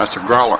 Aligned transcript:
That's 0.00 0.16
a 0.16 0.20
growler. 0.20 0.58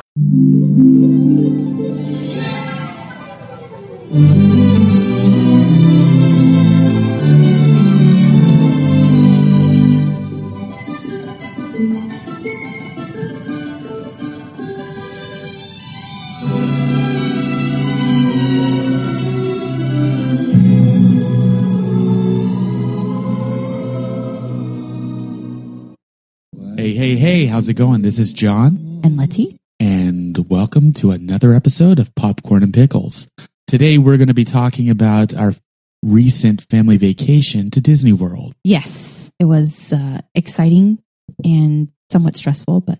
Hey, 26.76 26.92
hey, 26.92 27.16
hey, 27.16 27.46
how's 27.46 27.70
it 27.70 27.74
going? 27.74 28.02
This 28.02 28.18
is 28.18 28.34
John, 28.34 28.89
and 29.38 29.60
and 29.78 30.50
welcome 30.50 30.92
to 30.92 31.12
another 31.12 31.54
episode 31.54 31.98
of 31.98 32.14
Popcorn 32.14 32.62
and 32.62 32.74
Pickles. 32.74 33.28
Today 33.66 33.96
we're 33.96 34.16
going 34.16 34.28
to 34.28 34.34
be 34.34 34.44
talking 34.44 34.90
about 34.90 35.34
our 35.34 35.54
recent 36.02 36.62
family 36.68 36.96
vacation 36.96 37.70
to 37.70 37.80
Disney 37.80 38.12
World. 38.12 38.54
Yes, 38.64 39.30
it 39.38 39.44
was 39.44 39.92
uh, 39.92 40.20
exciting 40.34 41.00
and 41.44 41.88
somewhat 42.10 42.36
stressful, 42.36 42.80
but 42.80 42.98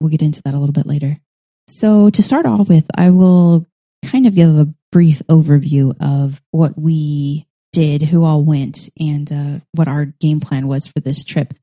we'll 0.00 0.10
get 0.10 0.22
into 0.22 0.42
that 0.42 0.54
a 0.54 0.58
little 0.58 0.72
bit 0.72 0.86
later. 0.86 1.18
So, 1.66 2.10
to 2.10 2.22
start 2.22 2.46
off 2.46 2.68
with, 2.68 2.86
I 2.94 3.10
will 3.10 3.66
kind 4.04 4.26
of 4.26 4.34
give 4.34 4.56
a 4.58 4.72
brief 4.92 5.22
overview 5.30 5.94
of 6.00 6.42
what 6.50 6.78
we 6.78 7.46
did, 7.72 8.02
who 8.02 8.24
all 8.24 8.42
went, 8.44 8.90
and 8.98 9.32
uh, 9.32 9.60
what 9.72 9.88
our 9.88 10.06
game 10.06 10.40
plan 10.40 10.66
was 10.66 10.86
for 10.86 11.00
this 11.00 11.24
trip. 11.24 11.54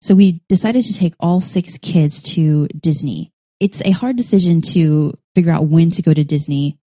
So, 0.00 0.14
we 0.14 0.42
decided 0.48 0.84
to 0.84 0.94
take 0.94 1.14
all 1.18 1.40
six 1.40 1.78
kids 1.78 2.22
to 2.34 2.68
Disney. 2.68 3.32
It's 3.60 3.82
a 3.84 3.90
hard 3.90 4.16
decision 4.16 4.60
to 4.72 5.18
figure 5.34 5.52
out 5.52 5.66
when 5.66 5.90
to 5.92 6.02
go 6.02 6.14
to 6.14 6.24
Disney. 6.24 6.78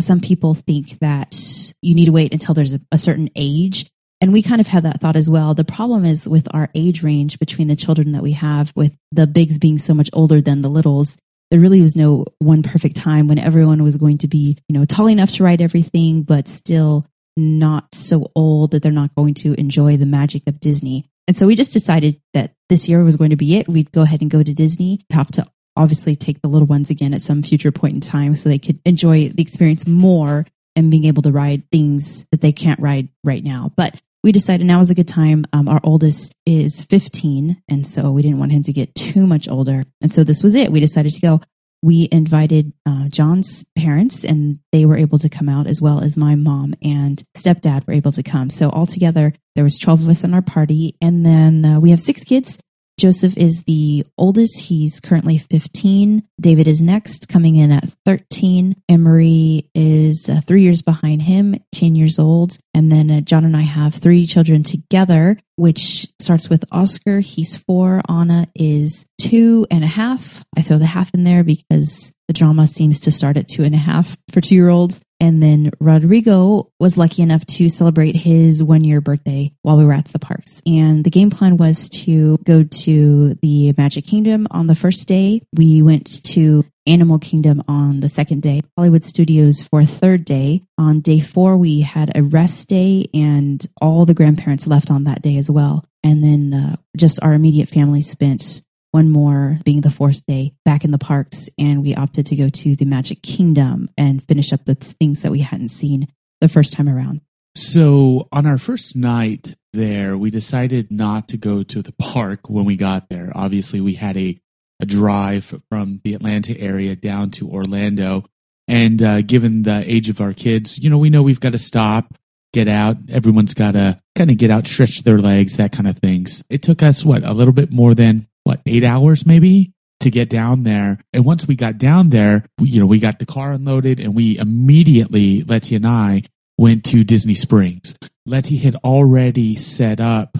Some 0.00 0.20
people 0.20 0.54
think 0.54 0.98
that 0.98 1.36
you 1.82 1.94
need 1.94 2.06
to 2.06 2.12
wait 2.12 2.32
until 2.32 2.54
there's 2.54 2.74
a, 2.74 2.80
a 2.92 2.98
certain 2.98 3.30
age. 3.36 3.90
And 4.20 4.32
we 4.32 4.42
kind 4.42 4.60
of 4.60 4.66
had 4.66 4.84
that 4.84 5.00
thought 5.00 5.16
as 5.16 5.28
well. 5.28 5.54
The 5.54 5.64
problem 5.64 6.04
is 6.04 6.28
with 6.28 6.48
our 6.52 6.68
age 6.74 7.02
range 7.02 7.38
between 7.38 7.68
the 7.68 7.76
children 7.76 8.12
that 8.12 8.22
we 8.22 8.32
have, 8.32 8.72
with 8.74 8.96
the 9.12 9.26
bigs 9.26 9.58
being 9.58 9.78
so 9.78 9.94
much 9.94 10.10
older 10.12 10.40
than 10.40 10.62
the 10.62 10.70
littles, 10.70 11.18
there 11.50 11.60
really 11.60 11.80
was 11.80 11.96
no 11.96 12.24
one 12.38 12.62
perfect 12.62 12.96
time 12.96 13.28
when 13.28 13.38
everyone 13.38 13.82
was 13.82 13.96
going 13.96 14.18
to 14.18 14.28
be, 14.28 14.56
you 14.68 14.78
know, 14.78 14.84
tall 14.84 15.08
enough 15.08 15.30
to 15.32 15.44
ride 15.44 15.60
everything, 15.60 16.22
but 16.22 16.48
still 16.48 17.06
not 17.36 17.94
so 17.94 18.30
old 18.34 18.70
that 18.70 18.82
they're 18.82 18.90
not 18.90 19.14
going 19.14 19.34
to 19.34 19.54
enjoy 19.54 19.96
the 19.96 20.06
magic 20.06 20.42
of 20.46 20.58
Disney. 20.58 21.08
And 21.28 21.36
so 21.36 21.46
we 21.46 21.54
just 21.54 21.72
decided 21.72 22.20
that 22.34 22.54
this 22.68 22.88
year 22.88 23.02
was 23.04 23.16
going 23.16 23.30
to 23.30 23.36
be 23.36 23.56
it. 23.56 23.68
We'd 23.68 23.92
go 23.92 24.02
ahead 24.02 24.22
and 24.22 24.30
go 24.30 24.42
to 24.42 24.54
Disney. 24.54 25.04
Have 25.10 25.30
to 25.32 25.46
obviously 25.76 26.16
take 26.16 26.42
the 26.42 26.48
little 26.48 26.66
ones 26.66 26.90
again 26.90 27.14
at 27.14 27.22
some 27.22 27.42
future 27.42 27.72
point 27.72 27.94
in 27.94 28.00
time 28.00 28.36
so 28.36 28.48
they 28.48 28.58
could 28.58 28.80
enjoy 28.84 29.28
the 29.28 29.42
experience 29.42 29.86
more 29.86 30.46
and 30.74 30.90
being 30.90 31.04
able 31.04 31.22
to 31.22 31.32
ride 31.32 31.68
things 31.70 32.26
that 32.30 32.40
they 32.40 32.52
can't 32.52 32.80
ride 32.80 33.08
right 33.24 33.42
now. 33.42 33.72
But 33.76 34.00
we 34.22 34.32
decided 34.32 34.66
now 34.66 34.80
is 34.80 34.90
a 34.90 34.94
good 34.94 35.08
time. 35.08 35.44
Um, 35.52 35.68
our 35.68 35.80
oldest 35.84 36.34
is 36.44 36.82
15, 36.82 37.62
and 37.68 37.86
so 37.86 38.10
we 38.10 38.22
didn't 38.22 38.40
want 38.40 38.52
him 38.52 38.64
to 38.64 38.72
get 38.72 38.94
too 38.94 39.26
much 39.26 39.48
older. 39.48 39.84
And 40.02 40.12
so 40.12 40.24
this 40.24 40.42
was 40.42 40.54
it. 40.54 40.72
We 40.72 40.80
decided 40.80 41.12
to 41.12 41.20
go. 41.20 41.40
We 41.82 42.08
invited 42.10 42.72
uh, 42.84 43.08
John's 43.08 43.64
parents, 43.76 44.24
and 44.24 44.58
they 44.72 44.84
were 44.84 44.96
able 44.96 45.20
to 45.20 45.28
come 45.28 45.48
out 45.48 45.68
as 45.68 45.80
well 45.80 46.02
as 46.02 46.16
my 46.16 46.34
mom 46.34 46.74
and 46.82 47.22
stepdad 47.36 47.86
were 47.86 47.92
able 47.92 48.12
to 48.12 48.22
come. 48.24 48.50
So 48.50 48.70
altogether, 48.70 49.32
there 49.54 49.62
was 49.62 49.78
12 49.78 50.02
of 50.02 50.08
us 50.08 50.24
in 50.24 50.34
our 50.34 50.42
party, 50.42 50.96
and 51.00 51.24
then 51.24 51.64
uh, 51.64 51.78
we 51.78 51.90
have 51.90 52.00
six 52.00 52.24
kids. 52.24 52.58
Joseph 52.98 53.36
is 53.36 53.64
the 53.64 54.06
oldest. 54.16 54.58
He's 54.60 55.00
currently 55.00 55.36
15. 55.36 56.26
David 56.40 56.66
is 56.66 56.80
next, 56.80 57.28
coming 57.28 57.56
in 57.56 57.70
at 57.70 57.88
13. 58.06 58.74
Emery 58.88 59.68
is 59.74 60.30
uh, 60.30 60.40
three 60.46 60.62
years 60.62 60.80
behind 60.80 61.22
him, 61.22 61.56
10 61.72 61.94
years 61.94 62.18
old. 62.18 62.56
And 62.72 62.90
then 62.90 63.10
uh, 63.10 63.20
John 63.20 63.44
and 63.44 63.56
I 63.56 63.62
have 63.62 63.94
three 63.94 64.26
children 64.26 64.62
together, 64.62 65.38
which 65.56 66.06
starts 66.20 66.48
with 66.48 66.64
Oscar. 66.72 67.20
He's 67.20 67.56
four. 67.56 68.00
Anna 68.08 68.48
is 68.54 69.06
two 69.18 69.66
and 69.70 69.84
a 69.84 69.88
half. 69.88 70.42
I 70.56 70.62
throw 70.62 70.78
the 70.78 70.86
half 70.86 71.12
in 71.12 71.24
there 71.24 71.44
because 71.44 72.14
the 72.28 72.34
drama 72.34 72.66
seems 72.66 73.00
to 73.00 73.12
start 73.12 73.36
at 73.36 73.48
two 73.48 73.62
and 73.62 73.74
a 73.74 73.78
half 73.78 74.16
for 74.32 74.40
two 74.40 74.54
year 74.54 74.68
olds. 74.68 75.02
And 75.18 75.42
then 75.42 75.70
Rodrigo 75.80 76.70
was 76.78 76.98
lucky 76.98 77.22
enough 77.22 77.46
to 77.46 77.68
celebrate 77.68 78.16
his 78.16 78.62
one 78.62 78.84
year 78.84 79.00
birthday 79.00 79.52
while 79.62 79.78
we 79.78 79.84
were 79.84 79.92
at 79.92 80.06
the 80.06 80.18
parks. 80.18 80.62
And 80.66 81.04
the 81.04 81.10
game 81.10 81.30
plan 81.30 81.56
was 81.56 81.88
to 81.90 82.36
go 82.44 82.64
to 82.64 83.34
the 83.34 83.72
Magic 83.78 84.04
Kingdom 84.04 84.46
on 84.50 84.66
the 84.66 84.74
first 84.74 85.08
day. 85.08 85.42
We 85.54 85.82
went 85.82 86.22
to 86.24 86.64
Animal 86.86 87.18
Kingdom 87.18 87.62
on 87.66 88.00
the 88.00 88.08
second 88.08 88.42
day, 88.42 88.60
Hollywood 88.76 89.04
Studios 89.04 89.62
for 89.62 89.84
third 89.84 90.24
day. 90.24 90.62
On 90.78 91.00
day 91.00 91.20
four, 91.20 91.56
we 91.56 91.80
had 91.80 92.12
a 92.14 92.22
rest 92.22 92.68
day, 92.68 93.06
and 93.12 93.66
all 93.80 94.06
the 94.06 94.14
grandparents 94.14 94.66
left 94.66 94.90
on 94.90 95.04
that 95.04 95.22
day 95.22 95.36
as 95.36 95.50
well. 95.50 95.84
And 96.04 96.22
then 96.22 96.54
uh, 96.54 96.76
just 96.96 97.20
our 97.22 97.32
immediate 97.32 97.68
family 97.68 98.00
spent 98.00 98.62
one 98.96 99.10
more 99.10 99.58
being 99.62 99.82
the 99.82 99.90
fourth 99.90 100.24
day 100.24 100.54
back 100.64 100.82
in 100.82 100.90
the 100.90 100.96
parks 100.96 101.50
and 101.58 101.82
we 101.82 101.94
opted 101.94 102.24
to 102.24 102.34
go 102.34 102.48
to 102.48 102.74
the 102.76 102.86
magic 102.86 103.20
kingdom 103.20 103.90
and 103.98 104.26
finish 104.26 104.54
up 104.54 104.64
the 104.64 104.74
things 104.74 105.20
that 105.20 105.30
we 105.30 105.40
hadn't 105.40 105.68
seen 105.68 106.08
the 106.40 106.48
first 106.48 106.72
time 106.72 106.88
around 106.88 107.20
So, 107.54 108.26
on 108.32 108.46
our 108.46 108.56
first 108.56 108.96
night 108.96 109.54
there, 109.74 110.16
we 110.16 110.30
decided 110.30 110.90
not 110.90 111.28
to 111.28 111.36
go 111.36 111.62
to 111.62 111.82
the 111.82 111.92
park 111.92 112.48
when 112.48 112.64
we 112.64 112.76
got 112.76 113.10
there. 113.10 113.30
Obviously, 113.34 113.82
we 113.82 113.92
had 113.92 114.16
a, 114.16 114.40
a 114.80 114.86
drive 114.86 115.54
from 115.68 116.00
the 116.02 116.14
Atlanta 116.14 116.58
area 116.58 116.96
down 116.96 117.30
to 117.32 117.50
Orlando. 117.50 118.24
And 118.66 119.02
uh, 119.02 119.20
given 119.20 119.64
the 119.64 119.84
age 119.86 120.08
of 120.08 120.22
our 120.22 120.32
kids, 120.32 120.78
you 120.78 120.88
know, 120.88 120.96
we 120.96 121.10
know 121.10 121.22
we've 121.22 121.46
got 121.46 121.52
to 121.52 121.58
stop, 121.58 122.14
get 122.54 122.66
out. 122.66 122.96
Everyone's 123.10 123.52
got 123.52 123.72
to 123.72 124.00
kind 124.14 124.30
of 124.30 124.38
get 124.38 124.50
out, 124.50 124.66
stretch 124.66 125.02
their 125.02 125.18
legs, 125.18 125.58
that 125.58 125.72
kind 125.72 125.86
of 125.86 125.98
things. 125.98 126.42
It 126.48 126.62
took 126.62 126.82
us, 126.82 127.04
what, 127.04 127.24
a 127.24 127.34
little 127.34 127.52
bit 127.52 127.70
more 127.70 127.94
than, 127.94 128.26
what, 128.46 128.60
eight 128.64 128.84
hours 128.84 129.26
maybe? 129.26 129.72
to 129.98 130.10
get 130.10 130.28
down 130.28 130.62
there. 130.62 130.98
And 131.14 131.24
once 131.24 131.48
we 131.48 131.56
got 131.56 131.78
down 131.78 132.10
there, 132.10 132.44
we, 132.58 132.68
you 132.68 132.80
know, 132.80 132.86
we 132.86 132.98
got 132.98 133.18
the 133.18 133.26
car 133.26 133.52
unloaded 133.52 133.98
and 133.98 134.14
we 134.14 134.38
immediately, 134.38 135.42
Letty 135.42 135.74
and 135.74 135.86
I, 135.86 136.22
went 136.58 136.84
to 136.86 137.02
Disney 137.02 137.34
Springs. 137.34 137.94
Letty 138.26 138.58
had 138.58 138.76
already 138.76 139.56
set 139.56 139.98
up 139.98 140.36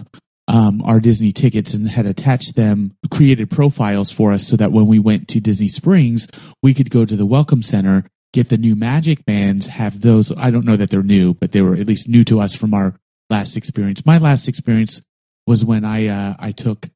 um, 0.47 0.81
our 0.83 0.99
Disney 0.99 1.31
tickets 1.31 1.73
and 1.73 1.89
had 1.89 2.05
attached 2.05 2.55
them, 2.55 2.95
created 3.11 3.49
profiles 3.49 4.11
for 4.11 4.31
us 4.31 4.47
so 4.47 4.55
that 4.57 4.71
when 4.71 4.87
we 4.87 4.99
went 4.99 5.27
to 5.29 5.39
Disney 5.39 5.67
Springs, 5.67 6.27
we 6.61 6.73
could 6.73 6.89
go 6.89 7.03
to 7.03 7.15
the 7.15 7.25
Welcome 7.25 7.63
Center, 7.63 8.05
get 8.33 8.49
the 8.49 8.57
new 8.57 8.75
Magic 8.75 9.25
Bands, 9.25 9.67
have 9.67 10.01
those. 10.01 10.31
I 10.37 10.51
don't 10.51 10.65
know 10.65 10.77
that 10.77 10.89
they're 10.91 11.03
new, 11.03 11.33
but 11.33 11.51
they 11.51 11.61
were 11.61 11.75
at 11.75 11.87
least 11.87 12.07
new 12.07 12.23
to 12.25 12.39
us 12.39 12.55
from 12.55 12.73
our 12.73 12.95
last 13.29 13.57
experience. 13.57 14.05
My 14.05 14.19
last 14.19 14.47
experience 14.47 15.01
was 15.45 15.65
when 15.65 15.83
I 15.83 16.07
uh, 16.07 16.35
I 16.39 16.51
took 16.51 16.87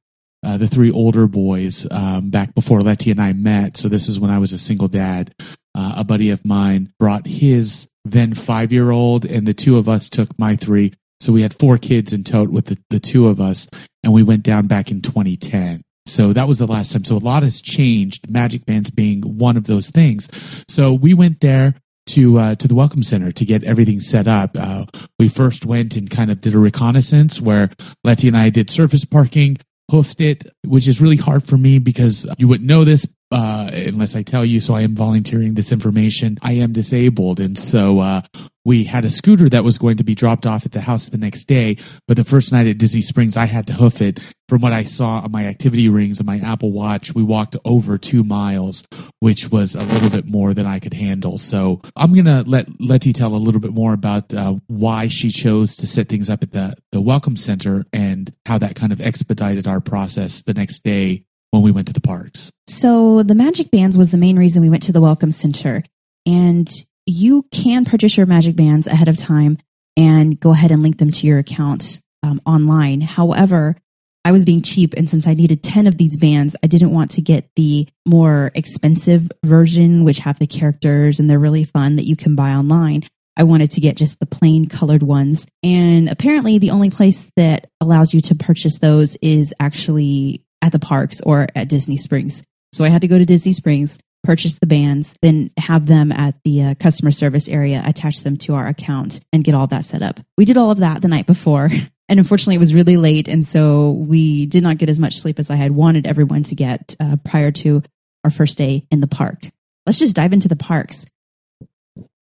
uh, 0.43 0.57
the 0.57 0.67
three 0.67 0.91
older 0.91 1.27
boys 1.27 1.87
um, 1.91 2.29
back 2.29 2.53
before 2.53 2.81
Letty 2.81 3.11
and 3.11 3.21
I 3.21 3.33
met. 3.33 3.77
So 3.77 3.87
this 3.87 4.09
is 4.09 4.19
when 4.19 4.31
I 4.31 4.39
was 4.39 4.53
a 4.53 4.57
single 4.57 4.87
dad. 4.87 5.33
Uh, 5.73 5.93
a 5.97 6.03
buddy 6.03 6.29
of 6.29 6.43
mine 6.43 6.91
brought 6.99 7.27
his 7.27 7.87
then 8.03 8.33
five 8.33 8.71
year 8.71 8.91
old, 8.91 9.25
and 9.25 9.47
the 9.47 9.53
two 9.53 9.77
of 9.77 9.87
us 9.87 10.09
took 10.09 10.37
my 10.39 10.55
three. 10.55 10.93
So 11.19 11.31
we 11.31 11.43
had 11.43 11.53
four 11.53 11.77
kids 11.77 12.13
in 12.13 12.23
tote 12.23 12.49
with 12.49 12.65
the, 12.65 12.77
the 12.89 12.99
two 12.99 13.27
of 13.27 13.39
us, 13.39 13.67
and 14.03 14.11
we 14.11 14.23
went 14.23 14.43
down 14.43 14.67
back 14.67 14.89
in 14.89 15.01
2010. 15.01 15.83
So 16.07 16.33
that 16.33 16.47
was 16.47 16.57
the 16.57 16.67
last 16.67 16.91
time. 16.91 17.03
So 17.03 17.15
a 17.15 17.19
lot 17.19 17.43
has 17.43 17.61
changed. 17.61 18.29
Magic 18.29 18.65
Bands 18.65 18.89
being 18.89 19.21
one 19.21 19.55
of 19.55 19.67
those 19.67 19.91
things. 19.91 20.27
So 20.67 20.93
we 20.93 21.13
went 21.13 21.41
there 21.41 21.75
to 22.07 22.39
uh, 22.39 22.55
to 22.55 22.67
the 22.67 22.75
Welcome 22.75 23.03
Center 23.03 23.31
to 23.31 23.45
get 23.45 23.63
everything 23.63 23.99
set 23.99 24.27
up. 24.27 24.57
Uh, 24.57 24.85
we 25.19 25.29
first 25.29 25.65
went 25.65 25.95
and 25.95 26.09
kind 26.09 26.31
of 26.31 26.41
did 26.41 26.55
a 26.55 26.59
reconnaissance 26.59 27.39
where 27.39 27.69
Letty 28.03 28.27
and 28.27 28.35
I 28.35 28.49
did 28.49 28.69
surface 28.69 29.05
parking, 29.05 29.57
hoofed 29.91 30.21
it, 30.21 30.45
which 30.63 30.87
is 30.87 31.01
really 31.01 31.17
hard 31.17 31.43
for 31.43 31.57
me 31.57 31.77
because 31.77 32.25
you 32.37 32.47
wouldn't 32.47 32.67
know 32.67 32.85
this 32.85 33.05
uh, 33.29 33.69
unless 33.73 34.15
I 34.15 34.23
tell 34.23 34.45
you. 34.45 34.61
So 34.61 34.73
I 34.73 34.81
am 34.81 34.95
volunteering 34.95 35.53
this 35.53 35.71
information. 35.73 36.37
I 36.41 36.53
am 36.53 36.71
disabled, 36.71 37.41
and 37.41 37.57
so 37.57 37.99
uh, 37.99 38.21
we 38.63 38.85
had 38.85 39.03
a 39.03 39.09
scooter 39.09 39.49
that 39.49 39.65
was 39.65 39.77
going 39.77 39.97
to 39.97 40.03
be 40.03 40.15
dropped 40.15 40.45
off 40.45 40.65
at 40.65 40.71
the 40.71 40.81
house 40.81 41.09
the 41.09 41.17
next 41.17 41.43
day. 41.43 41.77
But 42.07 42.15
the 42.15 42.23
first 42.23 42.53
night 42.53 42.67
at 42.67 42.77
Disney 42.77 43.01
Springs, 43.01 43.35
I 43.35 43.45
had 43.45 43.67
to 43.67 43.73
hoof 43.73 44.01
it. 44.01 44.19
From 44.51 44.59
what 44.59 44.73
I 44.73 44.83
saw 44.83 45.21
on 45.21 45.31
my 45.31 45.45
activity 45.45 45.87
rings 45.87 46.19
and 46.19 46.27
my 46.27 46.37
Apple 46.39 46.73
Watch, 46.73 47.15
we 47.15 47.23
walked 47.23 47.55
over 47.63 47.97
two 47.97 48.21
miles, 48.21 48.83
which 49.21 49.49
was 49.49 49.75
a 49.75 49.81
little 49.81 50.09
bit 50.09 50.25
more 50.25 50.53
than 50.53 50.65
I 50.65 50.79
could 50.79 50.93
handle. 50.93 51.37
So 51.37 51.81
I'm 51.95 52.13
gonna 52.13 52.43
let 52.45 52.67
Letty 52.77 53.13
tell 53.13 53.33
a 53.33 53.37
little 53.37 53.61
bit 53.61 53.71
more 53.71 53.93
about 53.93 54.33
uh, 54.33 54.55
why 54.67 55.07
she 55.07 55.29
chose 55.29 55.77
to 55.77 55.87
set 55.87 56.09
things 56.09 56.29
up 56.29 56.43
at 56.43 56.51
the 56.51 56.75
the 56.91 56.99
Welcome 56.99 57.37
Center 57.37 57.85
and 57.93 58.29
how 58.45 58.57
that 58.57 58.75
kind 58.75 58.91
of 58.91 58.99
expedited 58.99 59.67
our 59.67 59.79
process 59.79 60.41
the 60.41 60.53
next 60.53 60.83
day 60.83 61.23
when 61.51 61.61
we 61.61 61.71
went 61.71 61.87
to 61.87 61.93
the 61.93 62.01
parks. 62.01 62.51
So 62.67 63.23
the 63.23 63.35
magic 63.35 63.71
bands 63.71 63.97
was 63.97 64.11
the 64.11 64.17
main 64.17 64.37
reason 64.37 64.61
we 64.61 64.69
went 64.69 64.83
to 64.83 64.91
the 64.91 64.99
welcome 64.99 65.31
center. 65.31 65.81
And 66.25 66.69
you 67.05 67.45
can 67.53 67.85
purchase 67.85 68.17
your 68.17 68.25
magic 68.25 68.57
bands 68.57 68.85
ahead 68.87 69.07
of 69.07 69.15
time 69.15 69.59
and 69.95 70.37
go 70.37 70.51
ahead 70.51 70.71
and 70.71 70.83
link 70.83 70.97
them 70.97 71.11
to 71.11 71.25
your 71.25 71.39
account 71.39 72.01
um, 72.21 72.41
online. 72.45 72.99
However, 72.99 73.77
I 74.23 74.31
was 74.31 74.45
being 74.45 74.61
cheap. 74.61 74.93
And 74.95 75.09
since 75.09 75.27
I 75.27 75.33
needed 75.33 75.63
10 75.63 75.87
of 75.87 75.97
these 75.97 76.17
bands, 76.17 76.55
I 76.63 76.67
didn't 76.67 76.91
want 76.91 77.11
to 77.11 77.21
get 77.21 77.49
the 77.55 77.87
more 78.05 78.51
expensive 78.53 79.31
version, 79.43 80.03
which 80.03 80.19
have 80.19 80.39
the 80.39 80.47
characters 80.47 81.19
and 81.19 81.29
they're 81.29 81.39
really 81.39 81.63
fun 81.63 81.95
that 81.95 82.07
you 82.07 82.15
can 82.15 82.35
buy 82.35 82.51
online. 82.51 83.03
I 83.37 83.43
wanted 83.43 83.71
to 83.71 83.81
get 83.81 83.97
just 83.97 84.19
the 84.19 84.25
plain 84.25 84.67
colored 84.67 85.03
ones. 85.03 85.47
And 85.63 86.09
apparently, 86.09 86.57
the 86.57 86.71
only 86.71 86.89
place 86.89 87.29
that 87.37 87.69
allows 87.79 88.13
you 88.13 88.21
to 88.21 88.35
purchase 88.35 88.79
those 88.79 89.15
is 89.21 89.53
actually 89.59 90.43
at 90.61 90.71
the 90.71 90.79
parks 90.79 91.21
or 91.21 91.47
at 91.55 91.69
Disney 91.69 91.97
Springs. 91.97 92.43
So 92.73 92.83
I 92.83 92.89
had 92.89 93.01
to 93.01 93.07
go 93.07 93.17
to 93.17 93.25
Disney 93.25 93.53
Springs, 93.53 93.97
purchase 94.23 94.59
the 94.59 94.67
bands, 94.67 95.15
then 95.21 95.51
have 95.57 95.87
them 95.87 96.11
at 96.11 96.35
the 96.43 96.63
uh, 96.63 96.75
customer 96.75 97.11
service 97.11 97.49
area, 97.49 97.81
attach 97.85 98.21
them 98.21 98.37
to 98.37 98.53
our 98.53 98.67
account, 98.67 99.21
and 99.33 99.43
get 99.43 99.55
all 99.55 99.67
that 99.67 99.85
set 99.85 100.03
up. 100.03 100.19
We 100.37 100.45
did 100.45 100.57
all 100.57 100.71
of 100.71 100.79
that 100.79 101.01
the 101.01 101.07
night 101.07 101.25
before. 101.25 101.69
And 102.09 102.19
unfortunately, 102.19 102.55
it 102.55 102.59
was 102.59 102.73
really 102.73 102.97
late. 102.97 103.27
And 103.27 103.45
so 103.45 103.91
we 103.91 104.45
did 104.45 104.63
not 104.63 104.77
get 104.77 104.89
as 104.89 104.99
much 104.99 105.19
sleep 105.19 105.39
as 105.39 105.49
I 105.49 105.55
had 105.55 105.71
wanted 105.71 106.05
everyone 106.05 106.43
to 106.43 106.55
get 106.55 106.95
uh, 106.99 107.15
prior 107.23 107.51
to 107.51 107.83
our 108.23 108.31
first 108.31 108.57
day 108.57 108.85
in 108.91 108.99
the 108.99 109.07
park. 109.07 109.49
Let's 109.85 109.99
just 109.99 110.15
dive 110.15 110.33
into 110.33 110.47
the 110.47 110.55
parks. 110.55 111.05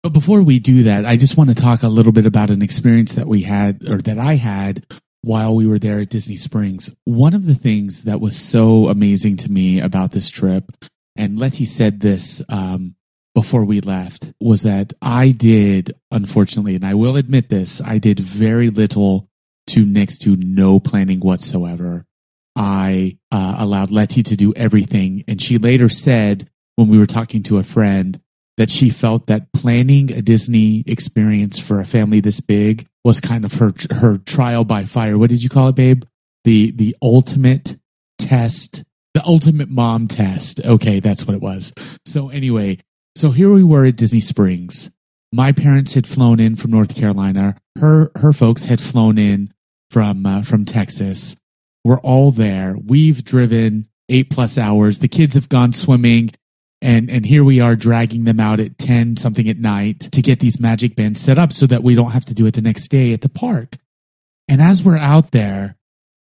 But 0.02 0.14
before 0.14 0.42
we 0.42 0.60
do 0.60 0.84
that, 0.84 1.06
I 1.06 1.18
just 1.18 1.36
want 1.36 1.50
to 1.50 1.56
talk 1.56 1.84
a 1.84 1.90
little 1.90 2.14
bit 2.14 2.26
about 2.26 2.52
an 2.52 2.62
experience 2.62 3.14
that 3.14 3.28
we 3.28 3.42
had 3.42 3.88
or 3.90 3.98
that 3.98 4.18
I 4.18 4.36
had 4.36 4.86
while 5.22 5.54
we 5.54 5.68
were 5.68 5.80
there 5.80 6.00
at 6.00 6.10
Disney 6.10 6.38
Springs. 6.38 6.94
One 7.04 7.34
of 7.34 7.46
the 7.46 7.56
things 7.56 8.04
that 8.04 8.22
was 8.22 8.40
so 8.40 8.88
amazing 8.88 9.38
to 9.38 9.52
me 9.52 9.82
about 9.82 10.12
this 10.12 10.30
trip, 10.30 10.72
and 11.18 11.38
Letty 11.38 11.66
said 11.66 12.00
this 12.00 12.42
um, 12.48 12.96
before 13.36 13.66
we 13.66 13.82
left, 13.82 14.32
was 14.40 14.62
that 14.62 14.94
I 15.02 15.32
did, 15.32 15.94
unfortunately, 16.12 16.76
and 16.76 16.86
I 16.86 16.94
will 16.94 17.18
admit 17.18 17.50
this, 17.50 17.82
I 17.82 17.98
did 17.98 18.20
very 18.20 18.70
little 18.70 19.29
to 19.70 19.86
next 19.86 20.20
to 20.20 20.36
no 20.36 20.80
planning 20.80 21.20
whatsoever. 21.20 22.06
I 22.56 23.18
uh, 23.32 23.56
allowed 23.58 23.92
Letty 23.92 24.24
to 24.24 24.36
do 24.36 24.54
everything. 24.56 25.24
And 25.28 25.42
she 25.42 25.58
later 25.58 25.90
said, 25.90 26.50
when 26.76 26.88
we 26.88 26.98
were 26.98 27.06
talking 27.06 27.44
to 27.44 27.58
a 27.58 27.64
friend, 27.64 28.20
that 28.60 28.70
she 28.70 28.90
felt 28.90 29.28
that 29.28 29.54
planning 29.54 30.12
a 30.12 30.22
Disney 30.22 30.84
experience 30.86 31.58
for 31.58 31.80
a 31.80 31.86
family 31.86 32.20
this 32.20 32.42
big 32.42 32.86
was 33.06 33.22
kind 33.22 33.46
of 33.46 33.54
her 33.54 33.74
her 33.90 34.18
trial 34.18 34.66
by 34.66 34.84
fire. 34.84 35.18
What 35.18 35.30
did 35.30 35.42
you 35.42 35.50
call 35.50 35.70
it, 35.70 35.76
babe? 35.76 36.04
The 36.44 36.72
the 36.72 36.94
ultimate 37.02 37.78
test, 38.18 38.84
the 39.14 39.24
ultimate 39.26 39.70
mom 39.70 40.10
test. 40.10 40.60
Okay, 40.66 41.00
that's 41.00 41.26
what 41.26 41.36
it 41.36 41.42
was. 41.42 41.72
So 42.06 42.28
anyway, 42.28 42.80
so 43.16 43.32
here 43.32 43.50
we 43.50 43.64
were 43.64 43.86
at 43.86 43.96
Disney 43.96 44.20
Springs. 44.20 44.92
My 45.32 45.54
parents 45.54 45.94
had 45.94 46.06
flown 46.06 46.42
in 46.42 46.58
from 46.58 46.72
North 46.72 46.96
Carolina. 46.96 47.56
Her 47.80 48.12
her 48.18 48.34
folks 48.34 48.66
had 48.66 48.82
flown 48.82 49.18
in 49.18 49.54
from 49.90 50.26
uh, 50.26 50.44
from 50.44 50.66
Texas. 50.66 51.36
We're 51.84 52.00
all 52.00 52.32
there. 52.32 52.76
We've 52.84 53.24
driven 53.24 53.88
eight 54.10 54.30
plus 54.30 54.58
hours. 54.58 55.00
The 55.00 55.08
kids 55.08 55.36
have 55.36 55.50
gone 55.50 55.74
swimming 55.74 56.32
and 56.82 57.10
and 57.10 57.26
here 57.26 57.44
we 57.44 57.60
are 57.60 57.76
dragging 57.76 58.24
them 58.24 58.40
out 58.40 58.60
at 58.60 58.78
10 58.78 59.18
something 59.18 59.50
at 59.50 59.58
night 59.58 60.00
to 60.00 60.22
get 60.22 60.40
these 60.40 60.60
magic 60.60 60.96
bands 60.96 61.20
set 61.20 61.38
up 61.38 61.52
so 61.54 61.68
that 61.68 61.84
we 61.84 61.96
don't 61.96 62.12
have 62.12 62.26
to 62.26 62.34
do 62.34 62.46
it 62.46 62.54
the 62.54 62.62
next 62.62 62.88
day 62.90 63.14
at 63.14 63.22
the 63.22 63.30
park 63.30 63.78
and 64.48 64.62
as 64.62 64.84
we're 64.84 64.98
out 64.98 65.32
there 65.32 65.76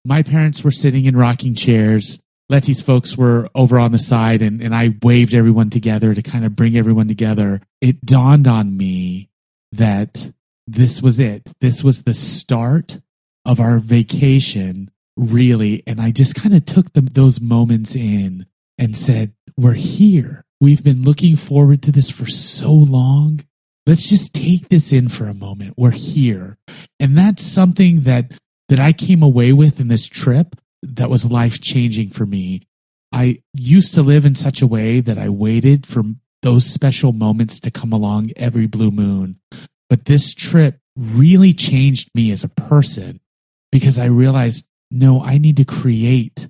my 0.04 0.22
parents 0.22 0.62
were 0.62 0.70
sitting 0.70 1.04
in 1.06 1.16
rocking 1.16 1.54
chairs 1.54 2.18
letty's 2.48 2.82
folks 2.82 3.16
were 3.16 3.48
over 3.54 3.78
on 3.78 3.92
the 3.92 3.98
side 3.98 4.42
and, 4.42 4.60
and 4.62 4.74
i 4.74 4.94
waved 5.02 5.34
everyone 5.34 5.70
together 5.70 6.14
to 6.14 6.22
kind 6.22 6.44
of 6.44 6.54
bring 6.54 6.76
everyone 6.76 7.08
together 7.08 7.60
it 7.80 8.04
dawned 8.04 8.46
on 8.46 8.76
me 8.76 9.28
that 9.72 10.32
this 10.66 11.02
was 11.02 11.18
it 11.18 11.42
this 11.60 11.82
was 11.82 12.02
the 12.02 12.14
start 12.14 12.98
of 13.44 13.60
our 13.60 13.78
vacation 13.78 14.90
really 15.16 15.82
and 15.86 16.00
i 16.00 16.10
just 16.10 16.34
kind 16.34 16.54
of 16.54 16.64
took 16.64 16.92
them 16.92 17.06
those 17.06 17.40
moments 17.40 17.94
in 17.94 18.46
and 18.78 18.96
said 18.96 19.32
we're 19.56 19.74
here 19.74 20.44
We've 20.64 20.82
been 20.82 21.02
looking 21.02 21.36
forward 21.36 21.82
to 21.82 21.92
this 21.92 22.08
for 22.08 22.26
so 22.26 22.72
long. 22.72 23.40
Let's 23.86 24.08
just 24.08 24.32
take 24.32 24.70
this 24.70 24.92
in 24.92 25.10
for 25.10 25.26
a 25.26 25.34
moment. 25.34 25.74
We're 25.76 25.90
here. 25.90 26.56
And 26.98 27.18
that's 27.18 27.42
something 27.42 28.04
that 28.04 28.32
that 28.70 28.80
I 28.80 28.94
came 28.94 29.22
away 29.22 29.52
with 29.52 29.78
in 29.78 29.88
this 29.88 30.06
trip 30.06 30.56
that 30.82 31.10
was 31.10 31.30
life 31.30 31.60
changing 31.60 32.12
for 32.12 32.24
me. 32.24 32.62
I 33.12 33.42
used 33.52 33.92
to 33.92 34.02
live 34.02 34.24
in 34.24 34.34
such 34.34 34.62
a 34.62 34.66
way 34.66 35.00
that 35.00 35.18
I 35.18 35.28
waited 35.28 35.86
for 35.86 36.02
those 36.40 36.64
special 36.64 37.12
moments 37.12 37.60
to 37.60 37.70
come 37.70 37.92
along 37.92 38.30
every 38.34 38.66
blue 38.66 38.90
moon. 38.90 39.38
But 39.90 40.06
this 40.06 40.32
trip 40.32 40.78
really 40.96 41.52
changed 41.52 42.08
me 42.14 42.30
as 42.30 42.42
a 42.42 42.48
person 42.48 43.20
because 43.74 43.98
I 43.98 44.04
realized 44.04 44.64
no, 44.92 45.20
I 45.20 45.36
need 45.36 45.56
to 45.56 45.64
create 45.64 46.48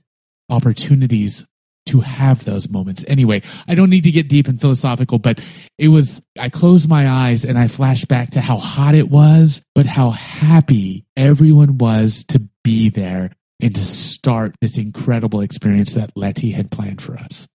opportunities 0.51 1.47
to 1.87 2.01
have 2.01 2.45
those 2.45 2.69
moments. 2.69 3.03
Anyway, 3.09 3.41
I 3.67 3.75
don't 3.75 3.89
need 3.89 4.05
to 4.05 4.11
get 4.11 4.29
deep 4.29 4.47
and 4.47 4.61
philosophical, 4.61 5.19
but 5.19 5.41
it 5.79 5.89
was, 5.89 6.21
I 6.39 6.51
closed 6.51 6.87
my 6.87 7.09
eyes 7.09 7.47
and 7.47 7.59
I 7.59 7.69
flashed 7.69 8.09
back 8.09 8.33
to 8.33 8.43
how 8.43 8.59
hot 8.59 8.95
it 8.95 9.09
was, 9.09 9.63
but 9.75 9.87
how 9.87 10.11
happy 10.11 11.07
everyone 11.17 11.79
was 11.79 12.25
to 12.25 12.47
be 12.63 12.91
there 12.91 13.31
and 13.59 13.75
to 13.75 13.83
start 13.83 14.55
this 14.61 14.77
incredible 14.77 15.41
experience 15.41 15.95
that 15.95 16.13
Letty 16.15 16.51
had 16.51 16.71
planned 16.71 17.01
for 17.01 17.17
us. 17.17 17.49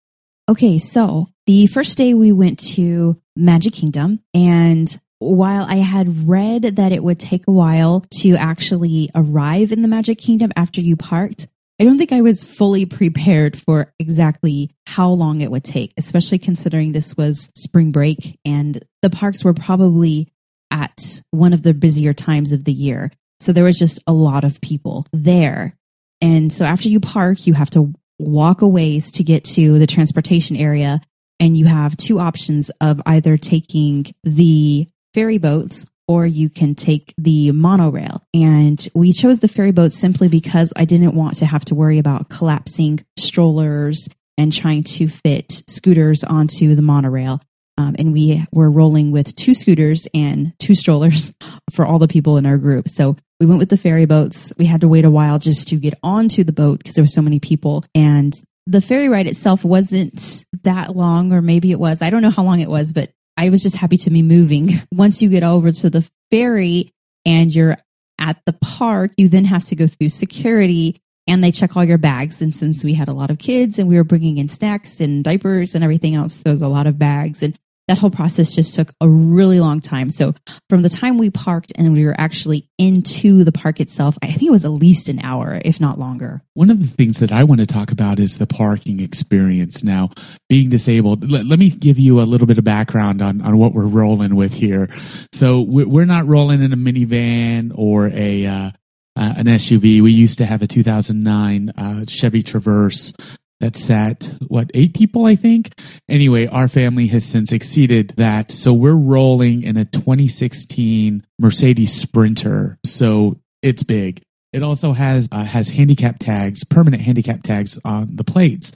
Okay, 0.50 0.80
so 0.80 1.27
the 1.45 1.68
first 1.68 1.95
day 1.95 2.15
we 2.15 2.31
went 2.31 2.57
to 2.74 3.22
Magic 3.36 3.74
Kingdom 3.74 4.22
and 4.33 5.00
while 5.19 5.66
I 5.69 5.77
had 5.77 6.27
read 6.27 6.63
that 6.63 6.92
it 6.92 7.04
would 7.04 7.19
take 7.19 7.48
a 7.48 7.51
while 7.51 8.06
to 8.21 8.36
actually 8.36 9.10
arrive 9.13 9.71
in 9.71 9.81
the 9.81 9.88
Magic 9.88 10.18
Kingdom 10.18 10.51
after 10.56 10.81
you 10.81 10.95
parked, 10.95 11.48
I 11.80 11.86
don't 11.86 11.98
think 11.98 12.12
I 12.12 12.21
was 12.21 12.44
fully 12.44 12.86
prepared 12.86 13.57
for 13.57 13.94
exactly 14.00 14.71
how 14.86 15.10
long 15.12 15.39
it 15.39 15.51
would 15.51 15.63
take, 15.63 15.94
especially 15.98 16.38
considering 16.38 16.92
this 16.92 17.16
was 17.16 17.50
spring 17.56 17.92
break 17.92 18.38
and 18.44 18.83
the 19.01 19.10
parks 19.10 19.45
were 19.45 19.54
probably 19.54 20.27
at 20.71 21.22
one 21.31 21.54
of 21.54 21.63
the 21.63 21.74
busier 21.74 22.13
times 22.13 22.51
of 22.51 22.65
the 22.65 22.74
year. 22.74 23.12
So 23.39 23.54
there 23.54 23.63
was 23.63 23.77
just 23.77 24.01
a 24.07 24.13
lot 24.13 24.44
of 24.44 24.60
people 24.60 25.06
there. 25.13 25.77
And 26.22 26.51
so 26.51 26.65
after 26.65 26.89
you 26.89 27.00
park, 27.00 27.48
you 27.48 27.54
have 27.54 27.69
to 27.72 27.94
walk 28.19 28.62
a 28.62 28.68
ways 28.68 29.12
to 29.12 29.24
get 29.24 29.45
to 29.45 29.80
the 29.80 29.88
transportation 29.88 30.57
area. 30.57 31.00
And 31.39 31.57
you 31.57 31.65
have 31.65 31.95
two 31.95 32.19
options 32.19 32.69
of 32.81 33.01
either 33.06 33.38
taking 33.38 34.13
the 34.25 34.89
ferry 35.14 35.38
boats 35.38 35.86
or 36.08 36.26
you 36.26 36.50
can 36.50 36.74
take 36.74 37.14
the 37.20 37.52
monorail. 37.52 38.24
And 38.34 38.86
we 38.96 39.14
chose 39.14 39.40
the 39.40 39.48
ferry 39.48 39.72
boat 39.72 39.94
simply 39.94 40.28
because 40.28 40.74
I 40.76 40.86
didn't 40.86 41.14
want 41.14 41.36
to 41.38 41.46
have 41.46 41.64
to 41.66 41.76
worry 41.76 42.00
about 42.00 42.30
collapsing 42.30 43.06
strollers 43.16 44.10
and 44.36 44.52
trying 44.52 44.84
to 44.86 45.08
fit 45.08 45.62
scooters 45.68 46.24
onto 46.24 46.74
the 46.74 46.82
monorail. 46.82 47.42
Um, 47.78 47.96
and 48.00 48.12
we 48.12 48.44
were 48.51 48.72
rolling 48.72 49.12
with 49.12 49.36
two 49.36 49.54
scooters 49.54 50.08
and 50.13 50.54
two 50.58 50.74
strollers 50.74 51.32
for 51.72 51.86
all 51.86 52.00
the 52.00 52.08
people 52.08 52.38
in 52.38 52.46
our 52.48 52.58
group. 52.58 52.89
So 52.89 53.16
we 53.39 53.46
went 53.46 53.60
with 53.60 53.70
the 53.70 53.78
ferry 53.78 54.06
boats. 54.06 54.51
We 54.58 54.66
had 54.66 54.82
to 54.82 54.88
wait 54.88 55.06
a 55.06 55.12
while 55.12 55.38
just 55.38 55.68
to 55.68 55.75
get 55.75 55.94
onto 56.01 56.44
the 56.44 56.51
boat 56.51 56.80
because 56.80 56.96
there 56.96 57.04
were 57.04 57.08
so 57.08 57.22
many 57.22 57.39
people. 57.39 57.86
And 57.94 58.34
the 58.66 58.82
ferry 58.82 59.10
ride 59.10 59.28
itself 59.28 59.63
wasn't 59.63 60.44
that 60.63 60.96
long, 60.96 61.32
or 61.34 61.42
maybe 61.42 61.72
it 61.72 61.80
was. 61.80 62.01
I 62.01 62.10
don't 62.10 62.22
know 62.22 62.30
how 62.30 62.44
long 62.44 62.60
it 62.60 62.70
was, 62.70 62.94
but 62.94 63.12
I 63.39 63.48
was 63.48 63.63
just 63.63 63.77
happy 63.77 63.96
to 63.96 64.10
be 64.10 64.22
moving. 64.22 64.81
Once 64.91 65.22
you 65.22 65.29
get 65.29 65.43
over 65.43 65.72
to 65.72 65.89
the 65.89 66.05
ferry 66.29 66.91
and 67.25 67.55
you're 67.55 67.77
at 68.19 68.41
the 68.46 68.51
park, 68.51 69.13
you 69.15 69.29
then 69.29 69.46
have 69.46 69.63
to 69.65 69.77
go 69.77 69.88
through 69.88 70.10
security 70.10 71.01
and 71.25 71.41
they 71.41 71.50
check 71.50 71.77
all 71.77 71.86
your 71.86 71.98
bags. 71.98 72.41
And 72.41 72.53
since 72.53 72.84
we 72.84 72.93
had 72.96 73.08
a 73.08 73.13
lot 73.13 73.31
of 73.31 73.39
kids 73.39 73.79
and 73.79 73.88
we 73.88 73.96
were 73.96 74.03
bringing 74.03 74.39
in 74.39 74.50
snacks 74.50 75.00
and 75.00 75.24
diapers 75.24 75.74
and 75.74 75.86
everything 75.86 76.15
else, 76.15 76.39
there 76.39 76.51
was 76.51 76.62
a 76.62 76.67
lot 76.67 76.86
of 76.86 77.00
bags. 77.00 77.41
And 77.41 77.58
that 77.89 77.98
whole 77.98 78.12
process 78.12 78.53
just 78.53 78.75
took 78.75 78.91
a 79.01 79.10
really 79.10 79.60
long 79.60 79.81
time. 79.81 80.12
So 80.12 80.36
from 80.69 80.84
the 80.84 80.89
time 80.89 81.17
we 81.17 81.31
parked 81.31 81.74
and 81.75 81.91
we 81.91 82.05
were 82.05 82.13
actually 82.19 82.69
into 82.77 83.43
the 83.43 83.51
park 83.51 83.79
itself, 83.79 84.15
I 84.22 84.27
think 84.27 84.43
it 84.43 84.51
was 84.51 84.63
at 84.63 84.69
least 84.69 85.10
an 85.10 85.19
hour, 85.25 85.60
if 85.65 85.81
not 85.81 85.98
longer. 85.98 86.43
One 86.53 86.69
of 86.69 86.79
the 86.79 86.88
things 86.88 87.17
that 87.17 87.31
I 87.31 87.43
want 87.43 87.62
to 87.62 87.65
talk 87.65 87.91
about 87.91 88.19
is 88.19 88.38
the 88.38 88.46
parking 88.46 89.00
experience. 89.00 89.84
Now, 89.84 90.12
being 90.50 90.69
disabled, 90.69 91.27
let, 91.31 91.48
let 91.48 91.58
me 91.58 91.72
give 91.72 91.98
you 91.98 92.22
a 92.22 92.29
little 92.29 92.46
bit 92.46 92.60
of 92.60 92.63
background 92.63 93.24
on, 93.24 93.41
on 93.41 93.58
what 93.58 93.74
we're 93.74 93.88
rolling 93.88 94.36
with 94.36 94.53
here. 94.53 94.88
So 95.34 95.62
we're 95.62 96.05
not 96.05 96.27
rolling 96.27 96.62
in 96.62 96.72
a 96.72 96.77
minivan 96.77 97.72
or 97.74 98.12
a, 98.13 98.46
uh, 98.46 98.72
uh, 99.15 99.34
an 99.36 99.48
SUV. 99.48 100.03
We 100.03 100.12
used 100.12 100.38
to 100.38 100.46
have 100.46 100.62
a 100.62 100.67
2009 100.67 101.69
uh, 101.72 102.05
Chevy 102.08 102.43
Traverse 102.43 103.13
that 103.60 103.75
sat 103.75 104.34
what 104.48 104.72
eight 104.74 104.94
people 104.94 105.25
i 105.25 105.36
think? 105.36 105.74
Anyway 106.08 106.48
our 106.48 106.68
family 106.68 107.08
has 107.08 107.25
since 107.25 107.51
exceeded 107.51 108.13
that. 108.18 108.51
So 108.51 108.74
we're 108.74 108.94
rolling 108.94 109.63
in 109.63 109.78
a 109.78 109.86
2016 109.86 111.25
mercedes 111.38 111.94
sprinter. 111.94 112.78
So 112.86 113.39
it's 113.62 113.84
big. 113.84 114.22
It 114.51 114.63
also 114.63 114.94
has 114.94 115.30
uh, 115.32 115.44
has 115.44 115.70
handicap 115.70 116.18
tags 116.20 116.63
permanent 116.63 117.04
handicap 117.04 117.44
tags 117.44 117.78
on 117.86 118.16
the 118.16 118.24
plates. 118.24 118.72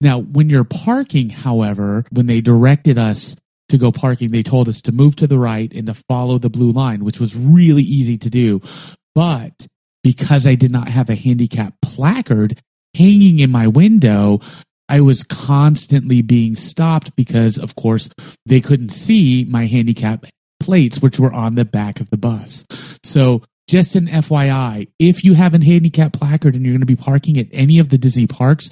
Now 0.00 0.18
when 0.20 0.50
you're 0.50 0.64
parking 0.64 1.30
however 1.30 2.04
when 2.10 2.26
they 2.26 2.40
directed 2.40 2.98
us 2.98 3.36
to 3.70 3.78
go 3.78 3.90
parking 3.90 4.30
they 4.30 4.42
told 4.42 4.68
us 4.68 4.82
to 4.82 4.92
move 4.92 5.16
to 5.16 5.26
the 5.26 5.38
right 5.38 5.72
and 5.72 5.86
to 5.86 5.94
follow 5.94 6.38
the 6.38 6.50
blue 6.50 6.72
line 6.72 7.04
which 7.04 7.20
was 7.20 7.36
really 7.36 7.82
easy 7.82 8.18
to 8.18 8.30
do. 8.30 8.60
But 9.14 9.66
because 10.02 10.46
I 10.46 10.54
did 10.54 10.70
not 10.70 10.88
have 10.88 11.08
a 11.08 11.14
handicap 11.14 11.74
placard 11.80 12.60
hanging 12.94 13.40
in 13.40 13.50
my 13.50 13.66
window, 13.66 14.40
I 14.88 15.00
was 15.00 15.22
constantly 15.22 16.22
being 16.22 16.56
stopped 16.56 17.14
because, 17.16 17.58
of 17.58 17.74
course, 17.74 18.10
they 18.46 18.60
couldn't 18.60 18.90
see 18.90 19.44
my 19.48 19.66
handicap 19.66 20.26
plates, 20.60 21.00
which 21.00 21.18
were 21.18 21.32
on 21.32 21.54
the 21.54 21.64
back 21.64 22.00
of 22.00 22.10
the 22.10 22.16
bus. 22.16 22.64
So, 23.02 23.42
just 23.66 23.96
an 23.96 24.08
FYI, 24.08 24.88
if 24.98 25.24
you 25.24 25.34
have 25.34 25.54
a 25.54 25.64
handicap 25.64 26.12
placard 26.12 26.54
and 26.54 26.64
you're 26.64 26.74
going 26.74 26.80
to 26.80 26.86
be 26.86 26.96
parking 26.96 27.38
at 27.38 27.46
any 27.50 27.78
of 27.78 27.88
the 27.88 27.96
Disney 27.96 28.26
parks, 28.26 28.68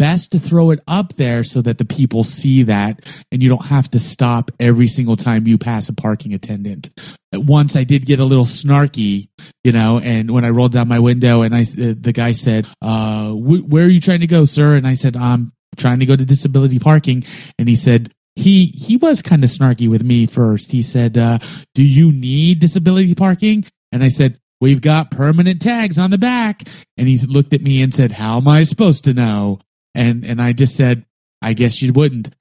best 0.00 0.32
to 0.32 0.38
throw 0.38 0.70
it 0.70 0.80
up 0.88 1.12
there 1.16 1.44
so 1.44 1.60
that 1.60 1.76
the 1.76 1.84
people 1.84 2.24
see 2.24 2.62
that 2.62 3.04
and 3.30 3.42
you 3.42 3.50
don't 3.50 3.66
have 3.66 3.90
to 3.90 4.00
stop 4.00 4.50
every 4.58 4.86
single 4.86 5.14
time 5.14 5.46
you 5.46 5.58
pass 5.58 5.90
a 5.90 5.92
parking 5.92 6.32
attendant. 6.32 6.88
Once 7.34 7.76
I 7.76 7.84
did 7.84 8.06
get 8.06 8.18
a 8.18 8.24
little 8.24 8.46
snarky, 8.46 9.28
you 9.62 9.72
know, 9.72 10.00
and 10.00 10.30
when 10.30 10.46
I 10.46 10.48
rolled 10.48 10.72
down 10.72 10.88
my 10.88 11.00
window 11.00 11.42
and 11.42 11.54
I, 11.54 11.64
the 11.64 12.12
guy 12.14 12.32
said, 12.32 12.66
uh, 12.80 13.30
where 13.32 13.84
are 13.84 13.90
you 13.90 14.00
trying 14.00 14.20
to 14.20 14.26
go, 14.26 14.46
sir? 14.46 14.74
And 14.74 14.86
I 14.86 14.94
said, 14.94 15.18
I'm 15.18 15.52
trying 15.76 15.98
to 15.98 16.06
go 16.06 16.16
to 16.16 16.24
disability 16.24 16.78
parking. 16.78 17.22
And 17.58 17.68
he 17.68 17.76
said, 17.76 18.10
he 18.36 18.66
he 18.68 18.96
was 18.96 19.20
kind 19.20 19.44
of 19.44 19.50
snarky 19.50 19.86
with 19.86 20.02
me 20.02 20.24
first. 20.24 20.72
He 20.72 20.80
said, 20.80 21.18
uh, 21.18 21.40
"Do 21.74 21.82
you 21.82 22.10
need 22.10 22.60
disability 22.60 23.14
parking?" 23.14 23.66
And 23.92 24.04
I 24.04 24.08
said, 24.08 24.38
"We've 24.60 24.80
got 24.80 25.10
permanent 25.10 25.60
tags 25.60 25.98
on 25.98 26.10
the 26.10 26.16
back." 26.16 26.62
And 26.96 27.08
he 27.08 27.18
looked 27.18 27.52
at 27.52 27.60
me 27.60 27.82
and 27.82 27.92
said, 27.92 28.12
"How 28.12 28.36
am 28.36 28.46
I 28.46 28.62
supposed 28.62 29.04
to 29.04 29.12
know?" 29.12 29.58
And 29.94 30.24
and 30.24 30.40
I 30.40 30.52
just 30.52 30.76
said, 30.76 31.04
I 31.42 31.52
guess 31.52 31.82
you 31.82 31.92
wouldn't. 31.92 32.34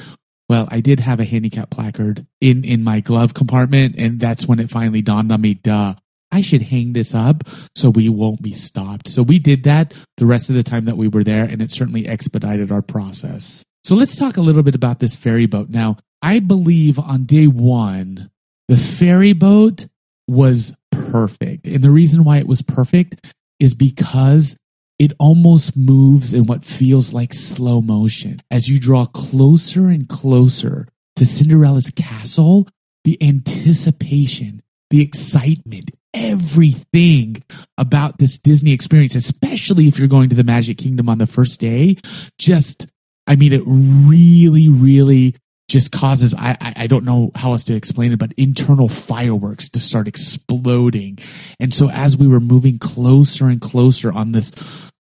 Well, 0.48 0.68
I 0.72 0.79
did 0.82 1.00
have 1.00 1.20
a 1.20 1.25
handicap 1.25 1.70
placard 1.70 2.25
in 2.41 2.63
in 2.63 2.84
my 2.84 3.00
glove 3.00 3.34
compartment, 3.34 3.96
and 3.98 4.20
that's 4.20 4.48
when 4.48 4.60
it 4.60 4.70
finally 4.70 5.01
dawned 5.01 5.32
on 5.32 5.41
me, 5.41 5.56
duh. 5.56 5.96
I 6.32 6.41
should 6.41 6.62
hang 6.62 6.94
this 6.94 7.15
up 7.15 7.44
so 7.75 7.89
we 7.89 8.08
won't 8.08 8.41
be 8.41 8.53
stopped. 8.53 9.08
So 9.08 9.24
we 9.24 9.39
did 9.39 9.63
that 9.63 9.96
the 10.18 10.27
rest 10.27 10.50
of 10.50 10.56
the 10.56 10.63
time 10.63 10.86
that 10.86 10.98
we 10.98 11.08
were 11.08 11.24
there, 11.24 11.44
and 11.44 11.62
it 11.62 11.72
certainly 11.72 12.08
expedited 12.08 12.72
our 12.72 12.84
process. 12.84 13.63
So 13.84 13.96
let's 13.96 14.15
talk 14.15 14.38
a 14.38 14.41
little 14.41 14.62
bit 14.62 14.75
about 14.75 15.00
this 15.00 15.15
ferry 15.15 15.48
boat. 15.48 15.70
Now, 15.70 15.98
I 16.22 16.39
believe 16.39 17.00
on 17.00 17.24
day 17.24 17.48
one, 17.48 18.29
the 18.68 18.77
ferry 18.77 19.34
boat 19.34 19.88
was 20.27 20.74
perfect. 20.91 21.65
And 21.65 21.84
the 21.84 21.89
reason 21.89 22.24
why 22.24 22.38
it 22.38 22.48
was 22.48 22.62
perfect 22.62 23.34
is 23.60 23.74
because 23.74 24.56
it 25.00 25.13
almost 25.18 25.77
moves 25.77 26.34
in 26.34 26.46
what 26.46 26.65
feels 26.65 27.13
like 27.13 27.34
slow 27.34 27.82
motion. 27.82 28.41
As 28.51 28.68
you 28.68 28.79
draw 28.79 29.06
closer 29.06 29.88
and 29.88 30.08
closer 30.08 30.88
to 31.15 31.25
Cinderella's 31.25 31.89
castle, 31.89 32.68
the 33.06 33.18
anticipation, 33.24 34.62
the 34.89 35.01
excitement, 35.01 35.91
everything 36.13 37.41
about 37.77 38.18
this 38.18 38.38
Disney 38.38 38.74
experience, 38.74 39.15
especially 39.15 39.88
if 39.88 39.98
you're 39.98 40.10
going 40.10 40.29
to 40.29 40.36
the 40.36 40.44
Magic 40.44 40.77
Kingdom 40.77 41.08
on 41.08 41.18
the 41.18 41.27
first 41.27 41.62
day, 41.62 41.96
just, 42.38 42.86
I 43.25 43.38
mean, 43.38 43.53
it 43.53 43.63
really, 43.65 44.68
really 44.68 45.36
just 45.70 45.91
causes 45.91 46.34
I, 46.34 46.58
I 46.60 46.88
don't 46.88 47.06
know 47.06 47.32
how 47.36 47.51
else 47.51 47.63
to 47.65 47.75
explain 47.75 48.12
it 48.12 48.18
but 48.18 48.34
internal 48.38 48.89
fireworks 48.89 49.70
to 49.70 49.79
start 49.79 50.08
exploding 50.08 51.20
and 51.60 51.72
so 51.72 51.91
as 51.91 52.18
we 52.18 52.27
were 52.27 52.39
moving 52.39 52.79
closer 52.79 53.48
and 53.48 53.62
closer 53.62 54.12
on 54.12 54.32
this 54.32 54.51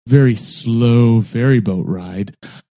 very 0.07 0.35
slow 0.35 1.21
ferry 1.21 1.59
boat 1.59 1.85
ride. 1.88 2.35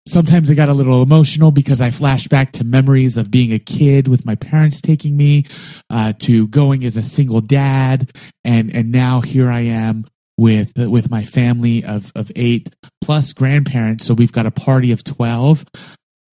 Sometimes 0.08 0.50
I 0.50 0.54
got 0.54 0.70
a 0.70 0.74
little 0.74 1.04
emotional 1.04 1.52
because 1.52 1.82
I 1.82 1.92
flashed 1.92 2.30
back 2.30 2.54
to 2.54 2.64
memories 2.64 3.18
of 3.18 3.30
being 3.30 3.52
a 3.52 3.60
kid 3.60 4.08
with 4.08 4.26
my 4.26 4.36
parents 4.36 4.80
taking 4.80 5.18
me 5.18 5.46
uh, 5.90 6.14
to 6.20 6.48
going 6.48 6.86
as 6.86 6.96
a 6.96 7.04
single 7.04 7.42
dad, 7.42 8.16
and 8.46 8.74
and 8.74 8.92
now 8.92 9.20
here 9.20 9.52
I 9.52 9.62
am 9.62 10.08
with 10.38 10.72
with 10.78 11.12
my 11.12 11.26
family 11.26 11.84
of 11.84 12.14
of 12.16 12.32
eight 12.38 12.74
plus 13.02 13.34
grandparents. 13.34 14.06
So 14.06 14.14
we've 14.14 14.32
got 14.32 14.46
a 14.46 14.52
party 14.52 14.94
of 14.94 15.04
twelve. 15.04 15.66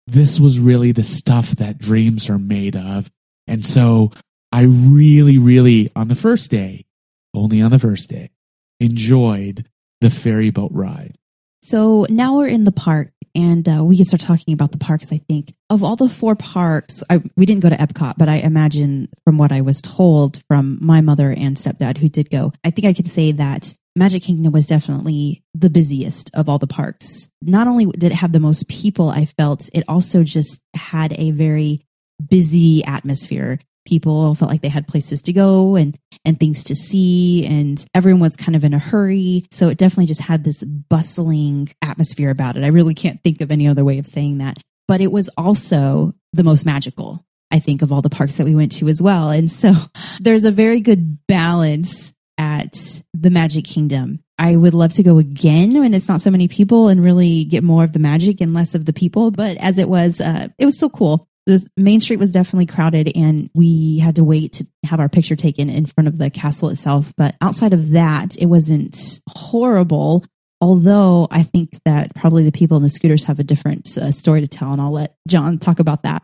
This 0.06 0.38
was 0.38 0.60
really 0.60 0.92
the 0.92 1.02
stuff 1.02 1.56
that 1.56 1.78
dreams 1.78 2.28
are 2.28 2.38
made 2.38 2.76
of, 2.76 3.10
and 3.48 3.66
so 3.66 4.12
I 4.52 4.62
really, 4.62 5.38
really 5.38 5.90
on 5.96 6.06
the 6.06 6.14
first 6.14 6.48
day, 6.48 6.86
only 7.34 7.60
on 7.60 7.72
the 7.72 7.78
first 7.80 8.08
day, 8.08 8.30
enjoyed 8.78 9.68
the 10.00 10.10
ferry 10.10 10.50
boat 10.50 10.70
ride. 10.72 11.16
So 11.62 12.06
now 12.10 12.36
we're 12.36 12.48
in 12.48 12.64
the 12.64 12.72
park, 12.72 13.10
and 13.34 13.68
uh, 13.68 13.82
we 13.82 13.96
can 13.96 14.04
start 14.04 14.20
talking 14.20 14.54
about 14.54 14.72
the 14.72 14.78
parks. 14.78 15.12
I 15.12 15.18
think 15.28 15.54
of 15.70 15.82
all 15.82 15.96
the 15.96 16.08
four 16.08 16.36
parks, 16.36 17.02
I, 17.08 17.22
we 17.36 17.46
didn't 17.46 17.62
go 17.62 17.70
to 17.70 17.76
Epcot, 17.76 18.14
but 18.18 18.28
I 18.28 18.36
imagine 18.36 19.08
from 19.24 19.38
what 19.38 19.50
I 19.50 19.62
was 19.62 19.80
told 19.80 20.42
from 20.46 20.78
my 20.80 21.00
mother 21.00 21.30
and 21.30 21.56
stepdad 21.56 21.96
who 21.96 22.08
did 22.08 22.30
go, 22.30 22.52
I 22.62 22.70
think 22.70 22.86
I 22.86 22.92
can 22.92 23.06
say 23.06 23.32
that 23.32 23.74
Magic 23.96 24.24
Kingdom 24.24 24.52
was 24.52 24.66
definitely 24.66 25.42
the 25.54 25.70
busiest 25.70 26.30
of 26.34 26.48
all 26.48 26.58
the 26.58 26.66
parks. 26.66 27.30
Not 27.40 27.66
only 27.66 27.86
did 27.86 28.12
it 28.12 28.16
have 28.16 28.32
the 28.32 28.40
most 28.40 28.68
people, 28.68 29.08
I 29.08 29.24
felt 29.24 29.70
it 29.72 29.84
also 29.88 30.22
just 30.22 30.60
had 30.74 31.12
a 31.18 31.30
very 31.30 31.86
busy 32.28 32.84
atmosphere 32.84 33.58
people 33.84 34.34
felt 34.34 34.50
like 34.50 34.62
they 34.62 34.68
had 34.68 34.88
places 34.88 35.22
to 35.22 35.32
go 35.32 35.76
and 35.76 35.96
and 36.24 36.38
things 36.38 36.64
to 36.64 36.74
see 36.74 37.44
and 37.46 37.84
everyone 37.94 38.20
was 38.20 38.36
kind 38.36 38.56
of 38.56 38.64
in 38.64 38.74
a 38.74 38.78
hurry. 38.78 39.46
So 39.50 39.68
it 39.68 39.78
definitely 39.78 40.06
just 40.06 40.22
had 40.22 40.44
this 40.44 40.62
bustling 40.64 41.70
atmosphere 41.82 42.30
about 42.30 42.56
it. 42.56 42.64
I 42.64 42.68
really 42.68 42.94
can't 42.94 43.22
think 43.22 43.40
of 43.40 43.50
any 43.50 43.66
other 43.68 43.84
way 43.84 43.98
of 43.98 44.06
saying 44.06 44.38
that. 44.38 44.58
But 44.86 45.00
it 45.00 45.12
was 45.12 45.30
also 45.36 46.14
the 46.32 46.44
most 46.44 46.66
magical 46.66 47.24
i 47.50 47.60
think 47.60 47.82
of 47.82 47.92
all 47.92 48.02
the 48.02 48.10
parks 48.10 48.36
that 48.36 48.44
we 48.44 48.54
went 48.54 48.72
to 48.72 48.88
as 48.88 49.00
well. 49.00 49.30
And 49.30 49.50
so 49.50 49.72
there's 50.20 50.44
a 50.44 50.50
very 50.50 50.80
good 50.80 51.24
balance 51.26 52.12
at 52.36 52.74
the 53.14 53.30
magic 53.30 53.64
kingdom. 53.64 54.20
I 54.38 54.56
would 54.56 54.74
love 54.74 54.92
to 54.94 55.04
go 55.04 55.18
again 55.18 55.78
when 55.78 55.94
it's 55.94 56.08
not 56.08 56.20
so 56.20 56.32
many 56.32 56.48
people 56.48 56.88
and 56.88 57.04
really 57.04 57.44
get 57.44 57.62
more 57.62 57.84
of 57.84 57.92
the 57.92 58.00
magic 58.00 58.40
and 58.40 58.52
less 58.52 58.74
of 58.74 58.84
the 58.84 58.92
people. 58.92 59.30
But 59.30 59.56
as 59.58 59.78
it 59.78 59.88
was, 59.88 60.20
uh, 60.20 60.48
it 60.58 60.64
was 60.64 60.76
still 60.76 60.90
cool 60.90 61.28
the 61.46 61.66
main 61.76 62.00
street 62.00 62.18
was 62.18 62.32
definitely 62.32 62.66
crowded 62.66 63.10
and 63.14 63.50
we 63.54 63.98
had 63.98 64.16
to 64.16 64.24
wait 64.24 64.52
to 64.52 64.66
have 64.84 65.00
our 65.00 65.08
picture 65.08 65.36
taken 65.36 65.68
in 65.68 65.86
front 65.86 66.08
of 66.08 66.18
the 66.18 66.30
castle 66.30 66.68
itself 66.68 67.12
but 67.16 67.34
outside 67.40 67.72
of 67.72 67.90
that 67.90 68.36
it 68.36 68.46
wasn't 68.46 69.20
horrible 69.28 70.24
although 70.60 71.28
i 71.30 71.42
think 71.42 71.78
that 71.84 72.14
probably 72.14 72.44
the 72.44 72.52
people 72.52 72.76
in 72.76 72.82
the 72.82 72.88
scooters 72.88 73.24
have 73.24 73.38
a 73.38 73.44
different 73.44 73.96
uh, 73.98 74.10
story 74.10 74.40
to 74.40 74.48
tell 74.48 74.72
and 74.72 74.80
i'll 74.80 74.92
let 74.92 75.16
john 75.28 75.58
talk 75.58 75.78
about 75.78 76.02
that 76.02 76.22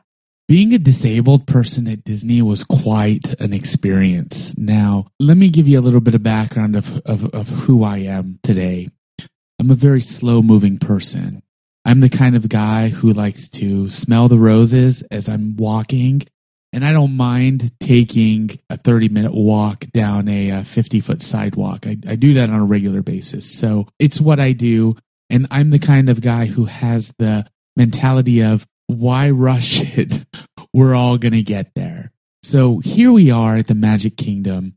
being 0.49 0.75
a 0.75 0.81
disabled 0.81 1.47
person 1.47 1.87
at 1.87 2.03
Disney 2.03 2.43
was 2.43 2.65
quite 2.65 3.41
an 3.41 3.53
experience. 3.53 4.53
Now, 4.59 5.07
let 5.21 5.37
me 5.37 5.49
give 5.49 5.69
you 5.69 5.79
a 5.79 5.81
little 5.81 6.01
bit 6.01 6.17
of 6.17 6.25
background 6.25 6.75
of, 6.75 7.01
of, 7.07 7.27
of 7.27 7.49
who 7.49 7.85
I 7.85 7.99
am 7.99 8.41
today. 8.43 8.89
I'm 9.61 9.71
a 9.71 9.77
very 9.77 10.01
slow 10.01 10.43
moving 10.43 10.79
person. 10.79 11.45
I'm 11.85 12.01
the 12.01 12.09
kind 12.09 12.37
of 12.37 12.49
guy 12.49 12.89
who 12.89 13.13
likes 13.13 13.49
to 13.51 13.89
smell 13.91 14.29
the 14.29 14.39
roses 14.39 15.03
as 15.11 15.29
I'm 15.29 15.57
walking, 15.57 16.23
and 16.73 16.85
I 16.85 16.93
don't 16.93 17.17
mind 17.17 17.73
taking 17.81 18.59
a 18.69 18.77
30 18.77 19.09
minute 19.09 19.35
walk 19.35 19.87
down 19.93 20.29
a 20.29 20.51
uh, 20.51 20.63
50 20.63 21.01
foot 21.01 21.23
sidewalk. 21.23 21.87
I, 21.87 21.97
I 22.07 22.17
do 22.17 22.35
that 22.35 22.51
on 22.51 22.61
a 22.61 22.65
regular 22.65 23.03
basis. 23.03 23.51
So 23.51 23.89
it's 23.99 24.21
what 24.21 24.39
I 24.39 24.53
do. 24.53 24.97
And 25.29 25.47
I'm 25.51 25.71
the 25.71 25.79
kind 25.79 26.09
of 26.09 26.21
guy 26.21 26.47
who 26.47 26.67
has 26.67 27.13
the 27.19 27.47
mentality 27.77 28.43
of 28.43 28.67
why 28.87 29.31
rush 29.31 29.81
it? 29.99 30.25
We're 30.73 30.95
all 30.95 31.19
going 31.19 31.33
to 31.33 31.43
get 31.43 31.73
there. 31.75 32.13
So 32.43 32.79
here 32.79 33.13
we 33.13 33.31
are 33.31 33.57
at 33.57 33.67
the 33.67 33.75
Magic 33.75 34.17
Kingdom, 34.17 34.77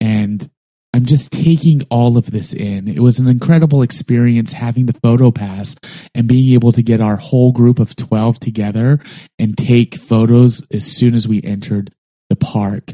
and 0.00 0.50
I'm 0.94 1.06
just 1.06 1.32
taking 1.32 1.82
all 1.90 2.16
of 2.16 2.30
this 2.30 2.54
in. 2.54 2.86
It 2.86 3.00
was 3.00 3.18
an 3.18 3.26
incredible 3.26 3.82
experience 3.82 4.52
having 4.52 4.86
the 4.86 4.92
photo 4.92 5.32
pass 5.32 5.74
and 6.14 6.28
being 6.28 6.54
able 6.54 6.70
to 6.70 6.84
get 6.84 7.00
our 7.00 7.16
whole 7.16 7.50
group 7.50 7.80
of 7.80 7.96
12 7.96 8.38
together 8.38 9.00
and 9.36 9.58
take 9.58 9.96
photos 9.96 10.62
as 10.70 10.84
soon 10.84 11.14
as 11.14 11.26
we 11.26 11.42
entered 11.42 11.92
the 12.30 12.36
park. 12.36 12.92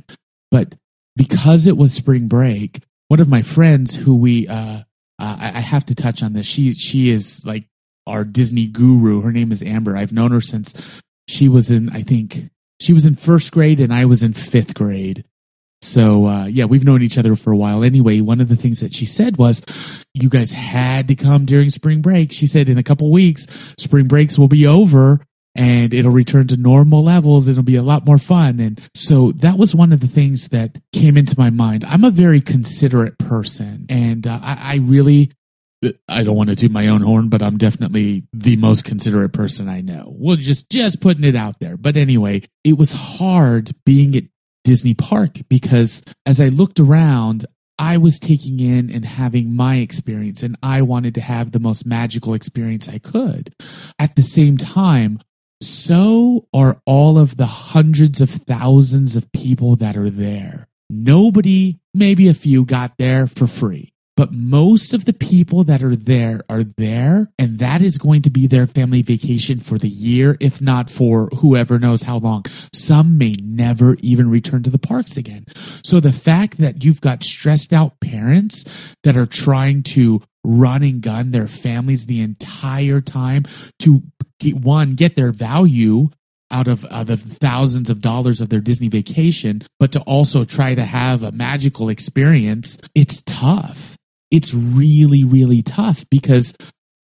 But 0.50 0.76
because 1.14 1.66
it 1.66 1.76
was 1.76 1.92
spring 1.92 2.26
break, 2.26 2.83
one 3.09 3.21
of 3.21 3.28
my 3.28 3.42
friends 3.42 3.97
who 3.97 4.16
we, 4.16 4.49
uh, 4.49 4.80
uh, 5.19 5.37
I 5.38 5.61
have 5.61 5.85
to 5.85 5.95
touch 5.95 6.23
on 6.23 6.33
this. 6.33 6.47
She, 6.47 6.73
she 6.73 7.11
is 7.11 7.45
like 7.45 7.66
our 8.07 8.25
Disney 8.25 8.66
guru. 8.66 9.21
Her 9.21 9.30
name 9.30 9.52
is 9.52 9.62
Amber. 9.62 9.95
I've 9.95 10.14
known 10.14 10.30
her 10.30 10.40
since 10.40 10.73
she 11.28 11.50
was 11.50 11.71
in, 11.71 11.90
I 11.90 12.00
think, 12.00 12.49
she 12.80 12.95
was 12.95 13.04
in 13.04 13.16
first 13.16 13.52
grade 13.52 13.78
and 13.78 13.92
I 13.92 14.07
was 14.07 14.23
in 14.23 14.33
fifth 14.33 14.73
grade. 14.73 15.26
So 15.82 16.26
uh, 16.26 16.46
yeah, 16.46 16.66
we've 16.66 16.84
known 16.84 17.02
each 17.02 17.18
other 17.18 17.34
for 17.37 17.52
a 17.52 17.56
while. 17.56 17.82
Anyway, 17.84 18.20
one 18.20 18.40
of 18.40 18.49
the 18.49 18.56
things 18.56 18.80
that 18.80 18.94
she 18.94 19.06
said 19.06 19.37
was, 19.38 19.62
"You 20.14 20.28
guys 20.28 20.52
had 20.52 21.08
to 21.08 21.14
come 21.14 21.46
during 21.46 21.70
spring 21.70 22.02
break." 22.02 22.32
She 22.32 22.46
said, 22.46 22.68
"In 22.68 22.78
a 22.78 22.82
couple 22.82 23.10
weeks, 23.10 23.46
spring 23.78 24.06
breaks 24.06 24.38
will 24.38 24.49
be 24.49 24.66
over." 24.66 25.20
And 25.56 25.92
it'll 25.92 26.12
return 26.12 26.46
to 26.49 26.56
normal 26.56 27.02
levels. 27.02 27.49
It'll 27.49 27.64
be 27.64 27.75
a 27.75 27.82
lot 27.82 28.06
more 28.06 28.18
fun. 28.18 28.60
And 28.60 28.80
so 28.94 29.32
that 29.38 29.58
was 29.58 29.75
one 29.75 29.92
of 29.92 29.99
the 29.99 30.06
things 30.06 30.46
that 30.50 30.78
came 30.92 31.16
into 31.16 31.34
my 31.37 31.50
mind. 31.50 31.84
I'm 31.84 32.04
a 32.04 32.10
very 32.10 32.40
considerate 32.40 33.18
person, 33.18 33.87
and 33.88 34.28
uh, 34.28 34.38
I, 34.40 34.58
I 34.62 34.75
really 34.76 35.32
I 36.08 36.25
don't 36.25 36.37
want 36.37 36.50
to 36.50 36.56
toot 36.56 36.70
my 36.70 36.88
own 36.88 37.00
horn, 37.00 37.28
but 37.28 37.42
I'm 37.42 37.56
definitely 37.56 38.25
the 38.32 38.56
most 38.56 38.84
considerate 38.84 39.32
person 39.32 39.68
I 39.68 39.80
know. 39.80 40.12
Well, 40.14 40.37
just 40.37 40.68
just 40.68 41.00
putting 41.00 41.25
it 41.25 41.37
out 41.37 41.58
there. 41.58 41.76
But 41.76 41.96
anyway, 41.96 42.42
it 42.64 42.76
was 42.76 42.92
hard 42.92 43.75
being 43.87 44.14
at 44.14 44.25
Disney 44.71 44.95
Park 44.95 45.39
because 45.49 46.00
as 46.27 46.41
I 46.41 46.47
looked 46.47 46.79
around, 46.79 47.45
I 47.77 47.97
was 47.97 48.21
taking 48.21 48.61
in 48.61 48.89
and 48.89 49.05
having 49.05 49.53
my 49.53 49.79
experience, 49.79 50.45
and 50.45 50.57
I 50.62 50.83
wanted 50.83 51.17
to 51.17 51.21
have 51.21 51.50
the 51.50 51.59
most 51.59 51.85
magical 51.85 52.35
experience 52.35 52.89
I 52.89 52.99
could. 52.99 53.53
At 53.99 54.15
the 54.15 54.23
same 54.23 54.57
time, 54.57 55.19
so 55.61 56.47
are 56.55 56.81
all 56.87 57.19
of 57.19 57.37
the 57.37 57.47
hundreds 57.47 58.21
of 58.21 58.31
thousands 58.31 59.17
of 59.17 59.33
people 59.33 59.75
that 59.75 59.97
are 59.97 60.09
there. 60.09 60.69
Nobody, 60.89 61.81
maybe 61.93 62.29
a 62.29 62.35
few, 62.35 62.65
got 62.65 62.93
there 62.97 63.27
for 63.27 63.49
free. 63.49 63.89
But 64.21 64.35
most 64.35 64.93
of 64.93 65.07
the 65.07 65.15
people 65.15 65.65
that 65.65 65.83
are 65.83 65.97
there 65.97 66.43
are 66.50 66.62
there, 66.62 67.33
and 67.39 67.59
that 67.59 67.81
is 67.81 67.97
going 67.97 68.21
to 68.21 68.29
be 68.29 68.47
their 68.47 68.67
family 68.67 69.00
vacation 69.00 69.59
for 69.59 69.79
the 69.79 69.89
year, 69.89 70.37
if 70.41 70.61
not 70.61 70.91
for 70.91 71.31
whoever 71.39 71.79
knows 71.79 72.03
how 72.03 72.19
long. 72.19 72.45
Some 72.75 73.17
may 73.17 73.37
never 73.43 73.97
even 74.03 74.29
return 74.29 74.62
to 74.65 74.69
the 74.69 74.79
parks 74.79 75.17
again. 75.17 75.47
So 75.83 76.00
the 76.00 76.12
fact 76.12 76.59
that 76.59 76.85
you've 76.85 77.00
got 77.00 77.23
stressed 77.25 77.73
out 77.73 77.99
parents 78.00 78.67
that 79.05 79.17
are 79.17 79.25
trying 79.25 79.85
to 79.85 80.21
run 80.45 80.83
and 80.83 81.00
gun 81.00 81.31
their 81.31 81.49
families 81.49 82.05
the 82.05 82.21
entire 82.21 83.00
time 83.00 83.47
to 83.79 84.03
get, 84.39 84.55
one, 84.55 84.97
get 84.97 85.17
their 85.17 85.33
value 85.33 86.11
out 86.50 86.69
of 86.69 86.85
uh, 86.85 87.05
the 87.05 87.17
thousands 87.17 87.89
of 87.89 88.03
dollars 88.03 88.43
of 88.43 88.50
their 88.50 88.61
Disney 88.61 88.89
vacation, 88.89 89.62
but 89.79 89.93
to 89.93 90.00
also 90.00 90.45
try 90.45 90.75
to 90.75 90.85
have 90.85 91.23
a 91.23 91.33
magical 91.33 91.89
experience, 91.89 92.77
it's 92.95 93.23
tough 93.23 93.97
it's 94.30 94.54
really, 94.54 95.25
really 95.25 95.62
tough 95.62 96.04
because 96.10 96.54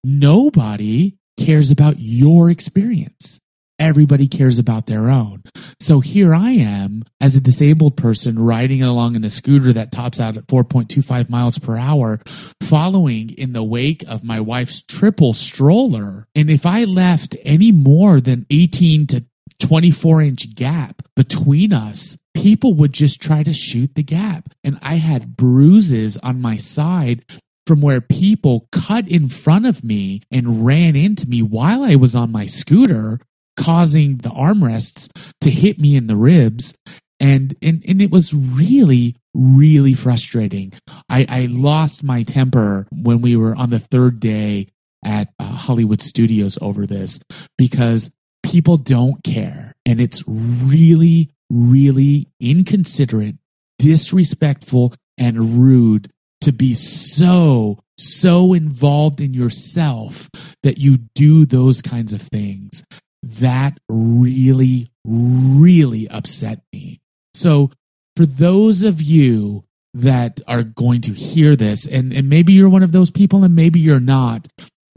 nobody 0.05 1.17
cares 1.39 1.71
about 1.71 1.99
your 1.99 2.51
experience. 2.51 3.41
Everybody 3.79 4.27
cares 4.27 4.59
about 4.59 4.87
their 4.87 5.11
own. 5.11 5.43
So 5.81 6.01
here 6.01 6.35
I 6.35 6.53
am 6.53 7.05
as 7.21 7.37
a 7.37 7.43
disabled 7.43 7.97
person 7.97 8.39
riding 8.39 8.83
along 8.83 9.17
in 9.17 9.25
a 9.25 9.29
scooter 9.29 9.71
that 9.75 9.93
tops 9.93 10.19
out 10.19 10.39
at 10.39 10.47
4.25 10.47 11.29
miles 11.29 11.59
per 11.59 11.77
hour, 11.77 12.21
following 12.63 13.31
in 13.31 13.53
the 13.53 13.63
wake 13.63 14.03
of 14.09 14.25
my 14.25 14.41
wife's 14.41 14.81
triple 14.81 15.35
stroller. 15.35 16.27
And 16.35 16.51
if 16.51 16.65
I 16.65 16.85
left 16.85 17.37
any 17.45 17.71
more 17.71 18.19
than 18.19 18.47
18 18.49 19.09
to 19.09 19.25
24 19.61 20.23
inch 20.23 20.55
gap 20.55 21.03
between 21.15 21.75
us, 21.75 22.17
people 22.37 22.75
would 22.75 22.93
just 22.93 23.21
try 23.21 23.43
to 23.43 23.53
shoot 23.53 23.95
the 23.95 24.03
gap. 24.03 24.51
And 24.63 24.79
I 24.83 24.97
had 24.97 25.37
bruises 25.37 26.17
on 26.19 26.41
my 26.41 26.57
side 26.57 27.25
from 27.67 27.81
where 27.81 28.01
people 28.01 28.69
cut 28.71 29.09
in 29.09 29.29
front 29.29 29.67
of 29.67 29.83
me 29.83 30.23
and 30.31 30.65
ran 30.65 30.95
into 30.95 31.27
me 31.29 31.43
while 31.43 31.83
I 31.83 31.97
was 31.97 32.15
on 32.15 32.31
my 32.31 32.47
scooter, 32.47 33.19
causing 33.57 34.19
the 34.19 34.29
armrests 34.29 35.11
to 35.41 35.51
hit 35.51 35.79
me 35.81 35.97
in 35.97 36.07
the 36.07 36.17
ribs. 36.17 36.75
And, 37.19 37.57
and, 37.63 37.83
and 37.89 38.01
it 38.01 38.11
was 38.11 38.35
really, 38.35 39.17
really 39.35 39.95
frustrating. 39.95 40.75
I, 41.09 41.27
I 41.29 41.47
lost 41.47 42.05
my 42.05 42.23
temper 42.23 42.87
when 42.93 43.23
we 43.23 43.35
were 43.35 43.57
on 43.57 43.71
the 43.71 43.79
third 43.81 44.21
day 44.21 44.69
at 45.05 45.33
uh, 45.39 45.45
Hollywood 45.45 46.03
Studios 46.03 46.59
over 46.61 46.87
this 46.87 47.19
because 47.57 48.11
people 48.43 48.77
don't 48.77 49.25
care. 49.25 49.75
And 49.87 50.01
it's 50.01 50.23
really, 50.27 51.31
really 51.51 52.29
inconsiderate, 52.41 53.37
disrespectful, 53.79 54.95
and 55.19 55.59
rude 55.59 56.11
to 56.43 56.53
be 56.53 56.75
so, 56.75 57.79
so 57.99 58.53
involved 58.53 59.21
in 59.21 59.35
yourself 59.35 60.29
that 60.63 60.79
you 60.79 60.99
do 61.15 61.47
those 61.47 61.83
kinds 61.83 62.13
of 62.13 62.23
things. 62.23 62.85
That 63.23 63.79
really, 63.89 64.89
really 65.05 66.09
upset 66.09 66.63
me. 66.73 67.01
So, 67.35 67.71
for 68.17 68.27
those 68.27 68.83
of 68.83 69.03
you 69.03 69.65
that 69.95 70.41
are 70.47 70.63
going 70.63 71.01
to 71.03 71.13
hear 71.13 71.57
this, 71.57 71.87
and, 71.87 72.13
and 72.13 72.29
maybe 72.29 72.53
you're 72.53 72.69
one 72.69 72.83
of 72.83 72.93
those 72.93 73.11
people 73.11 73.45
and 73.45 73.55
maybe 73.55 73.81
you're 73.81 74.01
not, 74.01 74.47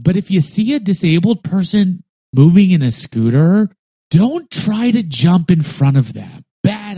but 0.02 0.16
if 0.16 0.30
you 0.30 0.40
see 0.40 0.74
a 0.74 0.80
disabled 0.80 1.42
person 1.42 2.02
moving 2.32 2.70
in 2.70 2.82
a 2.82 2.90
scooter, 2.90 3.68
don't 4.10 4.50
try 4.50 4.90
to 4.90 5.02
jump 5.02 5.50
in 5.50 5.62
front 5.62 5.96
of 5.96 6.12
them. 6.12 6.39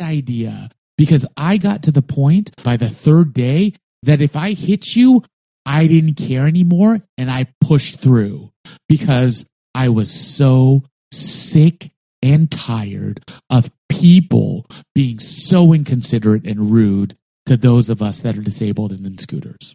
Idea. 0.02 0.70
Because 0.98 1.26
I 1.36 1.56
got 1.56 1.84
to 1.84 1.92
the 1.92 2.02
point 2.02 2.50
by 2.62 2.76
the 2.76 2.90
third 2.90 3.32
day 3.32 3.74
that 4.02 4.20
if 4.20 4.36
I 4.36 4.52
hit 4.52 4.94
you, 4.94 5.22
I 5.64 5.86
didn't 5.86 6.14
care 6.14 6.46
anymore 6.46 7.00
and 7.16 7.30
I 7.30 7.46
pushed 7.60 8.00
through 8.00 8.50
because 8.88 9.46
I 9.74 9.88
was 9.88 10.10
so 10.10 10.82
sick 11.12 11.90
and 12.22 12.50
tired 12.50 13.24
of 13.50 13.70
people 13.88 14.66
being 14.94 15.18
so 15.18 15.72
inconsiderate 15.72 16.44
and 16.44 16.70
rude 16.70 17.16
to 17.46 17.56
those 17.56 17.90
of 17.90 18.02
us 18.02 18.20
that 18.20 18.36
are 18.36 18.42
disabled 18.42 18.92
and 18.92 19.06
in 19.06 19.18
scooters. 19.18 19.74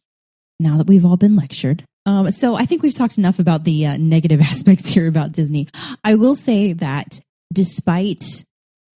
Now 0.59 0.77
that 0.77 0.87
we've 0.87 1.05
all 1.05 1.17
been 1.17 1.35
lectured, 1.35 1.83
um, 2.05 2.31
so 2.31 2.55
I 2.55 2.65
think 2.65 2.81
we've 2.81 2.95
talked 2.95 3.17
enough 3.17 3.37
about 3.37 3.63
the 3.63 3.85
uh, 3.85 3.97
negative 3.97 4.41
aspects 4.41 4.87
here 4.87 5.07
about 5.07 5.33
Disney. 5.33 5.67
I 6.03 6.15
will 6.15 6.35
say 6.35 6.73
that 6.73 7.19
despite 7.53 8.45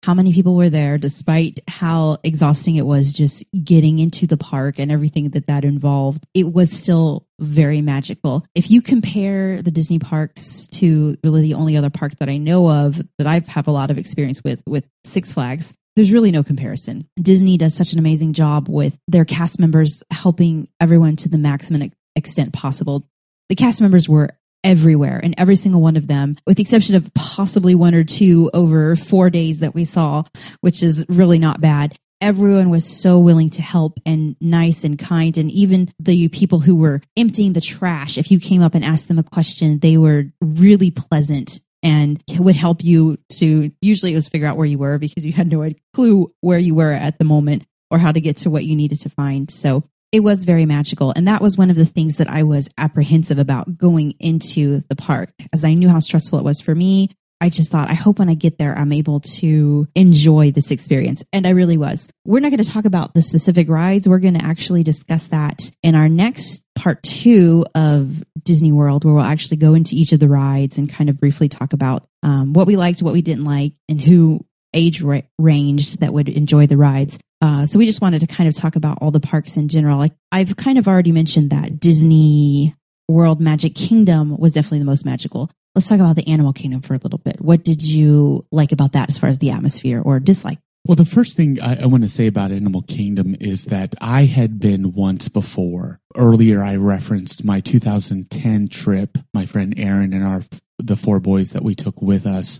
how 0.03 0.13
many 0.13 0.33
people 0.33 0.55
were 0.55 0.69
there, 0.69 0.97
despite 0.97 1.59
how 1.67 2.17
exhausting 2.23 2.75
it 2.75 2.85
was 2.85 3.13
just 3.13 3.45
getting 3.63 3.99
into 3.99 4.25
the 4.25 4.37
park 4.37 4.79
and 4.79 4.91
everything 4.91 5.29
that 5.29 5.47
that 5.47 5.63
involved, 5.63 6.25
it 6.33 6.51
was 6.51 6.71
still 6.71 7.27
very 7.39 7.81
magical. 7.81 8.45
If 8.55 8.71
you 8.71 8.81
compare 8.81 9.61
the 9.61 9.71
Disney 9.71 9.99
parks 9.99 10.67
to 10.73 11.17
really 11.23 11.41
the 11.41 11.53
only 11.53 11.77
other 11.77 11.89
park 11.89 12.15
that 12.17 12.29
I 12.29 12.37
know 12.37 12.69
of 12.69 13.01
that 13.17 13.27
I 13.27 13.35
have 13.35 13.47
have 13.47 13.67
a 13.67 13.71
lot 13.71 13.91
of 13.91 13.97
experience 13.97 14.43
with, 14.43 14.61
with 14.67 14.87
Six 15.03 15.33
Flags, 15.33 15.73
there's 15.95 16.11
really 16.11 16.31
no 16.31 16.43
comparison. 16.43 17.07
Disney 17.21 17.57
does 17.57 17.75
such 17.75 17.93
an 17.93 17.99
amazing 17.99 18.33
job 18.33 18.69
with 18.69 18.97
their 19.07 19.25
cast 19.25 19.59
members 19.59 20.01
helping 20.09 20.67
everyone 20.79 21.15
to 21.17 21.29
the 21.29 21.37
maximum 21.37 21.91
extent 22.15 22.53
possible. 22.53 23.07
The 23.49 23.55
cast 23.55 23.81
members 23.81 24.07
were 24.07 24.31
everywhere 24.63 25.19
and 25.21 25.35
every 25.37 25.55
single 25.55 25.81
one 25.81 25.97
of 25.97 26.07
them, 26.07 26.37
with 26.45 26.57
the 26.57 26.63
exception 26.63 26.95
of 26.95 27.13
possibly 27.13 27.75
one 27.75 27.95
or 27.95 28.03
two 28.03 28.49
over 28.53 28.95
four 28.95 29.29
days 29.29 29.59
that 29.59 29.73
we 29.73 29.83
saw, 29.83 30.23
which 30.61 30.83
is 30.83 31.05
really 31.09 31.39
not 31.39 31.61
bad. 31.61 31.97
Everyone 32.19 32.69
was 32.69 33.01
so 33.01 33.17
willing 33.17 33.49
to 33.51 33.63
help 33.63 33.99
and 34.05 34.35
nice 34.39 34.83
and 34.83 34.99
kind. 34.99 35.35
And 35.37 35.49
even 35.51 35.91
the 35.99 36.27
people 36.27 36.59
who 36.59 36.75
were 36.75 37.01
emptying 37.17 37.53
the 37.53 37.61
trash, 37.61 38.17
if 38.17 38.29
you 38.29 38.39
came 38.39 38.61
up 38.61 38.75
and 38.75 38.85
asked 38.85 39.07
them 39.07 39.17
a 39.17 39.23
question, 39.23 39.79
they 39.79 39.97
were 39.97 40.25
really 40.39 40.91
pleasant 40.91 41.59
and 41.83 42.23
would 42.37 42.55
help 42.55 42.83
you 42.83 43.17
to 43.39 43.71
usually 43.81 44.11
it 44.11 44.15
was 44.15 44.29
figure 44.29 44.47
out 44.47 44.55
where 44.55 44.67
you 44.67 44.77
were 44.77 44.99
because 44.99 45.25
you 45.25 45.33
had 45.33 45.51
no 45.51 45.67
clue 45.93 46.31
where 46.41 46.59
you 46.59 46.75
were 46.75 46.93
at 46.93 47.17
the 47.17 47.25
moment 47.25 47.63
or 47.89 47.97
how 47.97 48.11
to 48.11 48.21
get 48.21 48.37
to 48.37 48.49
what 48.49 48.65
you 48.65 48.75
needed 48.75 48.99
to 49.01 49.09
find. 49.09 49.49
So 49.49 49.83
it 50.11 50.21
was 50.21 50.43
very 50.45 50.65
magical. 50.65 51.13
And 51.15 51.27
that 51.27 51.41
was 51.41 51.57
one 51.57 51.69
of 51.69 51.75
the 51.75 51.85
things 51.85 52.17
that 52.17 52.29
I 52.29 52.43
was 52.43 52.69
apprehensive 52.77 53.39
about 53.39 53.77
going 53.77 54.11
into 54.19 54.83
the 54.89 54.95
park 54.95 55.31
as 55.53 55.63
I 55.63 55.73
knew 55.73 55.89
how 55.89 55.99
stressful 55.99 56.39
it 56.39 56.45
was 56.45 56.59
for 56.59 56.75
me. 56.75 57.09
I 57.43 57.49
just 57.49 57.71
thought, 57.71 57.89
I 57.89 57.95
hope 57.95 58.19
when 58.19 58.29
I 58.29 58.35
get 58.35 58.59
there, 58.59 58.77
I'm 58.77 58.91
able 58.91 59.19
to 59.19 59.87
enjoy 59.95 60.51
this 60.51 60.69
experience. 60.69 61.23
And 61.33 61.47
I 61.47 61.51
really 61.51 61.75
was. 61.75 62.07
We're 62.23 62.39
not 62.39 62.49
going 62.49 62.61
to 62.61 62.69
talk 62.69 62.85
about 62.85 63.15
the 63.15 63.23
specific 63.23 63.67
rides. 63.67 64.07
We're 64.07 64.19
going 64.19 64.37
to 64.37 64.45
actually 64.45 64.83
discuss 64.83 65.29
that 65.29 65.59
in 65.81 65.95
our 65.95 66.07
next 66.07 66.63
part 66.75 67.01
two 67.01 67.65
of 67.73 68.23
Disney 68.43 68.71
World, 68.71 69.05
where 69.05 69.15
we'll 69.15 69.23
actually 69.23 69.57
go 69.57 69.73
into 69.73 69.95
each 69.95 70.11
of 70.11 70.19
the 70.19 70.29
rides 70.29 70.77
and 70.77 70.87
kind 70.87 71.09
of 71.09 71.19
briefly 71.19 71.49
talk 71.49 71.73
about 71.73 72.07
um, 72.21 72.53
what 72.53 72.67
we 72.67 72.75
liked, 72.75 73.01
what 73.01 73.13
we 73.13 73.23
didn't 73.23 73.45
like, 73.45 73.73
and 73.89 73.99
who 73.99 74.45
age 74.73 75.01
ra- 75.01 75.21
ranged 75.39 76.01
that 76.01 76.13
would 76.13 76.29
enjoy 76.29 76.67
the 76.67 76.77
rides. 76.77 77.17
Uh, 77.41 77.65
so 77.65 77.79
we 77.79 77.85
just 77.85 78.01
wanted 78.01 78.21
to 78.21 78.27
kind 78.27 78.47
of 78.47 78.55
talk 78.55 78.75
about 78.75 78.99
all 79.01 79.11
the 79.11 79.19
parks 79.19 79.57
in 79.57 79.67
general. 79.67 79.97
Like 79.97 80.13
I've 80.31 80.55
kind 80.55 80.77
of 80.77 80.87
already 80.87 81.11
mentioned 81.11 81.49
that 81.49 81.79
Disney 81.79 82.75
World 83.07 83.41
Magic 83.41 83.75
Kingdom 83.75 84.37
was 84.37 84.53
definitely 84.53 84.79
the 84.79 84.85
most 84.85 85.05
magical. 85.05 85.49
Let's 85.75 85.87
talk 85.87 85.99
about 85.99 86.15
the 86.15 86.27
Animal 86.27 86.53
Kingdom 86.53 86.81
for 86.81 86.93
a 86.93 86.99
little 86.99 87.19
bit. 87.19 87.41
What 87.41 87.63
did 87.63 87.81
you 87.81 88.45
like 88.51 88.71
about 88.71 88.93
that 88.93 89.09
as 89.09 89.17
far 89.17 89.29
as 89.29 89.39
the 89.39 89.51
atmosphere 89.51 90.01
or 90.01 90.19
dislike? 90.19 90.59
Well, 90.85 90.95
the 90.95 91.05
first 91.05 91.37
thing 91.37 91.61
I, 91.61 91.83
I, 91.83 91.85
want 91.85 92.03
to 92.03 92.09
say 92.09 92.25
about 92.25 92.51
Animal 92.51 92.81
Kingdom 92.81 93.35
is 93.39 93.65
that 93.65 93.93
I 94.01 94.25
had 94.25 94.59
been 94.59 94.93
once 94.93 95.29
before. 95.29 95.99
Earlier, 96.17 96.63
I 96.63 96.75
referenced 96.75 97.43
my 97.43 97.59
2010 97.59 98.67
trip, 98.67 99.17
my 99.33 99.45
friend 99.45 99.75
Aaron 99.77 100.11
and 100.11 100.25
our 100.25 100.41
the 100.79 100.95
four 100.95 101.19
boys 101.19 101.51
that 101.51 101.63
we 101.63 101.75
took 101.75 102.01
with 102.01 102.25
us. 102.25 102.59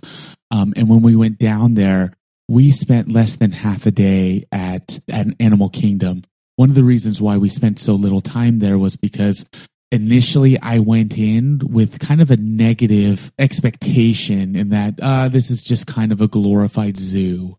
Um, 0.51 0.73
and 0.75 0.87
when 0.87 1.01
we 1.01 1.15
went 1.15 1.39
down 1.39 1.73
there, 1.73 2.13
we 2.47 2.71
spent 2.71 3.11
less 3.11 3.35
than 3.35 3.51
half 3.51 3.85
a 3.85 3.91
day 3.91 4.45
at, 4.51 4.99
at 5.07 5.27
Animal 5.39 5.69
Kingdom. 5.69 6.23
One 6.55 6.69
of 6.69 6.75
the 6.75 6.83
reasons 6.83 7.21
why 7.21 7.37
we 7.37 7.49
spent 7.49 7.79
so 7.79 7.93
little 7.93 8.21
time 8.21 8.59
there 8.59 8.77
was 8.77 8.95
because 8.95 9.45
initially 9.91 10.59
I 10.59 10.79
went 10.79 11.17
in 11.17 11.59
with 11.63 11.99
kind 11.99 12.21
of 12.21 12.31
a 12.31 12.37
negative 12.37 13.31
expectation 13.37 14.55
in 14.55 14.69
that 14.69 14.99
uh, 15.01 15.27
this 15.27 15.51
is 15.51 15.61
just 15.61 15.87
kind 15.87 16.11
of 16.11 16.21
a 16.21 16.27
glorified 16.27 16.97
zoo. 16.97 17.57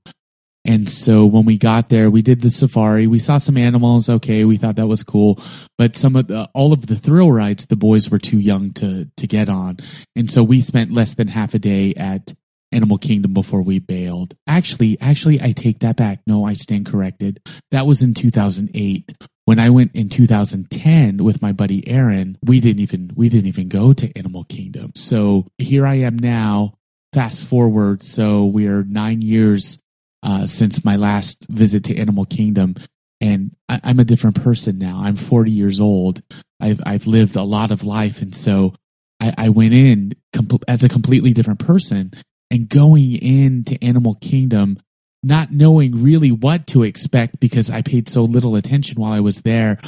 And 0.64 0.88
so 0.88 1.27
when 1.27 1.45
we 1.45 1.59
got 1.59 1.88
there, 1.88 2.09
we 2.09 2.23
did 2.23 2.40
the 2.40 2.51
safari. 2.51 3.09
We 3.09 3.18
saw 3.18 3.38
some 3.38 3.57
animals. 3.57 4.09
Okay, 4.09 4.45
we 4.45 4.57
thought 4.57 4.77
that 4.77 4.87
was 4.87 5.03
cool, 5.03 5.42
but 5.77 5.97
some 5.97 6.14
of 6.14 6.29
the, 6.29 6.49
all 6.55 6.73
of 6.73 6.87
the 6.87 6.95
thrill 6.95 7.33
rides, 7.33 7.66
the 7.66 7.77
boys 7.77 8.09
were 8.11 8.21
too 8.21 8.38
young 8.38 8.73
to 8.75 9.07
to 9.16 9.27
get 9.27 9.49
on, 9.49 9.79
and 10.14 10.31
so 10.31 10.45
we 10.45 10.61
spent 10.61 10.92
less 10.92 11.14
than 11.14 11.27
half 11.27 11.55
a 11.55 11.59
day 11.59 11.95
at 11.97 12.33
Animal 12.72 12.98
Kingdom 12.98 13.35
before 13.35 13.62
we 13.62 13.78
bailed. 13.78 14.35
Actually, 14.46 14.98
actually, 15.00 15.40
I 15.40 15.52
take 15.52 15.80
that 15.80 15.96
back. 15.96 16.20
No, 16.26 16.44
I 16.44 16.54
stand 16.54 16.87
corrected. 16.87 17.40
That 17.70 17.87
was 17.87 18.02
in 18.02 18.14
2008. 18.14 19.12
when 19.44 19.58
I 19.58 19.70
went 19.70 19.92
in 19.94 20.08
2010 20.08 21.24
with 21.24 21.42
my 21.42 21.52
buddy 21.52 21.87
Aaron, 21.88 22.38
we 22.44 22.61
didn't 22.61 22.80
even 22.80 23.11
we 23.14 23.28
didn't 23.28 23.48
even 23.48 23.68
go 23.68 23.92
to 23.92 24.16
Animal 24.16 24.44
Kingdom. 24.44 24.92
So 24.94 25.48
here 25.58 25.87
I 25.87 25.96
am 25.96 26.18
now. 26.18 26.74
Fast 27.12 27.46
forward, 27.46 28.02
so 28.02 28.46
we 28.46 28.66
are 28.68 28.85
nine 28.85 29.20
years 29.20 29.78
uh, 30.22 30.46
since 30.46 30.85
my 30.85 30.96
last 30.96 31.46
visit 31.50 31.85
to 31.85 31.96
Animal 31.98 32.24
Kingdom, 32.24 32.76
and 33.20 33.54
I, 33.68 33.80
am 33.85 34.00
a 34.00 34.04
different 34.04 34.42
person 34.42 34.78
now. 34.78 35.02
I'm 35.02 35.16
40 35.16 35.50
years 35.50 35.78
old. 35.80 36.22
I've 36.61 36.80
I've 36.87 37.06
lived 37.06 37.37
a 37.37 37.42
lot 37.42 37.70
of 37.70 37.85
life, 37.85 38.22
and 38.22 38.35
so 38.35 38.74
I, 39.20 39.35
I 39.37 39.48
went 39.50 39.74
in 39.74 40.14
com- 40.32 40.61
as 40.68 40.85
a 40.85 40.88
completely 40.88 41.32
different 41.32 41.61
person. 41.61 42.12
And 42.53 42.69
going 42.69 43.15
into 43.15 43.83
Animal 43.83 44.17
Kingdom, 44.17 44.79
not 45.23 45.53
knowing 45.53 46.03
really 46.03 46.31
what 46.31 46.67
to 46.67 46.83
expect 46.83 47.41
because 47.41 47.71
I 47.71 47.81
paid 47.81 48.11
so 48.11 48.25
little 48.25 48.57
attention 48.57 49.01
while 49.01 49.15
I 49.15 49.21
was 49.21 49.41
there, 49.41 49.79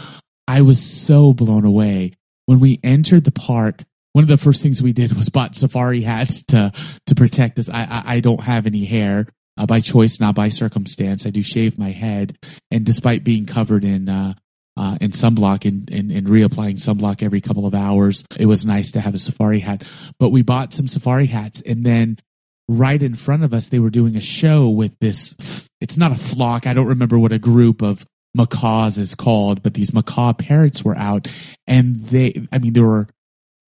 I 0.48 0.62
was 0.62 0.80
so 0.80 1.34
blown 1.34 1.66
away. 1.66 2.14
When 2.46 2.60
we 2.60 2.80
entered 2.82 3.24
the 3.24 3.32
park, 3.32 3.82
one 4.14 4.24
of 4.24 4.28
the 4.28 4.38
first 4.38 4.62
things 4.62 4.82
we 4.82 4.94
did 4.94 5.12
was 5.12 5.28
bought 5.28 5.54
safari 5.54 6.00
hats 6.00 6.42
to 6.44 6.72
to 7.06 7.14
protect 7.14 7.58
us. 7.58 7.68
I 7.68 7.82
I, 7.82 8.02
I 8.14 8.20
don't 8.20 8.40
have 8.40 8.64
any 8.64 8.86
hair 8.86 9.26
uh, 9.58 9.66
by 9.66 9.80
choice, 9.80 10.18
not 10.18 10.34
by 10.34 10.48
circumstance. 10.48 11.26
I 11.26 11.30
do 11.30 11.42
shave 11.42 11.78
my 11.78 11.90
head, 11.90 12.38
and 12.70 12.86
despite 12.86 13.24
being 13.24 13.44
covered 13.44 13.84
in 13.84 14.08
uh, 14.08 14.34
uh, 14.76 14.96
in 15.02 15.10
sunblock 15.10 15.68
and, 15.68 15.90
and, 15.90 16.10
and 16.10 16.26
reapplying 16.28 16.78
sunblock 16.78 17.22
every 17.22 17.42
couple 17.42 17.66
of 17.66 17.74
hours, 17.74 18.24
it 18.38 18.46
was 18.46 18.64
nice 18.64 18.92
to 18.92 19.00
have 19.00 19.12
a 19.12 19.18
safari 19.18 19.60
hat. 19.60 19.84
But 20.18 20.30
we 20.30 20.40
bought 20.40 20.72
some 20.72 20.88
safari 20.88 21.26
hats, 21.26 21.60
and 21.60 21.84
then 21.84 22.18
right 22.68 23.02
in 23.02 23.14
front 23.14 23.44
of 23.44 23.52
us, 23.52 23.68
they 23.68 23.78
were 23.78 23.90
doing 23.90 24.16
a 24.16 24.20
show 24.20 24.68
with 24.68 24.98
this. 25.00 25.36
It's 25.80 25.98
not 25.98 26.12
a 26.12 26.16
flock. 26.16 26.66
I 26.66 26.74
don't 26.74 26.86
remember 26.86 27.18
what 27.18 27.32
a 27.32 27.38
group 27.38 27.82
of 27.82 28.06
macaws 28.34 28.98
is 28.98 29.14
called, 29.14 29.62
but 29.62 29.74
these 29.74 29.92
macaw 29.92 30.32
parrots 30.32 30.84
were 30.84 30.96
out, 30.96 31.28
and 31.66 32.00
they. 32.06 32.46
I 32.52 32.58
mean, 32.58 32.72
there 32.72 32.84
were 32.84 33.08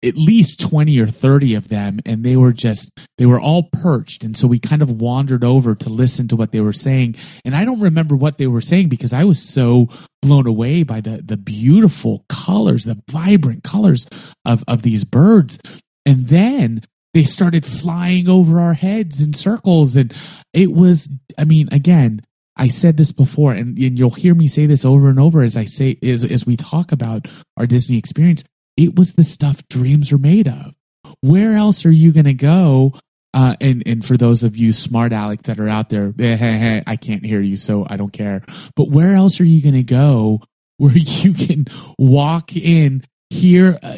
at 0.04 0.16
least 0.16 0.60
20 0.60 0.98
or 1.00 1.06
30 1.06 1.54
of 1.54 1.68
them 1.68 2.00
and 2.04 2.22
they 2.22 2.36
were 2.36 2.52
just 2.52 2.90
they 3.18 3.26
were 3.26 3.40
all 3.40 3.64
perched 3.64 4.24
and 4.24 4.36
so 4.36 4.46
we 4.46 4.58
kind 4.58 4.82
of 4.82 5.00
wandered 5.00 5.42
over 5.42 5.74
to 5.74 5.88
listen 5.88 6.28
to 6.28 6.36
what 6.36 6.52
they 6.52 6.60
were 6.60 6.72
saying 6.72 7.16
and 7.44 7.56
i 7.56 7.64
don't 7.64 7.80
remember 7.80 8.14
what 8.14 8.36
they 8.36 8.46
were 8.46 8.60
saying 8.60 8.88
because 8.88 9.14
i 9.14 9.24
was 9.24 9.42
so 9.42 9.88
blown 10.20 10.46
away 10.46 10.82
by 10.82 11.00
the 11.00 11.22
the 11.24 11.36
beautiful 11.36 12.24
colors 12.28 12.84
the 12.84 13.02
vibrant 13.10 13.64
colors 13.64 14.06
of 14.44 14.62
of 14.68 14.82
these 14.82 15.04
birds 15.04 15.58
and 16.04 16.28
then 16.28 16.82
they 17.16 17.24
started 17.24 17.64
flying 17.64 18.28
over 18.28 18.60
our 18.60 18.74
heads 18.74 19.22
in 19.22 19.32
circles. 19.32 19.96
And 19.96 20.14
it 20.52 20.72
was 20.72 21.08
i 21.38 21.44
mean 21.44 21.68
again 21.72 22.22
i 22.56 22.68
said 22.68 22.96
this 22.96 23.12
before 23.12 23.52
and, 23.52 23.76
and 23.78 23.98
you'll 23.98 24.10
hear 24.10 24.34
me 24.34 24.48
say 24.48 24.66
this 24.66 24.84
over 24.84 25.08
and 25.08 25.18
over 25.18 25.42
as 25.42 25.56
i 25.56 25.64
say 25.64 25.98
as, 26.02 26.24
as 26.24 26.46
we 26.46 26.56
talk 26.56 26.92
about 26.92 27.26
our 27.56 27.66
disney 27.66 27.96
experience. 27.96 28.44
It 28.76 28.96
was 28.98 29.14
the 29.14 29.24
stuff 29.24 29.66
dreams 29.68 30.12
are 30.12 30.18
made 30.18 30.46
of. 30.46 30.74
Where 31.22 31.56
else 31.56 31.86
are 31.86 31.90
you 31.90 32.12
going 32.12 32.26
to 32.26 32.34
go? 32.34 32.92
Uh, 33.32 33.56
and 33.62 33.82
and 33.86 34.04
for 34.04 34.18
those 34.18 34.42
of 34.42 34.56
you 34.58 34.74
smart 34.74 35.14
Alex 35.14 35.46
that 35.46 35.58
are 35.58 35.68
out 35.68 35.88
there, 35.88 36.12
eh, 36.18 36.82
I 36.86 36.96
can't 36.96 37.24
hear 37.24 37.40
you, 37.40 37.56
so 37.56 37.86
I 37.88 37.96
don't 37.96 38.12
care. 38.12 38.42
But 38.74 38.90
where 38.90 39.14
else 39.14 39.40
are 39.40 39.44
you 39.44 39.62
going 39.62 39.74
to 39.74 39.82
go 39.82 40.42
where 40.76 40.92
you 40.96 41.32
can 41.32 41.66
walk 41.98 42.54
in 42.54 43.02
hear 43.30 43.78
uh, 43.82 43.96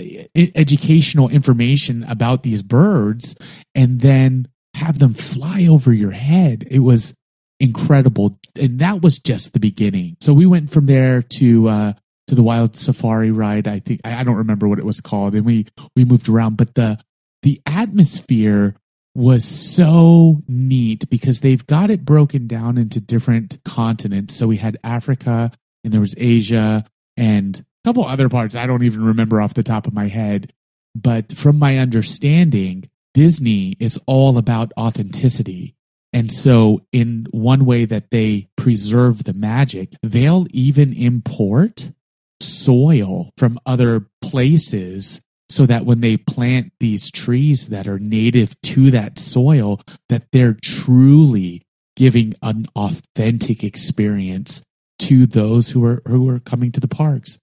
educational 0.54 1.28
information 1.28 2.04
about 2.04 2.42
these 2.42 2.62
birds 2.62 3.36
and 3.74 4.00
then 4.00 4.48
have 4.74 4.98
them 4.98 5.14
fly 5.14 5.66
over 5.66 5.92
your 5.92 6.12
head. 6.12 6.66
It 6.70 6.80
was 6.80 7.14
incredible. 7.60 8.38
And 8.56 8.78
that 8.78 9.02
was 9.02 9.18
just 9.18 9.52
the 9.52 9.60
beginning. 9.60 10.16
So 10.20 10.32
we 10.32 10.46
went 10.46 10.70
from 10.70 10.86
there 10.86 11.22
to, 11.22 11.68
uh, 11.68 11.92
to 12.28 12.34
the 12.34 12.42
wild 12.42 12.76
safari 12.76 13.30
ride. 13.30 13.66
I 13.66 13.80
think, 13.80 14.00
I 14.04 14.22
don't 14.22 14.36
remember 14.36 14.68
what 14.68 14.78
it 14.78 14.84
was 14.84 15.00
called. 15.00 15.34
And 15.34 15.44
we, 15.44 15.66
we 15.96 16.04
moved 16.04 16.28
around, 16.28 16.56
but 16.56 16.74
the, 16.74 16.98
the 17.42 17.60
atmosphere 17.66 18.76
was 19.14 19.44
so 19.44 20.42
neat 20.46 21.08
because 21.10 21.40
they've 21.40 21.66
got 21.66 21.90
it 21.90 22.04
broken 22.04 22.46
down 22.46 22.78
into 22.78 23.00
different 23.00 23.58
continents. 23.64 24.34
So 24.36 24.46
we 24.46 24.58
had 24.58 24.78
Africa 24.84 25.50
and 25.82 25.92
there 25.92 26.00
was 26.00 26.14
Asia 26.16 26.84
and 27.16 27.64
couple 27.84 28.04
other 28.04 28.28
parts 28.28 28.56
I 28.56 28.66
don't 28.66 28.82
even 28.82 29.02
remember 29.02 29.40
off 29.40 29.54
the 29.54 29.62
top 29.62 29.86
of 29.86 29.94
my 29.94 30.08
head. 30.08 30.52
But 30.94 31.32
from 31.32 31.58
my 31.58 31.78
understanding, 31.78 32.90
Disney 33.14 33.76
is 33.78 33.98
all 34.06 34.38
about 34.38 34.72
authenticity. 34.78 35.74
And 36.12 36.32
so, 36.32 36.82
in 36.90 37.26
one 37.30 37.66
way 37.66 37.84
that 37.84 38.10
they 38.10 38.48
preserve 38.56 39.24
the 39.24 39.34
magic, 39.34 39.94
they'll 40.02 40.46
even 40.50 40.92
import 40.94 41.90
soil 42.40 43.30
from 43.36 43.60
other 43.66 44.06
places 44.22 45.20
so 45.50 45.66
that 45.66 45.84
when 45.84 46.00
they 46.00 46.16
plant 46.16 46.72
these 46.80 47.10
trees 47.10 47.68
that 47.68 47.86
are 47.86 47.98
native 47.98 48.58
to 48.62 48.90
that 48.90 49.18
soil, 49.18 49.80
that 50.08 50.24
they're 50.32 50.56
truly 50.62 51.62
giving 51.96 52.34
an 52.42 52.66
authentic 52.76 53.64
experience 53.64 54.62
to 54.98 55.26
those 55.26 55.70
who 55.70 55.84
are 55.84 56.02
who 56.06 56.28
are 56.28 56.40
coming 56.40 56.72
to 56.72 56.80
the 56.80 56.88
parks. 56.88 57.38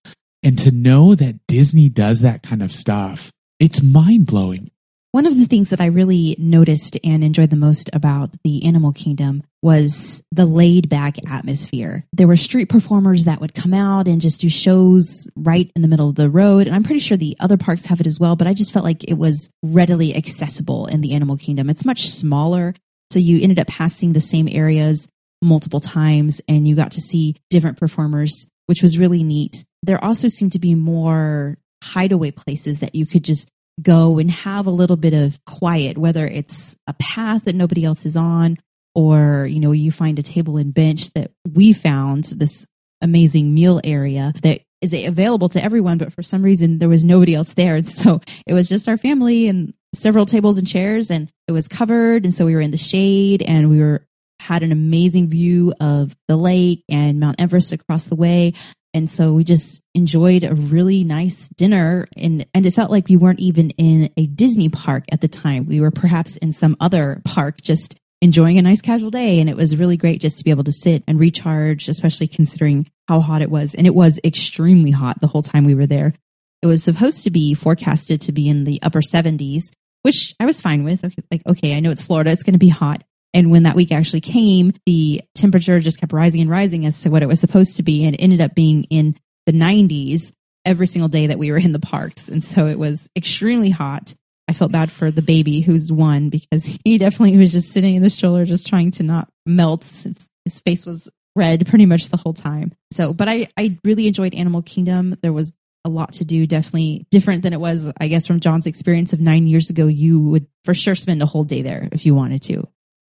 And 0.45 0.59
to 0.59 0.69
know 0.69 1.15
that 1.15 1.39
Disney 1.47 1.89
does 1.89 2.21
that 2.21 2.43
kind 2.43 2.61
of 2.61 2.71
stuff, 2.71 3.31
it's 3.59 3.81
mind 3.81 4.27
blowing. 4.27 4.69
One 5.11 5.25
of 5.25 5.35
the 5.35 5.45
things 5.45 5.71
that 5.71 5.81
I 5.81 5.87
really 5.87 6.35
noticed 6.37 6.99
and 7.03 7.23
enjoyed 7.23 7.49
the 7.49 7.55
most 7.55 7.89
about 7.93 8.29
the 8.43 8.63
Animal 8.63 8.93
Kingdom 8.93 9.41
was 9.63 10.21
the 10.31 10.45
laid 10.45 10.87
back 10.87 11.17
atmosphere. 11.27 12.05
There 12.13 12.27
were 12.27 12.37
street 12.37 12.69
performers 12.69 13.25
that 13.25 13.41
would 13.41 13.55
come 13.55 13.73
out 13.73 14.07
and 14.07 14.21
just 14.21 14.39
do 14.39 14.49
shows 14.49 15.27
right 15.35 15.71
in 15.75 15.81
the 15.81 15.87
middle 15.87 16.09
of 16.09 16.15
the 16.15 16.29
road. 16.29 16.67
And 16.67 16.75
I'm 16.75 16.83
pretty 16.83 16.99
sure 16.99 17.17
the 17.17 17.35
other 17.39 17.57
parks 17.57 17.87
have 17.87 17.99
it 17.99 18.05
as 18.05 18.19
well, 18.19 18.35
but 18.35 18.45
I 18.45 18.53
just 18.53 18.71
felt 18.71 18.85
like 18.85 19.03
it 19.05 19.17
was 19.17 19.49
readily 19.63 20.15
accessible 20.15 20.85
in 20.85 21.01
the 21.01 21.13
Animal 21.13 21.37
Kingdom. 21.37 21.71
It's 21.71 21.85
much 21.85 22.07
smaller. 22.07 22.75
So 23.09 23.17
you 23.17 23.41
ended 23.41 23.57
up 23.57 23.67
passing 23.67 24.13
the 24.13 24.21
same 24.21 24.47
areas 24.51 25.07
multiple 25.41 25.79
times 25.79 26.39
and 26.47 26.67
you 26.67 26.75
got 26.75 26.91
to 26.91 27.01
see 27.01 27.35
different 27.49 27.79
performers, 27.79 28.47
which 28.67 28.83
was 28.83 28.99
really 28.99 29.23
neat 29.23 29.65
there 29.85 30.03
also 30.03 30.27
seemed 30.27 30.53
to 30.53 30.59
be 30.59 30.75
more 30.75 31.57
hideaway 31.83 32.31
places 32.31 32.79
that 32.79 32.95
you 32.95 33.05
could 33.05 33.23
just 33.23 33.49
go 33.81 34.17
and 34.17 34.31
have 34.31 34.67
a 34.67 34.71
little 34.71 34.95
bit 34.95 35.13
of 35.13 35.43
quiet, 35.45 35.97
whether 35.97 36.25
it's 36.25 36.75
a 36.87 36.93
path 36.93 37.45
that 37.45 37.55
nobody 37.55 37.83
else 37.83 38.05
is 38.05 38.15
on, 38.15 38.57
or 38.93 39.45
you 39.45 39.59
know, 39.59 39.71
you 39.71 39.91
find 39.91 40.17
a 40.17 40.23
table 40.23 40.57
and 40.57 40.73
bench 40.73 41.11
that 41.11 41.31
we 41.53 41.73
found 41.73 42.25
this 42.25 42.65
amazing 43.01 43.53
meal 43.53 43.81
area 43.83 44.33
that 44.41 44.61
is 44.81 44.93
available 44.93 45.49
to 45.49 45.63
everyone, 45.63 45.97
but 45.97 46.13
for 46.13 46.23
some 46.23 46.43
reason 46.43 46.79
there 46.79 46.89
was 46.89 47.03
nobody 47.03 47.35
else 47.35 47.53
there. 47.53 47.75
And 47.75 47.87
so 47.87 48.21
it 48.47 48.53
was 48.53 48.69
just 48.69 48.87
our 48.87 48.97
family 48.97 49.47
and 49.47 49.73
several 49.93 50.25
tables 50.25 50.57
and 50.57 50.67
chairs 50.67 51.11
and 51.11 51.29
it 51.47 51.51
was 51.51 51.67
covered. 51.67 52.23
And 52.23 52.33
so 52.33 52.45
we 52.45 52.55
were 52.55 52.61
in 52.61 52.71
the 52.71 52.77
shade 52.77 53.41
and 53.41 53.69
we 53.69 53.79
were 53.79 54.05
had 54.39 54.63
an 54.63 54.71
amazing 54.71 55.27
view 55.27 55.73
of 55.79 56.15
the 56.27 56.35
lake 56.35 56.83
and 56.89 57.19
Mount 57.19 57.39
Everest 57.39 57.73
across 57.73 58.05
the 58.05 58.15
way. 58.15 58.53
And 58.95 59.09
so 59.09 59.33
we 59.33 59.43
just 59.43 59.81
enjoyed 59.93 60.45
a 60.45 60.55
really 60.55 61.03
nice 61.03 61.49
dinner 61.49 62.07
and, 62.15 62.45
and 62.53 62.65
it 62.65 62.71
felt 62.71 62.89
like 62.89 63.09
we 63.09 63.17
weren't 63.17 63.41
even 63.41 63.71
in 63.71 64.09
a 64.15 64.25
Disney 64.25 64.69
park 64.69 65.03
at 65.11 65.19
the 65.19 65.27
time. 65.27 65.65
We 65.65 65.81
were 65.81 65.91
perhaps 65.91 66.37
in 66.37 66.53
some 66.53 66.77
other 66.79 67.21
park 67.25 67.59
just 67.61 67.99
enjoying 68.21 68.57
a 68.57 68.61
nice 68.61 68.79
casual 68.79 69.11
day. 69.11 69.41
And 69.41 69.49
it 69.49 69.57
was 69.57 69.75
really 69.75 69.97
great 69.97 70.21
just 70.21 70.37
to 70.37 70.45
be 70.45 70.49
able 70.49 70.63
to 70.63 70.71
sit 70.71 71.03
and 71.07 71.19
recharge, 71.19 71.89
especially 71.89 72.29
considering 72.29 72.89
how 73.09 73.19
hot 73.19 73.41
it 73.41 73.51
was. 73.51 73.75
And 73.75 73.85
it 73.85 73.93
was 73.93 74.17
extremely 74.23 74.91
hot 74.91 75.19
the 75.19 75.27
whole 75.27 75.43
time 75.43 75.65
we 75.65 75.75
were 75.75 75.85
there. 75.85 76.13
It 76.61 76.67
was 76.67 76.81
supposed 76.81 77.25
to 77.25 77.31
be 77.31 77.53
forecasted 77.53 78.21
to 78.21 78.31
be 78.31 78.47
in 78.47 78.63
the 78.63 78.79
upper 78.81 79.01
70s, 79.01 79.65
which 80.03 80.33
I 80.39 80.45
was 80.45 80.61
fine 80.61 80.85
with. 80.85 81.03
Okay, 81.03 81.21
like, 81.29 81.41
okay, 81.45 81.75
I 81.75 81.81
know 81.81 81.91
it's 81.91 82.01
Florida. 82.01 82.31
It's 82.31 82.43
going 82.43 82.53
to 82.53 82.59
be 82.59 82.69
hot. 82.69 83.03
And 83.35 83.51
when 83.51 83.63
that 83.63 83.75
week 83.75 83.91
actually 83.91 84.21
came, 84.21 84.71
the 84.85 85.21
temperature 85.35 85.81
just 85.81 85.99
kept 85.99 86.13
rising 86.13 86.39
and 86.39 86.49
rising 86.49 86.85
as 86.85 87.01
to 87.01 87.09
what 87.09 87.21
it 87.21 87.27
was 87.27 87.41
supposed 87.41 87.75
to 87.75 87.83
be 87.83 88.05
and 88.05 88.15
ended 88.17 88.39
up 88.39 88.55
being 88.55 88.85
in 88.85 89.17
the 89.45 89.51
90s 89.51 90.31
every 90.63 90.87
single 90.87 91.09
day 91.09 91.27
that 91.27 91.37
we 91.37 91.51
were 91.51 91.57
in 91.57 91.73
the 91.73 91.79
parks. 91.79 92.29
And 92.29 92.43
so 92.43 92.65
it 92.65 92.79
was 92.79 93.09
extremely 93.13 93.69
hot. 93.69 94.15
I 94.47 94.53
felt 94.53 94.71
bad 94.71 94.89
for 94.89 95.11
the 95.11 95.21
baby 95.21 95.59
who's 95.59 95.91
one 95.91 96.29
because 96.29 96.65
he 96.85 96.97
definitely 96.97 97.37
was 97.37 97.51
just 97.51 97.73
sitting 97.73 97.95
in 97.95 98.01
the 98.01 98.09
stroller 98.09 98.45
just 98.45 98.67
trying 98.67 98.91
to 98.91 99.03
not 99.03 99.27
melt. 99.45 99.83
His, 99.83 100.29
his 100.45 100.59
face 100.61 100.85
was 100.85 101.09
red 101.35 101.67
pretty 101.67 101.85
much 101.85 102.07
the 102.07 102.17
whole 102.17 102.33
time. 102.33 102.73
So, 102.93 103.13
but 103.13 103.27
I, 103.27 103.49
I 103.57 103.77
really 103.83 104.07
enjoyed 104.07 104.33
Animal 104.33 104.61
Kingdom. 104.61 105.17
There 105.21 105.33
was 105.33 105.51
a 105.83 105.89
lot 105.89 106.13
to 106.13 106.25
do, 106.25 106.47
definitely 106.47 107.05
different 107.11 107.43
than 107.43 107.51
it 107.51 107.59
was, 107.59 107.85
I 107.99 108.07
guess, 108.07 108.25
from 108.25 108.39
John's 108.39 108.65
experience 108.65 109.11
of 109.11 109.19
nine 109.19 109.45
years 109.45 109.69
ago. 109.69 109.87
You 109.87 110.21
would 110.21 110.47
for 110.63 110.73
sure 110.73 110.95
spend 110.95 111.21
a 111.21 111.25
whole 111.25 111.43
day 111.43 111.61
there 111.61 111.89
if 111.91 112.05
you 112.05 112.15
wanted 112.15 112.41
to. 112.43 112.67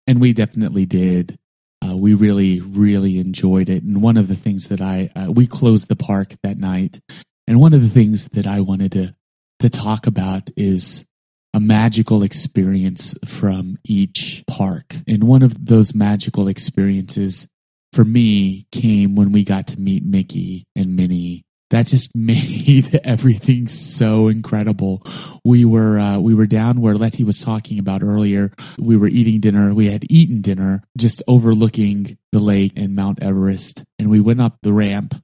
And 0.07 0.19
we 0.19 0.33
definitely 0.33 0.85
did. 0.85 1.37
Uh, 1.83 1.95
we 1.95 2.13
really, 2.13 2.59
really 2.61 3.19
enjoyed 3.19 3.69
it. 3.69 3.83
And 3.83 4.01
one 4.01 4.17
of 4.17 4.27
the 4.27 4.35
things 4.35 4.69
that 4.69 4.81
I, 4.81 5.11
uh, 5.15 5.31
we 5.31 5.47
closed 5.47 5.87
the 5.87 5.95
park 5.95 6.35
that 6.43 6.57
night. 6.57 6.99
And 7.47 7.59
one 7.59 7.73
of 7.73 7.81
the 7.81 7.89
things 7.89 8.27
that 8.29 8.47
I 8.47 8.61
wanted 8.61 8.93
to, 8.93 9.15
to 9.59 9.69
talk 9.69 10.07
about 10.07 10.49
is 10.55 11.05
a 11.53 11.59
magical 11.59 12.23
experience 12.23 13.15
from 13.25 13.77
each 13.83 14.43
park. 14.47 14.95
And 15.07 15.25
one 15.25 15.43
of 15.43 15.65
those 15.65 15.93
magical 15.93 16.47
experiences 16.47 17.47
for 17.91 18.03
me 18.03 18.65
came 18.71 19.15
when 19.15 19.31
we 19.31 19.43
got 19.43 19.67
to 19.67 19.79
meet 19.79 20.03
Mickey 20.03 20.65
and 20.75 20.95
Minnie. 20.95 21.43
That 21.73 21.87
just 21.87 22.11
made 22.15 23.01
everything 23.03 23.67
so 23.67 24.27
incredible. 24.27 25.05
We 25.43 25.65
were 25.65 25.97
uh, 25.97 26.19
we 26.19 26.35
were 26.35 26.45
down 26.45 26.81
where 26.81 26.95
Letty 26.95 27.23
was 27.23 27.41
talking 27.41 27.79
about 27.79 28.03
earlier. 28.03 28.53
We 28.77 28.95
were 28.95 29.07
eating 29.07 29.39
dinner. 29.39 29.73
We 29.73 29.87
had 29.87 30.05
eaten 30.07 30.41
dinner 30.41 30.83
just 30.97 31.23
overlooking 31.27 32.19
the 32.31 32.39
lake 32.39 32.73
and 32.77 32.95
Mount 32.95 33.23
Everest, 33.23 33.83
and 33.97 34.11
we 34.11 34.19
went 34.19 34.39
up 34.39 34.59
the 34.61 34.71
ramp 34.71 35.15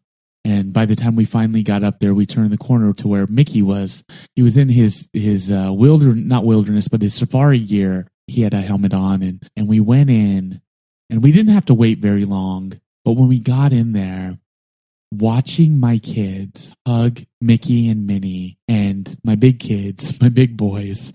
and 0.50 0.74
by 0.74 0.86
the 0.86 0.96
time 0.96 1.16
we 1.16 1.26
finally 1.26 1.62
got 1.62 1.84
up 1.84 2.00
there, 2.00 2.16
we 2.16 2.26
turned 2.26 2.50
the 2.50 2.58
corner 2.58 2.92
to 2.94 3.08
where 3.08 3.28
Mickey 3.28 3.62
was. 3.62 4.04
He 4.36 4.42
was 4.42 4.58
in 4.58 4.70
his 4.70 5.08
his 5.14 5.52
uh, 5.52 5.70
wilderness, 5.72 6.26
not 6.26 6.46
wilderness, 6.46 6.88
but 6.88 7.04
his 7.04 7.14
safari 7.14 7.60
gear. 7.60 8.08
He 8.26 8.42
had 8.42 8.56
a 8.56 8.62
helmet 8.62 8.94
on, 8.96 9.22
and 9.22 9.48
and 9.56 9.68
we 9.68 9.80
went 9.80 10.10
in, 10.10 10.62
and 11.12 11.22
we 11.22 11.32
didn't 11.32 11.54
have 11.54 11.66
to 11.66 11.76
wait 11.76 12.00
very 12.00 12.26
long. 12.26 12.80
But 13.06 13.14
when 13.14 13.28
we 13.28 13.38
got 13.40 13.72
in 13.74 13.94
there, 13.94 14.40
watching 15.12 15.80
my 15.80 15.98
kids 15.98 16.74
hug 16.86 17.22
Mickey 17.42 17.90
and 17.90 18.06
Minnie, 18.06 18.58
and 18.68 19.18
my 19.24 19.36
big 19.36 19.60
kids, 19.60 20.20
my 20.22 20.30
big 20.30 20.58
boys, 20.58 21.14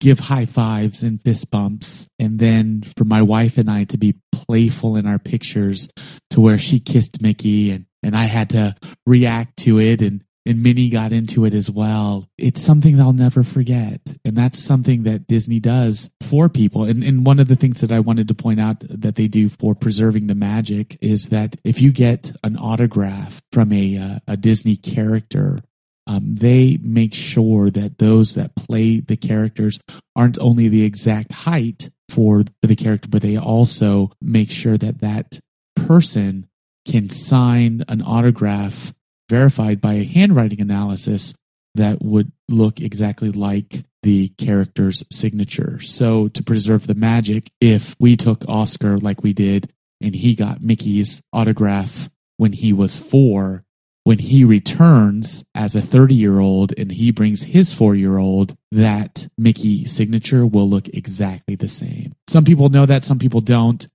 give 0.00 0.20
high 0.20 0.46
fives 0.46 1.02
and 1.02 1.20
fist 1.20 1.50
bumps. 1.50 2.06
And 2.18 2.38
then 2.38 2.82
for 2.96 3.04
my 3.04 3.22
wife 3.22 3.58
and 3.58 3.70
I 3.70 3.84
to 3.84 3.98
be 3.98 4.16
playful 4.32 4.96
in 4.96 5.06
our 5.06 5.18
pictures 5.18 5.88
to 6.30 6.40
where 6.40 6.58
she 6.58 6.80
kissed 6.80 7.22
Mickey 7.22 7.70
and 7.70 7.86
and 8.02 8.16
I 8.16 8.24
had 8.24 8.50
to 8.50 8.76
react 9.06 9.56
to 9.58 9.80
it 9.80 10.00
and 10.02 10.22
and 10.46 10.62
Minnie 10.62 10.88
got 10.88 11.12
into 11.12 11.44
it 11.44 11.52
as 11.52 11.70
well. 11.70 12.28
It's 12.38 12.62
something 12.62 12.96
they'll 12.96 13.12
never 13.12 13.42
forget. 13.42 14.00
And 14.24 14.36
that's 14.36 14.58
something 14.58 15.02
that 15.02 15.26
Disney 15.26 15.60
does 15.60 16.08
for 16.22 16.48
people. 16.48 16.84
And, 16.84 17.04
and 17.04 17.26
one 17.26 17.38
of 17.38 17.48
the 17.48 17.56
things 17.56 17.80
that 17.80 17.92
I 17.92 18.00
wanted 18.00 18.28
to 18.28 18.34
point 18.34 18.60
out 18.60 18.76
that 18.88 19.16
they 19.16 19.28
do 19.28 19.48
for 19.48 19.74
preserving 19.74 20.26
the 20.26 20.34
magic 20.34 20.96
is 21.00 21.26
that 21.26 21.56
if 21.64 21.82
you 21.82 21.92
get 21.92 22.32
an 22.44 22.56
autograph 22.56 23.42
from 23.52 23.72
a, 23.72 23.98
uh, 23.98 24.18
a 24.26 24.36
Disney 24.36 24.76
character, 24.76 25.58
um, 26.06 26.34
they 26.34 26.78
make 26.80 27.12
sure 27.12 27.68
that 27.68 27.98
those 27.98 28.34
that 28.34 28.56
play 28.56 29.00
the 29.00 29.16
characters 29.16 29.78
aren't 30.16 30.38
only 30.38 30.68
the 30.68 30.82
exact 30.82 31.32
height 31.32 31.90
for 32.08 32.44
the 32.62 32.76
character, 32.76 33.08
but 33.10 33.20
they 33.20 33.36
also 33.36 34.10
make 34.22 34.50
sure 34.50 34.78
that 34.78 35.00
that 35.00 35.38
person 35.76 36.48
can 36.86 37.10
sign 37.10 37.84
an 37.88 38.00
autograph 38.00 38.94
verified 39.28 39.80
by 39.80 39.94
a 39.94 40.04
handwriting 40.04 40.60
analysis 40.60 41.34
that 41.74 42.02
would 42.02 42.32
look 42.48 42.80
exactly 42.80 43.30
like 43.30 43.84
the 44.02 44.28
character's 44.38 45.04
signature. 45.10 45.80
So, 45.80 46.28
to 46.28 46.42
preserve 46.42 46.86
the 46.86 46.94
magic, 46.94 47.50
if 47.60 47.94
we 47.98 48.16
took 48.16 48.44
Oscar 48.48 48.98
like 48.98 49.22
we 49.22 49.32
did 49.32 49.70
and 50.00 50.14
he 50.14 50.34
got 50.34 50.62
Mickey's 50.62 51.20
autograph 51.32 52.08
when 52.36 52.52
he 52.52 52.72
was 52.72 52.96
four, 52.96 53.64
when 54.04 54.18
he 54.18 54.44
returns 54.44 55.44
as 55.54 55.74
a 55.74 55.82
30 55.82 56.14
year 56.14 56.38
old 56.38 56.72
and 56.78 56.90
he 56.90 57.10
brings 57.10 57.42
his 57.42 57.72
four 57.72 57.94
year 57.94 58.18
old, 58.18 58.56
that 58.72 59.28
Mickey 59.36 59.84
signature 59.84 60.46
will 60.46 60.68
look 60.68 60.88
exactly 60.88 61.56
the 61.56 61.68
same. 61.68 62.14
Some 62.28 62.44
people 62.44 62.68
know 62.68 62.86
that, 62.86 63.04
some 63.04 63.18
people 63.18 63.40
don't 63.40 63.86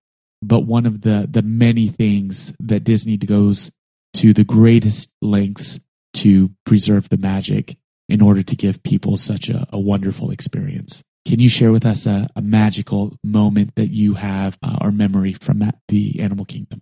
but 0.43 0.61
one 0.61 0.85
of 0.85 1.01
the 1.01 1.27
the 1.29 1.41
many 1.41 1.87
things 1.87 2.53
that 2.59 2.83
Disney 2.83 3.17
goes 3.17 3.71
to 4.13 4.33
the 4.33 4.43
greatest 4.43 5.11
lengths 5.21 5.79
to 6.13 6.51
preserve 6.65 7.09
the 7.09 7.17
magic 7.17 7.77
in 8.07 8.21
order 8.21 8.43
to 8.43 8.55
give 8.55 8.83
people 8.83 9.17
such 9.17 9.49
a, 9.49 9.65
a 9.71 9.79
wonderful 9.79 10.31
experience. 10.31 11.03
Can 11.25 11.39
you 11.39 11.49
share 11.49 11.71
with 11.71 11.85
us 11.85 12.05
a, 12.05 12.29
a 12.35 12.41
magical 12.41 13.17
moment 13.23 13.75
that 13.75 13.87
you 13.87 14.15
have 14.15 14.57
uh, 14.61 14.77
or 14.81 14.91
memory 14.91 15.33
from 15.33 15.63
the 15.87 16.19
Animal 16.19 16.45
Kingdom? 16.45 16.81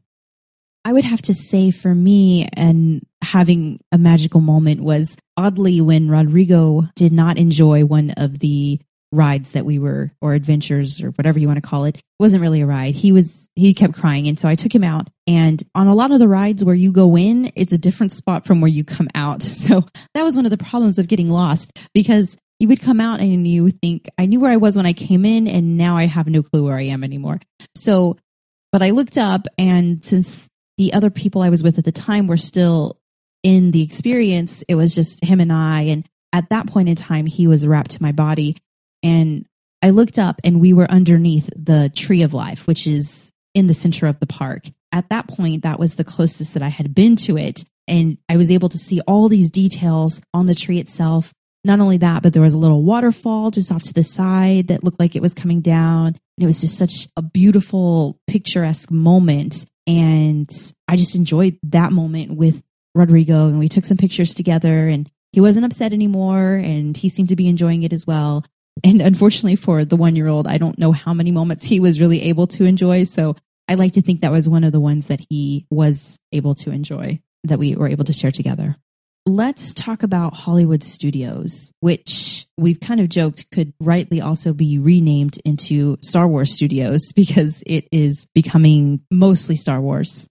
I 0.84 0.94
would 0.94 1.04
have 1.04 1.22
to 1.24 1.34
say 1.34 1.70
for 1.70 1.94
me, 1.94 2.50
and 2.54 3.06
having 3.22 3.80
a 3.92 4.00
magical 4.00 4.42
moment 4.42 4.82
was 4.82 5.16
oddly 5.38 5.80
when 5.80 6.10
Rodrigo 6.10 6.88
did 6.96 7.12
not 7.12 7.38
enjoy 7.38 7.86
one 7.86 8.12
of 8.12 8.40
the 8.40 8.82
rides 9.12 9.52
that 9.52 9.66
we 9.66 9.78
were 9.78 10.12
or 10.22 10.34
adventures 10.34 11.04
or 11.04 11.10
whatever 11.12 11.40
you 11.40 11.48
want 11.48 11.62
to 11.62 11.68
call 11.68 11.86
it. 11.86 11.98
it 11.98 12.04
wasn't 12.20 12.42
really 12.42 12.62
a 12.62 12.66
ride. 12.66 12.96
He 12.96 13.12
was 13.12 13.50
he 13.56 13.74
kept 13.74 13.94
crying 13.94 14.28
and 14.28 14.40
so 14.40 14.48
i 14.48 14.56
took 14.56 14.74
him 14.74 14.84
out. 14.84 15.10
And 15.28 15.62
on 15.76 15.88
a 15.88 15.96
lot 15.96 16.12
of 16.12 16.20
the 16.20 16.28
rides 16.28 16.64
where 16.64 16.76
you 16.76 16.92
go 16.92 17.18
in 17.18 17.52
it's 17.56 17.72
a 17.72 17.78
different 17.78 18.14
spot 18.14 18.46
from 18.46 18.62
where 18.62 18.70
you 18.70 18.84
come 18.84 19.10
out. 19.16 19.44
So 19.62 19.86
that 20.16 20.24
was 20.24 20.36
one 20.36 20.46
of 20.46 20.50
the 20.50 20.58
problems 20.58 20.98
of 20.98 21.08
getting 21.08 21.30
lost 21.30 21.72
because 21.94 22.36
you 22.60 22.68
would 22.68 22.82
come 22.82 23.00
out 23.00 23.20
and 23.20 23.48
you 23.48 23.70
think 23.70 24.10
i 24.18 24.26
knew 24.26 24.40
where 24.40 24.52
i 24.52 24.58
was 24.58 24.76
when 24.76 24.86
i 24.86 24.94
came 24.94 25.24
in 25.24 25.48
and 25.48 25.78
now 25.78 25.98
i 25.98 26.06
have 26.06 26.28
no 26.28 26.42
clue 26.42 26.64
where 26.64 26.78
i 26.78 26.84
am 26.84 27.04
anymore. 27.04 27.40
So 27.76 28.18
but 28.72 28.82
i 28.82 28.90
looked 28.90 29.18
up 29.18 29.46
and 29.58 30.04
since 30.04 30.48
the 30.78 30.94
other 30.94 31.10
people 31.10 31.42
i 31.42 31.50
was 31.50 31.64
with 31.64 31.78
at 31.78 31.86
the 31.86 31.92
time 31.92 32.28
were 32.28 32.38
still 32.38 32.98
in 33.44 33.72
the 33.72 33.84
experience 33.84 34.64
it 34.68 34.76
was 34.76 34.96
just 34.96 35.24
him 35.24 35.40
and 35.40 35.54
i 35.54 35.82
and 35.82 36.06
at 36.34 36.50
that 36.50 36.68
point 36.68 36.90
in 36.90 36.96
time 36.96 37.26
he 37.26 37.46
was 37.46 37.68
wrapped 37.68 37.92
to 37.92 38.02
my 38.02 38.12
body 38.12 38.56
and 39.04 39.46
I 39.82 39.90
looked 39.90 40.20
up 40.20 40.40
and 40.44 40.62
we 40.62 40.74
were 40.74 40.90
underneath 40.90 41.50
the 41.56 41.92
tree 41.96 42.22
of 42.22 42.34
life, 42.34 42.68
which 42.68 42.86
is 42.86 43.32
in 43.54 43.68
the 43.68 43.74
center 43.74 44.08
of 44.08 44.20
the 44.20 44.28
park. 44.28 44.66
At 44.92 45.10
that 45.10 45.28
point, 45.28 45.64
that 45.64 45.80
was 45.80 45.96
the 45.96 46.04
closest 46.04 46.54
that 46.54 46.64
I 46.64 46.68
had 46.70 46.94
been 46.94 47.16
to 47.18 47.38
it. 47.38 47.64
And 47.88 48.18
I 48.30 48.38
was 48.38 48.52
able 48.52 48.70
to 48.70 48.78
see 48.78 49.02
all 49.02 49.28
these 49.28 49.50
details 49.50 50.22
on 50.34 50.46
the 50.46 50.56
tree 50.56 50.80
itself. 50.80 51.34
Not 51.64 51.80
only 51.80 51.98
that, 51.98 52.24
but 52.24 52.34
there 52.34 52.42
was 52.42 52.54
a 52.54 52.60
little 52.60 52.84
waterfall 52.84 53.52
just 53.52 53.72
off 53.72 53.84
to 53.84 53.94
the 53.94 54.04
side 54.04 54.68
that 54.68 54.84
looked 54.84 55.00
like 55.00 55.16
it 55.16 55.22
was 55.22 55.34
coming 55.34 55.62
down. 55.62 56.08
And 56.08 56.44
it 56.44 56.46
was 56.46 56.62
just 56.62 56.78
such 56.78 57.08
a 57.18 57.22
beautiful, 57.22 58.20
picturesque 58.28 58.92
moment. 58.92 59.66
And 59.88 60.50
I 60.88 60.96
just 60.96 61.16
enjoyed 61.16 61.58
that 61.64 61.92
moment 61.92 62.36
with 62.36 62.62
Rodrigo. 62.94 63.48
And 63.48 63.60
we 63.60 63.68
took 63.68 63.86
some 63.86 63.98
pictures 63.98 64.34
together 64.34 64.88
and 64.88 65.10
he 65.32 65.42
wasn't 65.42 65.66
upset 65.66 65.94
anymore. 65.94 66.54
And 66.54 66.96
he 66.96 67.10
seemed 67.10 67.30
to 67.30 67.36
be 67.36 67.48
enjoying 67.48 67.84
it 67.84 67.94
as 67.94 68.06
well 68.06 68.46
and 68.84 69.02
unfortunately 69.02 69.56
for 69.56 69.86
the 69.86 69.96
one 69.96 70.16
year 70.16 70.28
old, 70.28 70.48
I 70.48 70.58
don't 70.58 70.80
know 70.80 70.92
how 70.92 71.14
many 71.14 71.32
moments 71.32 71.66
he 71.66 71.80
was 71.80 72.00
really 72.00 72.22
able 72.24 72.48
to 72.48 72.66
enjoy. 72.66 73.04
So 73.04 73.36
I 73.68 73.76
like 73.76 73.94
to 73.94 74.02
think 74.02 74.22
that 74.22 74.32
was 74.32 74.50
one 74.50 74.64
of 74.64 74.72
the 74.72 74.80
ones 74.80 75.08
that 75.08 75.22
he 75.30 75.66
was 75.70 76.20
able 76.32 76.56
to 76.56 76.72
enjoy 76.72 77.22
that 77.44 77.60
we 77.60 77.76
were 77.76 77.88
able 77.88 78.06
to 78.06 78.14
share 78.14 78.32
together. 78.32 78.76
Let's 79.28 79.74
talk 79.74 80.02
about 80.02 80.34
Hollywood 80.34 80.84
Studios, 80.84 81.72
which 81.80 82.48
we've 82.58 82.80
kind 82.80 83.00
of 83.00 83.08
joked 83.08 83.46
could 83.52 83.72
rightly 83.80 84.20
also 84.20 84.52
be 84.52 84.80
renamed 84.80 85.38
into 85.46 85.98
Star 86.02 86.28
Wars 86.28 86.54
Studios 86.54 87.12
because 87.16 87.64
it 87.68 87.88
is 87.92 88.28
becoming 88.34 89.02
mostly 89.12 89.56
Star 89.56 89.80
Wars. 89.80 90.28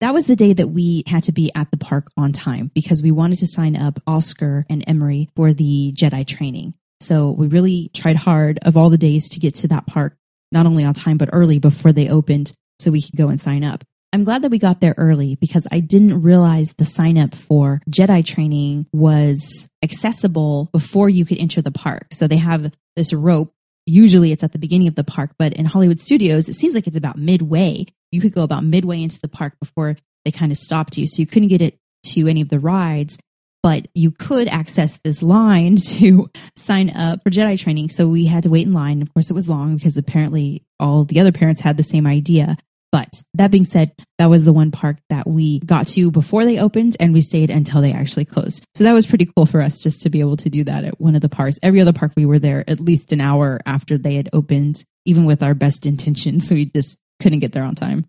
That 0.00 0.12
was 0.12 0.26
the 0.26 0.36
day 0.36 0.52
that 0.52 0.68
we 0.68 1.04
had 1.06 1.22
to 1.24 1.32
be 1.32 1.50
at 1.54 1.70
the 1.70 1.78
park 1.78 2.08
on 2.16 2.32
time 2.32 2.70
because 2.74 3.02
we 3.02 3.10
wanted 3.10 3.38
to 3.38 3.46
sign 3.46 3.76
up 3.76 4.00
Oscar 4.06 4.66
and 4.68 4.84
Emery 4.86 5.30
for 5.34 5.54
the 5.54 5.92
Jedi 5.96 6.26
training. 6.26 6.74
So 7.00 7.30
we 7.30 7.46
really 7.46 7.90
tried 7.94 8.16
hard 8.16 8.58
of 8.62 8.76
all 8.76 8.90
the 8.90 8.98
days 8.98 9.28
to 9.30 9.40
get 9.40 9.54
to 9.54 9.68
that 9.68 9.86
park, 9.86 10.16
not 10.52 10.66
only 10.66 10.84
on 10.84 10.94
time, 10.94 11.18
but 11.18 11.30
early 11.32 11.58
before 11.58 11.92
they 11.92 12.08
opened 12.08 12.52
so 12.80 12.90
we 12.90 13.02
could 13.02 13.16
go 13.16 13.28
and 13.28 13.40
sign 13.40 13.64
up. 13.64 13.84
I'm 14.12 14.22
glad 14.22 14.42
that 14.42 14.50
we 14.50 14.60
got 14.60 14.80
there 14.80 14.94
early 14.96 15.34
because 15.34 15.66
I 15.72 15.80
didn't 15.80 16.22
realize 16.22 16.72
the 16.74 16.84
sign 16.84 17.18
up 17.18 17.34
for 17.34 17.82
Jedi 17.90 18.24
training 18.24 18.86
was 18.92 19.68
accessible 19.82 20.68
before 20.72 21.08
you 21.08 21.24
could 21.24 21.38
enter 21.38 21.60
the 21.60 21.72
park. 21.72 22.06
So 22.12 22.28
they 22.28 22.36
have 22.36 22.72
this 22.94 23.12
rope. 23.12 23.52
Usually 23.86 24.30
it's 24.30 24.44
at 24.44 24.52
the 24.52 24.58
beginning 24.58 24.86
of 24.86 24.94
the 24.94 25.02
park, 25.02 25.32
but 25.36 25.52
in 25.54 25.64
Hollywood 25.64 25.98
Studios, 25.98 26.48
it 26.48 26.54
seems 26.54 26.76
like 26.76 26.86
it's 26.86 26.96
about 26.96 27.18
midway. 27.18 27.86
You 28.12 28.20
could 28.20 28.32
go 28.32 28.44
about 28.44 28.62
midway 28.62 29.02
into 29.02 29.20
the 29.20 29.26
park 29.26 29.58
before 29.58 29.96
they 30.24 30.30
kind 30.30 30.52
of 30.52 30.58
stopped 30.58 30.96
you. 30.96 31.08
So 31.08 31.20
you 31.20 31.26
couldn't 31.26 31.48
get 31.48 31.60
it 31.60 31.80
to 32.04 32.28
any 32.28 32.40
of 32.40 32.50
the 32.50 32.60
rides 32.60 33.18
but 33.64 33.88
you 33.94 34.10
could 34.10 34.46
access 34.48 35.00
this 35.04 35.22
line 35.22 35.76
to 35.86 36.30
sign 36.54 36.90
up 36.90 37.22
for 37.22 37.30
Jedi 37.30 37.58
training. 37.58 37.88
So 37.88 38.06
we 38.06 38.26
had 38.26 38.42
to 38.42 38.50
wait 38.50 38.66
in 38.66 38.74
line. 38.74 39.00
Of 39.00 39.12
course, 39.14 39.30
it 39.30 39.34
was 39.34 39.48
long 39.48 39.76
because 39.76 39.96
apparently 39.96 40.62
all 40.78 41.04
the 41.04 41.18
other 41.18 41.32
parents 41.32 41.62
had 41.62 41.78
the 41.78 41.82
same 41.82 42.06
idea. 42.06 42.58
But 42.92 43.22
that 43.32 43.50
being 43.50 43.64
said, 43.64 43.92
that 44.18 44.26
was 44.26 44.44
the 44.44 44.52
one 44.52 44.70
park 44.70 44.98
that 45.08 45.26
we 45.26 45.60
got 45.60 45.86
to 45.88 46.10
before 46.10 46.44
they 46.44 46.60
opened 46.60 46.98
and 47.00 47.14
we 47.14 47.22
stayed 47.22 47.48
until 47.48 47.80
they 47.80 47.92
actually 47.94 48.26
closed. 48.26 48.66
So 48.74 48.84
that 48.84 48.92
was 48.92 49.06
pretty 49.06 49.30
cool 49.34 49.46
for 49.46 49.62
us 49.62 49.82
just 49.82 50.02
to 50.02 50.10
be 50.10 50.20
able 50.20 50.36
to 50.36 50.50
do 50.50 50.62
that 50.64 50.84
at 50.84 51.00
one 51.00 51.14
of 51.14 51.22
the 51.22 51.30
parks. 51.30 51.58
Every 51.62 51.80
other 51.80 51.94
park 51.94 52.12
we 52.16 52.26
were 52.26 52.38
there 52.38 52.68
at 52.68 52.80
least 52.80 53.12
an 53.12 53.22
hour 53.22 53.60
after 53.64 53.96
they 53.96 54.14
had 54.14 54.28
opened, 54.34 54.84
even 55.06 55.24
with 55.24 55.42
our 55.42 55.54
best 55.54 55.86
intentions. 55.86 56.46
So 56.46 56.54
we 56.54 56.66
just 56.66 56.98
couldn't 57.18 57.38
get 57.38 57.52
there 57.52 57.64
on 57.64 57.74
time. 57.74 58.04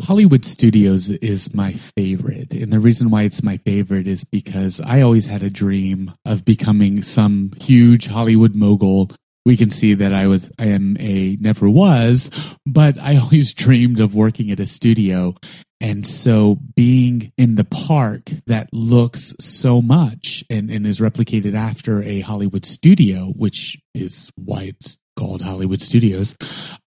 Hollywood 0.00 0.44
Studios 0.44 1.10
is 1.10 1.52
my 1.52 1.72
favorite. 1.72 2.54
And 2.54 2.72
the 2.72 2.78
reason 2.78 3.10
why 3.10 3.24
it's 3.24 3.42
my 3.42 3.56
favorite 3.58 4.06
is 4.06 4.22
because 4.22 4.80
I 4.80 5.00
always 5.00 5.26
had 5.26 5.42
a 5.42 5.50
dream 5.50 6.12
of 6.24 6.44
becoming 6.44 7.02
some 7.02 7.52
huge 7.60 8.06
Hollywood 8.06 8.54
mogul. 8.54 9.10
We 9.44 9.56
can 9.56 9.70
see 9.70 9.94
that 9.94 10.14
I 10.14 10.28
was, 10.28 10.48
I 10.58 10.66
am 10.66 10.96
a, 11.00 11.36
never 11.40 11.68
was, 11.68 12.30
but 12.64 12.96
I 12.98 13.16
always 13.16 13.52
dreamed 13.54 13.98
of 13.98 14.14
working 14.14 14.52
at 14.52 14.60
a 14.60 14.66
studio. 14.66 15.34
And 15.80 16.06
so 16.06 16.58
being 16.76 17.32
in 17.36 17.56
the 17.56 17.64
park 17.64 18.30
that 18.46 18.68
looks 18.72 19.34
so 19.40 19.82
much 19.82 20.44
and, 20.48 20.70
and 20.70 20.86
is 20.86 21.00
replicated 21.00 21.54
after 21.54 22.02
a 22.02 22.20
Hollywood 22.20 22.64
studio, 22.64 23.32
which 23.36 23.76
is 23.94 24.30
why 24.36 24.62
it's 24.62 24.96
called 25.16 25.42
Hollywood 25.42 25.80
Studios, 25.80 26.36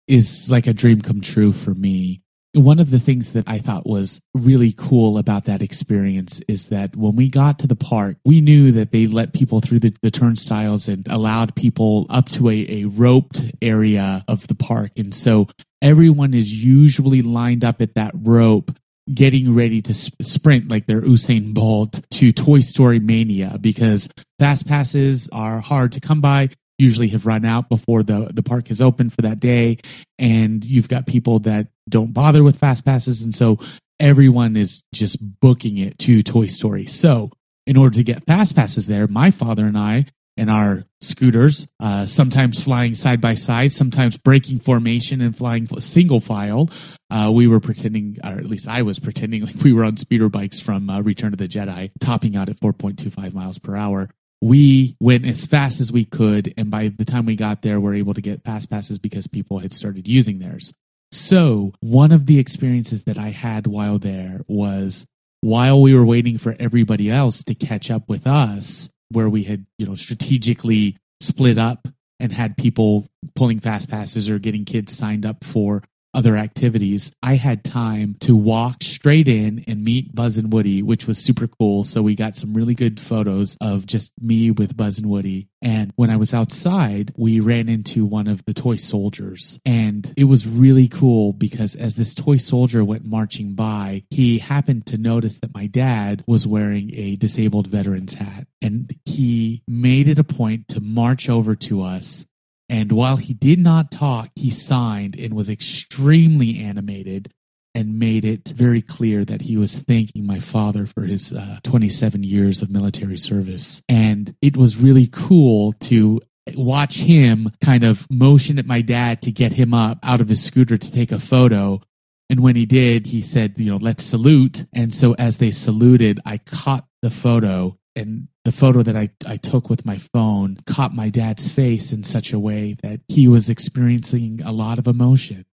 is 0.08 0.50
like 0.52 0.68
a 0.68 0.74
dream 0.74 1.02
come 1.02 1.22
true 1.22 1.52
for 1.52 1.74
me 1.74 2.22
one 2.54 2.80
of 2.80 2.90
the 2.90 3.00
things 3.00 3.32
that 3.34 3.44
I 3.48 3.60
thought 3.60 3.86
was 3.86 4.20
really 4.34 4.74
cool 4.76 5.18
about 5.18 5.46
that 5.46 5.62
experience 5.62 6.42
is 6.48 6.68
that 6.68 6.96
when 6.96 7.16
we 7.16 7.30
got 7.30 7.60
to 7.60 7.68
the 7.68 7.76
park, 7.76 8.18
we 8.26 8.42
knew 8.42 8.72
that 8.72 8.92
they 8.92 9.06
let 9.06 9.34
people 9.34 9.60
through 9.60 9.80
the, 9.80 9.96
the 10.02 10.10
turnstiles 10.10 10.88
and 10.88 11.08
allowed 11.08 11.56
people 11.56 12.08
up 12.10 12.28
to 12.30 12.50
a, 12.50 12.66
a 12.70 12.86
roped 12.86 13.44
area 13.62 14.24
of 14.28 14.48
the 14.48 14.56
park. 14.56 14.92
And 14.98 15.14
so 15.14 15.48
everyone 15.82 16.34
is 16.34 16.52
usually 16.52 17.22
lined 17.22 17.64
up 17.64 17.82
at 17.82 17.94
that 17.96 18.14
rope 18.16 18.72
getting 19.14 19.56
ready 19.56 19.82
to 19.82 19.94
sp- 19.94 20.18
sprint 20.22 20.70
like 20.70 20.86
they're 20.86 21.02
Usain 21.02 21.54
Bolt 21.54 22.02
to 22.12 22.32
Toy 22.32 22.60
Story 22.60 23.00
Mania 23.00 23.58
because 23.60 24.10
fast 24.38 24.68
passes 24.68 25.30
are 25.32 25.60
hard 25.60 25.94
to 25.94 26.00
come 26.00 26.22
by 26.22 26.50
usually 26.80 27.10
have 27.10 27.26
run 27.26 27.46
out 27.46 27.70
before 27.70 28.02
the, 28.02 28.32
the 28.34 28.42
park 28.42 28.72
is 28.72 28.82
open 28.82 29.10
for 29.10 29.22
that 29.22 29.40
day. 29.40 29.78
And 30.18 30.64
you've 30.64 30.88
got 30.88 31.06
people 31.06 31.40
that 31.40 31.68
don't 31.88 32.14
bother 32.14 32.44
with 32.44 32.58
fast 32.58 32.86
passes. 32.86 33.22
And 33.22 33.36
so 33.36 33.60
everyone 34.00 34.56
is 34.56 34.82
just 34.94 35.18
booking 35.40 35.78
it 35.78 36.00
to 36.00 36.24
Toy 36.24 36.48
Story. 36.48 36.88
So 36.88 37.32
in 37.68 37.78
order 37.78 37.96
to 37.96 38.04
get 38.04 38.26
fast 38.26 38.56
passes 38.56 38.88
there, 38.88 39.08
my 39.08 39.32
father 39.32 39.66
and 39.66 39.78
I 39.78 40.06
and 40.38 40.50
our 40.50 40.86
scooters, 41.02 41.68
uh, 41.82 42.06
sometimes 42.06 42.64
flying 42.64 42.96
side 42.96 43.20
by 43.20 43.36
side, 43.36 43.74
sometimes 43.74 44.16
breaking 44.16 44.60
formation 44.60 45.20
and 45.20 45.36
flying 45.36 45.68
single 45.80 46.22
file. 46.22 46.70
Uh, 47.10 47.30
we 47.34 47.46
were 47.46 47.60
pretending, 47.60 48.16
or 48.24 48.32
at 48.32 48.46
least 48.46 48.68
I 48.68 48.84
was 48.84 49.00
pretending, 49.00 49.46
like 49.46 49.62
we 49.62 49.74
were 49.74 49.84
on 49.84 49.98
speeder 49.98 50.30
bikes 50.30 50.62
from 50.62 50.90
uh, 50.90 51.02
Return 51.02 51.34
of 51.34 51.40
the 51.40 51.48
Jedi, 51.50 51.92
topping 52.00 52.38
out 52.38 52.48
at 52.48 52.58
4.25 52.58 53.34
miles 53.34 53.60
per 53.60 53.76
hour 53.76 54.10
we 54.42 54.96
went 55.00 55.26
as 55.26 55.46
fast 55.46 55.82
as 55.82 55.92
we 55.92 56.06
could. 56.06 56.54
And 56.58 56.72
by 56.72 56.90
the 56.90 57.06
time 57.06 57.26
we 57.26 57.36
got 57.36 57.62
there, 57.62 57.80
we 57.80 57.92
are 57.92 57.96
able 57.96 58.14
to 58.14 58.22
get 58.22 58.44
fast 58.44 58.70
passes 58.70 58.98
because 58.98 59.28
people 59.28 59.60
had 59.60 59.74
started 59.74 60.08
using 60.08 60.40
theirs. 60.40 60.74
So, 61.12 61.74
one 61.80 62.12
of 62.12 62.28
the 62.28 62.40
experiences 62.40 63.04
that 63.04 63.18
I 63.18 63.30
had 63.30 63.66
while 63.66 63.98
there 63.98 64.42
was 64.48 65.06
while 65.42 65.82
we 65.82 65.94
were 65.94 66.06
waiting 66.06 66.38
for 66.38 66.56
everybody 66.60 67.10
else 67.10 67.44
to 67.46 67.56
catch 67.56 67.90
up 67.90 68.08
with 68.08 68.28
us, 68.28 68.90
where 69.10 69.30
we 69.30 69.44
had, 69.44 69.66
you 69.78 69.88
know, 69.88 69.96
strategically 69.96 70.98
split 71.20 71.58
up 71.58 71.88
and 72.20 72.32
had 72.32 72.58
people 72.58 73.08
pulling 73.36 73.60
fast 73.60 73.90
passes 73.90 74.30
or 74.30 74.38
getting 74.38 74.66
kids 74.66 74.96
signed 74.96 75.26
up 75.26 75.44
for 75.44 75.84
other 76.14 76.36
activities, 76.36 77.12
I 77.22 77.36
had 77.36 77.64
time 77.64 78.16
to 78.22 78.36
walk 78.36 78.84
straight 78.84 79.28
in 79.28 79.64
and 79.68 79.84
meet 79.84 80.14
Buzz 80.16 80.38
and 80.38 80.52
Woody, 80.52 80.82
which 80.82 81.08
was 81.08 81.18
super 81.18 81.48
cool. 81.48 81.84
So 81.84 82.02
we 82.02 82.16
got 82.16 82.36
some 82.36 82.54
really 82.54 82.76
good 82.76 83.00
photos 83.00 83.58
of 83.62 83.86
just 83.86 84.12
me 84.20 84.52
with 84.52 84.76
Buzz 84.76 85.00
and 85.00 85.10
Woody. 85.10 85.48
And 85.62 85.92
when 85.96 86.10
I 86.10 86.18
was 86.18 86.34
outside, 86.34 87.14
we 87.18 87.40
ran 87.40 87.68
into 87.68 88.06
one 88.06 88.28
of 88.28 88.46
the 88.46 88.54
toy 88.54 88.78
soldiers. 88.78 89.60
And 89.66 90.14
it 90.16 90.24
was 90.24 90.48
really 90.48 90.88
cool 90.88 91.34
because 91.34 91.76
as 91.76 91.96
this 91.96 92.16
toy 92.16 92.38
soldier 92.38 92.84
went 92.84 93.06
marching 93.06 93.56
by, 93.56 94.04
he 94.10 94.40
happened 94.40 94.86
to 94.88 94.98
notice 94.98 95.38
that 95.38 95.54
my 95.54 95.68
dad 95.68 96.24
was 96.26 96.48
wearing 96.48 96.92
a 96.94 97.18
disabled 97.18 97.68
veteran's 97.68 98.14
hat. 98.14 98.48
And 98.62 98.94
he 99.06 99.64
made 99.68 100.08
it 100.08 100.20
a 100.20 100.24
point 100.24 100.70
to 100.70 100.80
march 100.80 101.30
over 101.30 101.56
to 101.56 101.82
us 101.82 102.26
and 102.70 102.92
while 102.92 103.18
he 103.18 103.34
did 103.34 103.60
not 103.60 103.92
talk, 103.92 104.30
he 104.36 104.52
signed 104.52 105.20
and 105.20 105.34
was 105.34 105.50
extremely 105.50 106.60
animated 106.60 107.34
and 107.76 108.00
made 108.00 108.26
it 108.26 108.50
very 108.50 108.82
clear 108.82 109.26
that 109.26 109.42
he 109.42 109.58
was 109.58 109.78
thanking 109.78 110.26
my 110.26 110.40
father 110.40 110.86
for 110.86 111.04
his 111.04 111.34
uh, 111.34 111.60
27 111.64 112.24
years 112.24 112.62
of 112.62 112.70
military 112.70 113.18
service. 113.18 113.82
And 113.90 114.36
it 114.42 114.58
was 114.58 114.78
really 114.78 115.08
cool 115.08 115.74
to 115.74 116.22
watch 116.56 116.98
him 116.98 117.52
kind 117.62 117.84
of 117.84 118.08
motion 118.10 118.58
at 118.58 118.66
my 118.66 118.82
dad 118.82 119.22
to 119.24 119.32
get 119.32 119.54
him 119.54 119.74
up 119.74 120.00
out 120.04 120.22
of 120.22 120.30
his 120.30 120.44
scooter 120.44 120.78
to 120.78 120.92
take 120.92 121.12
a 121.12 121.20
photo. 121.20 121.82
And 122.30 122.42
when 122.42 122.56
he 122.56 122.66
did, 122.66 123.08
he 123.08 123.22
said, 123.22 123.58
you 123.58 123.72
know, 123.72 123.78
let's 123.78 124.04
salute. 124.04 124.66
And 124.74 124.94
so 124.94 125.14
as 125.14 125.38
they 125.38 125.52
saluted, 125.52 126.20
I 126.26 126.38
caught 126.38 126.86
the 127.02 127.12
photo 127.12 127.78
and 127.96 128.28
the 128.50 128.58
photo 128.58 128.82
that 128.82 128.98
I, 128.98 129.12
I 129.28 129.38
took 129.38 129.70
with 129.70 129.86
my 129.86 130.00
phone 130.00 130.58
caught 130.66 130.96
my 130.96 131.10
dad's 131.10 131.48
face 131.48 131.92
in 131.92 132.02
such 132.02 132.34
a 132.34 132.40
way 132.40 132.76
that 132.82 133.00
he 133.08 133.28
was 133.28 133.48
experiencing 133.48 134.42
a 134.44 134.52
lot 134.52 134.80
of 134.80 134.88
emotion. 134.88 135.46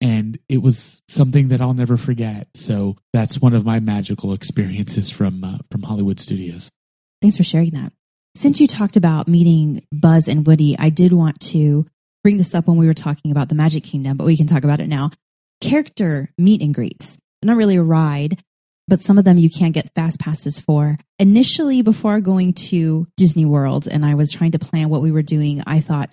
And 0.00 0.38
it 0.48 0.58
was 0.58 1.02
something 1.08 1.48
that 1.48 1.60
I'll 1.60 1.74
never 1.74 1.96
forget. 1.96 2.46
So 2.54 2.96
that's 3.12 3.40
one 3.40 3.54
of 3.54 3.64
my 3.64 3.80
magical 3.80 4.32
experiences 4.34 5.10
from 5.10 5.42
uh, 5.42 5.58
from 5.68 5.82
Hollywood 5.82 6.20
Studios. 6.20 6.70
Thanks 7.20 7.36
for 7.36 7.42
sharing 7.42 7.70
that. 7.70 7.92
Since 8.36 8.60
you 8.60 8.68
talked 8.68 8.96
about 8.96 9.26
meeting 9.26 9.84
Buzz 9.90 10.28
and 10.28 10.46
Woody, 10.46 10.78
I 10.78 10.90
did 10.90 11.12
want 11.12 11.40
to 11.40 11.88
bring 12.22 12.36
this 12.36 12.54
up 12.54 12.68
when 12.68 12.76
we 12.76 12.86
were 12.86 12.94
talking 12.94 13.32
about 13.32 13.48
the 13.48 13.56
Magic 13.56 13.82
Kingdom, 13.82 14.16
but 14.16 14.26
we 14.26 14.36
can 14.36 14.46
talk 14.46 14.62
about 14.62 14.78
it 14.78 14.86
now. 14.86 15.10
Character 15.60 16.30
meet 16.38 16.62
and 16.62 16.72
greets. 16.72 17.18
Not 17.42 17.56
really 17.56 17.74
a 17.74 17.82
ride, 17.82 18.40
but 18.88 19.00
some 19.00 19.18
of 19.18 19.24
them 19.24 19.38
you 19.38 19.50
can't 19.50 19.74
get 19.74 19.94
fast 19.94 20.18
passes 20.18 20.58
for. 20.58 20.98
Initially, 21.18 21.82
before 21.82 22.20
going 22.20 22.54
to 22.54 23.06
Disney 23.16 23.44
World 23.44 23.86
and 23.86 24.04
I 24.04 24.14
was 24.14 24.32
trying 24.32 24.52
to 24.52 24.58
plan 24.58 24.88
what 24.88 25.02
we 25.02 25.12
were 25.12 25.22
doing, 25.22 25.62
I 25.66 25.80
thought, 25.80 26.10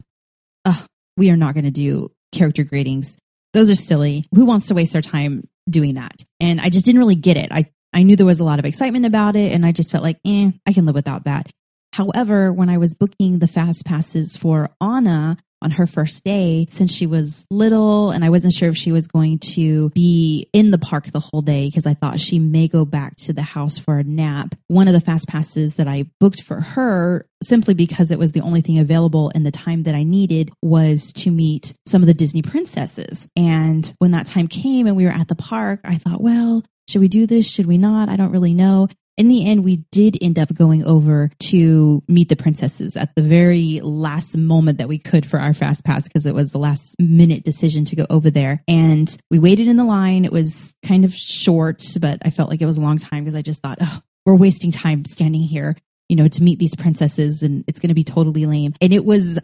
oh, 0.65 0.85
we 1.17 1.31
are 1.31 1.37
not 1.37 1.53
going 1.53 1.63
to 1.63 1.71
do 1.71 2.11
character 2.33 2.63
greetings. 2.63 3.17
Those 3.53 3.69
are 3.69 3.75
silly. 3.75 4.25
Who 4.35 4.45
wants 4.45 4.67
to 4.67 4.73
waste 4.73 4.91
their 4.91 5.01
time 5.01 5.47
doing 5.69 5.95
that? 5.95 6.15
And 6.41 6.59
I 6.59 6.69
just 6.69 6.85
didn't 6.85 6.99
really 6.99 7.15
get 7.15 7.37
it. 7.37 7.51
I, 7.51 7.65
I 7.93 8.03
knew 8.03 8.17
there 8.17 8.25
was 8.25 8.41
a 8.41 8.45
lot 8.45 8.59
of 8.59 8.65
excitement 8.65 9.05
about 9.05 9.37
it, 9.37 9.53
and 9.53 9.65
I 9.65 9.71
just 9.71 9.91
felt 9.91 10.03
like, 10.03 10.19
eh, 10.25 10.51
I 10.67 10.73
can 10.73 10.85
live 10.85 10.95
without 10.95 11.23
that. 11.23 11.49
However, 11.93 12.51
when 12.51 12.69
I 12.69 12.77
was 12.77 12.93
booking 12.93 13.39
the 13.39 13.47
fast 13.47 13.85
passes 13.85 14.35
for 14.35 14.69
Anna, 14.81 15.37
on 15.65 15.71
her 15.71 15.87
first 15.87 16.23
day 16.23 16.67
since 16.69 16.93
she 16.93 17.07
was 17.07 17.45
little 17.49 18.11
and 18.11 18.23
I 18.23 18.29
wasn't 18.29 18.53
sure 18.53 18.69
if 18.69 18.77
she 18.77 18.91
was 18.91 19.07
going 19.07 19.39
to 19.55 19.89
be 19.89 20.47
in 20.53 20.69
the 20.69 20.77
park 20.77 21.05
the 21.07 21.19
whole 21.19 21.41
day 21.41 21.67
because 21.67 21.87
I 21.87 21.95
thought 21.95 22.19
she 22.19 22.37
may 22.37 22.67
go 22.67 22.85
back 22.85 23.15
to 23.17 23.33
the 23.33 23.41
house 23.41 23.79
for 23.79 23.97
a 23.97 24.03
nap. 24.03 24.53
One 24.67 24.87
of 24.87 24.93
the 24.93 25.01
fast 25.01 25.27
passes 25.27 25.75
that 25.75 25.87
I 25.87 26.05
booked 26.19 26.43
for 26.43 26.61
her 26.61 27.25
simply 27.41 27.73
because 27.73 28.11
it 28.11 28.19
was 28.19 28.31
the 28.31 28.41
only 28.41 28.61
thing 28.61 28.77
available 28.77 29.31
in 29.31 29.41
the 29.41 29.51
time 29.51 29.83
that 29.83 29.95
I 29.95 30.03
needed 30.03 30.51
was 30.61 31.11
to 31.13 31.31
meet 31.31 31.73
some 31.87 32.03
of 32.03 32.07
the 32.07 32.13
Disney 32.13 32.43
princesses. 32.43 33.27
And 33.35 33.91
when 33.97 34.11
that 34.11 34.27
time 34.27 34.47
came 34.47 34.85
and 34.85 34.95
we 34.95 35.05
were 35.05 35.11
at 35.11 35.27
the 35.27 35.35
park, 35.35 35.79
I 35.83 35.97
thought, 35.97 36.21
well, 36.21 36.63
should 36.87 37.01
we 37.01 37.07
do 37.07 37.25
this? 37.25 37.49
Should 37.49 37.65
we 37.65 37.79
not? 37.79 38.09
I 38.09 38.15
don't 38.15 38.31
really 38.31 38.53
know 38.53 38.87
in 39.17 39.29
the 39.29 39.45
end, 39.45 39.63
we 39.63 39.77
did 39.91 40.17
end 40.21 40.37
up 40.37 40.53
going 40.53 40.83
over 40.83 41.31
to 41.39 42.03
meet 42.07 42.29
the 42.29 42.35
princesses 42.35 42.97
at 42.97 43.15
the 43.15 43.21
very 43.21 43.79
last 43.81 44.37
moment 44.37 44.77
that 44.77 44.89
we 44.89 44.97
could 44.97 45.29
for 45.29 45.39
our 45.39 45.53
fast 45.53 45.85
pass 45.85 46.07
because 46.07 46.25
it 46.25 46.35
was 46.35 46.51
the 46.51 46.57
last 46.57 46.95
minute 46.99 47.43
decision 47.43 47.85
to 47.85 47.95
go 47.95 48.05
over 48.09 48.29
there. 48.29 48.61
And 48.67 49.15
we 49.31 49.39
waited 49.39 49.67
in 49.67 49.77
the 49.77 49.85
line. 49.85 50.25
It 50.25 50.33
was 50.33 50.73
kind 50.85 51.05
of 51.05 51.13
short, 51.13 51.81
but 52.01 52.19
I 52.25 52.29
felt 52.29 52.49
like 52.49 52.61
it 52.61 52.65
was 52.65 52.77
a 52.77 52.81
long 52.81 52.97
time 52.97 53.23
because 53.23 53.35
I 53.35 53.41
just 53.41 53.61
thought, 53.61 53.77
oh, 53.79 54.01
we're 54.25 54.35
wasting 54.35 54.71
time 54.71 55.05
standing 55.05 55.43
here, 55.43 55.77
you 56.09 56.17
know, 56.17 56.27
to 56.27 56.43
meet 56.43 56.59
these 56.59 56.75
princesses 56.75 57.41
and 57.41 57.63
it's 57.67 57.79
going 57.79 57.89
to 57.89 57.95
be 57.95 58.03
totally 58.03 58.45
lame. 58.45 58.73
And 58.81 58.91
it 58.91 59.05
was 59.05 59.39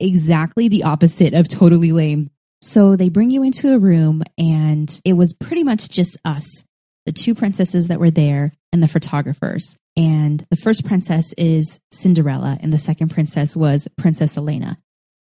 exactly 0.00 0.66
the 0.66 0.82
opposite 0.82 1.32
of 1.32 1.48
totally 1.48 1.92
lame. 1.92 2.30
So 2.60 2.96
they 2.96 3.08
bring 3.08 3.30
you 3.30 3.44
into 3.44 3.72
a 3.72 3.78
room 3.78 4.22
and 4.36 5.00
it 5.04 5.12
was 5.12 5.32
pretty 5.32 5.62
much 5.62 5.88
just 5.90 6.16
us 6.24 6.64
the 7.06 7.12
two 7.12 7.34
princesses 7.34 7.88
that 7.88 8.00
were 8.00 8.10
there 8.10 8.52
and 8.72 8.82
the 8.82 8.88
photographers. 8.88 9.76
And 9.96 10.46
the 10.50 10.56
first 10.56 10.84
princess 10.84 11.34
is 11.34 11.80
Cinderella, 11.90 12.58
and 12.60 12.72
the 12.72 12.78
second 12.78 13.10
princess 13.10 13.56
was 13.56 13.88
Princess 13.98 14.36
Elena. 14.36 14.78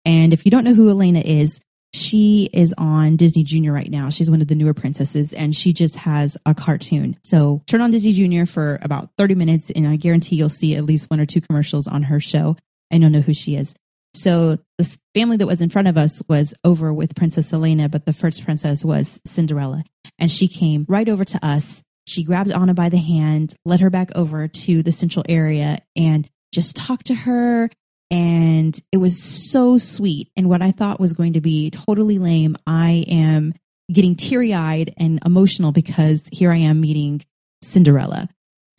And 0.05 0.33
if 0.33 0.45
you 0.45 0.51
don't 0.51 0.63
know 0.63 0.73
who 0.73 0.89
Elena 0.89 1.19
is, 1.19 1.59
she 1.93 2.49
is 2.53 2.73
on 2.77 3.15
Disney 3.15 3.43
Junior 3.43 3.73
right 3.73 3.89
now. 3.89 4.09
She's 4.09 4.29
one 4.29 4.41
of 4.41 4.47
the 4.47 4.55
newer 4.55 4.75
princesses, 4.75 5.33
and 5.33 5.55
she 5.55 5.73
just 5.73 5.97
has 5.97 6.37
a 6.45 6.53
cartoon. 6.53 7.17
So 7.23 7.63
turn 7.65 7.81
on 7.81 7.91
Disney 7.91 8.13
Junior 8.13 8.45
for 8.45 8.77
about 8.83 9.09
30 9.17 9.35
minutes, 9.35 9.71
and 9.71 9.87
I 9.87 9.95
guarantee 9.95 10.35
you'll 10.35 10.49
see 10.49 10.75
at 10.75 10.85
least 10.85 11.09
one 11.09 11.19
or 11.19 11.25
two 11.25 11.41
commercials 11.41 11.87
on 11.87 12.03
her 12.03 12.19
show, 12.19 12.57
and 12.91 13.01
you'll 13.01 13.11
know 13.11 13.21
who 13.21 13.33
she 13.33 13.55
is. 13.55 13.73
So 14.13 14.57
the 14.77 14.97
family 15.13 15.37
that 15.37 15.47
was 15.47 15.61
in 15.61 15.69
front 15.69 15.87
of 15.87 15.97
us 15.97 16.21
was 16.27 16.53
over 16.63 16.93
with 16.93 17.15
Princess 17.15 17.53
Elena, 17.53 17.89
but 17.89 18.05
the 18.05 18.13
first 18.13 18.43
princess 18.43 18.83
was 18.83 19.19
Cinderella. 19.25 19.83
And 20.17 20.31
she 20.31 20.47
came 20.47 20.85
right 20.87 21.07
over 21.07 21.23
to 21.25 21.45
us. 21.45 21.83
She 22.09 22.23
grabbed 22.23 22.51
Anna 22.51 22.73
by 22.73 22.89
the 22.89 22.97
hand, 22.97 23.53
led 23.65 23.81
her 23.81 23.91
back 23.91 24.09
over 24.15 24.47
to 24.47 24.81
the 24.81 24.91
central 24.91 25.23
area, 25.29 25.77
and 25.95 26.27
just 26.51 26.75
talked 26.75 27.05
to 27.07 27.15
her. 27.15 27.69
And 28.09 28.77
it 28.91 28.97
was 28.97 29.21
so 29.21 29.77
sweet. 29.77 30.31
And 30.35 30.49
what 30.49 30.63
I 30.63 30.71
thought 30.71 30.99
was 30.99 31.13
going 31.13 31.33
to 31.33 31.41
be 31.41 31.69
totally 31.69 32.17
lame, 32.17 32.57
I 32.65 33.05
am 33.07 33.53
getting 33.93 34.15
teary 34.15 34.55
eyed 34.55 34.91
and 34.97 35.19
emotional 35.23 35.71
because 35.71 36.27
here 36.31 36.51
I 36.51 36.57
am 36.57 36.81
meeting 36.81 37.21
Cinderella 37.61 38.27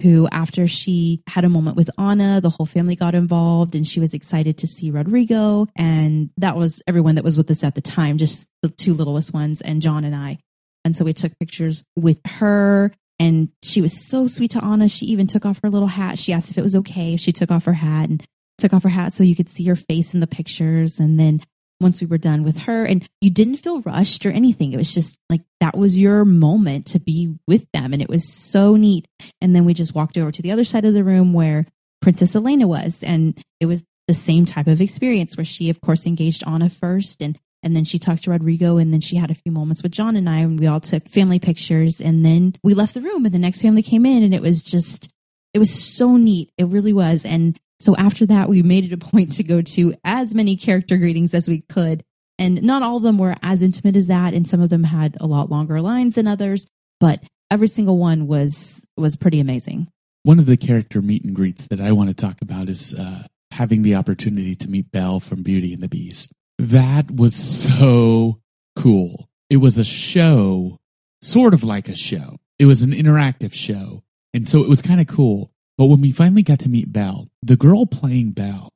who, 0.00 0.26
after 0.32 0.66
she 0.66 1.22
had 1.28 1.44
a 1.44 1.48
moment 1.48 1.76
with 1.76 1.90
Anna, 1.98 2.40
the 2.40 2.50
whole 2.50 2.66
family 2.66 2.96
got 2.96 3.14
involved 3.14 3.74
and 3.74 3.86
she 3.86 4.00
was 4.00 4.14
excited 4.14 4.56
to 4.58 4.66
see 4.66 4.90
Rodrigo. 4.90 5.66
And 5.76 6.30
that 6.38 6.56
was 6.56 6.82
everyone 6.86 7.16
that 7.16 7.24
was 7.24 7.36
with 7.36 7.50
us 7.50 7.62
at 7.62 7.74
the 7.74 7.80
time, 7.80 8.18
just 8.18 8.46
the 8.62 8.70
two 8.70 8.94
littlest 8.94 9.34
ones 9.34 9.60
and 9.60 9.82
John 9.82 10.04
and 10.04 10.16
I. 10.16 10.38
And 10.84 10.96
so 10.96 11.04
we 11.04 11.12
took 11.12 11.38
pictures 11.38 11.84
with 11.96 12.18
her 12.24 12.92
and 13.20 13.50
she 13.62 13.82
was 13.82 14.08
so 14.08 14.26
sweet 14.26 14.50
to 14.52 14.64
Anna. 14.64 14.88
She 14.88 15.04
even 15.06 15.26
took 15.26 15.44
off 15.44 15.60
her 15.62 15.68
little 15.68 15.88
hat. 15.88 16.18
She 16.18 16.32
asked 16.32 16.50
if 16.50 16.56
it 16.56 16.62
was 16.62 16.74
okay 16.74 17.12
if 17.12 17.20
she 17.20 17.32
took 17.32 17.50
off 17.50 17.66
her 17.66 17.74
hat 17.74 18.08
and 18.08 18.26
took 18.56 18.72
off 18.72 18.82
her 18.82 18.88
hat 18.88 19.12
so 19.12 19.22
you 19.22 19.36
could 19.36 19.50
see 19.50 19.64
her 19.64 19.76
face 19.76 20.14
in 20.14 20.20
the 20.20 20.26
pictures. 20.26 20.98
And 20.98 21.20
then 21.20 21.42
once 21.80 22.00
we 22.00 22.06
were 22.06 22.18
done 22.18 22.44
with 22.44 22.60
her 22.60 22.84
and 22.86 23.06
you 23.20 23.28
didn't 23.28 23.58
feel 23.58 23.82
rushed 23.82 24.24
or 24.24 24.30
anything. 24.30 24.72
It 24.72 24.78
was 24.78 24.94
just 24.94 25.18
like 25.28 25.42
that 25.60 25.76
was 25.76 25.98
your 25.98 26.24
moment 26.24 26.86
to 26.86 26.98
be 26.98 27.34
with 27.46 27.66
them. 27.74 27.92
And 27.92 28.00
it 28.00 28.08
was 28.08 28.32
so 28.32 28.76
neat. 28.76 29.06
And 29.42 29.54
then 29.54 29.66
we 29.66 29.74
just 29.74 29.94
walked 29.94 30.16
over 30.16 30.32
to 30.32 30.42
the 30.42 30.50
other 30.50 30.64
side 30.64 30.86
of 30.86 30.94
the 30.94 31.04
room 31.04 31.34
where 31.34 31.66
Princess 32.00 32.34
Elena 32.34 32.66
was. 32.66 33.02
And 33.02 33.38
it 33.60 33.66
was 33.66 33.82
the 34.08 34.14
same 34.14 34.46
type 34.46 34.66
of 34.66 34.80
experience 34.80 35.36
where 35.36 35.44
she, 35.44 35.68
of 35.68 35.82
course, 35.82 36.06
engaged 36.06 36.42
Anna 36.46 36.70
first 36.70 37.20
and 37.20 37.38
and 37.62 37.76
then 37.76 37.84
she 37.84 37.98
talked 37.98 38.24
to 38.24 38.30
Rodrigo, 38.30 38.78
and 38.78 38.92
then 38.92 39.00
she 39.00 39.16
had 39.16 39.30
a 39.30 39.34
few 39.34 39.52
moments 39.52 39.82
with 39.82 39.92
John 39.92 40.16
and 40.16 40.28
I, 40.28 40.38
and 40.38 40.58
we 40.58 40.66
all 40.66 40.80
took 40.80 41.08
family 41.08 41.38
pictures. 41.38 42.00
And 42.00 42.24
then 42.24 42.56
we 42.62 42.74
left 42.74 42.94
the 42.94 43.02
room, 43.02 43.24
and 43.24 43.34
the 43.34 43.38
next 43.38 43.62
family 43.62 43.82
came 43.82 44.06
in, 44.06 44.22
and 44.22 44.34
it 44.34 44.42
was 44.42 44.62
just, 44.62 45.10
it 45.52 45.58
was 45.58 45.70
so 45.70 46.16
neat. 46.16 46.50
It 46.56 46.66
really 46.66 46.92
was. 46.92 47.24
And 47.24 47.58
so 47.78 47.96
after 47.96 48.26
that, 48.26 48.48
we 48.48 48.62
made 48.62 48.84
it 48.84 48.92
a 48.92 48.96
point 49.10 49.32
to 49.32 49.42
go 49.42 49.60
to 49.62 49.94
as 50.04 50.34
many 50.34 50.56
character 50.56 50.96
greetings 50.96 51.34
as 51.34 51.48
we 51.48 51.60
could. 51.68 52.02
And 52.38 52.62
not 52.62 52.82
all 52.82 52.96
of 52.96 53.02
them 53.02 53.18
were 53.18 53.36
as 53.42 53.62
intimate 53.62 53.96
as 53.96 54.06
that, 54.06 54.32
and 54.32 54.48
some 54.48 54.62
of 54.62 54.70
them 54.70 54.84
had 54.84 55.16
a 55.20 55.26
lot 55.26 55.50
longer 55.50 55.80
lines 55.82 56.14
than 56.14 56.26
others, 56.26 56.66
but 56.98 57.22
every 57.50 57.68
single 57.68 57.98
one 57.98 58.26
was 58.26 58.86
was 58.96 59.16
pretty 59.16 59.40
amazing. 59.40 59.88
One 60.22 60.38
of 60.38 60.46
the 60.46 60.56
character 60.56 61.02
meet 61.02 61.24
and 61.24 61.36
greets 61.36 61.66
that 61.66 61.80
I 61.80 61.92
want 61.92 62.08
to 62.08 62.14
talk 62.14 62.40
about 62.40 62.70
is 62.70 62.94
uh, 62.94 63.24
having 63.50 63.82
the 63.82 63.94
opportunity 63.94 64.54
to 64.54 64.70
meet 64.70 64.90
Belle 64.90 65.20
from 65.20 65.42
Beauty 65.42 65.74
and 65.74 65.82
the 65.82 65.88
Beast. 65.88 66.32
That 66.60 67.10
was 67.10 67.34
so 67.34 68.38
cool. 68.76 69.30
It 69.48 69.56
was 69.56 69.78
a 69.78 69.84
show, 69.84 70.78
sort 71.22 71.54
of 71.54 71.64
like 71.64 71.88
a 71.88 71.96
show. 71.96 72.36
It 72.58 72.66
was 72.66 72.82
an 72.82 72.92
interactive 72.92 73.54
show. 73.54 74.02
And 74.34 74.46
so 74.46 74.60
it 74.60 74.68
was 74.68 74.82
kind 74.82 75.00
of 75.00 75.06
cool. 75.06 75.50
But 75.78 75.86
when 75.86 76.02
we 76.02 76.12
finally 76.12 76.42
got 76.42 76.58
to 76.60 76.68
meet 76.68 76.92
Belle, 76.92 77.28
the 77.42 77.56
girl 77.56 77.86
playing 77.86 78.32
Belle 78.32 78.68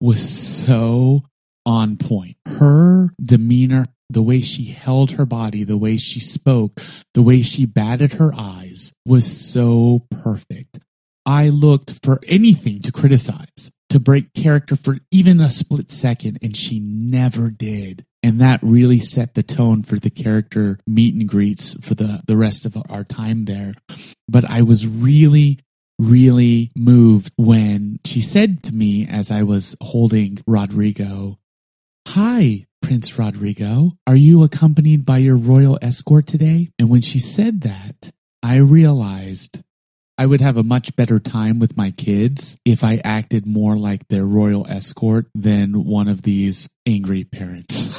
was 0.00 0.22
so 0.26 1.24
on 1.66 1.96
point. 1.96 2.36
Her 2.46 3.10
demeanor, 3.20 3.86
the 4.08 4.22
way 4.22 4.40
she 4.40 4.66
held 4.66 5.10
her 5.10 5.26
body, 5.26 5.64
the 5.64 5.76
way 5.76 5.96
she 5.96 6.20
spoke, 6.20 6.80
the 7.14 7.22
way 7.22 7.42
she 7.42 7.66
batted 7.66 8.14
her 8.14 8.32
eyes 8.36 8.92
was 9.04 9.26
so 9.26 10.06
perfect. 10.12 10.78
I 11.26 11.48
looked 11.48 11.98
for 12.04 12.20
anything 12.28 12.82
to 12.82 12.92
criticize, 12.92 13.72
to 13.96 14.00
break 14.00 14.34
character 14.34 14.76
for 14.76 14.98
even 15.10 15.40
a 15.40 15.48
split 15.48 15.90
second, 15.90 16.38
and 16.42 16.54
she 16.54 16.80
never 16.80 17.48
did. 17.48 18.04
And 18.22 18.40
that 18.42 18.60
really 18.62 19.00
set 19.00 19.34
the 19.34 19.42
tone 19.42 19.82
for 19.82 19.96
the 19.96 20.10
character 20.10 20.78
meet 20.86 21.14
and 21.14 21.26
greets 21.26 21.74
for 21.80 21.94
the, 21.94 22.20
the 22.26 22.36
rest 22.36 22.66
of 22.66 22.76
our 22.90 23.04
time 23.04 23.46
there. 23.46 23.74
But 24.28 24.44
I 24.44 24.62
was 24.62 24.86
really 24.86 25.60
really 25.98 26.70
moved 26.76 27.32
when 27.36 27.98
she 28.04 28.20
said 28.20 28.62
to 28.62 28.74
me 28.74 29.06
as 29.08 29.30
I 29.30 29.42
was 29.44 29.74
holding 29.80 30.38
Rodrigo, 30.46 31.38
Hi, 32.08 32.66
Prince 32.82 33.18
Rodrigo. 33.18 33.92
Are 34.06 34.16
you 34.16 34.42
accompanied 34.42 35.06
by 35.06 35.18
your 35.18 35.36
royal 35.36 35.78
escort 35.80 36.26
today? 36.26 36.68
And 36.78 36.90
when 36.90 37.00
she 37.00 37.18
said 37.18 37.62
that, 37.62 38.12
I 38.42 38.56
realized 38.56 39.60
I 40.18 40.24
would 40.24 40.40
have 40.40 40.56
a 40.56 40.62
much 40.62 40.96
better 40.96 41.18
time 41.18 41.58
with 41.58 41.76
my 41.76 41.90
kids 41.90 42.56
if 42.64 42.82
I 42.82 43.02
acted 43.04 43.46
more 43.46 43.76
like 43.76 44.08
their 44.08 44.24
royal 44.24 44.66
escort 44.66 45.26
than 45.34 45.84
one 45.84 46.08
of 46.08 46.22
these 46.22 46.68
angry 46.86 47.24
parents. 47.24 47.90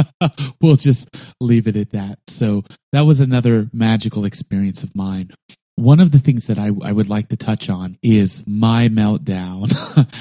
we'll 0.60 0.76
just 0.76 1.08
leave 1.40 1.68
it 1.68 1.76
at 1.76 1.92
that. 1.92 2.18
So 2.26 2.64
that 2.90 3.02
was 3.02 3.20
another 3.20 3.70
magical 3.72 4.24
experience 4.24 4.82
of 4.82 4.96
mine. 4.96 5.30
One 5.76 6.00
of 6.00 6.10
the 6.10 6.18
things 6.18 6.48
that 6.48 6.58
I, 6.58 6.70
I 6.82 6.92
would 6.92 7.08
like 7.08 7.28
to 7.28 7.36
touch 7.36 7.70
on 7.70 7.96
is 8.02 8.44
my 8.46 8.88
meltdown 8.88 9.72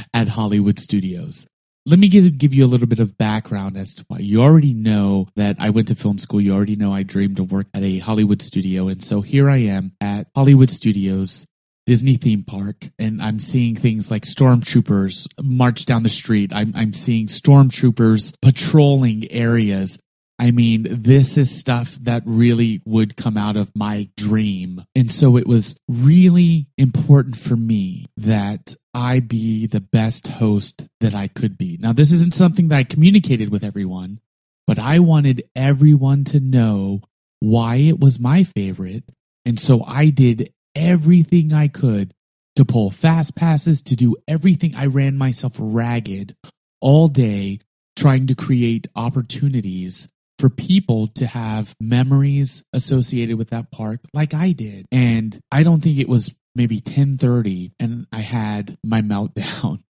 at 0.14 0.30
Hollywood 0.30 0.78
Studios. 0.78 1.48
Let 1.84 1.97
me 1.97 2.09
give, 2.09 2.38
give 2.38 2.53
you 2.53 2.63
a 2.63 2.67
little 2.69 2.86
bit 2.86 2.99
of 2.99 3.17
background 3.17 3.75
as 3.75 3.95
to 3.95 4.05
why. 4.07 4.19
You 4.19 4.43
already 4.43 4.73
know 4.73 5.27
that 5.36 5.55
I 5.57 5.71
went 5.71 5.88
to 5.88 5.95
film 5.95 6.19
school. 6.19 6.39
You 6.39 6.53
already 6.53 6.75
know 6.75 6.93
I 6.93 7.01
dreamed 7.01 7.38
to 7.38 7.43
work 7.43 7.65
at 7.73 7.82
a 7.82 7.97
Hollywood 7.97 8.43
studio. 8.43 8.88
And 8.88 9.03
so 9.03 9.21
here 9.21 9.49
I 9.49 9.57
am 9.57 9.93
at 9.99 10.27
Hollywood 10.36 10.69
Studios, 10.69 11.47
Disney 11.88 12.17
theme 12.17 12.43
park, 12.43 12.88
and 12.99 13.19
I'm 13.19 13.39
seeing 13.39 13.75
things 13.75 14.11
like 14.11 14.25
stormtroopers 14.25 15.27
march 15.41 15.86
down 15.86 16.03
the 16.03 16.09
street. 16.09 16.51
I'm, 16.53 16.71
I'm 16.75 16.93
seeing 16.93 17.25
stormtroopers 17.25 18.36
patrolling 18.43 19.32
areas. 19.32 19.97
I 20.42 20.50
mean, 20.50 20.88
this 20.89 21.38
is 21.38 21.56
stuff 21.56 22.00
that 22.02 22.24
really 22.26 22.82
would 22.84 23.16
come 23.16 23.38
out 23.38 23.58
of 23.58 23.76
my 23.76 24.10
dream. 24.18 24.84
And 24.96 25.12
so 25.12 25.38
it 25.38 25.46
was 25.46 25.76
really 25.88 26.66
important 26.80 27.38
for 27.38 27.56
me 27.56 28.08
that 28.18 28.76
I 28.92 29.20
be 29.20 29.68
the 29.68 29.82
best 29.82 30.26
host 30.26 30.88
that 31.00 31.14
I 31.14 31.28
could 31.28 31.60
be. 31.60 31.78
Now, 31.80 31.94
this 31.94 32.12
isn't 32.12 32.34
something 32.34 32.70
that 32.70 32.76
I 32.76 32.84
communicated 32.84 33.52
with 33.52 33.64
everyone, 33.64 34.20
but 34.66 34.80
I 34.80 34.98
wanted 34.98 35.44
everyone 35.56 36.24
to 36.26 36.39
know 36.39 37.02
why 37.39 37.76
it 37.76 38.00
was 38.00 38.20
my 38.20 38.44
favorite. 38.44 39.04
And 39.46 39.60
so 39.60 39.84
I 39.86 40.10
did 40.10 40.52
everything 40.74 41.54
I 41.54 41.68
could 41.68 42.16
to 42.56 42.66
pull 42.66 42.89
fast 42.89 43.36
passes, 43.36 43.84
to 43.84 43.96
do 43.96 44.16
everything. 44.28 44.74
I 44.76 44.88
ran 44.88 45.20
myself 45.20 45.54
ragged 45.60 46.36
all 46.80 47.10
day 47.10 47.60
trying 47.96 48.26
to 48.26 48.34
create 48.34 48.88
opportunities 48.96 50.10
for 50.42 50.50
people 50.50 51.08
to 51.10 51.28
have 51.28 51.76
memories 51.80 52.64
associated 52.74 53.38
with 53.38 53.52
that 53.52 53.70
park 53.70 54.00
like 54.12 54.34
I 54.34 54.54
did. 54.54 54.88
And 54.92 55.39
I 55.52 55.62
don't 55.62 55.82
think 55.82 56.00
it 56.00 56.10
was 56.10 56.34
maybe 56.56 56.78
1030 56.78 57.74
and 57.80 58.08
I 58.12 58.22
had 58.22 58.76
my 58.84 59.02
meltdown. 59.04 59.84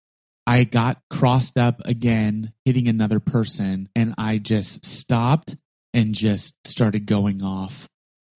I 0.46 0.64
got 0.64 1.00
crossed 1.08 1.56
up 1.56 1.80
again, 1.86 2.52
hitting 2.66 2.86
another 2.86 3.18
person, 3.18 3.88
and 3.94 4.14
I 4.18 4.38
just 4.38 4.84
stopped 4.84 5.56
and 5.94 6.14
just 6.14 6.54
started 6.66 7.06
going 7.06 7.42
off. 7.42 7.88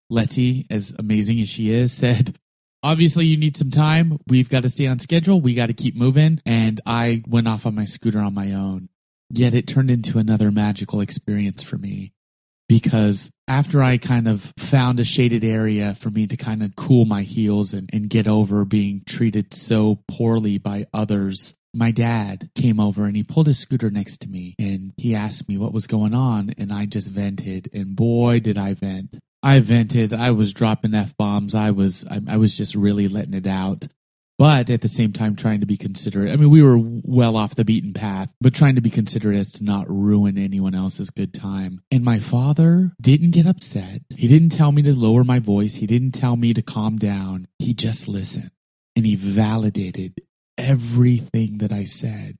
Letty, 0.09 0.67
as 0.69 0.93
amazing 0.99 1.39
as 1.39 1.49
she 1.49 1.71
is, 1.71 1.91
said, 1.97 2.37
Obviously, 2.83 3.25
you 3.25 3.37
need 3.37 3.55
some 3.55 3.71
time. 3.71 4.19
We've 4.27 4.49
got 4.49 4.63
to 4.63 4.69
stay 4.69 4.87
on 4.87 4.99
schedule. 4.99 5.39
We 5.39 5.53
got 5.53 5.67
to 5.67 5.73
keep 5.73 5.95
moving. 5.95 6.41
And 6.45 6.81
I 6.85 7.23
went 7.25 7.47
off 7.47 7.65
on 7.65 7.75
my 7.75 7.85
scooter 7.85 8.19
on 8.19 8.33
my 8.33 8.51
own. 8.51 8.89
Yet 9.29 9.53
it 9.53 9.67
turned 9.67 9.89
into 9.89 10.19
another 10.19 10.51
magical 10.51 11.01
experience 11.01 11.63
for 11.63 11.77
me 11.77 12.13
because 12.69 13.31
after 13.47 13.83
I 13.83 13.97
kind 13.97 14.27
of 14.27 14.53
found 14.57 14.99
a 14.99 15.05
shaded 15.05 15.43
area 15.43 15.95
for 15.95 16.09
me 16.09 16.27
to 16.27 16.37
kind 16.37 16.63
of 16.63 16.75
cool 16.75 17.05
my 17.05 17.23
heels 17.23 17.73
and, 17.73 17.89
and 17.91 18.09
get 18.09 18.27
over 18.27 18.65
being 18.65 19.03
treated 19.05 19.53
so 19.53 19.99
poorly 20.07 20.57
by 20.57 20.87
others, 20.93 21.53
my 21.73 21.91
dad 21.91 22.49
came 22.55 22.79
over 22.79 23.05
and 23.05 23.15
he 23.15 23.23
pulled 23.23 23.47
his 23.47 23.59
scooter 23.59 23.89
next 23.89 24.21
to 24.21 24.29
me 24.29 24.55
and 24.59 24.93
he 24.97 25.15
asked 25.15 25.49
me 25.49 25.57
what 25.57 25.73
was 25.73 25.87
going 25.87 26.13
on. 26.13 26.53
And 26.57 26.71
I 26.71 26.85
just 26.85 27.09
vented. 27.09 27.69
And 27.73 27.95
boy, 27.95 28.39
did 28.39 28.57
I 28.57 28.75
vent. 28.75 29.19
I 29.41 29.59
vented. 29.59 30.13
I 30.13 30.31
was 30.31 30.53
dropping 30.53 30.93
F 30.93 31.15
bombs. 31.17 31.55
I 31.55 31.71
was, 31.71 32.05
I, 32.09 32.21
I 32.27 32.37
was 32.37 32.55
just 32.55 32.75
really 32.75 33.07
letting 33.07 33.33
it 33.33 33.47
out 33.47 33.87
but 34.37 34.69
at 34.69 34.81
the 34.81 34.89
same 34.89 35.13
time 35.13 35.35
trying 35.35 35.59
to 35.59 35.65
be 35.65 35.77
considerate. 35.77 36.31
I 36.31 36.35
mean, 36.35 36.49
we 36.49 36.63
were 36.63 36.77
well 36.77 37.35
off 37.35 37.55
the 37.55 37.65
beaten 37.65 37.93
path, 37.93 38.33
but 38.41 38.53
trying 38.53 38.75
to 38.75 38.81
be 38.81 38.89
considerate 38.89 39.37
as 39.37 39.51
to 39.53 39.63
not 39.63 39.89
ruin 39.89 40.37
anyone 40.37 40.75
else's 40.75 41.09
good 41.09 41.33
time. 41.33 41.81
And 41.91 42.03
my 42.03 42.19
father 42.19 42.91
didn't 42.99 43.31
get 43.31 43.45
upset. 43.45 44.01
He 44.15 44.27
didn't 44.27 44.49
tell 44.49 44.71
me 44.71 44.81
to 44.83 44.93
lower 44.93 45.23
my 45.23 45.39
voice. 45.39 45.75
He 45.75 45.87
didn't 45.87 46.11
tell 46.11 46.35
me 46.35 46.53
to 46.53 46.61
calm 46.61 46.97
down. 46.97 47.47
He 47.59 47.73
just 47.73 48.07
listened 48.07 48.51
and 48.95 49.05
he 49.05 49.15
validated 49.15 50.21
everything 50.57 51.59
that 51.59 51.71
I 51.71 51.83
said 51.83 52.37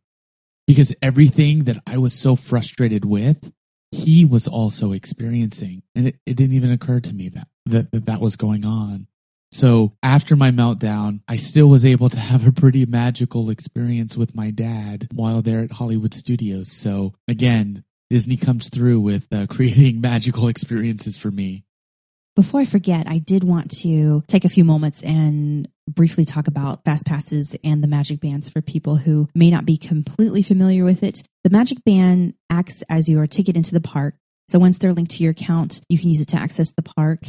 because 0.68 0.96
everything 1.02 1.66
that 1.66 1.82
I 1.86 1.98
was 1.98 2.14
so 2.14 2.36
frustrated 2.36 3.06
with, 3.06 3.52
he 3.92 4.26
was 4.26 4.48
also 4.48 4.92
experiencing. 4.92 5.84
And 5.96 6.08
it, 6.08 6.16
it 6.26 6.36
didn't 6.36 6.56
even 6.56 6.72
occur 6.72 7.00
to 7.02 7.14
me 7.14 7.30
that, 7.30 7.48
that, 7.66 7.92
that 7.92 8.06
that 8.06 8.22
was 8.22 8.36
going 8.36 8.66
on. 8.66 9.08
So 9.54 9.94
after 10.02 10.36
my 10.36 10.50
meltdown, 10.50 11.22
I 11.28 11.36
still 11.36 11.68
was 11.68 11.86
able 11.86 12.10
to 12.10 12.20
have 12.20 12.48
a 12.48 12.52
pretty 12.52 12.88
magical 12.88 13.52
experience 13.52 14.18
with 14.18 14.34
my 14.34 14.50
dad 14.50 15.08
while 15.14 15.44
there 15.44 15.60
at 15.60 15.74
Hollywood 15.74 16.16
Studios. 16.16 16.72
So 16.72 17.14
again, 17.28 17.84
Disney 18.10 18.36
comes 18.36 18.70
through 18.70 19.02
with 19.02 19.32
uh, 19.32 19.46
creating 19.48 20.02
magical 20.02 20.48
experiences 20.48 21.18
for 21.18 21.30
me. 21.30 21.66
Before 22.36 22.62
I 22.62 22.66
forget, 22.66 23.08
I 23.08 23.20
did 23.20 23.44
want 23.44 23.70
to 23.82 24.24
take 24.26 24.44
a 24.44 24.50
few 24.50 24.64
moments 24.64 25.04
and 25.04 25.70
briefly 25.88 26.26
talk 26.26 26.48
about 26.48 26.84
Fast 26.84 27.06
Passes 27.06 27.56
and 27.64 27.84
the 27.84 27.88
Magic 27.88 28.22
Bands 28.22 28.50
for 28.50 28.60
people 28.60 28.96
who 28.96 29.30
may 29.36 29.52
not 29.52 29.68
be 29.68 29.78
completely 29.78 30.42
familiar 30.42 30.84
with 30.84 31.04
it. 31.04 31.22
The 31.44 31.52
Magic 31.52 31.84
Band 31.84 32.34
acts 32.50 32.84
as 32.90 33.08
your 33.08 33.28
ticket 33.28 33.56
into 33.56 33.74
the 33.76 33.82
park. 33.82 34.16
So 34.48 34.58
once 34.58 34.80
they're 34.80 34.94
linked 34.94 35.12
to 35.12 35.24
your 35.24 35.32
account, 35.32 35.82
you 35.90 36.00
can 36.00 36.10
use 36.10 36.22
it 36.22 36.30
to 36.30 36.38
access 36.38 36.72
the 36.72 36.82
park 36.82 37.20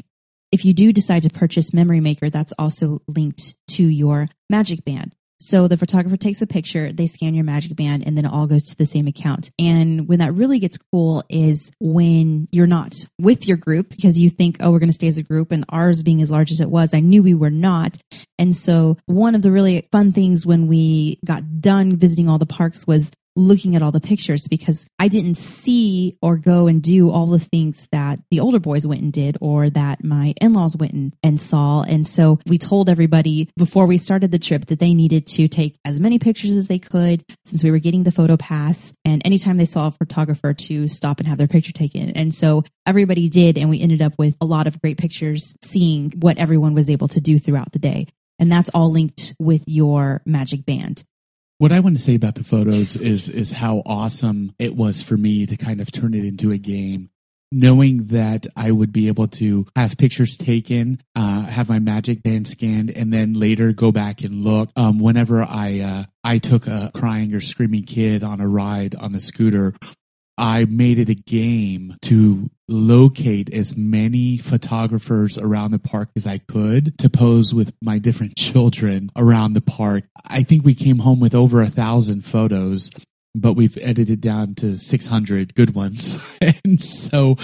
if 0.54 0.64
you 0.64 0.72
do 0.72 0.92
decide 0.92 1.22
to 1.24 1.30
purchase 1.30 1.74
Memory 1.74 1.98
Maker, 1.98 2.30
that's 2.30 2.52
also 2.56 3.00
linked 3.08 3.56
to 3.70 3.82
your 3.82 4.28
Magic 4.48 4.84
Band. 4.84 5.12
So 5.40 5.66
the 5.66 5.76
photographer 5.76 6.16
takes 6.16 6.40
a 6.42 6.46
picture, 6.46 6.92
they 6.92 7.08
scan 7.08 7.34
your 7.34 7.42
Magic 7.42 7.74
Band, 7.74 8.06
and 8.06 8.16
then 8.16 8.24
it 8.24 8.32
all 8.32 8.46
goes 8.46 8.62
to 8.66 8.76
the 8.76 8.86
same 8.86 9.08
account. 9.08 9.50
And 9.58 10.06
when 10.06 10.20
that 10.20 10.32
really 10.32 10.60
gets 10.60 10.78
cool 10.78 11.24
is 11.28 11.72
when 11.80 12.46
you're 12.52 12.68
not 12.68 12.94
with 13.18 13.48
your 13.48 13.56
group 13.56 13.88
because 13.88 14.16
you 14.16 14.30
think, 14.30 14.58
oh, 14.60 14.70
we're 14.70 14.78
going 14.78 14.90
to 14.90 14.94
stay 14.94 15.08
as 15.08 15.18
a 15.18 15.24
group. 15.24 15.50
And 15.50 15.64
ours 15.70 16.04
being 16.04 16.22
as 16.22 16.30
large 16.30 16.52
as 16.52 16.60
it 16.60 16.70
was, 16.70 16.94
I 16.94 17.00
knew 17.00 17.24
we 17.24 17.34
were 17.34 17.50
not. 17.50 17.98
And 18.38 18.54
so 18.54 18.96
one 19.06 19.34
of 19.34 19.42
the 19.42 19.50
really 19.50 19.88
fun 19.90 20.12
things 20.12 20.46
when 20.46 20.68
we 20.68 21.18
got 21.26 21.60
done 21.60 21.96
visiting 21.96 22.28
all 22.28 22.38
the 22.38 22.46
parks 22.46 22.86
was 22.86 23.10
looking 23.36 23.74
at 23.74 23.82
all 23.82 23.92
the 23.92 24.00
pictures 24.00 24.46
because 24.48 24.86
I 24.98 25.08
didn't 25.08 25.36
see 25.36 26.16
or 26.22 26.36
go 26.36 26.66
and 26.66 26.82
do 26.82 27.10
all 27.10 27.26
the 27.26 27.38
things 27.38 27.88
that 27.92 28.20
the 28.30 28.40
older 28.40 28.60
boys 28.60 28.86
went 28.86 29.02
and 29.02 29.12
did 29.12 29.36
or 29.40 29.70
that 29.70 30.04
my 30.04 30.34
in-laws 30.40 30.76
went 30.76 30.92
and, 30.92 31.14
and 31.22 31.40
saw. 31.40 31.82
And 31.82 32.06
so 32.06 32.38
we 32.46 32.58
told 32.58 32.88
everybody 32.88 33.48
before 33.56 33.86
we 33.86 33.98
started 33.98 34.30
the 34.30 34.38
trip 34.38 34.66
that 34.66 34.78
they 34.78 34.94
needed 34.94 35.26
to 35.28 35.48
take 35.48 35.76
as 35.84 36.00
many 36.00 36.18
pictures 36.18 36.56
as 36.56 36.68
they 36.68 36.78
could 36.78 37.24
since 37.44 37.62
we 37.62 37.70
were 37.70 37.78
getting 37.78 38.04
the 38.04 38.12
photo 38.12 38.36
pass 38.36 38.92
and 39.04 39.22
anytime 39.24 39.56
they 39.56 39.64
saw 39.64 39.88
a 39.88 39.90
photographer 39.90 40.52
to 40.54 40.88
stop 40.88 41.18
and 41.18 41.28
have 41.28 41.38
their 41.38 41.48
picture 41.48 41.72
taken. 41.72 42.10
And 42.10 42.34
so 42.34 42.64
everybody 42.86 43.28
did. 43.28 43.58
And 43.58 43.68
we 43.68 43.80
ended 43.80 44.02
up 44.02 44.14
with 44.18 44.36
a 44.40 44.46
lot 44.46 44.66
of 44.66 44.80
great 44.80 44.98
pictures 44.98 45.54
seeing 45.62 46.12
what 46.20 46.38
everyone 46.38 46.74
was 46.74 46.90
able 46.90 47.08
to 47.08 47.20
do 47.20 47.38
throughout 47.38 47.72
the 47.72 47.78
day. 47.78 48.06
And 48.38 48.50
that's 48.50 48.70
all 48.70 48.90
linked 48.90 49.34
with 49.38 49.64
your 49.66 50.22
magic 50.26 50.64
band. 50.64 51.04
What 51.58 51.70
I 51.70 51.80
want 51.80 51.96
to 51.96 52.02
say 52.02 52.16
about 52.16 52.34
the 52.34 52.42
photos 52.42 52.96
is 52.96 53.28
is 53.28 53.52
how 53.52 53.82
awesome 53.86 54.52
it 54.58 54.74
was 54.74 55.02
for 55.02 55.16
me 55.16 55.46
to 55.46 55.56
kind 55.56 55.80
of 55.80 55.92
turn 55.92 56.12
it 56.12 56.24
into 56.24 56.50
a 56.50 56.58
game. 56.58 57.10
Knowing 57.52 58.08
that 58.08 58.48
I 58.56 58.72
would 58.72 58.92
be 58.92 59.06
able 59.06 59.28
to 59.28 59.64
have 59.76 59.96
pictures 59.96 60.36
taken, 60.36 61.00
uh, 61.14 61.42
have 61.42 61.68
my 61.68 61.78
magic 61.78 62.24
band 62.24 62.48
scanned, 62.48 62.90
and 62.90 63.12
then 63.12 63.34
later 63.34 63.72
go 63.72 63.92
back 63.92 64.22
and 64.22 64.42
look. 64.42 64.70
Um, 64.74 64.98
whenever 64.98 65.44
I 65.44 65.78
uh, 65.78 66.04
I 66.24 66.38
took 66.38 66.66
a 66.66 66.90
crying 66.92 67.32
or 67.32 67.40
screaming 67.40 67.84
kid 67.84 68.24
on 68.24 68.40
a 68.40 68.48
ride 68.48 68.96
on 68.96 69.12
the 69.12 69.20
scooter, 69.20 69.74
I 70.36 70.64
made 70.64 70.98
it 70.98 71.08
a 71.08 71.14
game 71.14 71.96
to 72.02 72.50
locate 72.68 73.52
as 73.52 73.76
many 73.76 74.38
photographers 74.38 75.38
around 75.38 75.72
the 75.72 75.78
park 75.78 76.10
as 76.16 76.26
I 76.26 76.38
could 76.38 76.96
to 76.98 77.10
pose 77.10 77.52
with 77.52 77.72
my 77.82 77.98
different 77.98 78.36
children 78.38 79.10
around 79.16 79.54
the 79.54 79.60
park. 79.60 80.04
I 80.24 80.42
think 80.42 80.64
we 80.64 80.74
came 80.74 80.98
home 80.98 81.20
with 81.20 81.34
over 81.34 81.62
a 81.62 81.70
thousand 81.70 82.24
photos 82.24 82.90
but 83.34 83.54
we've 83.54 83.76
edited 83.80 84.20
down 84.20 84.54
to 84.56 84.76
600 84.76 85.54
good 85.54 85.74
ones. 85.74 86.16
and 86.40 86.80
so 86.80 87.36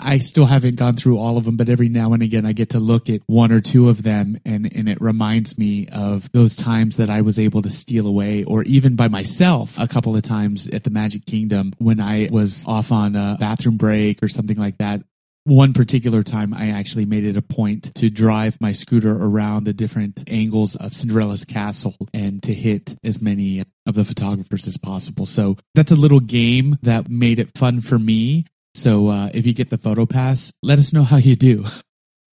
I 0.00 0.18
still 0.18 0.46
haven't 0.46 0.76
gone 0.76 0.96
through 0.96 1.18
all 1.18 1.36
of 1.36 1.44
them, 1.44 1.56
but 1.56 1.68
every 1.68 1.88
now 1.88 2.12
and 2.12 2.22
again 2.22 2.44
I 2.44 2.52
get 2.52 2.70
to 2.70 2.78
look 2.78 3.08
at 3.08 3.22
one 3.26 3.50
or 3.52 3.60
two 3.60 3.88
of 3.88 4.02
them 4.02 4.38
and, 4.44 4.74
and 4.74 4.88
it 4.88 5.00
reminds 5.00 5.56
me 5.56 5.88
of 5.88 6.30
those 6.32 6.56
times 6.56 6.96
that 6.98 7.10
I 7.10 7.22
was 7.22 7.38
able 7.38 7.62
to 7.62 7.70
steal 7.70 8.06
away 8.06 8.44
or 8.44 8.62
even 8.64 8.96
by 8.96 9.08
myself 9.08 9.78
a 9.78 9.88
couple 9.88 10.14
of 10.14 10.22
times 10.22 10.68
at 10.68 10.84
the 10.84 10.90
Magic 10.90 11.24
Kingdom 11.26 11.72
when 11.78 12.00
I 12.00 12.28
was 12.30 12.64
off 12.66 12.92
on 12.92 13.16
a 13.16 13.36
bathroom 13.40 13.76
break 13.76 14.22
or 14.22 14.28
something 14.28 14.56
like 14.56 14.78
that 14.78 15.02
one 15.48 15.72
particular 15.72 16.22
time 16.22 16.52
I 16.52 16.68
actually 16.68 17.06
made 17.06 17.24
it 17.24 17.36
a 17.36 17.42
point 17.42 17.94
to 17.96 18.10
drive 18.10 18.60
my 18.60 18.72
scooter 18.72 19.12
around 19.12 19.64
the 19.64 19.72
different 19.72 20.22
angles 20.28 20.76
of 20.76 20.94
Cinderella's 20.94 21.44
castle 21.44 21.96
and 22.12 22.42
to 22.42 22.54
hit 22.54 22.96
as 23.02 23.20
many 23.20 23.64
of 23.86 23.94
the 23.94 24.04
photographers 24.04 24.66
as 24.66 24.76
possible. 24.76 25.26
So 25.26 25.56
that's 25.74 25.92
a 25.92 25.96
little 25.96 26.20
game 26.20 26.78
that 26.82 27.08
made 27.08 27.38
it 27.38 27.56
fun 27.56 27.80
for 27.80 27.98
me. 27.98 28.44
So 28.74 29.08
uh, 29.08 29.30
if 29.32 29.46
you 29.46 29.54
get 29.54 29.70
the 29.70 29.78
photo 29.78 30.06
pass, 30.06 30.52
let 30.62 30.78
us 30.78 30.92
know 30.92 31.02
how 31.02 31.16
you 31.16 31.34
do. 31.34 31.64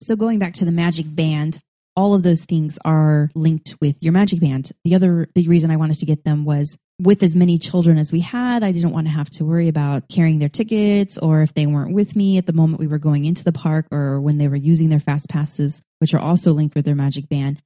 So 0.02 0.16
going 0.16 0.38
back 0.38 0.54
to 0.54 0.64
the 0.64 0.72
magic 0.72 1.06
band, 1.08 1.60
all 1.96 2.14
of 2.14 2.22
those 2.22 2.44
things 2.44 2.78
are 2.84 3.30
linked 3.34 3.76
with 3.80 3.96
your 4.02 4.12
magic 4.12 4.40
band. 4.40 4.72
The 4.82 4.96
other 4.96 5.28
big 5.34 5.48
reason 5.48 5.70
I 5.70 5.76
wanted 5.76 5.98
to 6.00 6.06
get 6.06 6.24
them 6.24 6.44
was 6.44 6.76
with 7.00 7.22
as 7.22 7.36
many 7.36 7.58
children 7.58 7.98
as 7.98 8.12
we 8.12 8.20
had, 8.20 8.62
I 8.62 8.70
didn't 8.70 8.92
want 8.92 9.06
to 9.06 9.12
have 9.12 9.28
to 9.30 9.44
worry 9.44 9.68
about 9.68 10.08
carrying 10.08 10.38
their 10.38 10.48
tickets 10.48 11.18
or 11.18 11.42
if 11.42 11.52
they 11.54 11.66
weren't 11.66 11.92
with 11.92 12.14
me 12.14 12.38
at 12.38 12.46
the 12.46 12.52
moment 12.52 12.78
we 12.78 12.86
were 12.86 12.98
going 12.98 13.24
into 13.24 13.42
the 13.42 13.52
park 13.52 13.86
or 13.90 14.20
when 14.20 14.38
they 14.38 14.48
were 14.48 14.56
using 14.56 14.88
their 14.88 15.00
fast 15.00 15.28
passes, 15.28 15.82
which 15.98 16.14
are 16.14 16.20
also 16.20 16.52
linked 16.52 16.74
with 16.74 16.84
their 16.84 16.94
magic 16.94 17.28
band. 17.28 17.60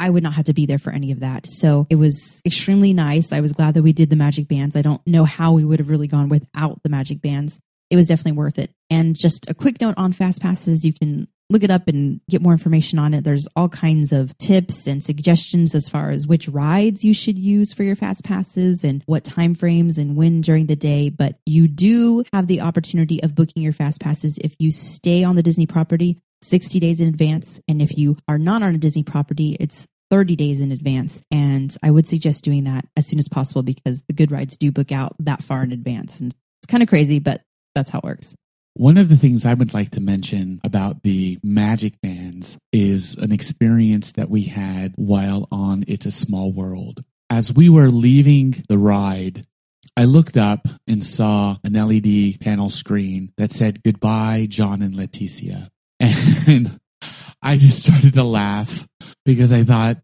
I 0.00 0.10
would 0.10 0.22
not 0.22 0.34
have 0.34 0.44
to 0.46 0.54
be 0.54 0.66
there 0.66 0.78
for 0.78 0.90
any 0.90 1.10
of 1.12 1.20
that. 1.20 1.46
So 1.48 1.86
it 1.90 1.96
was 1.96 2.40
extremely 2.44 2.92
nice. 2.92 3.32
I 3.32 3.40
was 3.40 3.52
glad 3.52 3.74
that 3.74 3.82
we 3.82 3.92
did 3.92 4.10
the 4.10 4.16
magic 4.16 4.48
bands. 4.48 4.76
I 4.76 4.82
don't 4.82 5.04
know 5.06 5.24
how 5.24 5.52
we 5.52 5.64
would 5.64 5.80
have 5.80 5.90
really 5.90 6.06
gone 6.06 6.28
without 6.28 6.82
the 6.82 6.88
magic 6.88 7.20
bands. 7.20 7.60
It 7.90 7.96
was 7.96 8.06
definitely 8.06 8.38
worth 8.38 8.58
it. 8.58 8.70
And 8.90 9.16
just 9.16 9.48
a 9.48 9.54
quick 9.54 9.80
note 9.80 9.94
on 9.96 10.12
fast 10.12 10.40
passes, 10.40 10.84
you 10.84 10.92
can 10.92 11.26
look 11.50 11.62
it 11.62 11.70
up 11.70 11.88
and 11.88 12.20
get 12.28 12.42
more 12.42 12.52
information 12.52 12.98
on 12.98 13.14
it. 13.14 13.24
There's 13.24 13.48
all 13.56 13.68
kinds 13.68 14.12
of 14.12 14.36
tips 14.38 14.86
and 14.86 15.02
suggestions 15.02 15.74
as 15.74 15.88
far 15.88 16.10
as 16.10 16.26
which 16.26 16.48
rides 16.48 17.04
you 17.04 17.14
should 17.14 17.38
use 17.38 17.72
for 17.72 17.82
your 17.84 17.96
fast 17.96 18.24
passes 18.24 18.84
and 18.84 19.02
what 19.06 19.24
time 19.24 19.54
frames 19.54 19.98
and 19.98 20.16
when 20.16 20.40
during 20.40 20.66
the 20.66 20.76
day. 20.76 21.08
But 21.08 21.38
you 21.46 21.66
do 21.66 22.24
have 22.32 22.46
the 22.46 22.60
opportunity 22.60 23.22
of 23.22 23.34
booking 23.34 23.62
your 23.62 23.72
fast 23.72 24.00
passes 24.00 24.38
if 24.38 24.54
you 24.58 24.70
stay 24.70 25.24
on 25.24 25.36
the 25.36 25.42
Disney 25.42 25.66
property 25.66 26.18
60 26.42 26.78
days 26.80 27.00
in 27.00 27.08
advance. 27.08 27.60
And 27.66 27.82
if 27.82 27.96
you 27.96 28.16
are 28.28 28.38
not 28.38 28.62
on 28.62 28.74
a 28.74 28.78
Disney 28.78 29.02
property, 29.02 29.56
it's 29.58 29.86
30 30.10 30.36
days 30.36 30.60
in 30.60 30.72
advance. 30.72 31.22
And 31.30 31.74
I 31.82 31.90
would 31.90 32.06
suggest 32.06 32.44
doing 32.44 32.64
that 32.64 32.86
as 32.96 33.06
soon 33.06 33.18
as 33.18 33.28
possible 33.28 33.62
because 33.62 34.02
the 34.06 34.14
good 34.14 34.30
rides 34.30 34.56
do 34.56 34.70
book 34.70 34.92
out 34.92 35.16
that 35.20 35.42
far 35.42 35.62
in 35.62 35.72
advance. 35.72 36.20
And 36.20 36.34
it's 36.60 36.70
kind 36.70 36.82
of 36.82 36.88
crazy, 36.88 37.18
but 37.18 37.42
that's 37.74 37.90
how 37.90 37.98
it 37.98 38.04
works. 38.04 38.34
One 38.78 38.96
of 38.96 39.08
the 39.08 39.16
things 39.16 39.44
I 39.44 39.54
would 39.54 39.74
like 39.74 39.90
to 39.90 40.00
mention 40.00 40.60
about 40.62 41.02
the 41.02 41.40
Magic 41.42 42.00
Bands 42.00 42.58
is 42.72 43.16
an 43.16 43.32
experience 43.32 44.12
that 44.12 44.30
we 44.30 44.42
had 44.42 44.92
while 44.94 45.48
on 45.50 45.84
It's 45.88 46.06
a 46.06 46.12
Small 46.12 46.52
World. 46.52 47.02
As 47.28 47.52
we 47.52 47.68
were 47.68 47.90
leaving 47.90 48.62
the 48.68 48.78
ride, 48.78 49.44
I 49.96 50.04
looked 50.04 50.36
up 50.36 50.68
and 50.86 51.02
saw 51.02 51.56
an 51.64 51.72
LED 51.72 52.38
panel 52.38 52.70
screen 52.70 53.32
that 53.36 53.50
said 53.50 53.82
goodbye, 53.82 54.46
John 54.48 54.80
and 54.80 54.94
Leticia. 54.94 55.70
And 56.46 56.78
I 57.42 57.56
just 57.56 57.82
started 57.82 58.14
to 58.14 58.22
laugh 58.22 58.86
because 59.24 59.50
I 59.50 59.64
thought, 59.64 59.96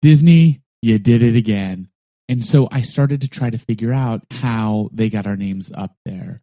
Disney, 0.00 0.62
you 0.80 0.98
did 0.98 1.22
it 1.22 1.36
again. 1.36 1.90
And 2.30 2.42
so 2.42 2.66
I 2.72 2.80
started 2.80 3.20
to 3.20 3.28
try 3.28 3.50
to 3.50 3.58
figure 3.58 3.92
out 3.92 4.22
how 4.30 4.88
they 4.90 5.10
got 5.10 5.26
our 5.26 5.36
names 5.36 5.70
up 5.74 5.94
there. 6.06 6.40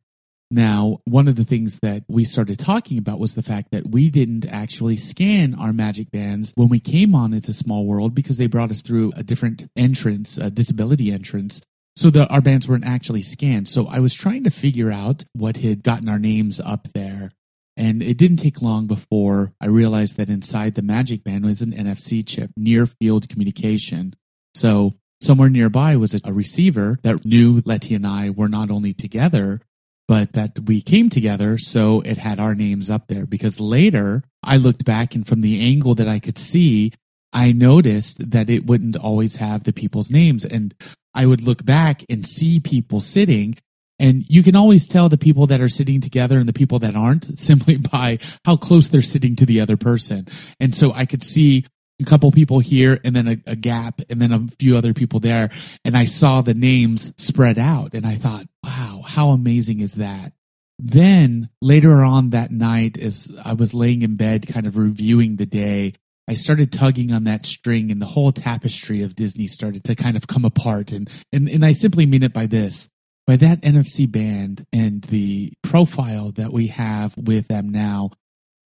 Now, 0.51 0.99
one 1.05 1.27
of 1.27 1.35
the 1.35 1.43
things 1.43 1.77
that 1.83 2.03
we 2.07 2.25
started 2.25 2.57
talking 2.57 2.97
about 2.97 3.19
was 3.19 3.35
the 3.35 3.43
fact 3.43 3.69
that 3.71 3.91
we 3.91 4.09
didn't 4.09 4.47
actually 4.47 4.97
scan 4.97 5.53
our 5.53 5.71
magic 5.71 6.09
bands 6.09 6.53
when 6.55 6.69
we 6.69 6.79
came 6.79 7.13
on 7.13 7.33
It's 7.33 7.49
a 7.49 7.53
Small 7.53 7.85
World 7.85 8.15
because 8.15 8.37
they 8.37 8.47
brought 8.47 8.71
us 8.71 8.81
through 8.81 9.11
a 9.15 9.21
different 9.21 9.69
entrance, 9.75 10.37
a 10.37 10.49
disability 10.49 11.11
entrance. 11.11 11.61
So 11.95 12.09
that 12.11 12.31
our 12.31 12.41
bands 12.41 12.67
weren't 12.67 12.85
actually 12.85 13.23
scanned. 13.23 13.67
So 13.67 13.85
I 13.87 13.99
was 13.99 14.13
trying 14.13 14.45
to 14.45 14.49
figure 14.49 14.89
out 14.89 15.25
what 15.33 15.57
had 15.57 15.83
gotten 15.83 16.07
our 16.07 16.19
names 16.19 16.61
up 16.61 16.87
there. 16.93 17.31
And 17.75 18.01
it 18.01 18.17
didn't 18.17 18.37
take 18.37 18.61
long 18.61 18.87
before 18.87 19.53
I 19.59 19.67
realized 19.67 20.15
that 20.17 20.29
inside 20.29 20.75
the 20.75 20.81
Magic 20.81 21.23
Band 21.25 21.45
was 21.45 21.61
an 21.61 21.73
NFC 21.73 22.25
chip, 22.25 22.51
near 22.55 22.85
field 22.85 23.27
communication. 23.27 24.15
So 24.55 24.95
somewhere 25.21 25.49
nearby 25.49 25.97
was 25.97 26.13
a, 26.13 26.31
receiver 26.31 26.97
that 27.03 27.25
knew 27.25 27.61
Letty 27.65 27.95
and 27.95 28.07
I 28.07 28.29
were 28.29 28.49
not 28.49 28.71
only 28.71 28.93
together, 28.93 29.61
but 30.09 30.33
that 30.33 30.57
we 30.65 30.81
came 30.81 31.07
together 31.07 31.59
so 31.59 32.01
it 32.01 32.17
had 32.17 32.39
our 32.39 32.55
names 32.55 32.89
up 32.89 33.05
there 33.09 33.27
because 33.27 33.59
later 33.59 34.23
I 34.41 34.57
looked 34.57 34.83
back 34.83 35.13
and 35.13 35.25
from 35.25 35.41
the 35.41 35.61
angle 35.61 35.93
that 35.93 36.07
I 36.07 36.17
could 36.17 36.39
see, 36.39 36.93
I 37.31 37.51
noticed 37.51 38.31
that 38.31 38.49
it 38.49 38.65
wouldn't 38.65 38.97
always 38.97 39.35
have 39.35 39.65
the 39.65 39.71
people's 39.71 40.09
names. 40.09 40.45
And 40.45 40.73
I 41.13 41.27
would 41.27 41.43
look 41.43 41.63
back 41.63 42.03
and 42.09 42.25
see 42.25 42.59
people 42.59 43.01
sitting 43.01 43.55
and 43.99 44.25
you 44.27 44.41
can 44.41 44.55
always 44.55 44.87
tell 44.87 45.09
the 45.09 45.17
people 45.17 45.45
that 45.45 45.61
are 45.61 45.69
sitting 45.69 46.01
together 46.01 46.39
and 46.39 46.49
the 46.49 46.53
people 46.53 46.79
that 46.79 46.95
aren't 46.95 47.37
simply 47.39 47.77
by 47.77 48.17
how 48.45 48.55
close 48.55 48.87
they're 48.87 49.03
sitting 49.03 49.35
to 49.35 49.45
the 49.45 49.61
other 49.61 49.77
person. 49.77 50.27
And 50.59 50.73
so 50.73 50.91
I 50.91 51.05
could 51.05 51.21
see 51.21 51.67
a 51.99 52.05
couple 52.05 52.31
people 52.31 52.59
here 52.59 52.99
and 53.03 53.15
then 53.15 53.27
a, 53.27 53.37
a, 53.47 53.55
gap 53.55 54.01
and 54.09 54.21
then 54.21 54.31
a 54.31 54.47
few 54.57 54.77
other 54.77 54.93
people 54.93 55.19
there. 55.19 55.49
And 55.83 55.97
I 55.97 56.05
saw 56.05 56.41
the 56.41 56.53
names 56.53 57.11
spread 57.17 57.59
out 57.59 57.93
and 57.93 58.05
I 58.05 58.15
thought, 58.15 58.45
wow, 58.63 59.03
how 59.05 59.29
amazing 59.29 59.81
is 59.81 59.95
that? 59.95 60.33
Then 60.77 61.49
later 61.61 62.01
on 62.01 62.29
that 62.29 62.51
night, 62.51 62.97
as 62.97 63.29
I 63.43 63.53
was 63.53 63.73
laying 63.73 64.01
in 64.01 64.15
bed, 64.15 64.47
kind 64.47 64.65
of 64.65 64.77
reviewing 64.77 65.35
the 65.35 65.45
day, 65.45 65.93
I 66.29 66.35
started 66.35 66.71
tugging 66.71 67.11
on 67.11 67.25
that 67.25 67.45
string 67.45 67.91
and 67.91 68.01
the 68.01 68.05
whole 68.05 68.31
tapestry 68.31 69.01
of 69.01 69.15
Disney 69.15 69.47
started 69.47 69.83
to 69.85 69.95
kind 69.95 70.15
of 70.15 70.27
come 70.27 70.45
apart. 70.45 70.91
And, 70.91 71.09
and, 71.33 71.49
and 71.49 71.65
I 71.65 71.73
simply 71.73 72.05
mean 72.05 72.23
it 72.23 72.33
by 72.33 72.45
this. 72.45 72.87
By 73.27 73.35
that 73.37 73.61
NFC 73.61 74.09
band 74.09 74.65
and 74.71 75.03
the 75.03 75.53
profile 75.63 76.31
that 76.31 76.53
we 76.53 76.67
have 76.67 77.15
with 77.17 77.47
them 77.47 77.69
now, 77.69 78.11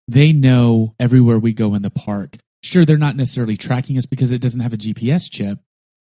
they 0.07 0.33
know 0.33 0.93
everywhere 0.99 1.39
we 1.39 1.53
go 1.53 1.73
in 1.73 1.81
the 1.81 1.89
park 1.89 2.37
Sure, 2.63 2.85
they're 2.85 2.97
not 2.97 3.17
necessarily 3.17 3.57
tracking 3.57 3.97
us 3.97 4.05
because 4.05 4.31
it 4.31 4.41
doesn't 4.41 4.61
have 4.61 4.73
a 4.73 4.77
GPS 4.77 5.29
chip, 5.29 5.59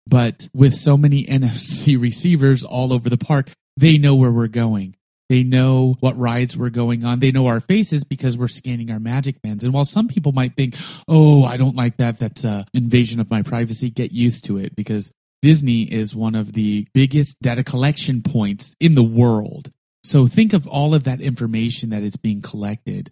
but 0.06 0.50
with 0.54 0.76
so 0.76 0.98
many 0.98 1.26
NFC 1.26 2.00
receivers 2.00 2.64
all 2.64 2.94
over 2.94 3.10
the 3.10 3.18
park, 3.18 3.52
they 3.78 3.98
know 3.98 4.16
where 4.16 4.32
we're 4.32 4.48
going. 4.48 4.96
They 5.30 5.44
know 5.44 5.96
what 6.00 6.18
rides 6.18 6.58
we're 6.58 6.72
going 6.72 7.06
on. 7.06 7.20
They 7.20 7.32
know 7.32 7.48
our 7.48 7.62
faces 7.62 8.04
because 8.04 8.36
we're 8.36 8.48
scanning 8.48 8.92
our 8.92 9.00
magic 9.00 9.42
bands. 9.44 9.64
And 9.64 9.72
while 9.72 9.86
some 9.86 10.08
people 10.08 10.32
might 10.32 10.56
think, 10.56 10.76
oh, 11.08 11.44
I 11.44 11.56
don't 11.56 11.76
like 11.76 11.98
that, 11.98 12.18
that's 12.18 12.44
an 12.44 12.66
invasion 12.74 13.20
of 13.20 13.30
my 13.30 13.44
privacy, 13.44 13.92
get 13.92 14.12
used 14.12 14.46
to 14.46 14.58
it 14.58 14.76
because 14.76 15.12
Disney 15.44 15.84
is 15.84 16.16
one 16.16 16.34
of 16.34 16.54
the 16.54 16.88
biggest 16.94 17.38
data 17.42 17.64
collection 17.64 18.24
points 18.24 18.76
in 18.80 18.96
the 18.96 19.04
world. 19.04 19.70
So 20.04 20.28
think 20.28 20.54
of 20.54 20.68
all 20.68 20.96
of 20.96 21.04
that 21.04 21.22
information 21.22 21.92
that 21.92 22.04
is 22.04 22.18
being 22.18 22.42
collected 22.42 23.12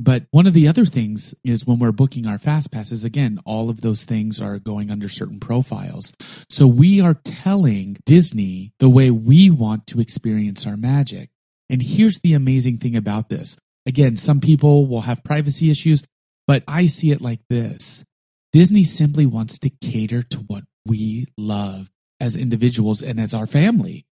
But 0.00 0.26
one 0.30 0.46
of 0.46 0.54
the 0.54 0.68
other 0.68 0.84
things 0.84 1.34
is 1.44 1.66
when 1.66 1.80
we're 1.80 1.92
booking 1.92 2.26
our 2.26 2.38
fast 2.38 2.70
passes, 2.70 3.02
again, 3.02 3.40
all 3.44 3.68
of 3.68 3.80
those 3.80 4.04
things 4.04 4.40
are 4.40 4.58
going 4.58 4.90
under 4.90 5.08
certain 5.08 5.40
profiles. 5.40 6.12
So 6.48 6.68
we 6.68 7.00
are 7.00 7.14
telling 7.14 7.96
Disney 8.06 8.72
the 8.78 8.88
way 8.88 9.10
we 9.10 9.50
want 9.50 9.88
to 9.88 10.00
experience 10.00 10.66
our 10.66 10.76
magic. 10.76 11.30
And 11.68 11.82
here's 11.82 12.20
the 12.20 12.34
amazing 12.34 12.78
thing 12.78 12.94
about 12.94 13.28
this. 13.28 13.56
Again, 13.86 14.16
some 14.16 14.40
people 14.40 14.86
will 14.86 15.00
have 15.00 15.24
privacy 15.24 15.70
issues, 15.70 16.04
but 16.46 16.62
I 16.68 16.86
see 16.86 17.10
it 17.10 17.20
like 17.20 17.40
this. 17.50 18.04
Disney 18.52 18.84
simply 18.84 19.26
wants 19.26 19.58
to 19.60 19.70
cater 19.70 20.22
to 20.22 20.38
what 20.46 20.64
we 20.86 21.26
love 21.36 21.90
as 22.20 22.36
individuals 22.36 23.02
and 23.02 23.18
as 23.20 23.34
our 23.34 23.46
family. 23.46 24.06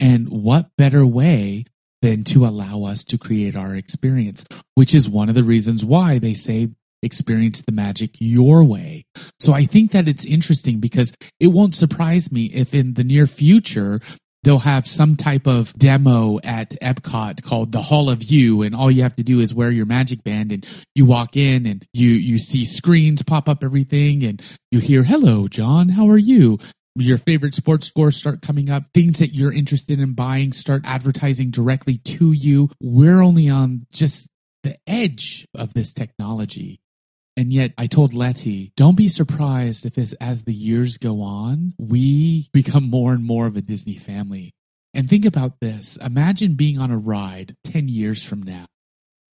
And 0.00 0.28
what 0.28 0.70
better 0.76 1.06
way 1.06 1.64
than 2.02 2.22
to 2.24 2.46
allow 2.46 2.84
us 2.84 3.04
to 3.04 3.18
create 3.18 3.56
our 3.56 3.74
experience, 3.74 4.44
which 4.74 4.94
is 4.94 5.08
one 5.08 5.28
of 5.28 5.34
the 5.34 5.42
reasons 5.42 5.84
why 5.84 6.18
they 6.18 6.34
say 6.34 6.68
experience 7.02 7.62
the 7.62 7.72
magic 7.72 8.16
your 8.18 8.64
way. 8.64 9.04
So 9.38 9.52
I 9.52 9.64
think 9.64 9.92
that 9.92 10.08
it's 10.08 10.24
interesting 10.24 10.80
because 10.80 11.12
it 11.40 11.48
won't 11.48 11.74
surprise 11.74 12.32
me 12.32 12.46
if 12.46 12.74
in 12.74 12.94
the 12.94 13.04
near 13.04 13.26
future 13.26 14.00
they'll 14.42 14.58
have 14.60 14.86
some 14.86 15.16
type 15.16 15.46
of 15.46 15.72
demo 15.74 16.38
at 16.44 16.70
Epcot 16.80 17.42
called 17.42 17.72
the 17.72 17.82
Hall 17.82 18.08
of 18.08 18.22
You 18.22 18.62
and 18.62 18.74
all 18.74 18.90
you 18.90 19.02
have 19.02 19.16
to 19.16 19.22
do 19.22 19.40
is 19.40 19.54
wear 19.54 19.70
your 19.70 19.86
magic 19.86 20.22
band 20.22 20.52
and 20.52 20.66
you 20.94 21.04
walk 21.04 21.36
in 21.36 21.66
and 21.66 21.84
you 21.92 22.10
you 22.10 22.38
see 22.38 22.64
screens 22.64 23.22
pop 23.22 23.48
up 23.48 23.64
everything 23.64 24.24
and 24.24 24.40
you 24.70 24.78
hear 24.78 25.02
hello 25.02 25.48
John 25.48 25.88
how 25.88 26.08
are 26.08 26.18
you 26.18 26.58
your 26.96 27.18
favorite 27.18 27.54
sports 27.54 27.86
scores 27.86 28.16
start 28.16 28.42
coming 28.42 28.70
up 28.70 28.84
things 28.92 29.18
that 29.18 29.34
you're 29.34 29.52
interested 29.52 30.00
in 30.00 30.14
buying 30.14 30.52
start 30.52 30.82
advertising 30.84 31.50
directly 31.50 31.98
to 31.98 32.32
you 32.32 32.70
we're 32.80 33.22
only 33.22 33.48
on 33.48 33.86
just 33.92 34.28
the 34.62 34.76
edge 34.86 35.46
of 35.54 35.74
this 35.74 35.92
technology 35.92 36.80
and 37.38 37.52
yet 37.52 37.72
I 37.78 37.86
told 37.86 38.14
Letty, 38.14 38.72
don't 38.76 38.96
be 38.96 39.06
surprised 39.06 39.86
if 39.86 39.96
as, 39.96 40.12
as 40.14 40.42
the 40.42 40.52
years 40.52 40.96
go 40.96 41.20
on, 41.20 41.72
we 41.78 42.50
become 42.52 42.90
more 42.90 43.12
and 43.12 43.22
more 43.22 43.46
of 43.46 43.56
a 43.56 43.62
Disney 43.62 43.94
family. 43.94 44.56
And 44.92 45.08
think 45.08 45.24
about 45.24 45.60
this. 45.60 45.96
Imagine 45.98 46.54
being 46.54 46.80
on 46.80 46.90
a 46.90 46.98
ride 46.98 47.54
10 47.62 47.88
years 47.88 48.24
from 48.24 48.42
now. 48.42 48.66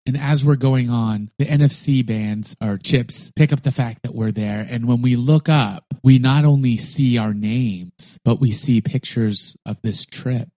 And 0.07 0.19
as 0.19 0.45
we're 0.45 0.57
going 0.57 0.91
on, 0.91 1.31
the 1.39 1.47
NFC 1.47 2.05
bands 2.05 2.57
or 2.61 2.77
chips 2.77 3.33
pick 3.35 3.53
up 3.53 3.63
the 3.63 3.73
fact 3.73 4.03
that 4.03 4.15
we're 4.15 4.33
there. 4.33 4.67
And 4.69 4.87
when 4.87 5.01
we 5.01 5.17
look 5.17 5.49
up, 5.49 5.85
we 6.03 6.19
not 6.19 6.45
only 6.45 6.77
see 6.77 7.17
our 7.17 7.33
names, 7.33 8.19
but 8.25 8.39
we 8.39 8.53
see 8.53 8.83
pictures 8.83 9.57
of 9.65 9.81
this 9.83 10.05
trip. 10.05 10.51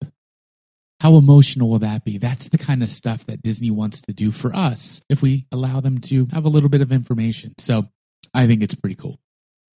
How 1.00 1.16
emotional 1.16 1.70
will 1.70 1.80
that 1.80 2.04
be? 2.04 2.18
That's 2.18 2.50
the 2.50 2.58
kind 2.58 2.84
of 2.84 2.90
stuff 2.90 3.26
that 3.28 3.42
Disney 3.42 3.72
wants 3.72 4.02
to 4.02 4.14
do 4.14 4.32
for 4.32 4.54
us 4.54 5.02
if 5.10 5.22
we 5.22 5.46
allow 5.52 5.80
them 5.80 6.00
to 6.00 6.28
have 6.34 6.44
a 6.44 6.50
little 6.50 6.70
bit 6.70 6.82
of 6.82 6.92
information. 6.92 7.54
So 7.58 7.88
I 8.34 8.48
think 8.48 8.64
it's 8.64 8.76
pretty 8.76 8.96
cool. 8.96 9.20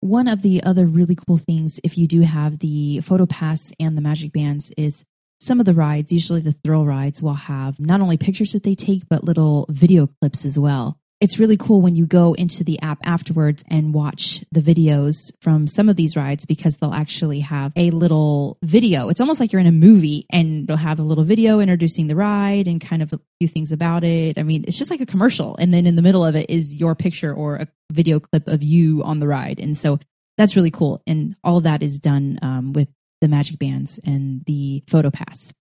One 0.02 0.28
of 0.28 0.42
the 0.42 0.64
other 0.64 0.88
really 0.88 1.16
cool 1.16 1.38
things, 1.38 1.80
if 1.84 1.96
you 1.96 2.08
do 2.08 2.22
have 2.22 2.60
the 2.60 3.02
Photo 3.02 3.28
Pass 3.28 3.72
and 3.80 3.96
the 3.96 4.02
Magic 4.02 4.34
Bands, 4.34 4.72
is 4.76 5.06
some 5.42 5.60
of 5.60 5.66
the 5.66 5.74
rides, 5.74 6.12
usually 6.12 6.42
the 6.42 6.54
thrill 6.64 6.86
rides, 6.86 7.22
will 7.22 7.34
have 7.34 7.80
not 7.80 8.02
only 8.02 8.18
pictures 8.18 8.54
that 8.54 8.64
they 8.64 8.76
take, 8.76 9.10
but 9.10 9.24
little 9.24 9.66
video 9.70 10.08
clips 10.22 10.46
as 10.46 10.58
well 10.58 10.98
it's 11.22 11.38
really 11.38 11.56
cool 11.56 11.82
when 11.82 11.96
you 11.96 12.08
go 12.08 12.34
into 12.34 12.64
the 12.64 12.82
app 12.82 12.98
afterwards 13.04 13.64
and 13.70 13.94
watch 13.94 14.44
the 14.52 14.60
videos 14.60 15.32
from 15.40 15.68
some 15.68 15.88
of 15.88 15.96
these 15.96 16.18
rides 16.18 16.48
because 16.48 16.78
they'll 16.78 16.96
actually 16.96 17.42
have 17.42 17.72
a 17.76 17.92
little 17.92 18.58
video. 18.64 19.08
It's 19.08 19.22
almost 19.22 19.40
like 19.40 19.54
you're 19.54 19.62
in 19.62 19.68
a 19.68 19.72
movie 19.72 20.26
and 20.32 20.68
they'll 20.68 20.78
have 20.78 20.98
a 20.98 21.04
little 21.04 21.24
video 21.24 21.60
introducing 21.60 22.08
the 22.08 22.16
ride 22.16 22.68
and 22.68 22.82
kind 22.82 23.04
of 23.04 23.14
a 23.14 23.20
few 23.40 23.48
things 23.48 23.72
about 23.72 24.04
it. 24.04 24.40
I 24.40 24.44
mean, 24.44 24.66
it's 24.68 24.80
just 24.80 24.90
like 24.90 25.00
a 25.00 25.06
commercial. 25.06 25.56
And 25.58 25.72
then 25.72 25.86
in 25.86 25.96
the 25.96 26.02
middle 26.02 26.26
of 26.26 26.36
it 26.36 26.50
is 26.50 26.74
your 26.74 26.96
picture 26.96 27.32
or 27.32 27.58
a 27.58 27.68
video 27.92 28.20
clip 28.20 28.48
of 28.48 28.64
you 28.64 29.04
on 29.04 29.20
the 29.20 29.28
ride. 29.28 29.60
And 29.60 29.78
so 29.78 30.00
that's 30.40 30.56
really 30.56 30.72
cool. 30.72 31.04
And 31.06 31.36
all 31.44 31.62
that 31.62 31.84
is 31.84 32.00
done 32.00 32.40
um, 32.42 32.74
with 32.74 32.88
the 33.22 33.28
Magic 33.28 33.60
Bands 33.60 34.00
and 34.04 34.44
the 34.46 34.84
Photo 34.88 35.12
Pass. 35.12 35.54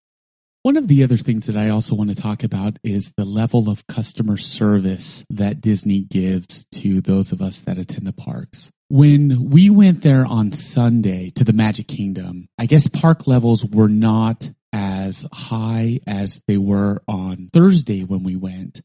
One 0.62 0.76
of 0.76 0.88
the 0.88 1.02
other 1.02 1.16
things 1.16 1.46
that 1.46 1.56
I 1.56 1.70
also 1.70 1.94
want 1.94 2.10
to 2.10 2.16
talk 2.16 2.42
about 2.42 2.78
is 2.82 3.12
the 3.16 3.24
level 3.24 3.70
of 3.70 3.86
customer 3.86 4.36
service 4.36 5.24
that 5.30 5.60
Disney 5.60 6.00
gives 6.00 6.66
to 6.72 7.00
those 7.00 7.32
of 7.32 7.40
us 7.40 7.60
that 7.60 7.78
attend 7.78 8.06
the 8.06 8.12
parks. 8.12 8.70
When 8.88 9.48
we 9.48 9.70
went 9.70 10.02
there 10.02 10.26
on 10.26 10.52
Sunday 10.52 11.30
to 11.36 11.44
the 11.44 11.54
Magic 11.54 11.86
Kingdom, 11.86 12.48
I 12.58 12.66
guess 12.66 12.88
park 12.88 13.26
levels 13.26 13.64
were 13.64 13.88
not 13.88 14.50
as 14.72 15.26
high 15.32 16.00
as 16.06 16.42
they 16.46 16.58
were 16.58 17.02
on 17.08 17.48
Thursday 17.52 18.04
when 18.04 18.22
we 18.22 18.36
went. 18.36 18.82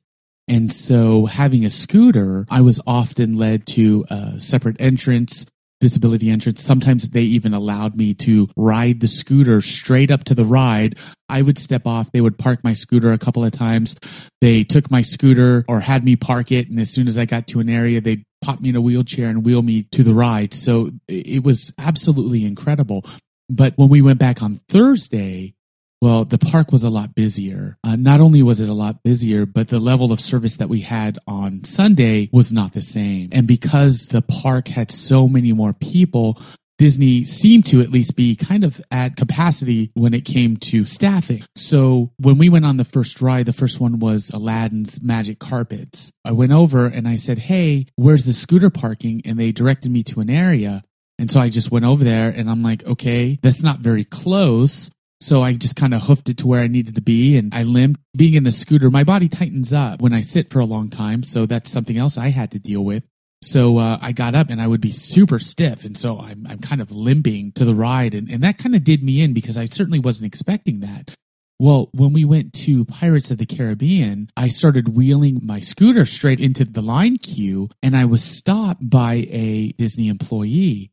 And 0.48 0.72
so 0.72 1.26
having 1.26 1.66
a 1.66 1.70
scooter, 1.70 2.46
I 2.50 2.62
was 2.62 2.80
often 2.86 3.36
led 3.38 3.66
to 3.68 4.06
a 4.10 4.40
separate 4.40 4.78
entrance 4.80 5.46
disability 5.86 6.32
entrance. 6.32 6.64
Sometimes 6.64 7.10
they 7.10 7.22
even 7.22 7.54
allowed 7.54 7.96
me 7.96 8.16
to 8.16 8.48
ride 8.58 9.02
the 9.02 9.08
scooter 9.08 9.62
straight 9.62 10.10
up 10.10 10.24
to 10.24 10.34
the 10.34 10.44
ride. 10.44 10.98
I 11.30 11.44
would 11.44 11.60
step 11.60 11.86
off. 11.86 12.12
They 12.12 12.22
would 12.22 12.40
park 12.40 12.64
my 12.64 12.74
scooter 12.74 13.14
a 13.14 13.20
couple 13.20 13.46
of 13.46 13.52
times. 13.52 13.96
They 14.42 14.64
took 14.64 14.90
my 14.90 15.04
scooter 15.04 15.64
or 15.68 15.80
had 15.80 16.04
me 16.04 16.16
park 16.16 16.52
it. 16.52 16.70
And 16.72 16.80
as 16.80 16.92
soon 16.92 17.06
as 17.06 17.20
I 17.20 17.26
got 17.26 17.46
to 17.50 17.60
an 17.60 17.70
area, 17.70 18.02
they'd 18.02 18.24
pop 18.42 18.62
me 18.62 18.70
in 18.70 18.76
a 18.76 18.82
wheelchair 18.82 19.30
and 19.30 19.46
wheel 19.46 19.62
me 19.62 19.84
to 19.92 20.02
the 20.02 20.16
ride. 20.16 20.56
So 20.56 20.90
it 21.08 21.44
was 21.44 21.72
absolutely 21.78 22.46
incredible. 22.46 23.06
But 23.48 23.74
when 23.76 23.90
we 23.90 24.02
went 24.02 24.18
back 24.18 24.42
on 24.42 24.62
Thursday, 24.70 25.54
well, 26.02 26.26
the 26.26 26.38
park 26.38 26.72
was 26.72 26.84
a 26.84 26.90
lot 26.90 27.16
busier. 27.16 27.78
Uh, 27.84 27.96
not 27.96 28.20
only 28.20 28.44
was 28.44 28.62
it 28.62 28.70
a 28.70 28.74
lot 28.74 29.04
busier, 29.04 29.46
but 29.46 29.70
the 29.70 29.80
level 29.80 30.12
of 30.12 30.20
service 30.20 30.58
that 30.58 30.70
we 30.70 30.82
had 30.82 31.18
on 31.28 31.64
Sunday 31.64 32.30
was 32.32 32.52
not 32.52 32.74
the 32.74 32.82
same. 32.82 33.30
And 33.32 33.48
because 33.48 34.08
the 34.08 34.22
park 34.22 34.68
had 34.68 34.92
so 34.92 35.28
many 35.28 35.54
more 35.54 35.74
people, 35.74 36.40
Disney 36.78 37.24
seemed 37.24 37.66
to 37.68 37.80
at 37.80 37.90
least 37.90 38.16
be 38.16 38.36
kind 38.36 38.66
of 38.66 38.82
at 38.92 39.16
capacity 39.16 39.92
when 39.94 40.14
it 40.14 40.26
came 40.26 40.58
to 40.58 40.86
staffing. 40.86 41.44
So 41.56 42.12
when 42.18 42.38
we 42.38 42.50
went 42.50 42.66
on 42.66 42.78
the 42.78 42.84
first 42.84 43.22
ride, 43.22 43.46
the 43.46 43.54
first 43.54 43.80
one 43.80 44.00
was 44.00 44.30
Aladdin's 44.32 45.02
Magic 45.02 45.40
Carpets. 45.40 46.12
I 46.26 46.34
went 46.34 46.52
over 46.52 46.86
and 46.86 47.08
I 47.08 47.16
said, 47.16 47.40
Hey, 47.40 47.88
where's 47.96 48.26
the 48.26 48.34
scooter 48.34 48.70
parking? 48.70 49.22
And 49.24 49.40
they 49.40 49.54
directed 49.54 49.90
me 49.90 50.04
to 50.04 50.20
an 50.20 50.30
area. 50.30 50.84
And 51.18 51.32
so 51.32 51.40
I 51.40 51.50
just 51.50 51.72
went 51.72 51.86
over 51.86 52.04
there 52.04 52.30
and 52.30 52.50
I'm 52.50 52.62
like, 52.62 52.86
okay, 52.86 53.40
that's 53.42 53.64
not 53.64 53.80
very 53.80 54.04
close. 54.04 54.92
So 55.26 55.42
I 55.42 55.56
just 55.56 55.76
kind 55.76 55.96
of 55.96 56.04
hoofed 56.04 56.30
it 56.30 56.38
to 56.38 56.48
where 56.48 56.62
I 56.62 56.68
needed 56.68 56.94
to 56.96 57.02
be 57.02 57.36
and 57.36 57.52
I 57.52 57.64
limped. 57.64 58.00
Being 58.16 58.36
in 58.36 58.44
the 58.44 58.52
scooter, 58.52 58.92
my 58.92 59.04
body 59.04 59.28
tightens 59.28 59.74
up 59.74 60.00
when 60.00 60.14
I 60.14 60.22
sit 60.22 60.52
for 60.52 60.60
a 60.60 60.66
long 60.66 60.92
time. 60.92 61.24
So 61.24 61.48
that's 61.48 61.72
something 61.72 61.98
else 61.98 62.16
I 62.16 62.28
had 62.28 62.52
to 62.52 62.60
deal 62.60 62.86
with. 62.86 63.04
So 63.42 63.80
uh, 63.80 63.98
I 64.00 64.12
got 64.12 64.36
up 64.36 64.52
and 64.52 64.62
I 64.62 64.68
would 64.68 64.82
be 64.82 64.92
super 64.92 65.40
stiff. 65.40 65.84
And 65.84 65.98
so 65.98 66.20
I'm, 66.20 66.46
I'm 66.48 66.60
kind 66.60 66.80
of 66.80 66.92
limping 66.92 67.54
to 67.54 67.66
the 67.66 67.74
ride. 67.74 68.14
And, 68.14 68.30
and 68.30 68.44
that 68.44 68.60
kind 68.60 68.76
of 68.76 68.84
did 68.84 69.02
me 69.02 69.24
in 69.24 69.34
because 69.34 69.58
I 69.58 69.66
certainly 69.66 69.98
wasn't 69.98 70.28
expecting 70.28 70.82
that. 70.82 71.16
Well, 71.58 71.90
when 71.92 72.14
we 72.14 72.24
went 72.24 72.54
to 72.66 72.86
Pirates 72.86 73.32
of 73.32 73.40
the 73.40 73.48
Caribbean, 73.48 74.30
I 74.38 74.50
started 74.50 74.90
wheeling 74.90 75.40
my 75.42 75.60
scooter 75.60 76.06
straight 76.06 76.40
into 76.40 76.66
the 76.66 76.84
line 76.84 77.18
queue 77.18 77.70
and 77.82 77.98
I 77.98 78.06
was 78.06 78.24
stopped 78.24 78.88
by 78.88 79.26
a 79.32 79.72
Disney 79.72 80.08
employee. 80.08 80.92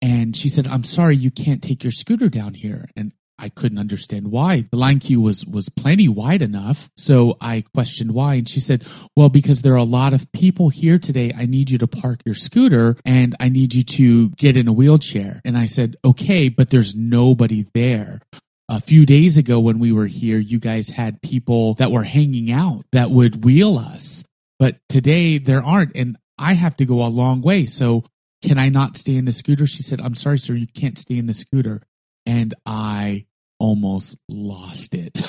And 0.00 0.34
she 0.34 0.48
said, 0.48 0.66
I'm 0.66 0.84
sorry, 0.84 1.16
you 1.16 1.30
can't 1.30 1.62
take 1.62 1.84
your 1.84 1.92
scooter 1.92 2.30
down 2.30 2.54
here. 2.54 2.88
And 2.96 3.12
I 3.38 3.48
couldn't 3.48 3.78
understand 3.78 4.28
why. 4.28 4.66
The 4.70 4.76
line 4.76 5.00
queue 5.00 5.20
was 5.20 5.44
was 5.44 5.68
plenty 5.68 6.08
wide 6.08 6.42
enough. 6.42 6.88
So 6.96 7.36
I 7.40 7.64
questioned 7.74 8.12
why 8.12 8.34
and 8.34 8.48
she 8.48 8.60
said, 8.60 8.84
"Well, 9.16 9.28
because 9.28 9.62
there 9.62 9.72
are 9.74 9.76
a 9.76 9.84
lot 9.84 10.14
of 10.14 10.30
people 10.32 10.68
here 10.68 10.98
today, 10.98 11.32
I 11.36 11.46
need 11.46 11.70
you 11.70 11.78
to 11.78 11.86
park 11.86 12.20
your 12.24 12.34
scooter 12.34 12.96
and 13.04 13.34
I 13.40 13.48
need 13.48 13.74
you 13.74 13.82
to 13.82 14.30
get 14.30 14.56
in 14.56 14.68
a 14.68 14.72
wheelchair." 14.72 15.40
And 15.44 15.58
I 15.58 15.66
said, 15.66 15.96
"Okay, 16.04 16.48
but 16.48 16.70
there's 16.70 16.94
nobody 16.94 17.66
there." 17.74 18.20
A 18.68 18.80
few 18.80 19.04
days 19.04 19.36
ago 19.36 19.60
when 19.60 19.78
we 19.78 19.92
were 19.92 20.06
here, 20.06 20.38
you 20.38 20.58
guys 20.58 20.90
had 20.90 21.20
people 21.20 21.74
that 21.74 21.92
were 21.92 22.04
hanging 22.04 22.50
out 22.50 22.86
that 22.92 23.10
would 23.10 23.44
wheel 23.44 23.76
us. 23.76 24.24
But 24.58 24.78
today 24.88 25.38
there 25.38 25.62
aren't 25.62 25.94
and 25.96 26.16
I 26.38 26.54
have 26.54 26.76
to 26.76 26.86
go 26.86 27.04
a 27.04 27.08
long 27.08 27.42
way. 27.42 27.66
So 27.66 28.04
can 28.42 28.58
I 28.58 28.68
not 28.68 28.96
stay 28.96 29.16
in 29.16 29.24
the 29.24 29.32
scooter? 29.32 29.66
She 29.66 29.82
said, 29.82 30.00
I'm 30.00 30.14
sorry, 30.14 30.38
sir, 30.38 30.54
you 30.54 30.66
can't 30.66 30.98
stay 30.98 31.18
in 31.18 31.26
the 31.26 31.34
scooter 31.34 31.82
and 32.26 32.54
I 32.64 33.26
almost 33.58 34.16
lost 34.28 34.94
it. 34.94 35.22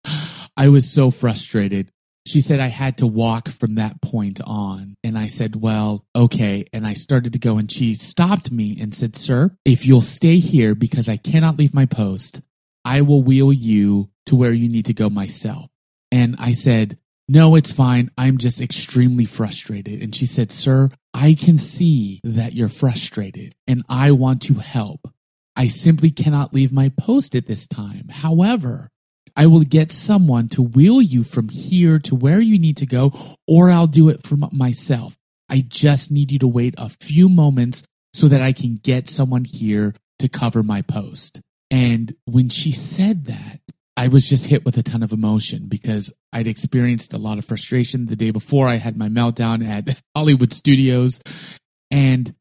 I 0.56 0.68
was 0.68 0.90
so 0.90 1.10
frustrated. 1.10 1.90
She 2.26 2.40
said 2.40 2.58
I 2.58 2.66
had 2.66 2.98
to 2.98 3.06
walk 3.06 3.48
from 3.48 3.76
that 3.76 4.02
point 4.02 4.40
on. 4.44 4.96
And 5.04 5.16
I 5.16 5.28
said, 5.28 5.56
well, 5.56 6.04
okay. 6.14 6.66
And 6.72 6.86
I 6.86 6.94
started 6.94 7.32
to 7.34 7.38
go 7.38 7.58
and 7.58 7.70
she 7.70 7.94
stopped 7.94 8.50
me 8.50 8.76
and 8.80 8.92
said, 8.94 9.14
sir, 9.14 9.56
if 9.64 9.86
you'll 9.86 10.02
stay 10.02 10.38
here 10.38 10.74
because 10.74 11.08
I 11.08 11.18
cannot 11.18 11.56
leave 11.56 11.72
my 11.72 11.86
post, 11.86 12.40
I 12.84 13.02
will 13.02 13.22
wheel 13.22 13.52
you 13.52 14.10
to 14.26 14.34
where 14.34 14.52
you 14.52 14.68
need 14.68 14.86
to 14.86 14.94
go 14.94 15.08
myself. 15.08 15.70
And 16.10 16.34
I 16.38 16.52
said, 16.52 16.98
no, 17.28 17.56
it's 17.56 17.72
fine. 17.72 18.10
I'm 18.16 18.38
just 18.38 18.60
extremely 18.60 19.24
frustrated. 19.24 20.02
And 20.02 20.14
she 20.14 20.26
said, 20.26 20.52
sir, 20.52 20.90
I 21.12 21.34
can 21.34 21.58
see 21.58 22.20
that 22.24 22.52
you're 22.52 22.68
frustrated 22.68 23.54
and 23.66 23.84
I 23.88 24.12
want 24.12 24.42
to 24.42 24.54
help. 24.54 25.08
I 25.56 25.66
simply 25.68 26.10
cannot 26.10 26.52
leave 26.52 26.70
my 26.70 26.90
post 26.90 27.34
at 27.34 27.46
this 27.46 27.66
time. 27.66 28.08
However, 28.08 28.90
I 29.34 29.46
will 29.46 29.62
get 29.62 29.90
someone 29.90 30.48
to 30.50 30.62
wheel 30.62 31.00
you 31.00 31.24
from 31.24 31.48
here 31.48 31.98
to 32.00 32.14
where 32.14 32.40
you 32.40 32.58
need 32.58 32.76
to 32.78 32.86
go, 32.86 33.12
or 33.46 33.70
I'll 33.70 33.86
do 33.86 34.08
it 34.08 34.22
for 34.22 34.36
myself. 34.52 35.16
I 35.48 35.64
just 35.66 36.10
need 36.10 36.30
you 36.30 36.38
to 36.40 36.48
wait 36.48 36.74
a 36.76 36.88
few 36.88 37.28
moments 37.28 37.82
so 38.12 38.28
that 38.28 38.42
I 38.42 38.52
can 38.52 38.76
get 38.76 39.08
someone 39.08 39.44
here 39.44 39.94
to 40.18 40.28
cover 40.28 40.62
my 40.62 40.82
post. 40.82 41.40
And 41.70 42.14
when 42.24 42.48
she 42.48 42.72
said 42.72 43.26
that, 43.26 43.60
I 43.96 44.08
was 44.08 44.28
just 44.28 44.46
hit 44.46 44.64
with 44.64 44.76
a 44.76 44.82
ton 44.82 45.02
of 45.02 45.12
emotion 45.12 45.68
because 45.68 46.12
I'd 46.32 46.46
experienced 46.46 47.14
a 47.14 47.18
lot 47.18 47.38
of 47.38 47.44
frustration 47.44 48.06
the 48.06 48.16
day 48.16 48.30
before. 48.30 48.68
I 48.68 48.76
had 48.76 48.96
my 48.96 49.08
meltdown 49.08 49.66
at 49.66 49.98
Hollywood 50.14 50.52
Studios. 50.52 51.20
And 51.90 52.34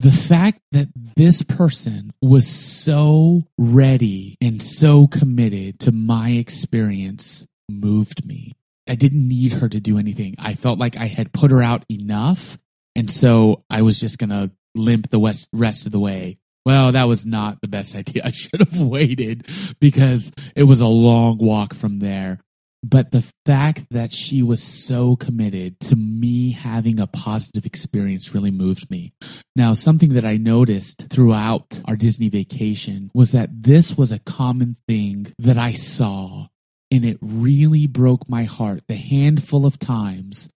the 0.00 0.12
fact 0.12 0.60
that 0.72 0.88
this 1.16 1.42
person 1.42 2.12
was 2.20 2.46
so 2.46 3.44
ready 3.58 4.36
and 4.40 4.62
so 4.62 5.06
committed 5.06 5.80
to 5.80 5.92
my 5.92 6.30
experience 6.30 7.46
moved 7.68 8.26
me. 8.26 8.54
I 8.88 8.96
didn't 8.96 9.26
need 9.26 9.52
her 9.52 9.68
to 9.68 9.80
do 9.80 9.98
anything. 9.98 10.34
I 10.38 10.54
felt 10.54 10.78
like 10.78 10.96
I 10.96 11.06
had 11.06 11.32
put 11.32 11.50
her 11.50 11.62
out 11.62 11.84
enough. 11.90 12.58
And 12.94 13.10
so 13.10 13.64
I 13.70 13.82
was 13.82 13.98
just 13.98 14.18
going 14.18 14.30
to 14.30 14.50
limp 14.74 15.10
the 15.10 15.18
west, 15.18 15.48
rest 15.52 15.86
of 15.86 15.92
the 15.92 16.00
way. 16.00 16.38
Well, 16.66 16.92
that 16.92 17.08
was 17.08 17.24
not 17.24 17.60
the 17.60 17.68
best 17.68 17.94
idea. 17.96 18.22
I 18.24 18.30
should 18.30 18.60
have 18.60 18.78
waited 18.78 19.46
because 19.80 20.32
it 20.54 20.64
was 20.64 20.80
a 20.80 20.86
long 20.86 21.38
walk 21.38 21.74
from 21.74 21.98
there. 21.98 22.40
But 22.84 23.12
the 23.12 23.24
fact 23.46 23.86
that 23.92 24.12
she 24.12 24.42
was 24.42 24.62
so 24.62 25.16
committed 25.16 25.80
to 25.80 25.96
me 25.96 26.50
having 26.50 27.00
a 27.00 27.06
positive 27.06 27.64
experience 27.64 28.34
really 28.34 28.50
moved 28.50 28.90
me. 28.90 29.14
Now, 29.56 29.72
something 29.72 30.12
that 30.12 30.26
I 30.26 30.36
noticed 30.36 31.08
throughout 31.08 31.80
our 31.86 31.96
Disney 31.96 32.28
vacation 32.28 33.10
was 33.14 33.32
that 33.32 33.62
this 33.62 33.96
was 33.96 34.12
a 34.12 34.18
common 34.18 34.76
thing 34.86 35.32
that 35.38 35.56
I 35.56 35.72
saw, 35.72 36.48
and 36.90 37.06
it 37.06 37.16
really 37.22 37.86
broke 37.86 38.28
my 38.28 38.44
heart 38.44 38.82
the 38.86 38.96
handful 38.96 39.64
of 39.64 39.78
times 39.78 40.50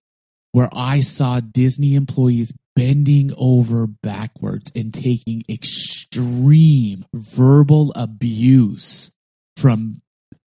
where 0.52 0.68
I 0.70 1.00
saw 1.00 1.40
Disney 1.40 1.94
employees 1.94 2.52
bending 2.76 3.32
over 3.38 3.86
backwards 3.86 4.70
and 4.76 4.92
taking 4.92 5.44
extreme 5.48 7.06
verbal 7.14 7.90
abuse 7.96 9.10
from 9.56 10.02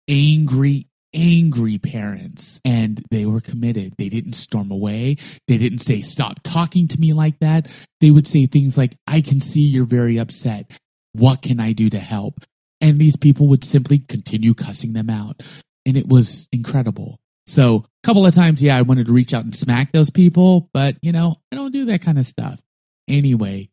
angry 0.07 0.85
angry 1.13 1.77
parents 1.77 2.59
and 2.63 3.03
they 3.11 3.25
were 3.25 3.41
committed. 3.41 3.93
They 3.97 4.09
didn't 4.09 4.33
storm 4.33 4.71
away. 4.71 5.17
They 5.47 5.57
didn't 5.57 5.79
say, 5.79 6.01
Stop 6.01 6.41
talking 6.43 6.87
to 6.89 6.99
me 6.99 7.13
like 7.13 7.39
that. 7.39 7.67
They 7.99 8.11
would 8.11 8.27
say 8.27 8.45
things 8.45 8.77
like, 8.77 8.95
I 9.07 9.21
can 9.21 9.41
see 9.41 9.61
you're 9.61 9.85
very 9.85 10.17
upset. 10.17 10.71
What 11.13 11.41
can 11.41 11.59
I 11.59 11.73
do 11.73 11.89
to 11.89 11.99
help? 11.99 12.43
And 12.79 12.99
these 12.99 13.15
people 13.15 13.47
would 13.47 13.63
simply 13.63 13.99
continue 13.99 14.53
cussing 14.53 14.93
them 14.93 15.09
out. 15.09 15.41
And 15.85 15.97
it 15.97 16.07
was 16.07 16.47
incredible. 16.51 17.19
So 17.45 17.85
a 18.03 18.07
couple 18.07 18.25
of 18.25 18.33
times, 18.33 18.61
yeah, 18.61 18.77
I 18.77 18.81
wanted 18.83 19.07
to 19.07 19.13
reach 19.13 19.33
out 19.33 19.43
and 19.43 19.55
smack 19.55 19.91
those 19.91 20.09
people, 20.09 20.69
but 20.73 20.95
you 21.01 21.11
know, 21.11 21.35
I 21.51 21.55
don't 21.55 21.71
do 21.71 21.85
that 21.85 22.01
kind 22.01 22.17
of 22.17 22.25
stuff. 22.25 22.59
Anyway, 23.07 23.69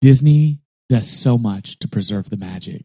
Disney 0.00 0.60
does 0.88 1.08
so 1.08 1.36
much 1.36 1.78
to 1.80 1.88
preserve 1.88 2.30
the 2.30 2.36
magic. 2.36 2.84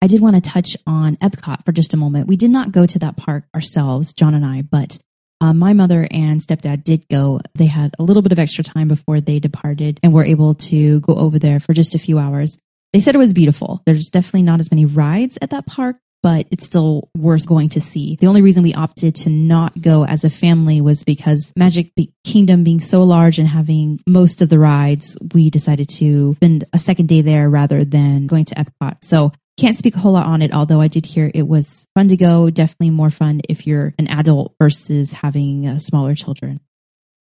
I 0.00 0.06
did 0.06 0.20
want 0.20 0.36
to 0.36 0.40
touch 0.40 0.76
on 0.86 1.16
Epcot 1.16 1.64
for 1.64 1.72
just 1.72 1.92
a 1.92 1.96
moment. 1.96 2.28
We 2.28 2.36
did 2.36 2.50
not 2.50 2.70
go 2.70 2.86
to 2.86 2.98
that 3.00 3.16
park 3.16 3.44
ourselves, 3.54 4.14
John 4.14 4.34
and 4.34 4.46
I, 4.46 4.62
but 4.62 4.98
uh, 5.40 5.52
my 5.52 5.72
mother 5.72 6.06
and 6.10 6.40
stepdad 6.40 6.84
did 6.84 7.08
go. 7.08 7.40
They 7.54 7.66
had 7.66 7.94
a 7.98 8.02
little 8.02 8.22
bit 8.22 8.32
of 8.32 8.38
extra 8.38 8.64
time 8.64 8.88
before 8.88 9.20
they 9.20 9.38
departed 9.38 9.98
and 10.02 10.12
were 10.12 10.24
able 10.24 10.54
to 10.54 11.00
go 11.00 11.14
over 11.14 11.38
there 11.38 11.60
for 11.60 11.72
just 11.72 11.94
a 11.94 11.98
few 11.98 12.18
hours. 12.18 12.58
They 12.92 13.00
said 13.00 13.14
it 13.14 13.18
was 13.18 13.32
beautiful. 13.32 13.82
There's 13.86 14.08
definitely 14.08 14.42
not 14.42 14.60
as 14.60 14.70
many 14.70 14.84
rides 14.84 15.38
at 15.42 15.50
that 15.50 15.66
park, 15.66 15.96
but 16.22 16.46
it's 16.50 16.64
still 16.64 17.10
worth 17.16 17.46
going 17.46 17.68
to 17.70 17.80
see. 17.80 18.16
The 18.20 18.26
only 18.26 18.42
reason 18.42 18.62
we 18.62 18.74
opted 18.74 19.14
to 19.16 19.30
not 19.30 19.80
go 19.80 20.04
as 20.04 20.24
a 20.24 20.30
family 20.30 20.80
was 20.80 21.04
because 21.04 21.52
Magic 21.56 21.92
Kingdom 22.24 22.64
being 22.64 22.80
so 22.80 23.02
large 23.02 23.38
and 23.38 23.46
having 23.46 24.00
most 24.06 24.42
of 24.42 24.48
the 24.48 24.58
rides, 24.58 25.18
we 25.34 25.50
decided 25.50 25.88
to 25.90 26.34
spend 26.36 26.64
a 26.72 26.78
second 26.78 27.08
day 27.08 27.20
there 27.20 27.48
rather 27.48 27.84
than 27.84 28.26
going 28.26 28.44
to 28.46 28.54
Epcot. 28.54 28.98
So 29.02 29.32
can't 29.58 29.76
speak 29.76 29.96
a 29.96 29.98
whole 29.98 30.12
lot 30.12 30.26
on 30.26 30.40
it, 30.40 30.54
although 30.54 30.80
I 30.80 30.88
did 30.88 31.04
hear 31.04 31.30
it 31.34 31.46
was 31.46 31.86
fun 31.94 32.08
to 32.08 32.16
go. 32.16 32.48
Definitely 32.48 32.90
more 32.90 33.10
fun 33.10 33.40
if 33.48 33.66
you're 33.66 33.92
an 33.98 34.06
adult 34.08 34.54
versus 34.60 35.12
having 35.12 35.66
uh, 35.66 35.78
smaller 35.78 36.14
children. 36.14 36.60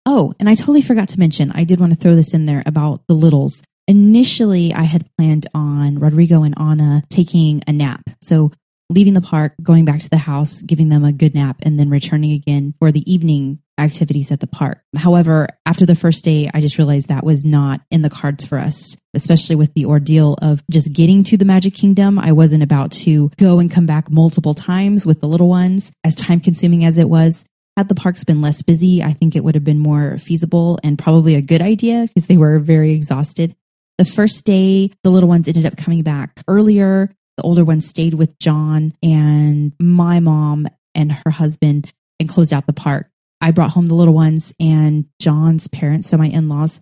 Oh, 0.05 0.35
and 0.39 0.49
I 0.49 0.55
totally 0.55 0.83
forgot 0.83 1.09
to 1.11 1.19
mention, 1.19 1.51
I 1.53 1.65
did 1.65 1.81
want 1.81 1.93
to 1.93 1.99
throw 1.99 2.15
this 2.15 2.35
in 2.35 2.47
there 2.47 2.63
about 2.67 3.03
the 3.09 3.15
littles. 3.15 3.63
Initially, 3.89 4.73
I 4.73 4.83
had 4.83 5.09
planned 5.17 5.47
on 5.55 5.99
Rodrigo 5.99 6.43
and 6.43 6.55
Anna 6.59 7.03
taking 7.09 7.63
a 7.67 7.73
nap. 7.73 8.03
So 8.21 8.53
leaving 8.91 9.15
the 9.15 9.21
park, 9.21 9.55
going 9.63 9.85
back 9.85 10.01
to 10.01 10.11
the 10.11 10.17
house, 10.17 10.63
giving 10.63 10.91
them 10.91 11.05
a 11.05 11.13
good 11.13 11.35
nap, 11.35 11.57
and 11.63 11.79
then 11.79 11.91
returning 11.91 12.33
again 12.33 12.75
for 12.79 12.93
the 12.93 13.11
evening 13.13 13.61
activities 13.79 14.31
at 14.31 14.41
the 14.41 14.47
park. 14.47 14.81
However, 14.97 15.49
after 15.67 15.87
the 15.87 15.95
first 15.95 16.25
day, 16.25 16.51
I 16.53 16.61
just 16.61 16.79
realized 16.79 17.09
that 17.09 17.25
was 17.25 17.45
not 17.45 17.81
in 17.91 18.03
the 18.03 18.11
cards 18.11 18.45
for 18.45 18.59
us, 18.59 18.97
especially 19.17 19.57
with 19.57 19.75
the 19.75 19.87
ordeal 19.87 20.35
of 20.41 20.63
just 20.71 20.93
getting 20.93 21.25
to 21.25 21.37
the 21.37 21.45
Magic 21.45 21.75
Kingdom. 21.75 22.19
I 22.19 22.33
wasn't 22.33 22.63
about 22.63 22.93
to 22.93 23.31
go 23.37 23.59
and 23.59 23.71
come 23.71 23.87
back 23.87 24.11
multiple 24.11 24.55
times 24.55 25.05
with 25.07 25.21
the 25.21 25.27
little 25.27 25.49
ones, 25.49 25.91
as 26.05 26.15
time 26.15 26.39
consuming 26.39 26.85
as 26.85 26.99
it 26.99 27.09
was. 27.09 27.45
Had 27.77 27.89
the 27.89 27.95
parks 27.95 28.25
been 28.25 28.41
less 28.41 28.63
busy, 28.63 29.03
I 29.03 29.13
think 29.13 29.35
it 29.35 29.45
would 29.45 29.55
have 29.55 29.65
been 29.65 29.79
more 29.79 30.17
feasible 30.19 30.79
and 30.85 30.99
probably 30.99 31.35
a 31.35 31.43
good 31.43 31.61
idea 31.61 32.07
because 32.07 32.27
they 32.27 32.37
were 32.37 32.59
very 32.59 32.93
exhausted. 32.93 33.57
The 33.99 34.05
first 34.05 34.45
day, 34.45 34.93
the 35.03 35.11
little 35.11 35.29
ones 35.29 35.49
ended 35.49 35.67
up 35.67 35.77
coming 35.77 36.03
back 36.03 36.43
earlier. 36.49 37.11
The 37.37 37.43
older 37.43 37.65
one 37.65 37.81
stayed 37.81 38.15
with 38.15 38.39
John 38.39 38.95
and 39.03 39.73
my 39.81 40.21
mom 40.21 40.69
and 40.95 41.13
her 41.13 41.31
husband 41.31 41.93
and 42.19 42.29
closed 42.29 42.53
out 42.53 42.67
the 42.67 42.73
park. 42.73 43.11
I 43.41 43.51
brought 43.51 43.71
home 43.71 43.87
the 43.87 43.95
little 43.95 44.15
ones 44.15 44.55
and 44.59 45.05
John's 45.21 45.69
parents, 45.69 46.09
so 46.09 46.17
my 46.17 46.29
in 46.29 46.49
laws, 46.49 46.81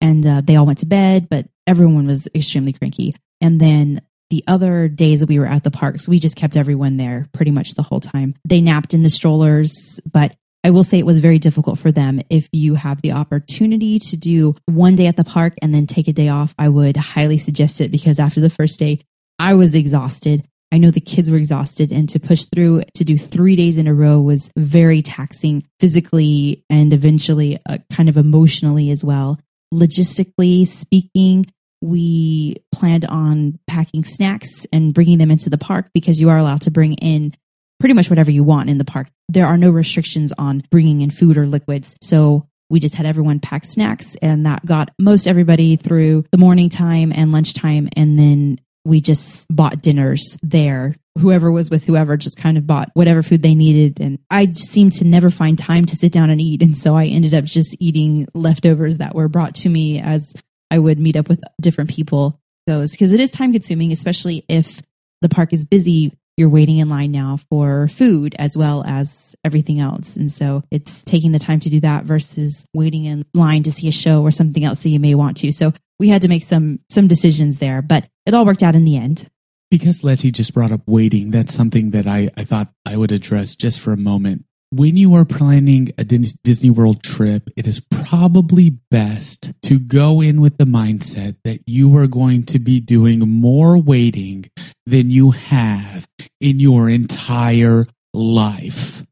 and 0.00 0.26
uh, 0.26 0.40
they 0.42 0.56
all 0.56 0.66
went 0.66 0.78
to 0.78 0.86
bed, 0.86 1.28
but 1.28 1.46
everyone 1.66 2.06
was 2.06 2.28
extremely 2.34 2.72
cranky. 2.72 3.14
And 3.40 3.60
then 3.60 4.00
the 4.30 4.44
other 4.46 4.88
days 4.88 5.20
that 5.20 5.28
we 5.28 5.38
were 5.38 5.46
at 5.46 5.64
the 5.64 5.70
parks, 5.70 6.08
we 6.08 6.18
just 6.18 6.36
kept 6.36 6.56
everyone 6.56 6.96
there 6.96 7.28
pretty 7.32 7.50
much 7.50 7.74
the 7.74 7.82
whole 7.82 8.00
time. 8.00 8.34
They 8.46 8.60
napped 8.60 8.94
in 8.94 9.02
the 9.02 9.10
strollers, 9.10 10.00
but 10.10 10.36
I 10.64 10.70
will 10.70 10.84
say 10.84 10.98
it 10.98 11.06
was 11.06 11.20
very 11.20 11.38
difficult 11.38 11.78
for 11.78 11.92
them. 11.92 12.20
If 12.28 12.48
you 12.52 12.74
have 12.74 13.00
the 13.00 13.12
opportunity 13.12 13.98
to 14.00 14.16
do 14.16 14.54
one 14.66 14.96
day 14.96 15.06
at 15.06 15.16
the 15.16 15.24
park 15.24 15.54
and 15.62 15.74
then 15.74 15.86
take 15.86 16.08
a 16.08 16.12
day 16.12 16.28
off, 16.28 16.54
I 16.58 16.68
would 16.68 16.96
highly 16.96 17.38
suggest 17.38 17.80
it 17.80 17.90
because 17.90 18.18
after 18.18 18.40
the 18.40 18.50
first 18.50 18.78
day, 18.78 19.00
I 19.38 19.54
was 19.54 19.74
exhausted. 19.74 20.46
I 20.70 20.78
know 20.78 20.90
the 20.90 21.00
kids 21.00 21.30
were 21.30 21.38
exhausted, 21.38 21.92
and 21.92 22.08
to 22.10 22.20
push 22.20 22.44
through 22.44 22.82
to 22.94 23.04
do 23.04 23.16
three 23.16 23.56
days 23.56 23.78
in 23.78 23.86
a 23.86 23.94
row 23.94 24.20
was 24.20 24.50
very 24.56 25.00
taxing 25.00 25.64
physically 25.80 26.64
and 26.68 26.92
eventually 26.92 27.58
uh, 27.66 27.78
kind 27.90 28.08
of 28.08 28.18
emotionally 28.18 28.90
as 28.90 29.02
well. 29.02 29.40
Logistically 29.72 30.66
speaking, 30.66 31.46
we 31.80 32.56
planned 32.72 33.04
on 33.04 33.58
packing 33.66 34.04
snacks 34.04 34.66
and 34.72 34.92
bringing 34.92 35.18
them 35.18 35.30
into 35.30 35.50
the 35.50 35.58
park 35.58 35.90
because 35.92 36.20
you 36.20 36.30
are 36.30 36.38
allowed 36.38 36.62
to 36.62 36.70
bring 36.70 36.94
in 36.94 37.34
pretty 37.78 37.94
much 37.94 38.10
whatever 38.10 38.30
you 38.30 38.42
want 38.42 38.70
in 38.70 38.78
the 38.78 38.84
park. 38.84 39.08
There 39.28 39.46
are 39.46 39.56
no 39.56 39.70
restrictions 39.70 40.32
on 40.36 40.64
bringing 40.70 41.00
in 41.00 41.10
food 41.10 41.36
or 41.36 41.46
liquids. 41.46 41.96
So 42.00 42.48
we 42.70 42.80
just 42.80 42.94
had 42.94 43.06
everyone 43.06 43.40
pack 43.40 43.64
snacks 43.64 44.16
and 44.20 44.44
that 44.46 44.64
got 44.66 44.90
most 44.98 45.26
everybody 45.26 45.76
through 45.76 46.24
the 46.32 46.38
morning 46.38 46.68
time 46.68 47.12
and 47.14 47.32
lunchtime. 47.32 47.88
And 47.96 48.18
then 48.18 48.58
we 48.88 49.00
just 49.00 49.46
bought 49.54 49.82
dinners 49.82 50.38
there. 50.42 50.96
Whoever 51.18 51.52
was 51.52 51.70
with 51.70 51.84
whoever 51.84 52.16
just 52.16 52.36
kind 52.38 52.56
of 52.56 52.66
bought 52.66 52.90
whatever 52.94 53.22
food 53.22 53.42
they 53.42 53.54
needed. 53.54 54.00
And 54.00 54.18
I 54.30 54.50
seemed 54.52 54.94
to 54.94 55.04
never 55.04 55.30
find 55.30 55.58
time 55.58 55.84
to 55.86 55.96
sit 55.96 56.12
down 56.12 56.30
and 56.30 56.40
eat. 56.40 56.62
And 56.62 56.76
so 56.76 56.96
I 56.96 57.06
ended 57.06 57.34
up 57.34 57.44
just 57.44 57.76
eating 57.80 58.26
leftovers 58.34 58.98
that 58.98 59.14
were 59.14 59.28
brought 59.28 59.54
to 59.56 59.68
me 59.68 60.00
as 60.00 60.34
I 60.70 60.78
would 60.78 60.98
meet 60.98 61.16
up 61.16 61.28
with 61.28 61.42
different 61.60 61.90
people. 61.90 62.40
Those 62.66 62.92
because 62.92 63.12
it 63.12 63.20
is 63.20 63.30
time 63.30 63.52
consuming, 63.52 63.92
especially 63.92 64.44
if 64.48 64.82
the 65.22 65.28
park 65.28 65.52
is 65.52 65.66
busy. 65.66 66.12
You're 66.36 66.48
waiting 66.48 66.76
in 66.76 66.88
line 66.88 67.10
now 67.10 67.38
for 67.50 67.88
food 67.88 68.36
as 68.38 68.56
well 68.56 68.84
as 68.86 69.34
everything 69.44 69.80
else. 69.80 70.14
And 70.14 70.30
so 70.30 70.62
it's 70.70 71.02
taking 71.02 71.32
the 71.32 71.40
time 71.40 71.58
to 71.60 71.70
do 71.70 71.80
that 71.80 72.04
versus 72.04 72.64
waiting 72.72 73.06
in 73.06 73.24
line 73.34 73.64
to 73.64 73.72
see 73.72 73.88
a 73.88 73.92
show 73.92 74.22
or 74.22 74.30
something 74.30 74.62
else 74.62 74.82
that 74.82 74.90
you 74.90 75.00
may 75.00 75.16
want 75.16 75.38
to. 75.38 75.50
So 75.50 75.72
we 75.98 76.08
had 76.08 76.22
to 76.22 76.28
make 76.28 76.42
some 76.42 76.80
some 76.88 77.06
decisions 77.06 77.58
there, 77.58 77.82
but 77.82 78.08
it 78.26 78.34
all 78.34 78.46
worked 78.46 78.62
out 78.62 78.74
in 78.74 78.84
the 78.84 78.96
end. 78.96 79.28
Because 79.70 80.02
Letty 80.02 80.30
just 80.30 80.54
brought 80.54 80.72
up 80.72 80.80
waiting, 80.86 81.30
that's 81.30 81.52
something 81.52 81.90
that 81.90 82.06
I, 82.06 82.30
I 82.36 82.44
thought 82.44 82.72
I 82.86 82.96
would 82.96 83.12
address 83.12 83.54
just 83.54 83.80
for 83.80 83.92
a 83.92 83.98
moment. 83.98 84.44
When 84.70 84.96
you 84.96 85.14
are 85.14 85.24
planning 85.24 85.92
a 85.98 86.04
Disney 86.04 86.70
World 86.70 87.02
trip, 87.02 87.48
it 87.56 87.66
is 87.66 87.80
probably 87.80 88.70
best 88.90 89.52
to 89.62 89.78
go 89.78 90.20
in 90.20 90.40
with 90.40 90.58
the 90.58 90.64
mindset 90.64 91.36
that 91.44 91.60
you 91.66 91.96
are 91.96 92.06
going 92.06 92.44
to 92.44 92.58
be 92.58 92.80
doing 92.80 93.20
more 93.20 93.78
waiting 93.78 94.50
than 94.86 95.10
you 95.10 95.30
have 95.32 96.06
in 96.40 96.60
your 96.60 96.88
entire 96.88 97.86
life. 98.12 99.04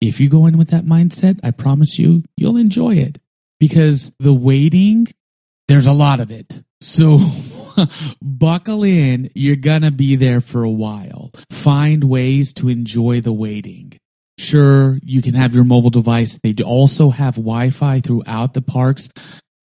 If 0.00 0.20
you 0.20 0.28
go 0.28 0.46
in 0.46 0.58
with 0.58 0.70
that 0.70 0.84
mindset, 0.84 1.40
I 1.42 1.50
promise 1.50 1.98
you, 1.98 2.24
you'll 2.36 2.56
enjoy 2.56 2.96
it 2.96 3.18
because 3.60 4.12
the 4.18 4.34
waiting 4.34 5.08
there's 5.68 5.86
a 5.86 5.92
lot 5.92 6.20
of 6.20 6.30
it. 6.30 6.62
So 6.80 7.20
buckle 8.22 8.82
in. 8.82 9.30
You're 9.34 9.56
going 9.56 9.82
to 9.82 9.90
be 9.90 10.16
there 10.16 10.40
for 10.40 10.62
a 10.62 10.70
while. 10.70 11.30
Find 11.50 12.04
ways 12.04 12.52
to 12.54 12.68
enjoy 12.68 13.20
the 13.20 13.32
waiting. 13.32 13.98
Sure, 14.38 14.98
you 15.02 15.20
can 15.20 15.34
have 15.34 15.54
your 15.54 15.64
mobile 15.64 15.90
device. 15.90 16.38
They 16.42 16.54
also 16.64 17.10
have 17.10 17.34
Wi 17.34 17.70
Fi 17.70 18.00
throughout 18.00 18.54
the 18.54 18.62
parks. 18.62 19.08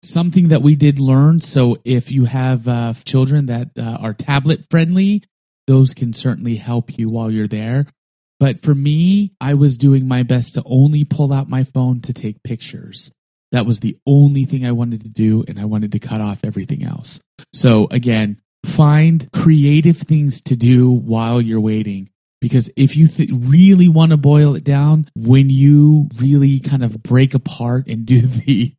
Something 0.02 0.48
that 0.48 0.62
we 0.62 0.74
did 0.74 0.98
learn. 0.98 1.40
So 1.40 1.76
if 1.84 2.10
you 2.10 2.24
have 2.24 2.66
uh, 2.66 2.94
children 3.04 3.46
that 3.46 3.70
uh, 3.78 3.98
are 4.00 4.14
tablet 4.14 4.64
friendly, 4.70 5.22
those 5.66 5.94
can 5.94 6.12
certainly 6.12 6.56
help 6.56 6.98
you 6.98 7.08
while 7.08 7.30
you're 7.30 7.46
there. 7.46 7.86
But 8.40 8.62
for 8.62 8.74
me, 8.74 9.34
I 9.40 9.54
was 9.54 9.76
doing 9.76 10.08
my 10.08 10.24
best 10.24 10.54
to 10.54 10.62
only 10.66 11.04
pull 11.04 11.32
out 11.32 11.48
my 11.48 11.62
phone 11.62 12.00
to 12.00 12.12
take 12.12 12.42
pictures. 12.42 13.12
That 13.52 13.66
was 13.66 13.80
the 13.80 13.96
only 14.06 14.44
thing 14.44 14.66
I 14.66 14.72
wanted 14.72 15.02
to 15.02 15.08
do, 15.08 15.44
and 15.46 15.60
I 15.60 15.66
wanted 15.66 15.92
to 15.92 15.98
cut 15.98 16.20
off 16.20 16.44
everything 16.44 16.84
else. 16.84 17.20
So, 17.52 17.86
again, 17.90 18.40
find 18.64 19.30
creative 19.32 19.98
things 19.98 20.40
to 20.42 20.56
do 20.56 20.90
while 20.90 21.40
you're 21.40 21.60
waiting. 21.60 22.08
Because 22.40 22.70
if 22.76 22.96
you 22.96 23.06
th- 23.06 23.30
really 23.32 23.88
want 23.88 24.10
to 24.10 24.16
boil 24.16 24.56
it 24.56 24.64
down, 24.64 25.08
when 25.14 25.48
you 25.48 26.08
really 26.16 26.58
kind 26.58 26.82
of 26.82 27.00
break 27.02 27.34
apart 27.34 27.86
and 27.86 28.04
do 28.04 28.20
the 28.22 28.74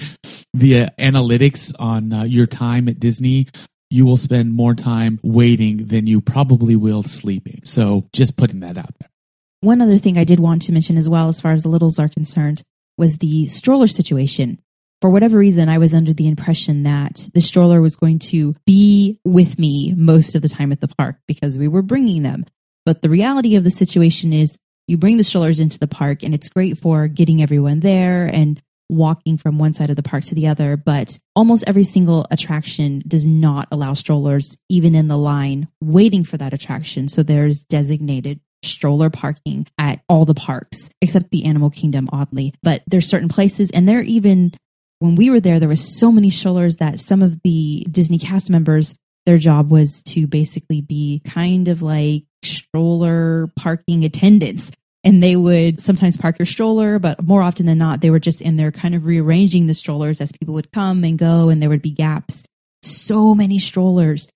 the 0.55 0.81
uh, 0.81 0.89
analytics 0.99 1.73
on 1.79 2.11
uh, 2.11 2.23
your 2.23 2.45
time 2.45 2.89
at 2.89 2.99
Disney, 2.99 3.47
you 3.89 4.05
will 4.05 4.17
spend 4.17 4.53
more 4.53 4.75
time 4.75 5.19
waiting 5.23 5.87
than 5.87 6.07
you 6.07 6.19
probably 6.19 6.75
will 6.75 7.03
sleeping. 7.03 7.61
So, 7.63 8.07
just 8.11 8.37
putting 8.37 8.59
that 8.61 8.77
out 8.77 8.93
there. 8.99 9.09
One 9.61 9.81
other 9.81 9.97
thing 9.97 10.17
I 10.17 10.25
did 10.25 10.39
want 10.39 10.63
to 10.63 10.73
mention 10.73 10.97
as 10.97 11.07
well, 11.07 11.27
as 11.29 11.39
far 11.39 11.53
as 11.53 11.63
the 11.63 11.69
littles 11.69 11.99
are 11.99 12.09
concerned, 12.09 12.63
was 12.97 13.19
the 13.19 13.47
stroller 13.47 13.87
situation. 13.87 14.59
For 15.03 15.09
whatever 15.09 15.37
reason, 15.37 15.67
I 15.67 15.79
was 15.79 15.93
under 15.93 16.13
the 16.13 16.29
impression 16.29 16.83
that 16.83 17.27
the 17.33 17.41
stroller 17.41 17.81
was 17.81 17.97
going 17.97 18.19
to 18.19 18.55
be 18.65 19.19
with 19.25 19.59
me 19.59 19.93
most 19.97 20.33
of 20.33 20.41
the 20.41 20.47
time 20.47 20.71
at 20.71 20.79
the 20.79 20.87
park 20.87 21.17
because 21.27 21.57
we 21.57 21.67
were 21.67 21.81
bringing 21.81 22.23
them. 22.23 22.45
But 22.85 23.01
the 23.01 23.09
reality 23.09 23.57
of 23.57 23.65
the 23.65 23.69
situation 23.69 24.31
is 24.31 24.57
you 24.87 24.97
bring 24.97 25.17
the 25.17 25.25
strollers 25.25 25.59
into 25.59 25.77
the 25.77 25.89
park 25.89 26.23
and 26.23 26.33
it's 26.33 26.47
great 26.47 26.77
for 26.77 27.09
getting 27.09 27.41
everyone 27.41 27.81
there 27.81 28.27
and 28.27 28.61
walking 28.87 29.35
from 29.35 29.59
one 29.59 29.73
side 29.73 29.89
of 29.89 29.97
the 29.97 30.03
park 30.03 30.23
to 30.23 30.35
the 30.35 30.47
other. 30.47 30.77
But 30.77 31.19
almost 31.35 31.65
every 31.67 31.83
single 31.83 32.25
attraction 32.31 33.03
does 33.05 33.27
not 33.27 33.67
allow 33.73 33.95
strollers, 33.95 34.55
even 34.69 34.95
in 34.95 35.09
the 35.09 35.17
line 35.17 35.67
waiting 35.81 36.23
for 36.23 36.37
that 36.37 36.53
attraction. 36.53 37.09
So 37.09 37.23
there's 37.23 37.65
designated 37.65 38.39
stroller 38.63 39.09
parking 39.09 39.67
at 39.77 40.01
all 40.07 40.23
the 40.23 40.33
parks 40.33 40.89
except 41.01 41.31
the 41.31 41.43
Animal 41.43 41.71
Kingdom, 41.71 42.07
oddly. 42.13 42.53
But 42.63 42.83
there's 42.87 43.09
certain 43.09 43.27
places, 43.27 43.69
and 43.71 43.85
they're 43.85 43.99
even 43.99 44.53
when 45.03 45.15
we 45.15 45.29
were 45.29 45.41
there, 45.41 45.59
there 45.59 45.67
was 45.67 45.99
so 45.99 46.13
many 46.13 46.29
strollers 46.29 46.77
that 46.77 46.97
some 46.97 47.21
of 47.21 47.41
the 47.41 47.85
Disney 47.91 48.17
cast 48.17 48.49
members, 48.49 48.95
their 49.25 49.37
job 49.37 49.69
was 49.69 50.01
to 50.03 50.27
basically 50.27 50.79
be 50.79 51.21
kind 51.25 51.67
of 51.67 51.81
like 51.81 52.23
stroller 52.41 53.51
parking 53.57 54.05
attendants. 54.05 54.71
And 55.03 55.21
they 55.21 55.35
would 55.35 55.81
sometimes 55.81 56.15
park 56.15 56.39
your 56.39 56.45
stroller, 56.45 56.99
but 56.99 57.21
more 57.21 57.41
often 57.41 57.65
than 57.65 57.77
not, 57.77 57.99
they 57.99 58.11
were 58.11 58.19
just 58.19 58.41
in 58.41 58.55
there 58.55 58.71
kind 58.71 58.95
of 58.95 59.05
rearranging 59.05 59.67
the 59.67 59.73
strollers 59.73 60.21
as 60.21 60.31
people 60.31 60.53
would 60.53 60.71
come 60.71 61.03
and 61.03 61.19
go, 61.19 61.49
and 61.49 61.61
there 61.61 61.69
would 61.69 61.81
be 61.81 61.91
gaps. 61.91 62.45
So 62.81 63.35
many 63.35 63.59
strollers. 63.59 64.29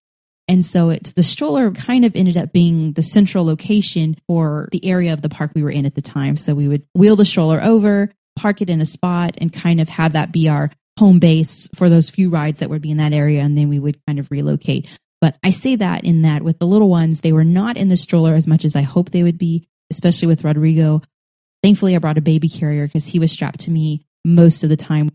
And 0.49 0.65
so 0.65 0.89
it's 0.89 1.13
the 1.13 1.23
stroller 1.23 1.71
kind 1.71 2.03
of 2.03 2.13
ended 2.13 2.35
up 2.35 2.51
being 2.51 2.91
the 2.91 3.01
central 3.01 3.45
location 3.45 4.17
for 4.27 4.67
the 4.73 4.85
area 4.85 5.13
of 5.13 5.21
the 5.21 5.29
park 5.29 5.51
we 5.55 5.63
were 5.63 5.71
in 5.71 5.85
at 5.85 5.95
the 5.95 6.01
time. 6.01 6.35
So 6.35 6.53
we 6.53 6.67
would 6.67 6.83
wheel 6.93 7.15
the 7.15 7.23
stroller 7.23 7.63
over, 7.63 8.11
park 8.37 8.61
it 8.61 8.69
in 8.69 8.81
a 8.81 8.85
spot, 8.85 9.35
and 9.39 9.51
kind 9.51 9.81
of 9.81 9.89
have 9.89 10.13
that 10.13 10.31
be 10.31 10.47
our 10.47 10.71
home 10.99 11.19
base 11.19 11.67
for 11.75 11.89
those 11.89 12.09
few 12.09 12.29
rides 12.29 12.59
that 12.59 12.69
would 12.69 12.81
be 12.81 12.91
in 12.91 12.97
that 12.97 13.13
area. 13.13 13.41
And 13.41 13.57
then 13.57 13.69
we 13.69 13.79
would 13.79 14.03
kind 14.05 14.19
of 14.19 14.31
relocate. 14.31 14.87
But 15.19 15.37
I 15.43 15.49
say 15.49 15.75
that 15.75 16.03
in 16.03 16.21
that 16.21 16.43
with 16.43 16.59
the 16.59 16.67
little 16.67 16.89
ones, 16.89 17.21
they 17.21 17.31
were 17.31 17.43
not 17.43 17.77
in 17.77 17.89
the 17.89 17.97
stroller 17.97 18.33
as 18.33 18.47
much 18.47 18.65
as 18.65 18.75
I 18.75 18.81
hope 18.81 19.09
they 19.09 19.23
would 19.23 19.37
be, 19.37 19.67
especially 19.91 20.27
with 20.27 20.43
Rodrigo. 20.43 21.01
Thankfully, 21.63 21.95
I 21.95 21.99
brought 21.99 22.17
a 22.17 22.21
baby 22.21 22.49
carrier 22.49 22.85
because 22.85 23.07
he 23.07 23.19
was 23.19 23.31
strapped 23.31 23.61
to 23.61 23.71
me 23.71 24.05
most 24.23 24.63
of 24.63 24.69
the 24.69 24.77
time 24.77 25.09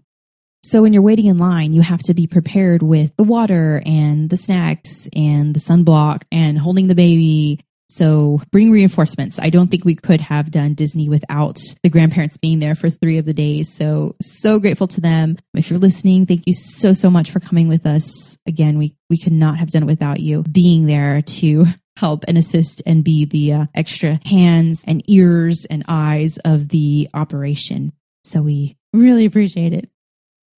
so 0.65 0.81
when 0.81 0.93
you're 0.93 1.03
waiting 1.03 1.27
in 1.27 1.39
line, 1.39 1.73
you 1.73 1.83
have 1.83 2.03
to 2.05 2.15
be 2.15 2.27
prepared 2.27 2.83
with 2.83 3.15
the 3.17 3.25
water 3.25 3.83
and 3.85 4.31
the 4.31 4.37
snacks 4.37 5.09
and 5.15 5.55
the 5.55 5.61
sunblock 5.61 6.23
and 6.31 6.59
holding 6.59 6.87
the 6.87 6.95
baby. 6.95 7.61
So 7.95 8.41
bring 8.51 8.71
reinforcements. 8.71 9.39
I 9.39 9.51
don't 9.51 9.71
think 9.71 9.85
we 9.85 9.95
could 9.95 10.21
have 10.21 10.51
done 10.51 10.75
Disney 10.75 11.09
without 11.09 11.59
the 11.83 11.91
grandparents 11.91 12.39
being 12.39 12.59
there 12.59 12.75
for 12.75 12.89
three 12.89 13.19
of 13.19 13.27
the 13.27 13.35
days. 13.35 13.73
So, 13.73 14.17
so 14.23 14.59
grateful 14.59 14.89
to 14.89 15.01
them. 15.01 15.37
If 15.55 15.69
you're 15.69 15.79
listening, 15.79 16.25
thank 16.25 16.47
you 16.47 16.55
so, 16.55 16.93
so 16.93 17.11
much 17.11 17.31
for 17.31 17.41
coming 17.41 17.69
with 17.69 17.85
us. 17.85 18.39
Again, 18.47 18.79
we, 18.79 18.97
we 19.11 19.19
could 19.19 19.33
not 19.33 19.59
have 19.59 19.71
done 19.71 19.83
it 19.83 19.87
without 19.87 20.21
you 20.21 20.43
being 20.43 20.87
there 20.87 21.21
to 21.23 21.67
help 21.97 22.25
and 22.27 22.39
assist 22.39 22.81
and 22.87 23.05
be 23.05 23.27
the 23.27 23.53
uh, 23.53 23.67
extra 23.75 24.19
hands 24.25 24.83
and 24.87 25.03
ears 25.11 25.67
and 25.69 25.85
eyes 25.87 26.39
of 26.39 26.69
the 26.69 27.09
operation. 27.13 27.93
So 28.25 28.41
we 28.41 28.77
really 28.93 29.27
appreciate 29.27 29.73
it. 29.75 29.91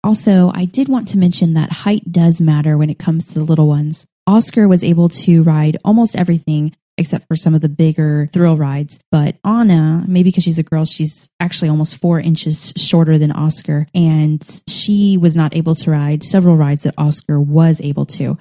Also, 0.04 0.52
I 0.54 0.66
did 0.66 0.90
want 0.90 1.08
to 1.10 1.18
mention 1.18 1.54
that 1.54 1.72
height 1.72 2.12
does 2.12 2.42
matter 2.42 2.78
when 2.78 2.90
it 2.90 3.00
comes 3.00 3.26
to 3.26 3.36
the 3.36 3.46
little 3.46 3.68
ones. 3.68 4.06
Oscar 4.28 4.68
was 4.68 4.84
able 4.84 5.10
to 5.10 5.44
ride 5.44 5.78
almost 5.84 6.16
everything 6.16 6.76
except 6.98 7.28
for 7.28 7.36
some 7.36 7.54
of 7.54 7.62
the 7.62 7.70
bigger 7.70 8.28
thrill 8.32 8.58
rides. 8.58 9.00
But 9.12 9.38
Anna, 9.44 10.04
maybe 10.08 10.30
because 10.30 10.44
she's 10.44 10.60
a 10.60 10.64
girl, 10.64 10.86
she's 10.86 11.30
actually 11.40 11.70
almost 11.70 11.98
four 11.98 12.20
inches 12.20 12.74
shorter 12.78 13.18
than 13.18 13.32
Oscar. 13.32 13.88
And 13.94 14.44
she 14.68 15.18
was 15.18 15.36
not 15.36 15.56
able 15.56 15.76
to 15.76 15.92
ride 15.92 16.24
several 16.24 16.56
rides 16.56 16.84
that 16.84 16.96
Oscar 16.98 17.40
was 17.40 17.82
able 17.82 18.06
to. 18.08 18.38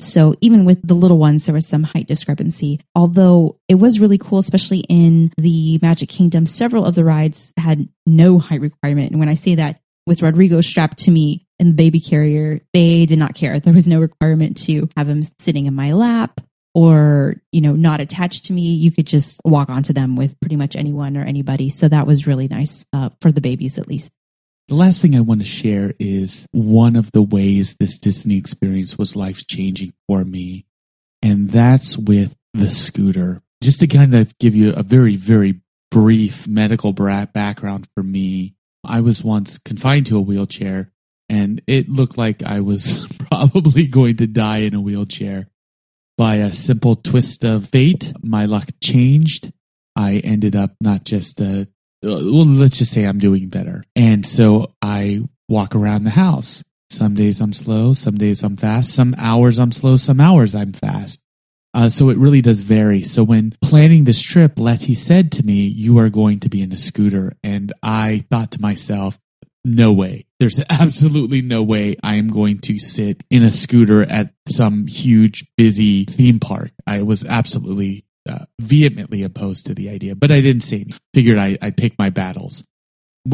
So 0.00 0.34
even 0.40 0.64
with 0.64 0.86
the 0.86 0.94
little 0.94 1.18
ones, 1.18 1.46
there 1.46 1.54
was 1.54 1.68
some 1.68 1.84
height 1.84 2.08
discrepancy. 2.08 2.80
Although 2.94 3.58
it 3.68 3.76
was 3.76 4.00
really 4.00 4.18
cool, 4.18 4.38
especially 4.38 4.80
in 4.88 5.32
the 5.38 5.78
Magic 5.80 6.08
Kingdom, 6.08 6.46
several 6.46 6.84
of 6.84 6.94
the 6.94 7.04
rides 7.04 7.52
had 7.56 7.88
no 8.06 8.38
height 8.38 8.60
requirement. 8.60 9.12
And 9.12 9.20
when 9.20 9.28
I 9.28 9.34
say 9.34 9.54
that, 9.54 9.80
with 10.06 10.20
Rodrigo 10.20 10.60
strapped 10.60 10.98
to 10.98 11.10
me 11.10 11.46
in 11.58 11.68
the 11.68 11.74
baby 11.74 12.00
carrier, 12.00 12.60
they 12.74 13.06
did 13.06 13.18
not 13.18 13.34
care. 13.34 13.58
There 13.58 13.72
was 13.72 13.88
no 13.88 14.00
requirement 14.00 14.58
to 14.64 14.90
have 14.96 15.08
him 15.08 15.22
sitting 15.38 15.64
in 15.64 15.74
my 15.74 15.92
lap 15.92 16.40
or, 16.74 17.36
you 17.52 17.60
know, 17.60 17.72
not 17.72 18.00
attached 18.00 18.46
to 18.46 18.52
me. 18.52 18.74
You 18.74 18.90
could 18.90 19.06
just 19.06 19.40
walk 19.44 19.70
onto 19.70 19.92
them 19.92 20.16
with 20.16 20.38
pretty 20.40 20.56
much 20.56 20.74
anyone 20.74 21.16
or 21.16 21.22
anybody. 21.22 21.68
So 21.68 21.88
that 21.88 22.06
was 22.06 22.26
really 22.26 22.48
nice 22.48 22.84
uh, 22.92 23.10
for 23.20 23.30
the 23.30 23.40
babies, 23.40 23.78
at 23.78 23.88
least. 23.88 24.12
The 24.68 24.74
last 24.74 25.00
thing 25.00 25.14
I 25.14 25.20
want 25.20 25.40
to 25.40 25.46
share 25.46 25.94
is 25.98 26.46
one 26.50 26.96
of 26.96 27.12
the 27.12 27.22
ways 27.22 27.74
this 27.74 27.98
Disney 27.98 28.38
experience 28.38 28.98
was 28.98 29.14
life 29.14 29.46
changing 29.46 29.92
for 30.08 30.24
me. 30.24 30.66
And 31.22 31.50
that's 31.50 31.96
with 31.96 32.34
the 32.54 32.70
scooter. 32.70 33.42
Just 33.62 33.80
to 33.80 33.86
kind 33.86 34.14
of 34.14 34.36
give 34.38 34.54
you 34.54 34.72
a 34.72 34.82
very, 34.82 35.16
very 35.16 35.60
brief 35.90 36.48
medical 36.48 36.92
background 36.92 37.88
for 37.94 38.02
me, 38.02 38.54
I 38.84 39.00
was 39.00 39.22
once 39.22 39.58
confined 39.58 40.06
to 40.06 40.18
a 40.18 40.20
wheelchair 40.20 40.90
and 41.28 41.62
it 41.66 41.88
looked 41.88 42.18
like 42.18 42.42
I 42.42 42.60
was 42.60 43.06
probably 43.28 43.86
going 43.86 44.16
to 44.16 44.26
die 44.26 44.58
in 44.58 44.74
a 44.74 44.80
wheelchair. 44.80 45.48
By 46.16 46.36
a 46.36 46.52
simple 46.52 46.94
twist 46.94 47.44
of 47.44 47.68
fate, 47.68 48.12
my 48.22 48.46
luck 48.46 48.68
changed. 48.82 49.52
I 49.96 50.18
ended 50.18 50.54
up 50.54 50.74
not 50.80 51.04
just, 51.04 51.40
uh, 51.40 51.64
well, 52.02 52.46
let's 52.46 52.78
just 52.78 52.92
say 52.92 53.04
I'm 53.04 53.18
doing 53.18 53.48
better. 53.48 53.84
And 53.96 54.24
so 54.24 54.74
I 54.80 55.22
walk 55.48 55.74
around 55.74 56.04
the 56.04 56.10
house. 56.10 56.62
Some 56.90 57.14
days 57.14 57.40
I'm 57.40 57.52
slow, 57.52 57.92
some 57.92 58.14
days 58.16 58.44
I'm 58.44 58.56
fast, 58.56 58.92
some 58.92 59.14
hours 59.18 59.58
I'm 59.58 59.72
slow, 59.72 59.96
some 59.96 60.20
hours 60.20 60.54
I'm 60.54 60.72
fast. 60.72 61.20
Uh, 61.72 61.88
so 61.88 62.08
it 62.08 62.18
really 62.18 62.40
does 62.40 62.60
vary. 62.60 63.02
So 63.02 63.24
when 63.24 63.56
planning 63.60 64.04
this 64.04 64.22
trip, 64.22 64.60
Letty 64.60 64.94
said 64.94 65.32
to 65.32 65.42
me, 65.42 65.66
You 65.66 65.98
are 65.98 66.08
going 66.08 66.38
to 66.40 66.48
be 66.48 66.62
in 66.62 66.72
a 66.72 66.78
scooter. 66.78 67.32
And 67.42 67.72
I 67.82 68.24
thought 68.30 68.52
to 68.52 68.60
myself, 68.60 69.18
no 69.64 69.92
way. 69.92 70.26
There's 70.40 70.60
absolutely 70.70 71.42
no 71.42 71.62
way 71.62 71.96
I 72.02 72.16
am 72.16 72.28
going 72.28 72.58
to 72.60 72.78
sit 72.78 73.24
in 73.30 73.42
a 73.42 73.50
scooter 73.50 74.02
at 74.02 74.34
some 74.48 74.86
huge, 74.86 75.46
busy 75.56 76.04
theme 76.04 76.40
park. 76.40 76.72
I 76.86 77.02
was 77.02 77.24
absolutely 77.24 78.04
uh, 78.28 78.44
vehemently 78.60 79.22
opposed 79.22 79.66
to 79.66 79.74
the 79.74 79.90
idea, 79.90 80.14
but 80.14 80.30
I 80.30 80.40
didn't 80.40 80.62
say 80.62 80.76
anything. 80.76 80.98
Figured 81.12 81.38
I, 81.38 81.58
I'd 81.60 81.76
pick 81.76 81.98
my 81.98 82.10
battles. 82.10 82.64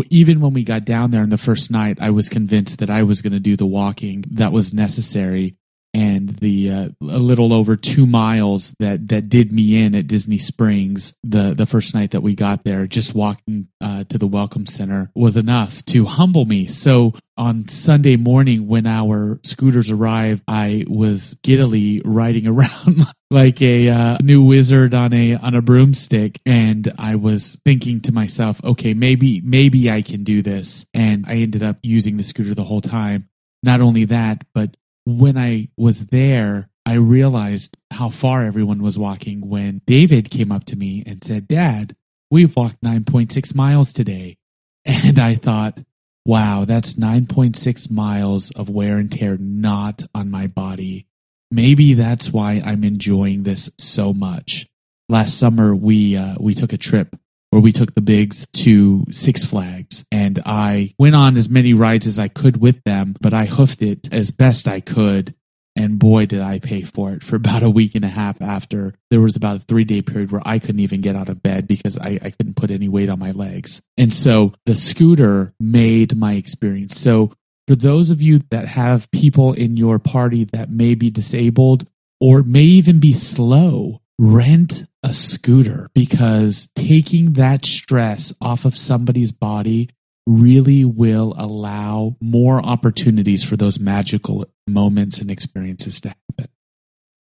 Even 0.08 0.40
when 0.40 0.52
we 0.52 0.62
got 0.62 0.84
down 0.84 1.10
there 1.10 1.22
on 1.22 1.30
the 1.30 1.38
first 1.38 1.70
night, 1.70 1.98
I 2.00 2.10
was 2.10 2.28
convinced 2.28 2.78
that 2.78 2.90
I 2.90 3.02
was 3.02 3.22
going 3.22 3.32
to 3.32 3.40
do 3.40 3.56
the 3.56 3.66
walking 3.66 4.24
that 4.30 4.52
was 4.52 4.72
necessary 4.72 5.56
and 5.92 6.28
the 6.28 6.70
uh, 6.70 6.88
a 7.00 7.18
little 7.18 7.52
over 7.52 7.76
two 7.76 8.06
miles 8.06 8.74
that 8.78 9.08
that 9.08 9.28
did 9.28 9.52
me 9.52 9.82
in 9.82 9.94
at 9.94 10.06
Disney 10.06 10.38
Springs 10.38 11.14
the 11.22 11.54
the 11.54 11.66
first 11.66 11.94
night 11.94 12.12
that 12.12 12.22
we 12.22 12.34
got 12.34 12.64
there, 12.64 12.86
just 12.86 13.14
walking 13.14 13.68
uh, 13.80 14.04
to 14.04 14.18
the 14.18 14.26
Welcome 14.26 14.66
Center 14.66 15.10
was 15.14 15.36
enough 15.36 15.84
to 15.86 16.04
humble 16.04 16.44
me. 16.44 16.66
So 16.66 17.14
on 17.36 17.68
Sunday 17.68 18.16
morning 18.16 18.68
when 18.68 18.86
our 18.86 19.40
scooters 19.44 19.90
arrived, 19.90 20.42
I 20.46 20.84
was 20.88 21.34
giddily 21.42 22.02
riding 22.04 22.46
around 22.46 23.06
like 23.30 23.62
a 23.62 23.88
uh, 23.88 24.18
new 24.22 24.44
wizard 24.44 24.94
on 24.94 25.12
a 25.12 25.34
on 25.34 25.54
a 25.54 25.62
broomstick, 25.62 26.40
and 26.46 26.92
I 26.98 27.16
was 27.16 27.58
thinking 27.64 28.00
to 28.02 28.12
myself, 28.12 28.62
okay, 28.62 28.94
maybe 28.94 29.40
maybe 29.40 29.90
I 29.90 30.02
can 30.02 30.24
do 30.24 30.42
this, 30.42 30.84
and 30.94 31.24
I 31.26 31.36
ended 31.36 31.62
up 31.62 31.78
using 31.82 32.16
the 32.16 32.24
scooter 32.24 32.54
the 32.54 32.64
whole 32.64 32.80
time. 32.80 33.28
Not 33.62 33.80
only 33.80 34.06
that, 34.06 34.44
but 34.54 34.74
when 35.18 35.36
I 35.36 35.68
was 35.76 36.06
there, 36.06 36.68
I 36.86 36.94
realized 36.94 37.76
how 37.90 38.10
far 38.10 38.44
everyone 38.44 38.82
was 38.82 38.98
walking 38.98 39.48
when 39.48 39.82
David 39.86 40.30
came 40.30 40.50
up 40.50 40.64
to 40.64 40.76
me 40.76 41.02
and 41.06 41.22
said, 41.22 41.46
Dad, 41.46 41.94
we've 42.30 42.54
walked 42.56 42.82
9.6 42.82 43.54
miles 43.54 43.92
today. 43.92 44.36
And 44.86 45.18
I 45.18 45.34
thought, 45.34 45.78
wow, 46.24 46.64
that's 46.64 46.94
9.6 46.94 47.90
miles 47.90 48.50
of 48.52 48.70
wear 48.70 48.96
and 48.96 49.12
tear 49.12 49.36
not 49.36 50.02
on 50.14 50.30
my 50.30 50.46
body. 50.46 51.06
Maybe 51.50 51.92
that's 51.92 52.32
why 52.32 52.62
I'm 52.64 52.82
enjoying 52.82 53.42
this 53.42 53.70
so 53.78 54.14
much. 54.14 54.66
Last 55.10 55.38
summer, 55.38 55.74
we, 55.74 56.16
uh, 56.16 56.36
we 56.40 56.54
took 56.54 56.72
a 56.72 56.78
trip 56.78 57.14
where 57.50 57.60
we 57.60 57.72
took 57.72 57.94
the 57.94 58.00
bigs 58.00 58.46
to 58.52 59.04
Six 59.10 59.44
Flags 59.44 60.04
and 60.10 60.40
I 60.46 60.94
went 60.98 61.16
on 61.16 61.36
as 61.36 61.48
many 61.48 61.74
rides 61.74 62.06
as 62.06 62.18
I 62.18 62.28
could 62.28 62.60
with 62.60 62.82
them, 62.84 63.16
but 63.20 63.34
I 63.34 63.44
hoofed 63.44 63.82
it 63.82 64.12
as 64.12 64.30
best 64.30 64.68
I 64.68 64.80
could. 64.80 65.34
And 65.76 65.98
boy, 65.98 66.26
did 66.26 66.40
I 66.40 66.58
pay 66.58 66.82
for 66.82 67.12
it 67.12 67.22
for 67.22 67.36
about 67.36 67.62
a 67.62 67.70
week 67.70 67.94
and 67.94 68.04
a 68.04 68.08
half 68.08 68.42
after. 68.42 68.94
There 69.10 69.20
was 69.20 69.36
about 69.36 69.56
a 69.56 69.60
three 69.60 69.84
day 69.84 70.02
period 70.02 70.32
where 70.32 70.42
I 70.44 70.58
couldn't 70.58 70.80
even 70.80 71.00
get 71.00 71.16
out 71.16 71.28
of 71.28 71.42
bed 71.42 71.66
because 71.66 71.96
I, 71.96 72.18
I 72.22 72.30
couldn't 72.30 72.56
put 72.56 72.70
any 72.70 72.88
weight 72.88 73.08
on 73.08 73.18
my 73.18 73.30
legs. 73.30 73.80
And 73.96 74.12
so 74.12 74.52
the 74.66 74.76
scooter 74.76 75.54
made 75.60 76.16
my 76.16 76.34
experience. 76.34 76.98
So 77.00 77.32
for 77.66 77.76
those 77.76 78.10
of 78.10 78.20
you 78.20 78.40
that 78.50 78.66
have 78.66 79.10
people 79.12 79.52
in 79.52 79.76
your 79.76 79.98
party 79.98 80.44
that 80.44 80.70
may 80.70 80.94
be 80.94 81.08
disabled 81.08 81.86
or 82.20 82.42
may 82.42 82.64
even 82.64 82.98
be 82.98 83.12
slow, 83.12 84.00
rent 84.20 84.84
a 85.02 85.14
scooter 85.14 85.88
because 85.94 86.68
taking 86.74 87.32
that 87.32 87.64
stress 87.64 88.34
off 88.38 88.66
of 88.66 88.76
somebody's 88.76 89.32
body 89.32 89.88
really 90.26 90.84
will 90.84 91.34
allow 91.38 92.14
more 92.20 92.60
opportunities 92.60 93.42
for 93.42 93.56
those 93.56 93.80
magical 93.80 94.44
moments 94.66 95.18
and 95.20 95.30
experiences 95.30 96.02
to 96.02 96.08
happen. 96.08 96.52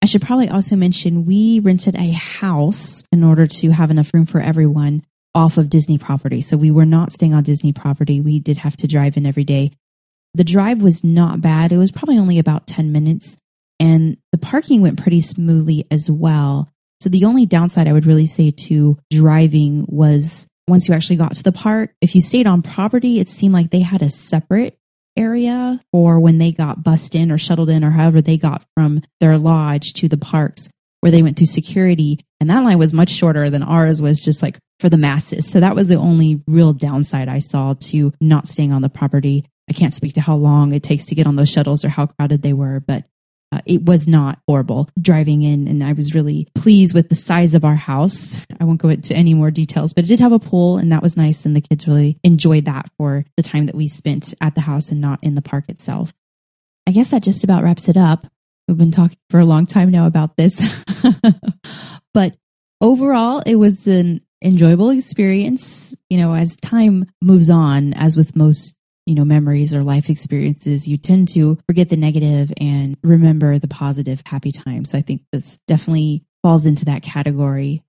I 0.02 0.06
should 0.06 0.22
probably 0.22 0.48
also 0.48 0.76
mention 0.76 1.26
we 1.26 1.58
rented 1.58 1.96
a 1.96 2.12
house 2.12 3.02
in 3.10 3.24
order 3.24 3.48
to 3.48 3.70
have 3.70 3.90
enough 3.90 4.14
room 4.14 4.24
for 4.24 4.40
everyone 4.40 5.04
off 5.34 5.58
of 5.58 5.68
Disney 5.68 5.98
property. 5.98 6.40
So 6.42 6.56
we 6.56 6.70
were 6.70 6.86
not 6.86 7.10
staying 7.10 7.34
on 7.34 7.42
Disney 7.42 7.72
property. 7.72 8.20
We 8.20 8.38
did 8.38 8.58
have 8.58 8.76
to 8.76 8.86
drive 8.86 9.16
in 9.16 9.26
every 9.26 9.44
day. 9.44 9.72
The 10.34 10.44
drive 10.44 10.80
was 10.80 11.02
not 11.02 11.40
bad. 11.40 11.72
It 11.72 11.78
was 11.78 11.90
probably 11.90 12.18
only 12.18 12.38
about 12.38 12.68
10 12.68 12.92
minutes 12.92 13.36
and 13.80 14.16
the 14.32 14.38
parking 14.38 14.80
went 14.80 15.00
pretty 15.00 15.20
smoothly 15.20 15.86
as 15.90 16.10
well. 16.10 16.68
So 17.04 17.10
the 17.10 17.26
only 17.26 17.44
downside 17.44 17.86
I 17.86 17.92
would 17.92 18.06
really 18.06 18.24
say 18.24 18.50
to 18.50 18.96
driving 19.10 19.84
was 19.90 20.46
once 20.66 20.88
you 20.88 20.94
actually 20.94 21.16
got 21.16 21.34
to 21.34 21.42
the 21.42 21.52
park, 21.52 21.94
if 22.00 22.14
you 22.14 22.22
stayed 22.22 22.46
on 22.46 22.62
property, 22.62 23.20
it 23.20 23.28
seemed 23.28 23.52
like 23.52 23.70
they 23.70 23.80
had 23.80 24.00
a 24.00 24.08
separate 24.08 24.78
area 25.14 25.78
for 25.92 26.18
when 26.18 26.38
they 26.38 26.50
got 26.50 26.82
bussed 26.82 27.14
in 27.14 27.30
or 27.30 27.36
shuttled 27.36 27.68
in 27.68 27.84
or 27.84 27.90
however 27.90 28.22
they 28.22 28.38
got 28.38 28.64
from 28.74 29.02
their 29.20 29.36
lodge 29.36 29.92
to 29.92 30.08
the 30.08 30.16
parks 30.16 30.70
where 31.00 31.12
they 31.12 31.22
went 31.22 31.36
through 31.36 31.44
security. 31.44 32.20
And 32.40 32.48
that 32.48 32.64
line 32.64 32.78
was 32.78 32.94
much 32.94 33.10
shorter 33.10 33.50
than 33.50 33.62
ours 33.62 34.00
was 34.00 34.24
just 34.24 34.42
like 34.42 34.58
for 34.80 34.88
the 34.88 34.96
masses. 34.96 35.46
So 35.50 35.60
that 35.60 35.76
was 35.76 35.88
the 35.88 35.96
only 35.96 36.42
real 36.48 36.72
downside 36.72 37.28
I 37.28 37.40
saw 37.40 37.74
to 37.80 38.14
not 38.18 38.48
staying 38.48 38.72
on 38.72 38.80
the 38.80 38.88
property. 38.88 39.44
I 39.68 39.74
can't 39.74 39.92
speak 39.92 40.14
to 40.14 40.22
how 40.22 40.36
long 40.36 40.72
it 40.72 40.82
takes 40.82 41.04
to 41.06 41.14
get 41.14 41.26
on 41.26 41.36
those 41.36 41.50
shuttles 41.50 41.84
or 41.84 41.90
how 41.90 42.06
crowded 42.06 42.40
they 42.40 42.54
were, 42.54 42.80
but 42.80 43.04
uh, 43.54 43.60
it 43.66 43.84
was 43.84 44.08
not 44.08 44.40
horrible 44.48 44.88
driving 45.00 45.42
in, 45.42 45.68
and 45.68 45.84
I 45.84 45.92
was 45.92 46.14
really 46.14 46.48
pleased 46.54 46.94
with 46.94 47.08
the 47.08 47.14
size 47.14 47.54
of 47.54 47.64
our 47.64 47.76
house. 47.76 48.36
I 48.60 48.64
won't 48.64 48.80
go 48.80 48.88
into 48.88 49.14
any 49.14 49.32
more 49.32 49.50
details, 49.50 49.92
but 49.92 50.04
it 50.04 50.08
did 50.08 50.20
have 50.20 50.32
a 50.32 50.40
pool, 50.40 50.78
and 50.78 50.90
that 50.90 51.02
was 51.02 51.16
nice. 51.16 51.46
And 51.46 51.54
the 51.54 51.60
kids 51.60 51.86
really 51.86 52.18
enjoyed 52.24 52.64
that 52.64 52.90
for 52.96 53.24
the 53.36 53.42
time 53.42 53.66
that 53.66 53.76
we 53.76 53.86
spent 53.86 54.34
at 54.40 54.56
the 54.56 54.60
house 54.60 54.90
and 54.90 55.00
not 55.00 55.20
in 55.22 55.36
the 55.36 55.42
park 55.42 55.68
itself. 55.68 56.12
I 56.86 56.90
guess 56.90 57.10
that 57.10 57.22
just 57.22 57.44
about 57.44 57.62
wraps 57.62 57.88
it 57.88 57.96
up. 57.96 58.26
We've 58.66 58.76
been 58.76 58.90
talking 58.90 59.18
for 59.30 59.38
a 59.38 59.44
long 59.44 59.66
time 59.66 59.90
now 59.90 60.06
about 60.06 60.36
this, 60.36 60.60
but 62.14 62.34
overall, 62.80 63.42
it 63.46 63.56
was 63.56 63.86
an 63.86 64.20
enjoyable 64.42 64.90
experience. 64.90 65.94
You 66.10 66.18
know, 66.18 66.34
as 66.34 66.56
time 66.56 67.06
moves 67.22 67.50
on, 67.50 67.94
as 67.94 68.16
with 68.16 68.34
most 68.34 68.76
you 69.06 69.14
know, 69.14 69.24
memories 69.24 69.74
or 69.74 69.82
life 69.82 70.08
experiences, 70.08 70.88
you 70.88 70.96
tend 70.96 71.28
to 71.28 71.58
forget 71.66 71.88
the 71.88 71.96
negative 71.96 72.52
and 72.58 72.96
remember 73.02 73.58
the 73.58 73.68
positive, 73.68 74.22
happy 74.24 74.52
times. 74.52 74.90
So 74.90 74.98
I 74.98 75.02
think 75.02 75.22
this 75.32 75.58
definitely 75.66 76.24
falls 76.42 76.66
into 76.66 76.86
that 76.86 77.02
category. 77.02 77.82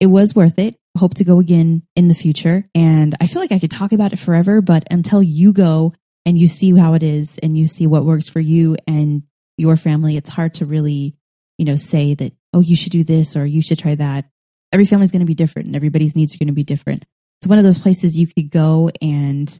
It 0.00 0.06
was 0.06 0.34
worth 0.34 0.58
it. 0.58 0.76
Hope 0.96 1.14
to 1.14 1.24
go 1.24 1.40
again 1.40 1.82
in 1.96 2.08
the 2.08 2.14
future. 2.14 2.68
And 2.74 3.16
I 3.20 3.26
feel 3.26 3.42
like 3.42 3.52
I 3.52 3.58
could 3.58 3.70
talk 3.70 3.92
about 3.92 4.12
it 4.12 4.18
forever, 4.18 4.60
but 4.60 4.84
until 4.90 5.22
you 5.22 5.52
go 5.52 5.92
and 6.24 6.38
you 6.38 6.46
see 6.46 6.76
how 6.76 6.94
it 6.94 7.02
is 7.02 7.38
and 7.38 7.58
you 7.58 7.66
see 7.66 7.86
what 7.86 8.04
works 8.04 8.28
for 8.28 8.40
you 8.40 8.76
and 8.86 9.24
your 9.56 9.76
family, 9.76 10.16
it's 10.16 10.30
hard 10.30 10.54
to 10.54 10.66
really, 10.66 11.16
you 11.58 11.64
know, 11.64 11.76
say 11.76 12.14
that, 12.14 12.32
oh, 12.52 12.60
you 12.60 12.76
should 12.76 12.92
do 12.92 13.04
this 13.04 13.36
or 13.36 13.44
you 13.44 13.60
should 13.60 13.78
try 13.78 13.94
that. 13.96 14.26
Every 14.72 14.86
family 14.86 15.04
is 15.04 15.12
going 15.12 15.20
to 15.20 15.26
be 15.26 15.34
different 15.34 15.66
and 15.66 15.76
everybody's 15.76 16.16
needs 16.16 16.34
are 16.34 16.38
going 16.38 16.48
to 16.48 16.52
be 16.52 16.64
different. 16.64 17.04
It's 17.40 17.48
one 17.48 17.58
of 17.58 17.64
those 17.64 17.78
places 17.78 18.16
you 18.16 18.26
could 18.26 18.50
go 18.50 18.90
and 19.02 19.56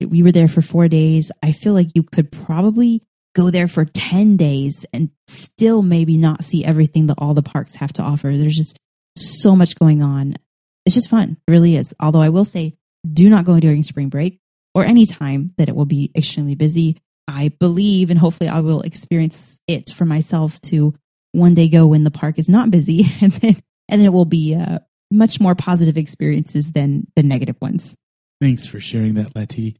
we 0.00 0.22
were 0.22 0.32
there 0.32 0.48
for 0.48 0.62
four 0.62 0.88
days. 0.88 1.30
I 1.42 1.52
feel 1.52 1.72
like 1.72 1.88
you 1.94 2.02
could 2.02 2.30
probably 2.32 3.02
go 3.34 3.50
there 3.50 3.68
for 3.68 3.84
10 3.84 4.36
days 4.36 4.84
and 4.92 5.10
still 5.28 5.82
maybe 5.82 6.16
not 6.16 6.44
see 6.44 6.64
everything 6.64 7.06
that 7.06 7.18
all 7.18 7.34
the 7.34 7.42
parks 7.42 7.76
have 7.76 7.92
to 7.94 8.02
offer. 8.02 8.36
There's 8.36 8.56
just 8.56 8.78
so 9.16 9.54
much 9.54 9.76
going 9.76 10.02
on. 10.02 10.36
It's 10.84 10.94
just 10.94 11.10
fun. 11.10 11.36
It 11.46 11.50
really 11.50 11.76
is. 11.76 11.94
Although 12.00 12.22
I 12.22 12.30
will 12.30 12.44
say, 12.44 12.76
do 13.10 13.28
not 13.28 13.44
go 13.44 13.60
during 13.60 13.82
spring 13.82 14.08
break 14.08 14.40
or 14.74 14.84
any 14.84 15.06
time 15.06 15.52
that 15.58 15.68
it 15.68 15.76
will 15.76 15.86
be 15.86 16.10
extremely 16.14 16.54
busy. 16.54 17.00
I 17.28 17.48
believe, 17.60 18.10
and 18.10 18.18
hopefully 18.18 18.48
I 18.50 18.60
will 18.60 18.80
experience 18.82 19.60
it 19.68 19.90
for 19.90 20.04
myself 20.04 20.60
to 20.62 20.94
one 21.32 21.54
day 21.54 21.68
go 21.68 21.86
when 21.86 22.02
the 22.02 22.10
park 22.10 22.38
is 22.38 22.48
not 22.48 22.72
busy 22.72 23.06
and 23.20 23.32
then, 23.32 23.56
and 23.88 24.00
then 24.00 24.06
it 24.06 24.12
will 24.12 24.24
be 24.24 24.54
uh, 24.54 24.80
much 25.10 25.40
more 25.40 25.54
positive 25.54 25.96
experiences 25.96 26.72
than 26.72 27.06
the 27.14 27.22
negative 27.22 27.56
ones. 27.60 27.96
Thanks 28.40 28.66
for 28.66 28.80
sharing 28.80 29.14
that, 29.14 29.36
Letty. 29.36 29.76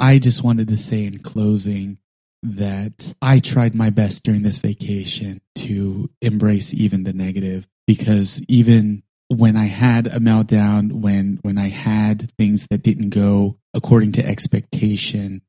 I 0.00 0.18
just 0.18 0.42
wanted 0.42 0.68
to 0.68 0.76
say 0.76 1.04
in 1.04 1.18
closing 1.18 1.98
that 2.42 3.12
I 3.20 3.38
tried 3.38 3.74
my 3.74 3.90
best 3.90 4.22
during 4.22 4.42
this 4.42 4.58
vacation 4.58 5.42
to 5.56 6.10
embrace 6.22 6.72
even 6.72 7.04
the 7.04 7.12
negative 7.12 7.68
because 7.86 8.40
even 8.48 9.02
when 9.28 9.56
I 9.56 9.66
had 9.66 10.06
a 10.06 10.18
meltdown, 10.18 10.90
when 10.92 11.38
when 11.42 11.58
I 11.58 11.68
had 11.68 12.32
things 12.36 12.66
that 12.70 12.82
didn't 12.82 13.10
go 13.10 13.58
according 13.74 14.12
to 14.12 14.26
expectation, 14.26 15.42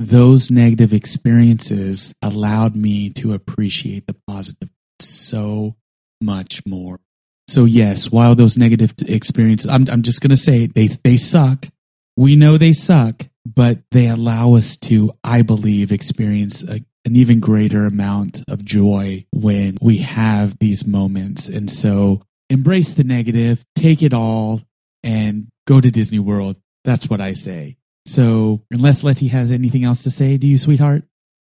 those 0.00 0.50
negative 0.50 0.92
experiences 0.92 2.14
allowed 2.22 2.74
me 2.74 3.10
to 3.10 3.34
appreciate 3.34 4.06
the 4.06 4.16
positive 4.26 4.70
so 5.00 5.76
much 6.20 6.64
more. 6.66 6.98
So 7.46 7.64
yes, 7.64 8.10
while 8.10 8.34
those 8.34 8.56
negative 8.56 8.94
experiences, 9.06 9.70
I'm 9.70 9.88
I'm 9.88 10.02
just 10.02 10.20
gonna 10.20 10.36
say 10.36 10.66
they 10.66 10.86
they 10.86 11.16
suck. 11.16 11.68
We 12.16 12.34
know 12.34 12.58
they 12.58 12.72
suck, 12.72 13.26
but 13.54 13.78
they 13.90 14.08
allow 14.08 14.54
us 14.54 14.76
to, 14.76 15.12
I 15.24 15.42
believe, 15.42 15.92
experience 15.92 16.62
a, 16.62 16.84
an 17.04 17.16
even 17.16 17.40
greater 17.40 17.86
amount 17.86 18.42
of 18.48 18.64
joy 18.64 19.24
when 19.32 19.78
we 19.80 19.98
have 19.98 20.58
these 20.58 20.86
moments. 20.86 21.48
And 21.48 21.70
so 21.70 22.22
embrace 22.50 22.94
the 22.94 23.04
negative, 23.04 23.64
take 23.74 24.02
it 24.02 24.12
all, 24.12 24.62
and 25.02 25.48
go 25.66 25.80
to 25.80 25.90
Disney 25.90 26.18
World. 26.18 26.56
That's 26.84 27.08
what 27.08 27.20
I 27.20 27.32
say. 27.32 27.76
So, 28.06 28.62
unless 28.70 29.04
Letty 29.04 29.28
has 29.28 29.50
anything 29.50 29.84
else 29.84 30.04
to 30.04 30.10
say, 30.10 30.38
do 30.38 30.46
you, 30.46 30.56
sweetheart? 30.56 31.04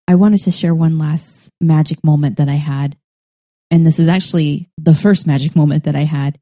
I 0.07 0.15
wanted 0.15 0.39
to 0.41 0.51
share 0.51 0.73
one 0.73 0.97
last 0.97 1.49
magic 1.59 2.03
moment 2.03 2.37
that 2.37 2.47
I 2.47 2.55
had. 2.55 2.97
And 3.71 3.85
this 3.85 3.99
is 3.99 4.07
actually 4.07 4.69
the 4.77 4.95
first 4.95 5.27
magic 5.27 5.55
moment 5.55 5.83
that 5.85 5.95
I 5.95 6.03
had. 6.03 6.39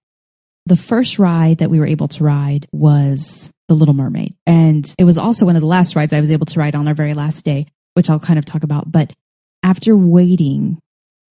The 0.66 0.78
first 0.78 1.20
ride 1.20 1.58
that 1.58 1.70
we 1.70 1.80
were 1.80 1.86
able 1.86 2.08
to 2.10 2.24
ride 2.24 2.68
was 2.72 3.52
The 3.68 3.74
Little 3.74 3.94
Mermaid. 3.94 4.36
And 4.46 4.94
it 4.98 5.04
was 5.04 5.18
also 5.18 5.46
one 5.46 5.56
of 5.56 5.62
the 5.62 5.68
last 5.68 5.96
rides 5.96 6.14
I 6.14 6.22
was 6.22 6.32
able 6.32 6.46
to 6.48 6.60
ride 6.60 6.76
on 6.76 6.88
our 6.88 6.94
very 6.94 7.14
last 7.14 7.44
day, 7.44 7.68
which 7.96 8.10
I'll 8.10 8.20
kind 8.20 8.40
of 8.40 8.46
talk 8.46 8.64
about. 8.64 8.92
But 8.92 9.12
after 9.62 9.96
waiting 9.96 10.80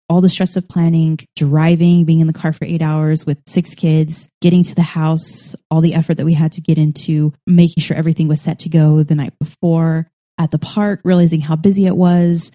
all 0.09 0.19
the 0.19 0.27
stress 0.27 0.57
of 0.57 0.67
planning, 0.67 1.17
driving, 1.37 2.03
being 2.03 2.19
in 2.19 2.27
the 2.27 2.33
car 2.33 2.51
for 2.51 2.65
eight 2.65 2.81
hours 2.81 3.25
with 3.25 3.37
six 3.47 3.73
kids, 3.73 4.27
getting 4.41 4.61
to 4.61 4.75
the 4.75 4.81
house, 4.81 5.55
all 5.69 5.79
the 5.79 5.93
effort 5.93 6.15
that 6.15 6.25
we 6.25 6.33
had 6.33 6.51
to 6.51 6.61
get 6.61 6.77
into 6.77 7.31
making 7.47 7.81
sure 7.81 7.95
everything 7.95 8.27
was 8.27 8.41
set 8.41 8.59
to 8.59 8.69
go 8.69 9.03
the 9.03 9.15
night 9.15 9.33
before 9.39 10.09
at 10.37 10.51
the 10.51 10.59
park, 10.59 10.99
realizing 11.05 11.39
how 11.39 11.55
busy 11.55 11.85
it 11.85 11.95
was, 11.95 12.51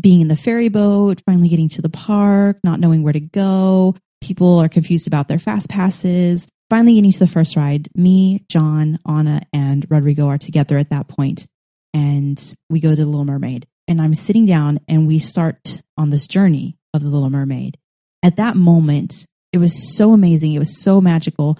being 0.00 0.20
in 0.20 0.28
the 0.28 0.36
ferry 0.36 0.68
boat, 0.68 1.20
finally 1.26 1.48
getting 1.48 1.68
to 1.68 1.82
the 1.82 1.88
park, 1.88 2.58
not 2.62 2.78
knowing 2.78 3.02
where 3.02 3.12
to 3.12 3.18
go, 3.18 3.96
People 4.20 4.58
are 4.58 4.68
confused 4.68 5.06
about 5.06 5.28
their 5.28 5.38
fast 5.38 5.68
passes. 5.68 6.46
Finally, 6.68 6.94
getting 6.94 7.10
to 7.12 7.18
the 7.18 7.26
first 7.26 7.56
ride, 7.56 7.88
me, 7.94 8.44
John, 8.48 8.98
Anna, 9.06 9.42
and 9.52 9.86
Rodrigo 9.90 10.28
are 10.28 10.38
together 10.38 10.78
at 10.78 10.90
that 10.90 11.08
point, 11.08 11.46
and 11.92 12.54
we 12.68 12.80
go 12.80 12.90
to 12.90 12.96
the 12.96 13.06
Little 13.06 13.24
Mermaid. 13.24 13.66
And 13.88 14.00
I'm 14.00 14.14
sitting 14.14 14.46
down, 14.46 14.78
and 14.86 15.08
we 15.08 15.18
start 15.18 15.82
on 15.96 16.10
this 16.10 16.28
journey 16.28 16.76
of 16.94 17.02
the 17.02 17.08
Little 17.08 17.30
Mermaid. 17.30 17.76
At 18.22 18.36
that 18.36 18.54
moment, 18.56 19.26
it 19.52 19.58
was 19.58 19.96
so 19.96 20.12
amazing. 20.12 20.52
It 20.52 20.60
was 20.60 20.80
so 20.80 21.00
magical. 21.00 21.58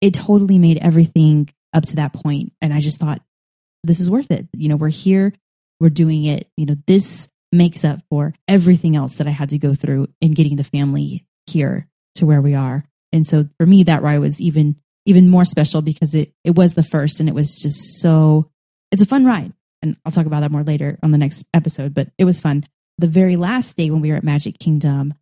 It 0.00 0.14
totally 0.14 0.58
made 0.58 0.78
everything 0.78 1.48
up 1.72 1.84
to 1.86 1.96
that 1.96 2.12
point, 2.12 2.52
and 2.60 2.74
I 2.74 2.80
just 2.80 2.98
thought, 2.98 3.22
this 3.84 4.00
is 4.00 4.10
worth 4.10 4.30
it. 4.30 4.48
You 4.52 4.68
know, 4.68 4.76
we're 4.76 4.88
here, 4.88 5.32
we're 5.78 5.90
doing 5.90 6.24
it. 6.24 6.48
You 6.56 6.66
know, 6.66 6.76
this 6.86 7.28
makes 7.52 7.84
up 7.84 8.00
for 8.10 8.34
everything 8.48 8.96
else 8.96 9.16
that 9.16 9.28
I 9.28 9.30
had 9.30 9.50
to 9.50 9.58
go 9.58 9.74
through 9.74 10.08
in 10.20 10.32
getting 10.32 10.56
the 10.56 10.64
family 10.64 11.24
here 11.46 11.88
to 12.16 12.26
where 12.26 12.40
we 12.40 12.54
are. 12.54 12.84
And 13.12 13.26
so 13.26 13.48
for 13.58 13.66
me, 13.66 13.84
that 13.84 14.02
ride 14.02 14.18
was 14.18 14.40
even 14.40 14.76
even 15.06 15.28
more 15.28 15.44
special 15.44 15.82
because 15.82 16.14
it 16.14 16.32
it 16.44 16.54
was 16.54 16.74
the 16.74 16.82
first 16.82 17.20
and 17.20 17.28
it 17.28 17.34
was 17.34 17.54
just 17.60 18.00
so 18.00 18.50
it's 18.90 19.02
a 19.02 19.06
fun 19.06 19.24
ride. 19.24 19.52
And 19.82 19.96
I'll 20.04 20.12
talk 20.12 20.26
about 20.26 20.40
that 20.40 20.50
more 20.50 20.62
later 20.62 20.98
on 21.02 21.10
the 21.10 21.18
next 21.18 21.44
episode, 21.52 21.94
but 21.94 22.08
it 22.16 22.24
was 22.24 22.40
fun. 22.40 22.66
The 22.98 23.06
very 23.06 23.36
last 23.36 23.76
day 23.76 23.90
when 23.90 24.00
we 24.00 24.10
were 24.10 24.16
at 24.16 24.24
Magic 24.24 24.58
Kingdom, 24.58 25.14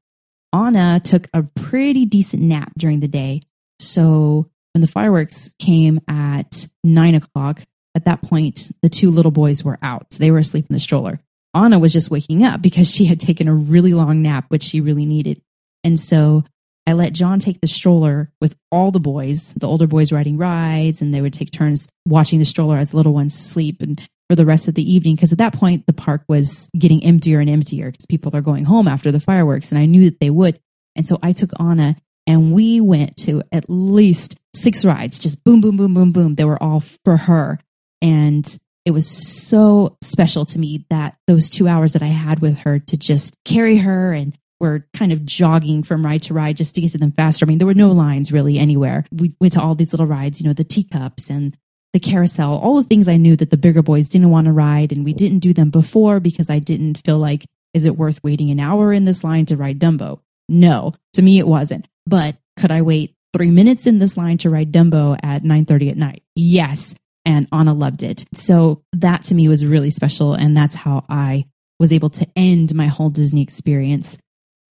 Anna 0.53 1.01
took 1.03 1.29
a 1.33 1.43
pretty 1.43 2.05
decent 2.05 2.43
nap 2.43 2.73
during 2.77 3.01
the 3.01 3.09
day. 3.09 3.43
So 3.81 4.49
when 4.73 4.83
the 4.83 4.87
fireworks 4.87 5.55
came 5.59 6.01
at 6.07 6.67
nine 6.85 7.15
o'clock, 7.15 7.63
at 7.95 8.05
that 8.05 8.23
point, 8.23 8.71
the 8.83 8.89
two 8.89 9.11
little 9.11 9.31
boys 9.31 9.65
were 9.65 9.79
out. 9.83 10.11
They 10.11 10.31
were 10.31 10.39
asleep 10.39 10.67
in 10.69 10.75
the 10.75 10.81
stroller. 10.81 11.21
Anna 11.55 11.79
was 11.79 11.93
just 11.93 12.11
waking 12.11 12.45
up 12.45 12.63
because 12.63 12.91
she 12.91 13.07
had 13.07 13.21
taken 13.21 13.49
a 13.49 13.55
really 13.55 13.93
long 13.93 14.23
nap, 14.23 14.47
which 14.49 14.63
she 14.63 14.81
really 14.81 15.05
needed. 15.05 15.43
And 15.85 15.99
so 15.99 16.45
I 16.87 16.95
let 16.95 17.13
John 17.13 17.39
take 17.39 17.61
the 17.61 17.67
stroller 17.67 18.31
with 18.41 18.57
all 18.71 18.91
the 18.91 19.01
boys, 19.01 19.53
the 19.57 19.69
older 19.69 19.87
boys 19.87 20.13
riding 20.13 20.37
rides, 20.37 21.01
and 21.01 21.15
they 21.15 21.23
would 21.23 21.33
take 21.33 21.51
turns 21.51 21.89
watching 22.07 22.39
the 22.39 22.45
stroller 22.45 22.77
as 22.77 22.91
the 22.91 22.97
little 22.97 23.15
ones 23.15 23.39
sleep 23.39 23.81
and 23.81 24.01
for 24.29 24.35
the 24.35 24.47
rest 24.47 24.67
of 24.67 24.75
the 24.75 24.93
evening. 24.93 25.15
Because 25.15 25.33
at 25.33 25.39
that 25.39 25.55
point, 25.55 25.87
the 25.87 25.93
park 25.93 26.25
was 26.29 26.69
getting 26.77 27.05
emptier 27.05 27.39
and 27.39 27.49
emptier 27.49 27.91
because 27.91 28.07
people 28.07 28.35
are 28.35 28.41
going 28.41 28.65
home 28.65 28.89
after 28.89 29.13
the 29.13 29.21
fireworks. 29.21 29.71
And 29.71 29.79
I 29.79 29.87
knew 29.87 30.05
that 30.07 30.21
they 30.21 30.31
would. 30.31 30.59
And 30.97 31.07
so 31.07 31.19
I 31.23 31.33
took 31.33 31.51
Anna 31.61 31.97
and 32.27 32.53
we 32.53 32.81
went 32.81 33.17
to 33.19 33.43
at 33.53 33.69
least 33.69 34.37
six 34.55 34.85
rides, 34.85 35.19
just 35.19 35.43
boom, 35.45 35.61
boom, 35.61 35.77
boom, 35.77 35.95
boom, 35.95 36.13
boom. 36.13 36.35
They 36.35 36.45
were 36.45 36.63
all 36.63 36.81
for 37.05 37.17
her. 37.17 37.59
And 38.01 38.45
it 38.85 38.91
was 38.91 39.07
so 39.07 39.97
special 40.03 40.45
to 40.47 40.59
me 40.59 40.85
that 40.91 41.17
those 41.27 41.49
two 41.49 41.69
hours 41.69 41.93
that 41.93 42.03
I 42.03 42.07
had 42.07 42.41
with 42.41 42.59
her 42.59 42.79
to 42.81 42.97
just 42.97 43.37
carry 43.45 43.79
her 43.79 44.13
and 44.13 44.37
we're 44.63 44.87
kind 44.95 45.11
of 45.11 45.27
jogging 45.27 45.83
from 45.83 46.07
ride 46.07 46.23
to 46.23 46.35
ride 46.35 46.57
just 46.57 46.77
to 46.77 46.81
get 46.81 46.93
to 46.93 46.99
them 46.99 47.11
faster. 47.11 47.45
I 47.45 47.49
mean, 47.49 47.59
there 47.59 47.67
were 47.67 47.75
no 47.75 47.91
lines 47.91 48.31
really 48.31 48.59
anywhere. 48.59 49.05
We 49.11 49.35
went 49.41 49.55
to 49.55 49.61
all 49.61 49.75
these 49.75 49.93
little 49.93 50.07
rides, 50.07 50.41
you 50.41 50.47
know, 50.47 50.53
the 50.53 50.63
teacups 50.63 51.29
and 51.29 51.57
the 51.93 51.99
carousel, 51.99 52.57
all 52.59 52.77
the 52.77 52.85
things 52.85 53.09
I 53.09 53.17
knew 53.17 53.35
that 53.37 53.51
the 53.51 53.57
bigger 53.57 53.83
boys 53.83 54.09
didn't 54.09 54.31
want 54.31 54.47
to 54.47 54.53
ride. 54.53 54.93
And 54.93 55.05
we 55.05 55.13
didn't 55.13 55.41
do 55.41 55.53
them 55.53 55.71
before 55.71 56.21
because 56.21 56.49
I 56.49 56.61
didn't 56.61 56.99
feel 56.99 57.19
like, 57.19 57.45
is 57.75 57.85
it 57.85 57.99
worth 57.99 58.23
waiting 58.23 58.51
an 58.51 58.61
hour 58.61 58.93
in 58.93 59.05
this 59.05 59.25
line 59.25 59.47
to 59.47 59.57
ride 59.57 59.81
Dumbo? 59.81 60.21
No, 60.49 60.95
to 61.15 61.23
me, 61.23 61.41
it 61.41 61.47
wasn't. 61.49 61.89
But 62.07 62.37
could 62.57 62.71
I 62.71 62.83
wait 62.83 63.15
three 63.33 63.51
minutes 63.51 63.89
in 63.89 63.99
this 63.99 64.17
line 64.17 64.39
to 64.39 64.51
ride 64.51 64.71
Dumbo 64.71 65.19
at 65.25 65.43
9:30 65.43 65.91
at 65.91 65.97
night? 65.97 66.23
Yes. 66.37 66.95
And 67.25 67.49
Anna 67.53 67.73
loved 67.75 68.03
it. 68.03 68.25
So 68.33 68.83
that 68.93 69.25
to 69.25 69.35
me 69.35 69.49
was 69.49 69.67
really 69.67 69.91
special. 69.91 70.35
And 70.35 70.57
that's 70.57 70.75
how 70.75 71.05
I 71.09 71.47
was 71.81 71.93
able 71.93 72.11
to 72.11 72.27
end 72.37 72.75
my 72.75 72.87
whole 72.87 73.11
Disney 73.11 73.43
experience. 73.43 74.19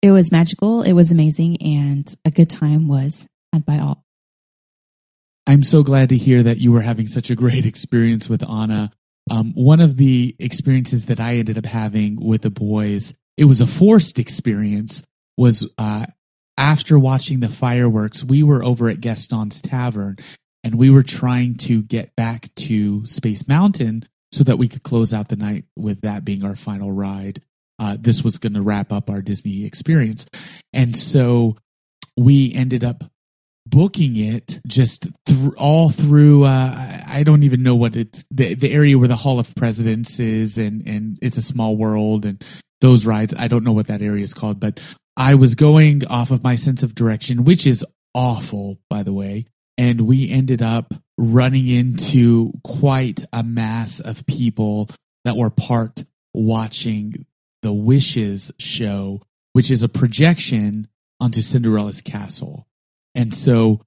It 0.02 0.12
was 0.12 0.32
magical. 0.32 0.82
It 0.82 0.93
was 0.93 1.12
amazing. 1.12 1.62
And 1.62 2.14
a 2.24 2.32
good 2.32 2.50
time 2.50 2.88
was 2.88 3.28
had 3.52 3.66
by 3.66 3.80
all. 3.80 4.04
I'm 5.45 5.64
so 5.64 5.84
glad 5.84 6.10
to 6.10 6.18
hear 6.18 6.43
that 6.43 6.60
you 6.60 6.72
were 6.72 6.82
having 6.82 7.08
such 7.08 7.30
a 7.30 7.36
great 7.36 7.66
experience 7.66 8.30
with 8.30 8.47
Anna. 8.47 8.91
Um, 9.30 9.54
one 9.54 9.80
of 9.80 9.97
the 9.97 10.36
experiences 10.39 11.06
that 11.06 11.20
I 11.20 11.36
ended 11.36 11.58
up 11.58 11.66
having 11.66 12.24
with 12.24 12.43
the 12.43 12.50
boys, 12.50 13.14
it 13.38 13.45
was 13.45 13.62
a 13.62 13.68
forced 13.68 14.20
experience, 14.20 15.04
was 15.38 15.68
uh, 15.78 16.06
after 16.58 17.00
watching 17.00 17.39
the 17.39 17.50
fireworks, 17.50 18.24
we 18.24 18.43
were 18.43 18.64
over 18.64 18.89
at 18.89 19.02
Gaston's 19.02 19.62
Tavern 19.62 20.18
and 20.64 20.76
we 20.76 20.89
were 20.89 21.04
trying 21.04 21.56
to 21.56 21.82
get 21.82 22.16
back 22.16 22.54
to 22.56 23.06
Space 23.06 23.47
Mountain 23.47 24.08
so 24.32 24.43
that 24.43 24.58
we 24.58 24.68
could 24.68 24.84
close 24.84 25.14
out 25.14 25.30
the 25.30 25.36
night 25.36 25.66
with 25.76 26.02
that 26.02 26.26
being 26.26 26.43
our 26.43 26.56
final 26.56 26.91
ride. 26.91 27.41
Uh, 27.80 27.97
this 27.99 28.23
was 28.23 28.38
going 28.38 28.53
to 28.53 28.61
wrap 28.61 28.91
up 28.91 29.09
our 29.09 29.21
Disney 29.21 29.65
experience. 29.65 30.25
And 30.73 30.95
so 30.95 31.57
we 32.17 32.53
ended 32.53 32.84
up 32.84 33.03
booking 33.65 34.17
it 34.17 34.59
just 34.67 35.07
th- 35.25 35.53
all 35.57 35.89
through 35.89 36.43
uh, 36.43 37.01
I 37.07 37.23
don't 37.23 37.43
even 37.43 37.61
know 37.61 37.75
what 37.75 37.95
it's 37.95 38.25
the, 38.32 38.55
the 38.55 38.71
area 38.71 38.97
where 38.97 39.07
the 39.07 39.15
Hall 39.15 39.39
of 39.39 39.53
Presidents 39.53 40.19
is 40.19 40.57
and 40.57 40.88
and 40.88 41.19
it's 41.21 41.38
a 41.38 41.43
small 41.43 41.77
world 41.77 42.25
and 42.25 42.43
those 42.82 43.05
rides 43.05 43.36
I 43.38 43.47
don't 43.47 43.63
know 43.63 43.73
what 43.73 43.88
that 43.88 44.01
area 44.01 44.23
is 44.23 44.34
called 44.34 44.59
but 44.59 44.80
I 45.19 45.36
was 45.36 45.53
going 45.55 46.05
off 46.05 46.32
of 46.32 46.45
my 46.45 46.55
sense 46.55 46.82
of 46.82 46.95
direction, 46.95 47.43
which 47.43 47.67
is 47.67 47.86
awful, 48.15 48.80
by 48.89 49.03
the 49.03 49.11
way. 49.11 49.47
And 49.77 50.01
we 50.01 50.30
ended 50.30 50.61
up 50.61 50.93
running 51.17 51.67
into 51.67 52.53
quite 52.63 53.25
a 53.34 53.43
mass 53.43 53.99
of 53.99 54.25
people 54.25 54.89
that 55.25 55.36
were 55.36 55.49
parked 55.49 56.05
watching 56.34 57.25
the 57.62 57.74
Wishes 57.74 58.51
show, 58.57 59.22
which 59.53 59.72
is 59.72 59.84
a 59.84 59.89
projection 59.89 60.88
onto 61.20 61.41
Cinderella's 61.41 62.01
castle. 62.01 62.68
And 63.16 63.34
so, 63.34 63.82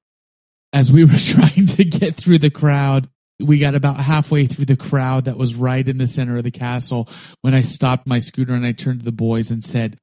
as 0.72 0.92
we 0.92 1.04
were 1.04 1.12
trying 1.18 1.66
to 1.66 1.84
get 1.84 2.16
through 2.16 2.38
the 2.38 2.50
crowd, 2.50 3.08
we 3.40 3.58
got 3.58 3.74
about 3.74 3.96
halfway 3.96 4.46
through 4.46 4.66
the 4.66 4.76
crowd 4.76 5.24
that 5.24 5.36
was 5.36 5.54
right 5.54 5.86
in 5.86 5.98
the 5.98 6.06
center 6.06 6.36
of 6.36 6.44
the 6.44 6.50
castle 6.50 7.08
when 7.40 7.54
I 7.54 7.62
stopped 7.62 8.06
my 8.06 8.18
scooter 8.18 8.54
and 8.54 8.64
I 8.64 8.72
turned 8.72 9.00
to 9.00 9.04
the 9.04 9.12
boys 9.12 9.50
and 9.50 9.64
said, 9.64 9.98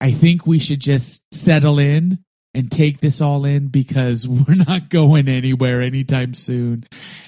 I 0.00 0.12
think 0.12 0.46
we 0.46 0.58
should 0.58 0.80
just 0.80 1.22
settle 1.32 1.78
in 1.78 2.18
and 2.56 2.72
take 2.72 3.00
this 3.00 3.20
all 3.20 3.44
in 3.44 3.68
because 3.68 4.26
we're 4.28 4.54
not 4.54 4.88
going 4.88 5.28
anywhere 5.28 5.82
anytime 5.82 6.32
soon. 6.32 6.84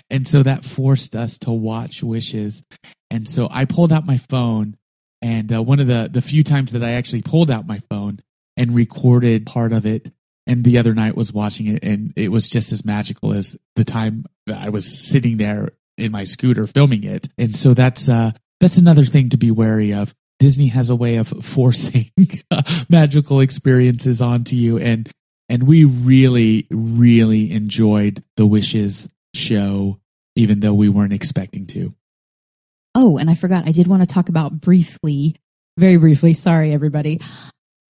And 0.09 0.27
so 0.27 0.43
that 0.43 0.65
forced 0.65 1.15
us 1.15 1.39
to 1.41 1.51
watch 1.51 2.03
Wishes. 2.03 2.63
And 3.11 3.29
so 3.29 3.47
I 3.51 3.67
pulled 3.67 3.93
out 3.93 4.07
my 4.07 4.17
phone, 4.17 4.77
and 5.23 5.53
uh, 5.53 5.63
one 5.63 5.81
of 5.81 5.87
the, 5.87 6.09
the 6.11 6.23
few 6.23 6.45
times 6.45 6.73
that 6.73 6.85
I 6.85 6.93
actually 6.93 7.23
pulled 7.23 7.51
out 7.51 7.67
my 7.67 7.81
phone 7.91 8.21
and 8.57 8.75
recorded 8.75 9.47
part 9.47 9.73
of 9.73 9.87
it. 9.87 10.13
And 10.47 10.65
the 10.65 10.79
other 10.79 10.95
night 10.95 11.15
was 11.15 11.31
watching 11.31 11.67
it, 11.67 11.85
and 11.85 12.15
it 12.17 12.33
was 12.33 12.49
just 12.49 12.73
as 12.73 12.83
magical 12.83 13.35
as 13.35 13.59
the 13.77 13.85
time 13.85 14.25
that 14.47 14.57
I 14.57 14.71
was 14.71 15.11
sitting 15.11 15.37
there 15.37 15.73
in 15.99 16.11
my 16.11 16.25
scooter 16.25 16.67
filming 16.67 17.05
it. 17.05 17.29
And 17.37 17.55
so 17.55 17.75
that's 17.75 18.09
uh, 18.09 18.31
that's 18.59 18.79
another 18.79 19.05
thing 19.05 19.29
to 19.31 19.37
be 19.37 19.51
wary 19.51 19.93
of. 19.93 20.15
Disney 20.39 20.69
has 20.69 20.89
a 20.89 20.97
way 20.97 21.17
of 21.17 21.29
forcing 21.43 22.11
magical 22.89 23.41
experiences 23.41 24.23
onto 24.23 24.57
you 24.57 24.79
and 24.79 25.11
and 25.49 25.65
we 25.65 25.85
really 25.85 26.67
really 26.71 27.51
enjoyed 27.51 28.23
the 28.37 28.47
wishes 28.47 29.09
show 29.35 29.99
even 30.37 30.61
though 30.61 30.75
we 30.75 30.89
weren't 30.89 31.13
expecting 31.13 31.67
to. 31.67 31.95
Oh, 33.01 33.17
and 33.17 33.31
I 33.31 33.37
forgot 33.37 33.69
I 33.69 33.71
did 33.71 33.87
want 33.87 34.03
to 34.03 34.13
talk 34.13 34.29
about 34.29 34.61
briefly, 34.61 35.37
very 35.77 35.99
briefly, 35.99 36.33
sorry 36.33 36.73
everybody. 36.73 37.21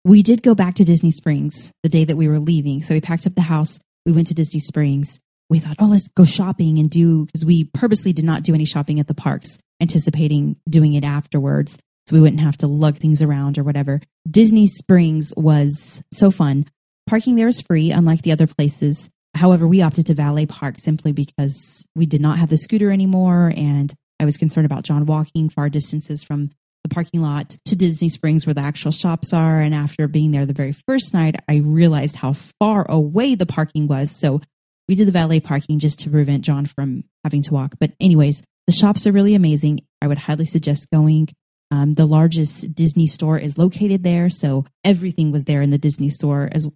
We 0.04 0.22
did 0.22 0.42
go 0.42 0.54
back 0.54 0.74
to 0.74 0.84
Disney 0.84 1.10
Springs 1.10 1.72
the 1.82 1.88
day 1.88 2.04
that 2.04 2.16
we 2.16 2.28
were 2.28 2.38
leaving. 2.38 2.82
So 2.82 2.92
we 2.92 3.00
packed 3.00 3.26
up 3.26 3.34
the 3.34 3.40
house, 3.40 3.78
we 4.04 4.12
went 4.12 4.26
to 4.26 4.34
Disney 4.34 4.60
Springs. 4.60 5.18
We 5.48 5.60
thought, 5.60 5.76
"Oh, 5.78 5.86
let's 5.86 6.08
go 6.08 6.24
shopping 6.24 6.78
and 6.78 6.90
do 6.90 7.24
because 7.24 7.46
we 7.46 7.64
purposely 7.64 8.12
did 8.12 8.26
not 8.26 8.42
do 8.42 8.52
any 8.52 8.66
shopping 8.66 9.00
at 9.00 9.06
the 9.06 9.14
parks, 9.14 9.56
anticipating 9.80 10.56
doing 10.68 10.92
it 10.92 11.04
afterwards 11.04 11.78
so 12.06 12.14
we 12.14 12.20
wouldn't 12.20 12.42
have 12.42 12.58
to 12.58 12.66
lug 12.66 12.98
things 12.98 13.22
around 13.22 13.56
or 13.56 13.64
whatever. 13.64 14.02
Disney 14.30 14.66
Springs 14.66 15.32
was 15.38 16.02
so 16.12 16.30
fun. 16.30 16.66
Parking 17.06 17.36
there 17.36 17.48
is 17.48 17.62
free, 17.62 17.90
unlike 17.90 18.20
the 18.20 18.32
other 18.32 18.46
places. 18.46 19.08
However, 19.32 19.66
we 19.66 19.80
opted 19.80 20.04
to 20.08 20.14
valet 20.14 20.44
park 20.44 20.78
simply 20.78 21.12
because 21.12 21.86
we 21.96 22.04
did 22.04 22.20
not 22.20 22.38
have 22.38 22.50
the 22.50 22.58
scooter 22.58 22.90
anymore, 22.90 23.54
and 23.56 23.94
I 24.20 24.24
was 24.24 24.36
concerned 24.36 24.66
about 24.66 24.84
John 24.84 25.06
walking 25.06 25.48
far 25.48 25.68
distances 25.68 26.24
from 26.24 26.50
the 26.82 26.88
parking 26.88 27.22
lot 27.22 27.56
to 27.64 27.76
Disney 27.76 28.08
Springs 28.08 28.46
where 28.46 28.54
the 28.54 28.60
actual 28.60 28.92
shops 28.92 29.32
are. 29.32 29.60
And 29.60 29.74
after 29.74 30.08
being 30.08 30.30
there 30.30 30.46
the 30.46 30.52
very 30.52 30.72
first 30.72 31.12
night, 31.12 31.36
I 31.48 31.56
realized 31.56 32.16
how 32.16 32.32
far 32.32 32.88
away 32.88 33.34
the 33.34 33.46
parking 33.46 33.86
was. 33.86 34.10
So 34.10 34.40
we 34.88 34.94
did 34.94 35.06
the 35.06 35.12
valet 35.12 35.40
parking 35.40 35.78
just 35.78 35.98
to 36.00 36.10
prevent 36.10 36.44
John 36.44 36.66
from 36.66 37.04
having 37.24 37.42
to 37.42 37.54
walk. 37.54 37.74
But, 37.78 37.92
anyways, 38.00 38.42
the 38.66 38.72
shops 38.72 39.06
are 39.06 39.12
really 39.12 39.34
amazing. 39.34 39.80
I 40.00 40.06
would 40.06 40.18
highly 40.18 40.46
suggest 40.46 40.90
going. 40.90 41.28
Um, 41.70 41.94
the 41.94 42.06
largest 42.06 42.74
Disney 42.74 43.06
store 43.06 43.38
is 43.38 43.58
located 43.58 44.02
there, 44.02 44.30
so 44.30 44.64
everything 44.84 45.30
was 45.30 45.44
there 45.44 45.60
in 45.60 45.68
the 45.68 45.76
Disney 45.76 46.08
store, 46.08 46.48
as 46.50 46.66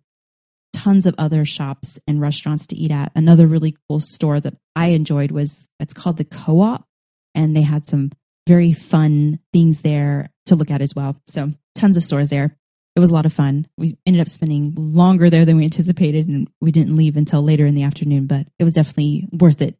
tons 0.74 1.06
of 1.06 1.14
other 1.16 1.44
shops 1.44 1.98
and 2.06 2.20
restaurants 2.20 2.66
to 2.66 2.76
eat 2.76 2.90
at. 2.90 3.12
Another 3.14 3.46
really 3.46 3.76
cool 3.88 4.00
store 4.00 4.40
that 4.40 4.54
I 4.76 4.88
enjoyed 4.88 5.30
was 5.30 5.68
it's 5.80 5.94
called 5.94 6.18
the 6.18 6.24
Co-op, 6.24 6.86
and 7.34 7.56
they 7.56 7.62
had 7.62 7.86
some 7.86 8.10
very 8.46 8.72
fun 8.72 9.38
things 9.52 9.82
there 9.82 10.30
to 10.46 10.56
look 10.56 10.70
at 10.70 10.80
as 10.80 10.94
well. 10.94 11.20
So 11.26 11.52
tons 11.74 11.96
of 11.96 12.04
stores 12.04 12.30
there. 12.30 12.56
It 12.94 13.00
was 13.00 13.10
a 13.10 13.14
lot 13.14 13.24
of 13.24 13.32
fun. 13.32 13.66
We 13.78 13.96
ended 14.04 14.20
up 14.20 14.28
spending 14.28 14.74
longer 14.76 15.30
there 15.30 15.46
than 15.46 15.56
we 15.56 15.64
anticipated, 15.64 16.28
and 16.28 16.48
we 16.60 16.72
didn't 16.72 16.96
leave 16.96 17.16
until 17.16 17.42
later 17.42 17.64
in 17.64 17.74
the 17.74 17.84
afternoon, 17.84 18.26
but 18.26 18.46
it 18.58 18.64
was 18.64 18.74
definitely 18.74 19.28
worth 19.32 19.62
it 19.62 19.78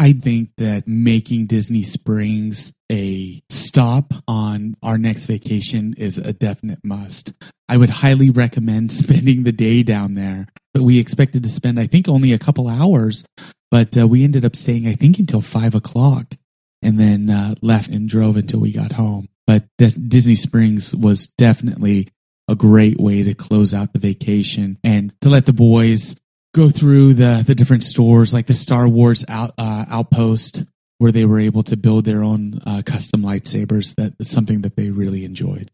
I 0.00 0.14
think 0.14 0.52
that 0.56 0.88
making 0.88 1.44
Disney 1.44 1.82
Springs 1.82 2.72
a 2.90 3.42
stop 3.50 4.14
on 4.26 4.74
our 4.82 4.96
next 4.96 5.26
vacation 5.26 5.94
is 5.98 6.16
a 6.16 6.32
definite 6.32 6.82
must. 6.82 7.34
I 7.68 7.76
would 7.76 7.90
highly 7.90 8.30
recommend 8.30 8.92
spending 8.92 9.42
the 9.42 9.52
day 9.52 9.82
down 9.82 10.14
there. 10.14 10.46
But 10.72 10.84
we 10.84 10.98
expected 10.98 11.42
to 11.42 11.50
spend, 11.50 11.78
I 11.78 11.86
think, 11.86 12.08
only 12.08 12.32
a 12.32 12.38
couple 12.38 12.66
hours, 12.66 13.24
but 13.70 13.98
uh, 13.98 14.08
we 14.08 14.24
ended 14.24 14.42
up 14.42 14.56
staying, 14.56 14.86
I 14.86 14.94
think, 14.94 15.18
until 15.18 15.42
five 15.42 15.74
o'clock 15.74 16.34
and 16.82 16.98
then 16.98 17.30
uh, 17.30 17.54
left 17.60 17.90
and 17.90 18.08
drove 18.08 18.36
until 18.36 18.60
we 18.60 18.72
got 18.72 18.92
home. 18.92 19.28
but 19.46 19.64
Disney 19.78 20.34
Springs 20.36 20.94
was 20.94 21.28
definitely 21.38 22.08
a 22.48 22.54
great 22.54 22.98
way 22.98 23.22
to 23.22 23.34
close 23.34 23.72
out 23.72 23.92
the 23.92 23.98
vacation 23.98 24.78
and 24.82 25.12
to 25.20 25.28
let 25.28 25.46
the 25.46 25.52
boys 25.52 26.16
go 26.52 26.68
through 26.68 27.14
the 27.14 27.44
the 27.46 27.54
different 27.54 27.84
stores 27.84 28.34
like 28.34 28.46
the 28.46 28.54
Star 28.54 28.88
Wars 28.88 29.24
out, 29.28 29.54
uh, 29.56 29.84
outpost 29.88 30.64
where 30.98 31.12
they 31.12 31.24
were 31.24 31.38
able 31.40 31.62
to 31.62 31.76
build 31.76 32.04
their 32.04 32.22
own 32.22 32.60
uh, 32.66 32.82
custom 32.84 33.22
lightsabers. 33.22 33.94
That's 33.94 34.30
something 34.30 34.62
that 34.62 34.76
they 34.76 34.90
really 34.90 35.24
enjoyed. 35.24 35.70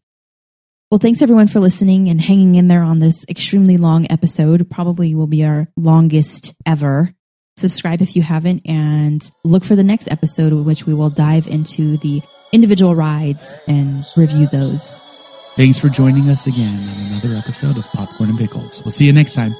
Well, 0.89 0.99
thanks 0.99 1.21
everyone 1.21 1.47
for 1.47 1.59
listening 1.59 2.07
and 2.07 2.21
hanging 2.21 2.55
in 2.55 2.69
there 2.69 2.83
on 2.83 2.99
this 2.99 3.25
extremely 3.27 3.75
long 3.75 4.07
episode. 4.09 4.69
Probably 4.69 5.13
will 5.15 5.27
be 5.27 5.43
our 5.43 5.67
longest 5.75 6.53
ever. 6.65 7.13
Subscribe 7.57 8.01
if 8.01 8.15
you 8.15 8.21
haven't 8.21 8.61
and 8.65 9.29
look 9.43 9.63
for 9.63 9.75
the 9.75 9.83
next 9.83 10.11
episode, 10.11 10.53
which 10.53 10.85
we 10.85 10.93
will 10.93 11.09
dive 11.09 11.47
into 11.47 11.97
the 11.97 12.21
individual 12.51 12.95
rides 12.95 13.59
and 13.67 14.05
review 14.15 14.47
those. 14.47 14.99
Thanks 15.55 15.79
for 15.79 15.89
joining 15.89 16.29
us 16.29 16.45
again 16.45 16.87
on 16.87 17.05
another 17.07 17.33
episode 17.35 17.77
of 17.77 17.85
Popcorn 17.87 18.29
and 18.29 18.37
Pickles. 18.37 18.83
We'll 18.85 18.91
see 18.91 19.05
you 19.05 19.13
next 19.13 19.33
time. 19.33 19.55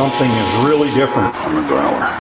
Something 0.00 0.30
is 0.30 0.64
really 0.64 0.88
different 0.94 1.34
on 1.44 1.54
the 1.56 1.68
growler. 1.68 2.10